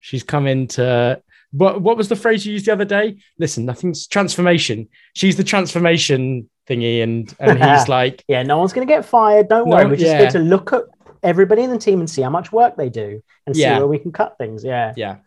She's 0.00 0.22
come 0.22 0.46
in 0.46 0.66
to 0.68 1.22
what 1.52 1.80
what 1.80 1.96
was 1.96 2.08
the 2.08 2.16
phrase 2.16 2.44
you 2.44 2.52
used 2.54 2.66
the 2.66 2.72
other 2.72 2.84
day? 2.84 3.18
Listen, 3.38 3.64
nothing's 3.64 4.06
transformation. 4.06 4.88
She's 5.14 5.36
the 5.36 5.44
transformation 5.44 6.50
thingy, 6.68 7.02
and 7.02 7.34
and 7.38 7.62
he's 7.78 7.88
like, 7.88 8.24
yeah, 8.28 8.42
no 8.42 8.58
one's 8.58 8.72
going 8.72 8.86
to 8.86 8.92
get 8.92 9.04
fired. 9.04 9.48
Don't 9.48 9.68
worry. 9.68 9.84
No, 9.84 9.90
We're 9.90 9.96
just 9.96 10.06
yeah. 10.06 10.18
here 10.18 10.30
to 10.32 10.38
look 10.40 10.72
at 10.72 10.82
everybody 11.22 11.62
in 11.62 11.70
the 11.70 11.78
team 11.78 12.00
and 12.00 12.10
see 12.10 12.22
how 12.22 12.30
much 12.30 12.52
work 12.52 12.76
they 12.76 12.88
do 12.88 13.22
and 13.46 13.56
see 13.56 13.64
where 13.64 13.86
we 13.86 13.98
can 13.98 14.12
cut 14.12 14.36
things. 14.38 14.64
Yeah. 14.64 14.92
yeah, 14.96 15.18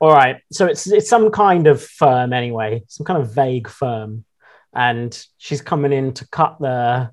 All 0.00 0.12
right. 0.12 0.40
So 0.52 0.66
it's 0.66 0.86
it's 0.86 1.08
some 1.08 1.30
kind 1.30 1.66
of 1.66 1.82
firm 1.82 2.32
anyway, 2.32 2.82
some 2.88 3.04
kind 3.06 3.20
of 3.22 3.34
vague 3.34 3.68
firm, 3.68 4.24
and 4.74 5.26
she's 5.38 5.62
coming 5.62 5.92
in 5.92 6.12
to 6.14 6.28
cut 6.28 6.58
the 6.60 7.10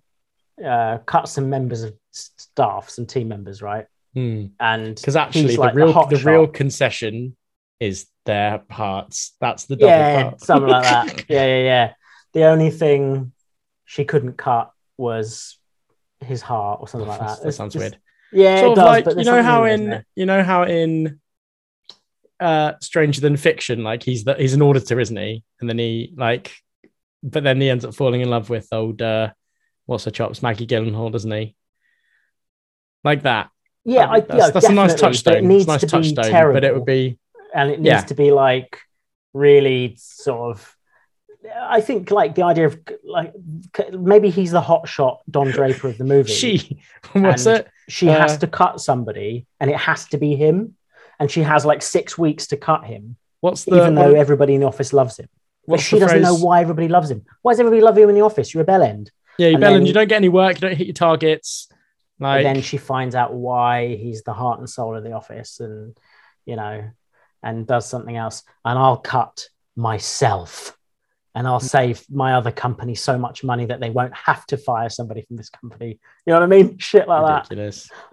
uh, 0.64 0.98
cut 1.00 1.28
some 1.28 1.50
members 1.50 1.84
of 1.84 1.94
staff, 2.12 2.90
some 2.90 3.06
team 3.06 3.28
members, 3.28 3.62
right? 3.62 3.86
And 4.16 4.96
because 4.96 5.16
Hmm. 5.16 5.18
actually 5.18 5.56
the 5.56 5.62
like 5.62 5.74
real 5.74 5.88
the, 5.88 5.94
hot 5.94 6.24
real 6.24 6.48
concession 6.48 7.36
is 7.80 8.06
their 8.26 8.60
parts. 8.60 9.36
That's 9.42 9.66
the 9.66 9.76
double 9.76 9.92
yeah, 9.92 10.24
part. 10.24 10.42
something 10.42 10.70
like 10.70 10.84
that. 10.84 11.26
Yeah, 11.30 11.46
yeah, 11.46 11.64
yeah. 11.64 11.94
The 12.34 12.46
only 12.46 12.70
thing 12.70 13.32
she 13.86 14.06
couldn't 14.06 14.38
cut 14.38 14.72
was 14.98 15.58
his 16.20 16.42
heart 16.42 16.80
or 16.82 16.88
something 16.88 17.08
like 17.08 17.20
that. 17.20 17.42
that 17.44 17.52
sounds 17.54 17.76
weird. 17.76 17.98
Yeah, 18.32 18.60
sort 18.62 18.72
of 18.72 18.76
does. 18.76 19.06
like 19.06 19.18
you 19.18 19.24
know 19.26 19.44
how 19.44 19.66
in 19.66 20.04
you 20.16 20.26
know 20.26 20.44
how 20.44 20.64
in 20.64 21.20
uh 22.44 22.74
Stranger 22.82 23.22
Than 23.22 23.38
Fiction, 23.38 23.84
like 23.84 24.04
he's 24.04 24.24
the 24.24 24.36
he's 24.36 24.54
an 24.54 24.62
auditor, 24.62 25.00
isn't 25.00 25.16
he? 25.18 25.44
And 25.60 25.70
then 25.70 25.80
he 25.80 26.14
like, 26.16 26.52
but 27.24 27.44
then 27.44 27.62
he 27.62 27.70
ends 27.70 27.86
up 27.86 27.96
falling 27.96 28.22
in 28.22 28.30
love 28.30 28.50
with 28.50 28.68
old 28.72 29.02
uh 29.02 29.32
what's 29.86 30.06
her 30.06 30.12
chops 30.12 30.44
Maggie 30.44 30.68
Gyllenhaal, 30.68 31.12
doesn't 31.12 31.32
he? 31.32 31.56
Like 33.04 33.24
that. 33.24 33.50
yeah, 33.84 34.10
I, 34.10 34.20
that's, 34.22 34.38
yeah, 34.38 34.50
that's 34.50 34.70
a 34.70 34.74
nice 34.74 34.96
touchstone. 34.96 35.36
It 35.36 35.44
needs 35.44 35.64
it's 35.64 35.70
a 35.70 35.72
nice 35.72 35.82
to 35.82 35.88
be 35.88 35.92
touchstone, 35.92 36.32
terrible, 36.32 36.54
but 36.56 36.64
it 36.64 36.74
would 36.74 36.86
be 36.86 37.20
and 37.54 37.70
it 37.70 37.80
needs 37.80 37.88
yeah. 37.88 38.02
to 38.02 38.16
be 38.16 38.32
like 38.32 38.80
really 39.34 39.96
sort 39.98 40.52
of. 40.52 40.76
I 41.62 41.82
think 41.82 42.10
like 42.10 42.36
the 42.36 42.44
idea 42.44 42.68
of 42.68 42.80
like 43.04 43.34
maybe 43.92 44.30
he's 44.30 44.52
the 44.52 44.62
hot 44.62 44.88
shot 44.88 45.22
Don 45.30 45.52
Draper 45.52 45.90
of 45.90 45.98
the 45.98 46.04
movie. 46.14 46.32
she. 46.32 46.82
What's 47.14 47.46
And 47.46 47.60
it? 47.60 47.68
she 47.90 48.10
uh, 48.10 48.18
has 48.18 48.38
to 48.40 48.48
cut 48.48 48.80
somebody, 48.80 49.46
and 49.60 49.70
it 49.70 49.78
has 49.78 50.06
to 50.08 50.18
be 50.18 50.36
him, 50.36 50.76
and 51.20 51.30
she 51.30 51.42
has 51.42 51.66
like 51.66 51.82
six 51.82 52.18
weeks 52.18 52.48
to 52.48 52.58
cut 52.58 52.86
him, 52.86 53.18
What's 53.42 53.66
the 53.66 53.76
even 53.76 53.96
though 53.96 54.14
everybody 54.14 54.54
in 54.56 54.62
the 54.62 54.68
office 54.68 54.94
loves 54.94 55.18
him. 55.18 55.28
But 55.68 55.80
she 55.80 55.98
doesn't 56.00 56.22
know 56.22 56.36
why 56.36 56.62
everybody 56.62 56.88
loves 56.90 57.10
him. 57.10 57.26
Why 57.42 57.54
does 57.54 57.60
everybody 57.60 57.82
love 57.82 57.98
you 57.98 58.10
in 58.10 58.16
the 58.16 58.22
office? 58.22 58.54
You're 58.54 58.64
a 58.64 58.66
bell 58.66 58.84
end. 58.84 59.12
Yeah, 59.38 59.48
you 59.48 59.56
and 59.56 59.64
Bellend, 59.64 59.74
then- 59.80 59.86
you 59.86 59.94
don't 59.94 60.08
get 60.10 60.18
any 60.18 60.30
work, 60.30 60.56
you 60.56 60.62
don't 60.62 60.76
hit 60.78 60.88
your 60.88 60.94
targets. 60.94 61.68
Like 62.20 62.44
then 62.44 62.62
she 62.62 62.78
finds 62.78 63.16
out 63.16 63.34
why 63.34 63.96
he's 63.96 64.24
the 64.24 64.34
heart 64.34 64.60
and 64.60 64.70
soul 64.70 64.96
of 64.96 65.04
the 65.04 65.14
office, 65.14 65.60
and 65.60 65.98
you 66.46 66.56
know, 66.56 66.90
and 67.42 67.68
does 67.68 67.88
something 67.88 68.16
else. 68.16 68.44
And 68.64 68.78
I'll 68.78 68.98
cut 68.98 69.48
myself, 69.76 70.78
and 71.36 71.48
I'll 71.48 71.60
save 71.60 72.04
my 72.10 72.34
other 72.36 72.52
company 72.52 72.96
so 72.96 73.18
much 73.18 73.44
money 73.44 73.66
that 73.66 73.80
they 73.80 73.90
won't 73.90 74.14
have 74.16 74.46
to 74.48 74.58
fire 74.58 74.90
somebody 74.90 75.24
from 75.24 75.38
this 75.38 75.50
company. 75.50 76.00
You 76.26 76.34
know 76.34 76.36
what 76.36 76.44
I 76.44 76.48
mean? 76.48 76.78
Shit 76.90 77.08
like 77.08 77.22
that. 77.50 77.50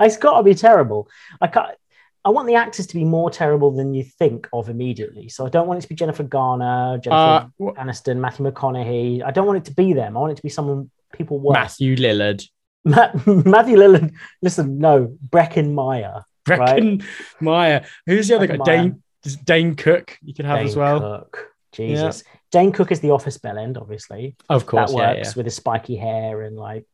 It's 0.01 0.17
got 0.17 0.39
to 0.39 0.43
be 0.43 0.55
terrible. 0.55 1.09
I 1.41 1.47
can't. 1.49 1.77
I 2.25 2.31
want 2.31 2.47
the 2.47 2.55
actors 2.55 2.87
to 2.89 2.95
be 2.95 3.05
more 3.05 3.31
terrible 3.31 3.71
than 3.71 3.95
you 3.95 4.05
think 4.05 4.49
of 4.53 4.69
immediately. 4.69 5.29
So 5.29 5.47
I 5.47 5.49
don't 5.49 5.67
want 5.67 5.79
it 5.79 5.83
to 5.83 5.89
be 5.89 5.95
Jennifer 5.95 6.23
Garner, 6.23 6.99
Jennifer 6.99 7.51
Uh, 7.61 7.73
Aniston, 7.83 8.19
Matthew 8.19 8.45
McConaughey. 8.45 9.23
I 9.25 9.31
don't 9.31 9.47
want 9.47 9.59
it 9.59 9.65
to 9.67 9.75
be 9.75 9.95
them. 9.95 10.17
I 10.17 10.21
want 10.21 10.33
it 10.33 10.37
to 10.37 10.43
be 10.43 10.51
someone 10.51 10.91
people 11.13 11.39
worse. 11.39 11.55
Matthew 11.55 11.97
Lillard. 11.97 12.45
Ma- 12.85 13.13
Matthew 13.27 13.77
Lillard. 13.77 14.13
Listen, 14.43 14.79
no, 14.79 15.17
Breckin 15.29 15.73
Meyer. 15.73 16.25
Breckin 16.47 17.03
Meyer. 17.41 17.87
Who's 18.07 18.29
the 18.29 18.37
other 18.37 18.47
guy? 18.47 18.57
Breckin 18.57 18.65
Dane 18.65 19.03
Dane 19.45 19.75
Cook. 19.75 20.19
You 20.23 20.35
could 20.35 20.45
have 20.45 20.59
Dane 20.59 20.69
as 20.69 20.77
well. 20.77 21.01
Cook. 21.01 21.49
Jesus. 21.73 22.25
Dane 22.51 22.73
Cook 22.73 22.91
is 22.91 23.01
the 23.01 23.11
office 23.11 23.39
bell 23.39 23.59
end, 23.59 23.79
obviously. 23.79 24.37
Of 24.49 24.67
course, 24.67 24.91
that 24.91 24.97
works 24.97 25.29
yeah. 25.29 25.33
with 25.37 25.47
his 25.47 25.55
spiky 25.55 25.97
hair 25.97 26.43
and 26.43 26.57
like 26.57 26.85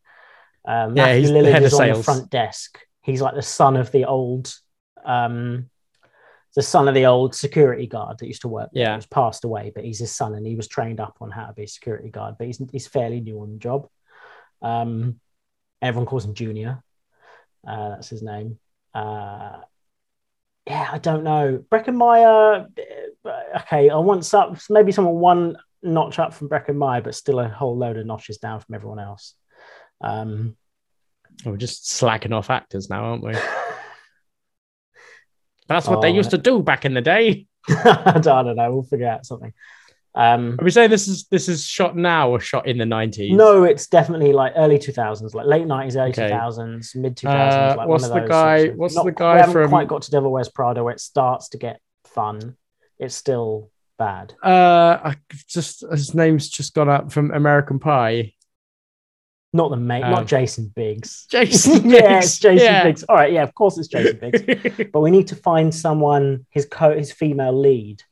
um, 0.66 0.96
Yeah, 0.96 1.06
Matthew 1.06 1.20
he's 1.20 1.30
the 1.30 1.34
Lillard 1.34 1.52
head 1.52 1.62
of 1.62 1.66
is 1.66 1.74
on 1.74 1.88
the 1.88 2.02
front 2.02 2.30
desk. 2.30 2.78
He's 3.02 3.22
like 3.22 3.34
the 3.34 3.42
son 3.42 3.76
of 3.76 3.90
the 3.90 4.04
old 4.04 4.52
um 5.06 5.70
the 6.54 6.62
son 6.62 6.88
of 6.88 6.94
the 6.94 7.06
old 7.06 7.34
security 7.34 7.86
guard 7.86 8.18
that 8.18 8.26
used 8.26 8.40
to 8.40 8.48
work. 8.48 8.70
Yeah. 8.72 8.94
He's 8.94 9.06
passed 9.06 9.44
away, 9.44 9.72
but 9.74 9.84
he's 9.84 9.98
his 9.98 10.14
son 10.14 10.34
and 10.34 10.46
he 10.46 10.56
was 10.56 10.68
trained 10.68 11.00
up 11.00 11.18
on 11.20 11.30
how 11.30 11.46
to 11.46 11.52
be 11.52 11.64
a 11.64 11.68
security 11.68 12.08
guard, 12.08 12.36
but 12.38 12.46
he's 12.46 12.60
he's 12.72 12.86
fairly 12.86 13.20
new 13.20 13.40
on 13.40 13.52
the 13.52 13.58
job. 13.58 13.88
Um 14.62 15.20
everyone 15.82 16.06
calls 16.06 16.24
him 16.24 16.34
Junior. 16.34 16.82
Uh, 17.66 17.90
that's 17.90 18.08
his 18.08 18.22
name. 18.22 18.58
Uh 18.94 19.58
yeah, 20.66 20.88
I 20.90 20.98
don't 20.98 21.22
know. 21.22 21.64
Breckin 21.70 21.94
Meyer, 21.94 22.66
uh, 23.24 23.58
okay, 23.60 23.88
I 23.88 23.96
want 23.96 24.24
some, 24.24 24.56
maybe 24.68 24.90
someone 24.90 25.14
one 25.14 25.56
notch 25.82 26.18
up 26.18 26.34
from 26.34 26.48
Breckin 26.48 26.76
Meyer, 26.76 27.00
but 27.00 27.14
still 27.14 27.38
a 27.38 27.48
whole 27.48 27.76
load 27.76 27.96
of 27.96 28.06
notches 28.06 28.38
down 28.38 28.60
from 28.60 28.74
everyone 28.74 28.98
else. 28.98 29.34
Um, 30.00 30.56
We're 31.44 31.56
just 31.56 31.88
slacking 31.88 32.32
off 32.32 32.50
actors 32.50 32.90
now, 32.90 33.04
aren't 33.04 33.22
we? 33.22 33.34
That's 35.68 35.88
what 35.88 36.00
they 36.02 36.10
Oh, 36.12 36.14
used 36.14 36.30
to 36.30 36.38
do 36.38 36.62
back 36.62 36.84
in 36.84 36.94
the 36.94 37.00
day. 37.00 37.46
I 37.68 38.18
don't 38.22 38.54
know. 38.56 38.72
We'll 38.72 38.82
figure 38.84 39.08
out 39.08 39.26
something. 39.26 39.52
Um, 40.14 40.56
Are 40.58 40.64
we 40.64 40.70
saying 40.70 40.88
this 40.88 41.08
is 41.08 41.26
this 41.30 41.46
is 41.48 41.62
shot 41.66 41.94
now 41.94 42.30
or 42.30 42.40
shot 42.40 42.66
in 42.66 42.78
the 42.78 42.86
nineties? 42.86 43.36
no, 43.36 43.64
it's 43.64 43.86
definitely 43.86 44.32
like 44.32 44.54
early 44.56 44.78
2000s, 44.78 45.34
like 45.34 45.44
late 45.46 45.66
90s, 45.66 45.94
early 45.96 46.10
Okay. 46.12 46.30
2000s, 46.30 46.96
mid 46.96 47.16
2000s. 47.16 47.26
Uh, 47.72 47.74
like 47.76 47.88
what's 47.88 48.02
one 48.04 48.10
of 48.12 48.14
the 48.14 48.20
those 48.20 48.28
guy- 48.30 48.56
of- 48.58 48.76
what's 48.76 48.94
not- 48.94 49.04
the 49.04 49.12
guy 49.12 49.34
we 49.34 49.40
haven't 49.40 49.52
from- 49.52 49.68
quite 49.68 49.88
got 49.88 50.02
to 50.02 50.10
Devil 50.10 50.32
Wears 50.32 50.48
Prada 50.48 50.82
where 50.82 50.94
it 50.94 51.00
starts 51.00 51.50
to 51.50 51.58
get 51.58 51.80
fun. 52.06 52.56
It's 52.98 53.14
still 53.14 53.70
bad. 53.98 54.32
Uh, 54.42 54.98
I 55.04 55.16
just 55.48 55.84
his 55.90 56.14
name's 56.14 56.48
just 56.48 56.72
gone 56.74 56.88
up 56.88 57.12
from 57.12 57.30
American 57.32 57.78
Pie. 57.78 58.32
Not 59.52 59.70
the 59.70 59.76
mate, 59.76 60.02
Um, 60.02 60.10
not 60.10 60.26
Jason 60.26 60.72
Biggs. 60.74 61.26
Jason 61.30 61.88
yeah, 61.90 62.20
Biggs, 62.20 62.38
Jason 62.38 62.64
yeah. 62.64 62.82
Biggs. 62.84 63.04
All 63.04 63.16
right, 63.16 63.32
yeah, 63.32 63.42
of 63.42 63.54
course 63.54 63.78
it's 63.78 63.88
Jason 63.88 64.18
Biggs. 64.18 64.88
but 64.92 65.00
we 65.00 65.10
need 65.10 65.28
to 65.28 65.36
find 65.36 65.74
someone 65.74 66.46
his 66.50 66.66
co 66.66 66.96
his 66.96 67.12
female 67.12 67.58
lead 67.58 68.02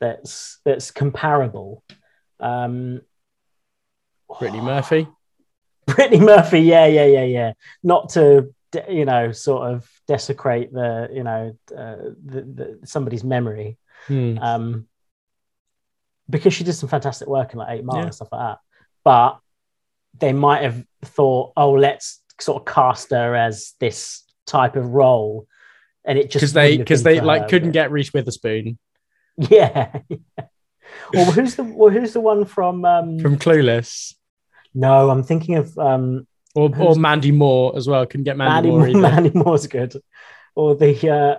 that's 0.00 0.60
that's 0.64 0.90
comparable. 0.90 1.82
Um, 2.40 3.00
Brittany 4.38 4.60
Murphy. 4.60 5.08
Brittany 5.86 6.20
Murphy, 6.20 6.60
yeah, 6.60 6.86
yeah, 6.86 7.06
yeah, 7.06 7.24
yeah. 7.24 7.52
Not 7.82 8.10
to 8.10 8.54
you 8.88 9.04
know 9.04 9.32
sort 9.32 9.70
of 9.72 9.88
desecrate 10.08 10.72
the 10.72 11.08
you 11.12 11.22
know 11.22 11.56
uh, 11.76 11.96
the, 12.24 12.42
the, 12.42 12.80
somebody's 12.84 13.24
memory, 13.24 13.78
Hmm. 14.06 14.38
um, 14.38 14.88
because 16.28 16.52
she 16.54 16.64
did 16.64 16.72
some 16.74 16.88
fantastic 16.88 17.28
work 17.28 17.52
in 17.52 17.58
like 17.58 17.70
Eight 17.78 17.84
Mile 17.84 17.98
Yeah. 17.98 18.04
and 18.06 18.14
stuff 18.14 18.28
like 18.32 18.40
that. 18.40 18.58
But 19.04 19.38
they 20.18 20.32
might 20.32 20.62
have 20.62 20.84
thought, 21.04 21.52
oh, 21.56 21.72
let's 21.72 22.20
sort 22.40 22.60
of 22.66 22.72
cast 22.74 23.10
her 23.10 23.34
as 23.34 23.74
this 23.80 24.22
type 24.46 24.76
of 24.76 24.86
role, 24.86 25.46
and 26.04 26.18
it 26.18 26.24
just 26.30 26.34
Because 26.34 26.52
they 26.52 26.76
because 26.76 27.02
they 27.02 27.20
like 27.20 27.42
her, 27.42 27.48
couldn't 27.48 27.68
but- 27.70 27.74
get 27.74 27.90
Reese 27.90 28.12
Witherspoon 28.12 28.78
Yeah. 29.36 30.00
Or 31.16 31.24
who's 31.24 31.56
the 31.56 31.64
well, 31.64 31.90
who's 31.90 32.12
the 32.12 32.20
one 32.20 32.44
from? 32.44 32.84
Um, 32.84 33.18
from 33.18 33.36
Clueless. 33.38 34.14
no, 34.74 35.10
I'm 35.10 35.22
thinking 35.24 35.56
of 35.56 35.76
um, 35.78 36.26
Or, 36.54 36.70
or 36.78 36.94
Mandy 36.94 37.32
Moore 37.32 37.74
as 37.76 37.88
well. 37.88 38.06
Couldn't 38.06 38.24
get 38.24 38.36
Mandy, 38.36 38.70
Mandy 38.70 38.70
Moore 38.70 38.78
Moore. 38.78 38.88
either. 38.88 39.00
Mandy 39.22 39.30
Moore's 39.34 39.66
good. 39.66 39.96
Or 40.54 40.76
the 40.76 41.10
uh, 41.10 41.36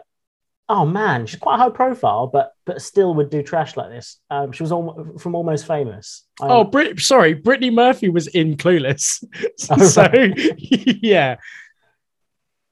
oh 0.68 0.86
man, 0.86 1.26
she's 1.28 1.40
quite 1.40 1.58
high 1.58 1.70
profile, 1.70 2.28
but 2.28 2.52
but 2.66 2.82
still 2.82 3.14
would 3.16 3.30
do 3.30 3.44
trash 3.44 3.78
like 3.78 3.90
this. 3.90 4.20
Um, 4.32 4.52
she 4.52 4.64
was 4.64 4.72
al- 4.72 5.14
from 5.20 5.36
Almost 5.36 5.68
Famous. 5.68 6.26
I- 6.42 6.48
Oh, 6.50 6.64
Brit- 6.64 7.00
sorry, 7.00 7.34
Brittany 7.34 7.70
Murphy 7.70 8.10
was 8.10 8.28
in 8.28 8.58
Clueless. 8.58 9.24
Oh, 9.70 9.86
so 9.86 10.08
yeah, 10.58 11.36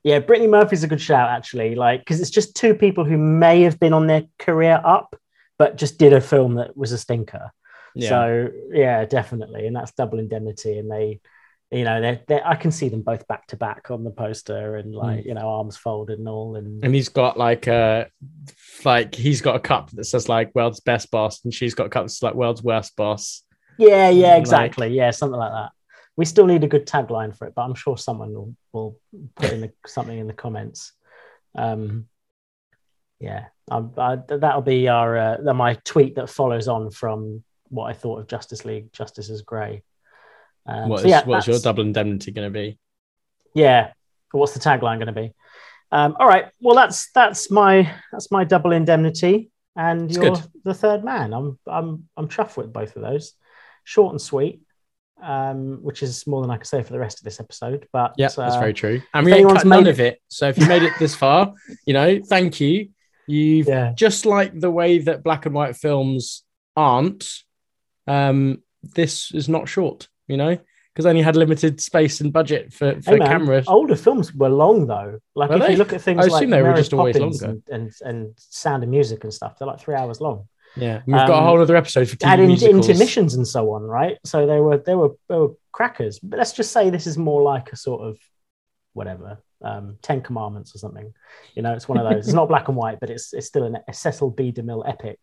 Yeah, 0.03 0.20
Brittany 0.20 0.48
Murphy's 0.49 0.84
a 0.84 0.88
good 0.88 1.02
shout 1.02 1.30
actually. 1.30 1.76
Like 1.76 2.02
because 2.02 2.20
it's 2.20 2.30
just 2.32 2.56
two 2.56 2.74
people 2.74 3.06
who 3.06 3.18
may 3.18 3.61
have 3.61 3.80
been 3.80 3.94
on 3.94 4.07
their 4.07 4.24
career 4.40 4.82
up, 4.84 5.15
but 5.57 5.78
just 5.78 5.98
did 5.99 6.14
a 6.14 6.22
film 6.22 6.56
that 6.56 6.76
was 6.76 6.91
a 6.91 6.98
stinker. 6.98 7.52
Yeah. 7.95 8.10
So 8.10 8.49
yeah, 8.72 9.06
definitely, 9.06 9.68
and 9.68 9.76
that's 9.76 9.91
Double 9.94 10.18
Indemnity, 10.20 10.80
and 10.80 10.90
they, 10.91 11.22
you 11.74 11.84
know, 11.84 12.00
they 12.02 12.22
they 12.28 12.41
I 12.44 12.56
can 12.56 12.72
see 12.72 12.90
them 12.90 13.02
both 13.02 13.28
back 13.28 13.48
to 13.48 13.58
back 13.58 13.90
on 13.91 14.04
the 14.04 14.12
poster, 14.12 14.76
and 14.76 14.94
like 14.94 15.26
you 15.26 15.34
know, 15.34 15.48
arms 15.50 15.76
folded 15.76 16.20
and 16.20 16.30
all, 16.30 16.56
and 16.56 16.84
and 16.84 16.94
he's 16.94 17.10
got 17.10 17.38
like 17.38 17.68
a 17.68 18.08
like 18.86 19.16
he's 19.16 19.41
got 19.41 19.56
a 19.56 19.60
cup 19.60 19.90
that 19.91 20.06
says 20.06 20.30
like 20.30 20.54
world's 20.56 20.80
best 20.80 21.10
boss, 21.12 21.44
and 21.44 21.54
she's 21.54 21.74
got 21.74 21.88
a 21.88 21.90
cup 21.90 22.04
that's 22.04 22.22
like 22.22 22.36
world's 22.36 22.64
worst 22.64 22.95
boss. 22.95 23.44
yeah, 23.78 24.10
yeah, 24.10 24.30
Like- 24.34 24.40
exactly, 24.41 24.88
yeah, 24.90 25.12
something 25.12 25.40
like 25.40 25.52
that. 25.52 25.72
We 26.16 26.26
still 26.26 26.45
need 26.45 26.64
a 26.64 26.68
good 26.68 26.86
tagline 26.86 27.36
for 27.36 27.48
it, 27.48 27.56
but 27.56 27.64
I'm 27.64 27.74
sure 27.74 27.98
someone 27.98 28.34
will, 28.34 28.56
will 28.72 29.00
put 29.36 29.52
in 29.52 29.62
the, 29.62 29.72
something 29.88 30.16
in 30.16 30.28
the 30.28 30.34
comments. 30.34 30.94
Um, 31.56 32.06
yeah, 33.20 33.45
I, 33.72 33.84
I, 33.98 34.18
that'll 34.28 34.62
be 34.62 34.88
our 34.90 35.18
uh, 35.18 35.54
my 35.56 35.74
tweet 35.86 36.16
that 36.16 36.30
follows 36.30 36.68
on 36.68 36.91
from 36.91 37.44
what 37.70 37.86
I 37.90 37.94
thought 37.94 38.20
of 38.20 38.28
Justice 38.28 38.64
League, 38.64 38.94
Justice 38.94 39.30
is 39.30 39.41
Grey. 39.41 39.82
Um, 40.65 40.90
What 40.90 41.02
so 41.02 41.07
yeah, 41.07 41.23
what's 41.26 41.48
your 41.48 41.53
that's- 41.53 41.64
double 41.64 41.84
indemnity 41.84 42.31
going 42.31 42.52
to 42.52 42.60
be? 42.60 42.77
Yeah. 43.53 43.91
What's 44.31 44.53
the 44.53 44.60
tagline 44.60 44.98
going 44.98 45.07
to 45.07 45.11
be? 45.14 45.34
Um, 45.91 46.15
all 46.19 46.27
right. 46.27 46.45
Well, 46.60 46.76
that's 46.76 47.11
that's 47.11 47.52
my 47.52 47.91
that's 48.11 48.31
my 48.31 48.44
double 48.45 48.72
indemnity, 48.72 49.52
and 49.76 50.10
It's 50.10 50.15
you're 50.18 50.31
good. 50.31 50.44
the 50.64 50.73
third 50.73 51.03
man. 51.03 51.34
I'm 51.34 51.60
I'm 51.68 52.10
I'm 52.18 52.27
chuffed 52.27 52.57
with 52.57 52.73
both 52.73 52.95
of 52.95 53.03
those, 53.03 53.34
short 53.84 54.11
and 54.11 54.19
sweet, 54.19 54.61
um, 55.22 55.84
which 55.84 56.02
is 56.02 56.26
more 56.26 56.41
than 56.41 56.49
I 56.49 56.56
can 56.57 56.65
say 56.65 56.81
for 56.81 56.94
the 56.94 56.98
rest 56.99 57.19
of 57.19 57.26
this 57.26 57.40
episode. 57.40 57.88
But 57.94 58.15
Yeah, 58.18 58.30
that's 58.35 58.38
uh, 58.56 58.60
very 58.60 58.73
true. 58.73 59.03
And 59.14 59.23
we 59.26 59.34
ain't 59.34 59.48
cut 59.48 59.65
none 59.68 59.84
made 59.84 59.90
of 59.91 59.99
it. 59.99 60.19
So 60.30 60.48
if 60.49 60.57
you 60.57 60.65
made 60.68 60.81
it 60.81 60.94
this 60.98 61.14
far, 61.14 61.53
you 61.85 61.94
know, 61.94 62.19
thank 62.26 62.60
you. 62.60 62.90
You've 63.27 63.68
Yeah. 63.68 63.94
just 63.95 64.26
like 64.26 64.60
the 64.60 64.72
way 64.72 64.98
that 64.98 65.23
black 65.23 65.45
and 65.45 65.53
white 65.53 65.76
films 65.76 66.44
aren't. 66.76 67.30
Um, 68.07 68.64
this 68.81 69.31
is 69.31 69.48
not 69.48 69.69
short, 69.69 70.07
you 70.28 70.38
know, 70.38 70.58
because 70.94 71.06
only 71.06 71.22
had 71.22 71.36
limited 71.36 71.82
space 71.82 72.22
and 72.22 72.32
budget 72.32 72.72
for 72.74 73.02
for 73.02 73.12
Hey, 73.12 73.18
man, 73.20 73.28
camera. 73.28 73.64
Older 73.68 73.95
films 73.95 74.34
were 74.34 74.50
long 74.50 74.88
though. 74.88 75.20
Like 75.36 75.50
Were 75.50 75.58
if 75.58 75.62
they? 75.64 75.72
you 75.72 75.78
look 75.78 75.94
at 75.94 76.02
things 76.02 76.20
I 76.26 76.30
like 76.30 76.41
assume 76.41 76.50
they 76.52 76.62
were 76.62 76.70
Mary 76.70 76.80
just 76.82 76.94
always 76.94 77.18
longer. 77.18 77.45
and, 77.45 77.64
and 77.70 77.91
and 78.02 78.34
Sound 78.38 78.84
of 78.84 78.90
Music 78.90 79.24
and 79.24 79.34
stuff, 79.34 79.58
they're 79.58 79.68
like 79.68 79.80
three 79.80 79.95
hours 79.95 80.22
long. 80.22 80.48
Yeah, 80.76 80.95
and 80.98 81.04
we've 81.06 81.16
got 81.16 81.30
a 81.30 81.36
Um, 81.38 81.44
whole 81.44 81.62
other 81.62 81.76
episode 81.76 82.10
for 82.10 82.18
had 82.26 82.40
TV 82.40 82.62
in, 82.64 82.78
intermissions 82.78 83.36
and 83.36 83.48
so 83.48 83.72
on, 83.74 83.84
right? 83.84 84.18
So 84.26 84.48
they 84.48 84.60
were 84.60 84.78
they 84.78 84.95
were 84.95 85.12
they 85.30 85.36
were 85.36 85.52
crackers. 85.72 86.20
But 86.20 86.40
let's 86.40 86.54
just 86.54 86.72
say 86.72 86.90
this 86.90 87.06
is 87.08 87.18
more 87.18 87.41
like 87.44 87.72
a 87.72 87.76
sort 87.76 88.02
of 88.08 88.18
whatever 88.94 89.38
um, 89.64 89.98
Ten 90.02 90.22
Commandments 90.22 90.76
or 90.76 90.80
something. 90.80 91.14
You 91.56 91.62
know, 91.62 91.74
it's 91.74 91.88
one 91.88 91.98
of 92.00 92.10
those. 92.10 92.26
it's 92.26 92.34
not 92.34 92.48
black 92.54 92.68
and 92.70 92.78
white, 92.78 93.00
but 93.00 93.10
it's 93.10 93.34
it's 93.34 93.48
still 93.48 93.64
an, 93.66 93.78
a 93.88 93.94
Cecil 93.94 94.32
B. 94.32 94.52
DeMille 94.52 94.88
epic. 94.88 95.20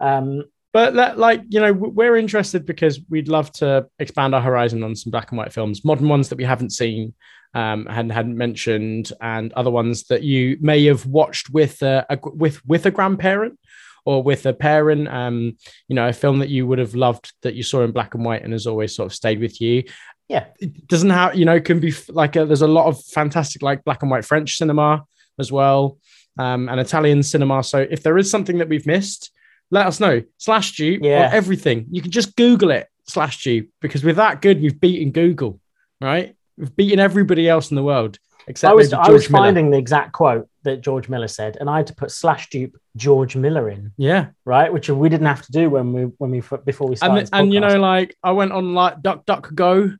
Um, 0.00 0.44
But 0.76 0.92
that, 0.92 1.18
like, 1.18 1.40
you 1.48 1.58
know, 1.58 1.72
we're 1.72 2.18
interested 2.18 2.66
because 2.66 3.00
we'd 3.08 3.28
love 3.28 3.50
to 3.52 3.88
expand 3.98 4.34
our 4.34 4.42
horizon 4.42 4.82
on 4.82 4.94
some 4.94 5.10
black 5.10 5.30
and 5.30 5.38
white 5.38 5.54
films, 5.54 5.86
modern 5.86 6.06
ones 6.06 6.28
that 6.28 6.36
we 6.36 6.44
haven't 6.44 6.68
seen 6.68 7.14
um, 7.54 7.86
and 7.88 8.12
hadn't 8.12 8.36
mentioned, 8.36 9.10
and 9.22 9.54
other 9.54 9.70
ones 9.70 10.04
that 10.08 10.22
you 10.22 10.58
may 10.60 10.84
have 10.84 11.06
watched 11.06 11.48
with 11.48 11.80
a, 11.80 12.04
a 12.10 12.18
with 12.28 12.62
with 12.66 12.84
a 12.84 12.90
grandparent 12.90 13.58
or 14.04 14.22
with 14.22 14.44
a 14.44 14.52
parent. 14.52 15.08
Um, 15.08 15.56
you 15.88 15.96
know, 15.96 16.08
a 16.08 16.12
film 16.12 16.40
that 16.40 16.50
you 16.50 16.66
would 16.66 16.78
have 16.78 16.94
loved 16.94 17.32
that 17.40 17.54
you 17.54 17.62
saw 17.62 17.82
in 17.82 17.92
black 17.92 18.14
and 18.14 18.22
white 18.22 18.42
and 18.44 18.52
has 18.52 18.66
always 18.66 18.94
sort 18.94 19.06
of 19.06 19.14
stayed 19.14 19.40
with 19.40 19.58
you. 19.62 19.82
yeah, 20.28 20.44
It 20.58 20.86
doesn't 20.88 21.08
have, 21.08 21.36
you 21.36 21.46
know, 21.46 21.58
can 21.58 21.80
be 21.80 21.94
like 22.10 22.36
a, 22.36 22.44
there's 22.44 22.60
a 22.60 22.68
lot 22.68 22.84
of 22.84 23.02
fantastic 23.02 23.62
like 23.62 23.82
black 23.84 24.02
and 24.02 24.10
white 24.10 24.26
French 24.26 24.58
cinema 24.58 25.06
as 25.38 25.50
well, 25.50 25.96
um, 26.38 26.68
and 26.68 26.78
Italian 26.80 27.22
cinema. 27.22 27.64
So 27.64 27.78
if 27.78 28.02
there 28.02 28.18
is 28.18 28.30
something 28.30 28.58
that 28.58 28.68
we've 28.68 28.86
missed 28.86 29.30
let 29.70 29.86
us 29.86 30.00
know. 30.00 30.22
Slash 30.38 30.76
Dupe 30.76 31.02
Yeah. 31.02 31.30
or 31.30 31.34
everything. 31.34 31.86
You 31.90 32.02
can 32.02 32.10
just 32.10 32.36
Google 32.36 32.70
it, 32.70 32.88
slash 33.06 33.42
Dupe, 33.42 33.68
because 33.80 34.04
we're 34.04 34.14
that 34.14 34.42
good. 34.42 34.60
We've 34.60 34.80
beaten 34.80 35.10
Google, 35.12 35.60
right? 36.00 36.34
We've 36.56 36.74
beaten 36.74 36.98
everybody 37.00 37.48
else 37.48 37.70
in 37.70 37.74
the 37.76 37.82
world 37.82 38.18
except 38.48 38.70
I 38.70 38.74
was 38.74 38.92
I 38.92 39.10
was 39.10 39.28
Miller. 39.28 39.44
finding 39.44 39.70
the 39.70 39.78
exact 39.78 40.12
quote 40.12 40.48
that 40.62 40.80
George 40.80 41.08
Miller 41.08 41.28
said, 41.28 41.56
and 41.60 41.68
I 41.68 41.78
had 41.78 41.88
to 41.88 41.94
put 41.94 42.10
slash 42.12 42.48
dupe 42.48 42.76
George 42.96 43.34
Miller 43.36 43.68
in, 43.68 43.92
Yeah, 43.96 44.28
right? 44.44 44.72
Which 44.72 44.88
we 44.88 45.08
didn't 45.08 45.26
have 45.26 45.42
to 45.46 45.52
do 45.52 45.68
when 45.68 45.92
we 45.92 46.02
when 46.18 46.30
we 46.30 46.42
before 46.64 46.88
we 46.88 46.96
started. 46.96 47.28
and 47.32 47.42
and 47.42 47.52
you 47.52 47.60
know, 47.60 47.78
like 47.80 48.16
I 48.22 48.30
went 48.32 48.52
on 48.52 48.74
like 48.74 49.02
Duck 49.02 49.26
Duck 49.26 49.52
Go, 49.54 49.90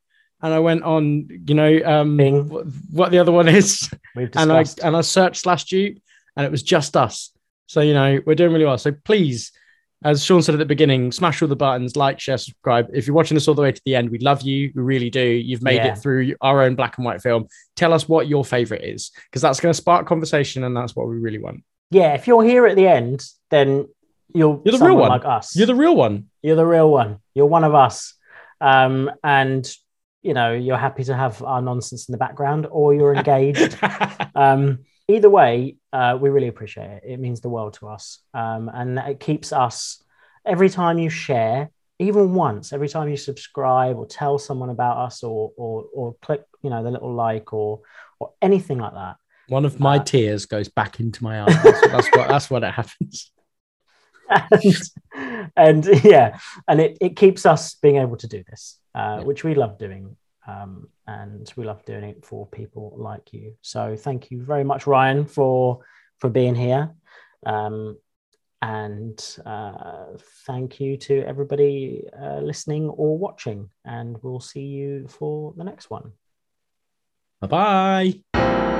and 0.42 0.54
I 0.54 0.60
went 0.60 0.84
on, 0.84 1.28
you 1.46 1.54
know, 1.54 1.80
um, 1.84 2.16
Bing. 2.16 2.48
what, 2.92 3.10
the 3.10 3.18
other 3.18 3.32
one 3.32 3.48
is, 3.48 3.90
we've 4.14 4.30
and 4.36 4.52
I 4.52 4.64
and 4.82 4.96
I 4.96 5.00
searched 5.00 5.42
slash 5.42 5.64
Dupe, 5.64 5.98
and 6.36 6.46
it 6.46 6.50
was 6.52 6.62
just 6.62 6.96
us. 6.96 7.32
So 7.66 7.80
you 7.80 7.94
know, 7.94 8.20
we're 8.26 8.34
doing 8.34 8.52
really 8.52 8.64
well. 8.64 8.78
So 8.78 8.92
please. 8.92 9.52
As 10.04 10.22
Sean 10.22 10.42
said 10.42 10.54
at 10.54 10.58
the 10.58 10.66
beginning, 10.66 11.10
smash 11.10 11.40
all 11.40 11.48
the 11.48 11.56
buttons, 11.56 11.96
like, 11.96 12.20
share, 12.20 12.36
subscribe. 12.36 12.86
If 12.92 13.06
you're 13.06 13.16
watching 13.16 13.34
this 13.34 13.48
all 13.48 13.54
the 13.54 13.62
way 13.62 13.72
to 13.72 13.80
the 13.86 13.96
end, 13.96 14.10
we 14.10 14.18
love 14.18 14.42
you. 14.42 14.70
We 14.74 14.82
really 14.82 15.08
do. 15.08 15.22
You've 15.24 15.62
made 15.62 15.76
Yeah. 15.76 15.94
it 15.94 15.98
through 15.98 16.34
our 16.42 16.62
own 16.62 16.74
black 16.74 16.98
and 16.98 17.06
white 17.06 17.22
film. 17.22 17.46
Tell 17.76 17.94
us 17.94 18.06
what 18.06 18.28
your 18.28 18.44
favorite 18.44 18.84
is, 18.84 19.10
because 19.24 19.40
that's 19.40 19.58
going 19.58 19.70
to 19.72 19.76
spark 19.76 20.06
conversation, 20.06 20.64
and 20.64 20.76
that's 20.76 20.94
what 20.94 21.08
we 21.08 21.16
really 21.16 21.38
want. 21.38 21.64
yeah, 21.90 22.12
if 22.12 22.26
you're 22.26 22.44
here 22.44 22.66
at 22.66 22.76
the 22.76 22.86
end, 22.86 23.24
then 23.50 23.88
you're 24.34 24.60
You're 24.66 24.76
the 24.78 24.84
real 24.84 24.96
one. 24.98 25.08
like 25.08 25.24
us. 25.24 25.56
You're 25.56 25.66
the 25.66 25.74
real 25.74 25.96
one. 25.96 26.26
You're 26.42 26.56
the 26.56 26.66
real 26.66 26.90
one. 26.90 27.20
You're 27.34 27.46
one 27.46 27.64
of 27.64 27.74
us. 27.74 28.14
Um, 28.60 29.10
and 29.24 29.66
you 30.22 30.34
know, 30.34 30.52
you're 30.52 30.76
happy 30.76 31.04
to 31.04 31.14
have 31.16 31.42
our 31.42 31.62
nonsense 31.62 32.06
in 32.06 32.12
the 32.12 32.18
background, 32.18 32.66
or 32.70 32.92
you're 32.94 33.14
engaged. 33.14 33.78
um, 34.34 34.80
either 35.08 35.30
way, 35.30 35.76
uh, 35.98 36.12
we 36.22 36.28
really 36.36 36.48
appreciate 36.54 36.90
it. 36.96 37.02
It 37.12 37.18
means 37.24 37.40
the 37.40 37.48
world 37.56 37.74
to 37.78 37.84
us, 37.96 38.04
um, 38.42 38.62
and 38.78 38.88
it 39.12 39.18
keeps 39.28 39.48
us. 39.52 39.76
Every 40.54 40.70
time 40.80 40.96
you 41.04 41.10
share, 41.10 41.70
even 41.98 42.24
once, 42.34 42.72
every 42.76 42.88
time 42.94 43.08
you 43.12 43.16
subscribe 43.16 43.94
or 44.00 44.06
tell 44.06 44.38
someone 44.38 44.70
about 44.78 44.96
us, 45.06 45.16
or 45.22 45.52
or 45.56 45.74
or 45.98 46.06
click, 46.24 46.42
you 46.62 46.70
know, 46.70 46.82
the 46.86 46.90
little 46.96 47.14
like 47.26 47.52
or 47.60 47.80
or 48.20 48.26
anything 48.48 48.78
like 48.84 48.94
that. 49.02 49.16
One 49.48 49.64
of 49.64 49.74
my 49.80 49.96
Uh, 49.98 50.04
tears 50.04 50.46
goes 50.46 50.68
back 50.80 51.00
into 51.00 51.20
my 51.28 51.34
eyes. 51.42 51.56
That's, 51.64 51.82
that's 51.92 52.08
what 52.16 52.28
that's 52.32 52.48
what 52.50 52.62
it 52.68 52.72
happens. 52.80 53.32
and, 54.30 55.50
and 55.56 56.04
yeah, 56.04 56.38
and 56.68 56.80
it, 56.80 56.98
it 57.00 57.16
keeps 57.16 57.46
us 57.46 57.74
being 57.84 57.96
able 57.96 58.16
to 58.18 58.28
do 58.36 58.42
this, 58.50 58.78
uh, 58.94 59.16
Yeah. 59.18 59.24
which 59.28 59.44
we 59.44 59.54
love 59.54 59.78
doing. 59.78 60.16
Um, 60.46 60.88
and 61.06 61.52
we 61.56 61.64
love 61.64 61.84
doing 61.84 62.04
it 62.04 62.24
for 62.24 62.46
people 62.46 62.94
like 62.96 63.32
you. 63.32 63.54
So 63.62 63.96
thank 63.96 64.30
you 64.30 64.42
very 64.42 64.64
much, 64.64 64.86
Ryan, 64.86 65.24
for 65.26 65.80
for 66.18 66.30
being 66.30 66.54
here. 66.54 66.90
Um, 67.44 67.98
and 68.62 69.22
uh, 69.44 70.16
thank 70.46 70.80
you 70.80 70.96
to 70.96 71.22
everybody 71.24 72.04
uh, 72.20 72.40
listening 72.40 72.88
or 72.88 73.18
watching. 73.18 73.70
And 73.84 74.16
we'll 74.22 74.40
see 74.40 74.64
you 74.64 75.08
for 75.08 75.52
the 75.56 75.64
next 75.64 75.90
one. 75.90 76.12
Bye 77.40 78.22
bye. 78.32 78.75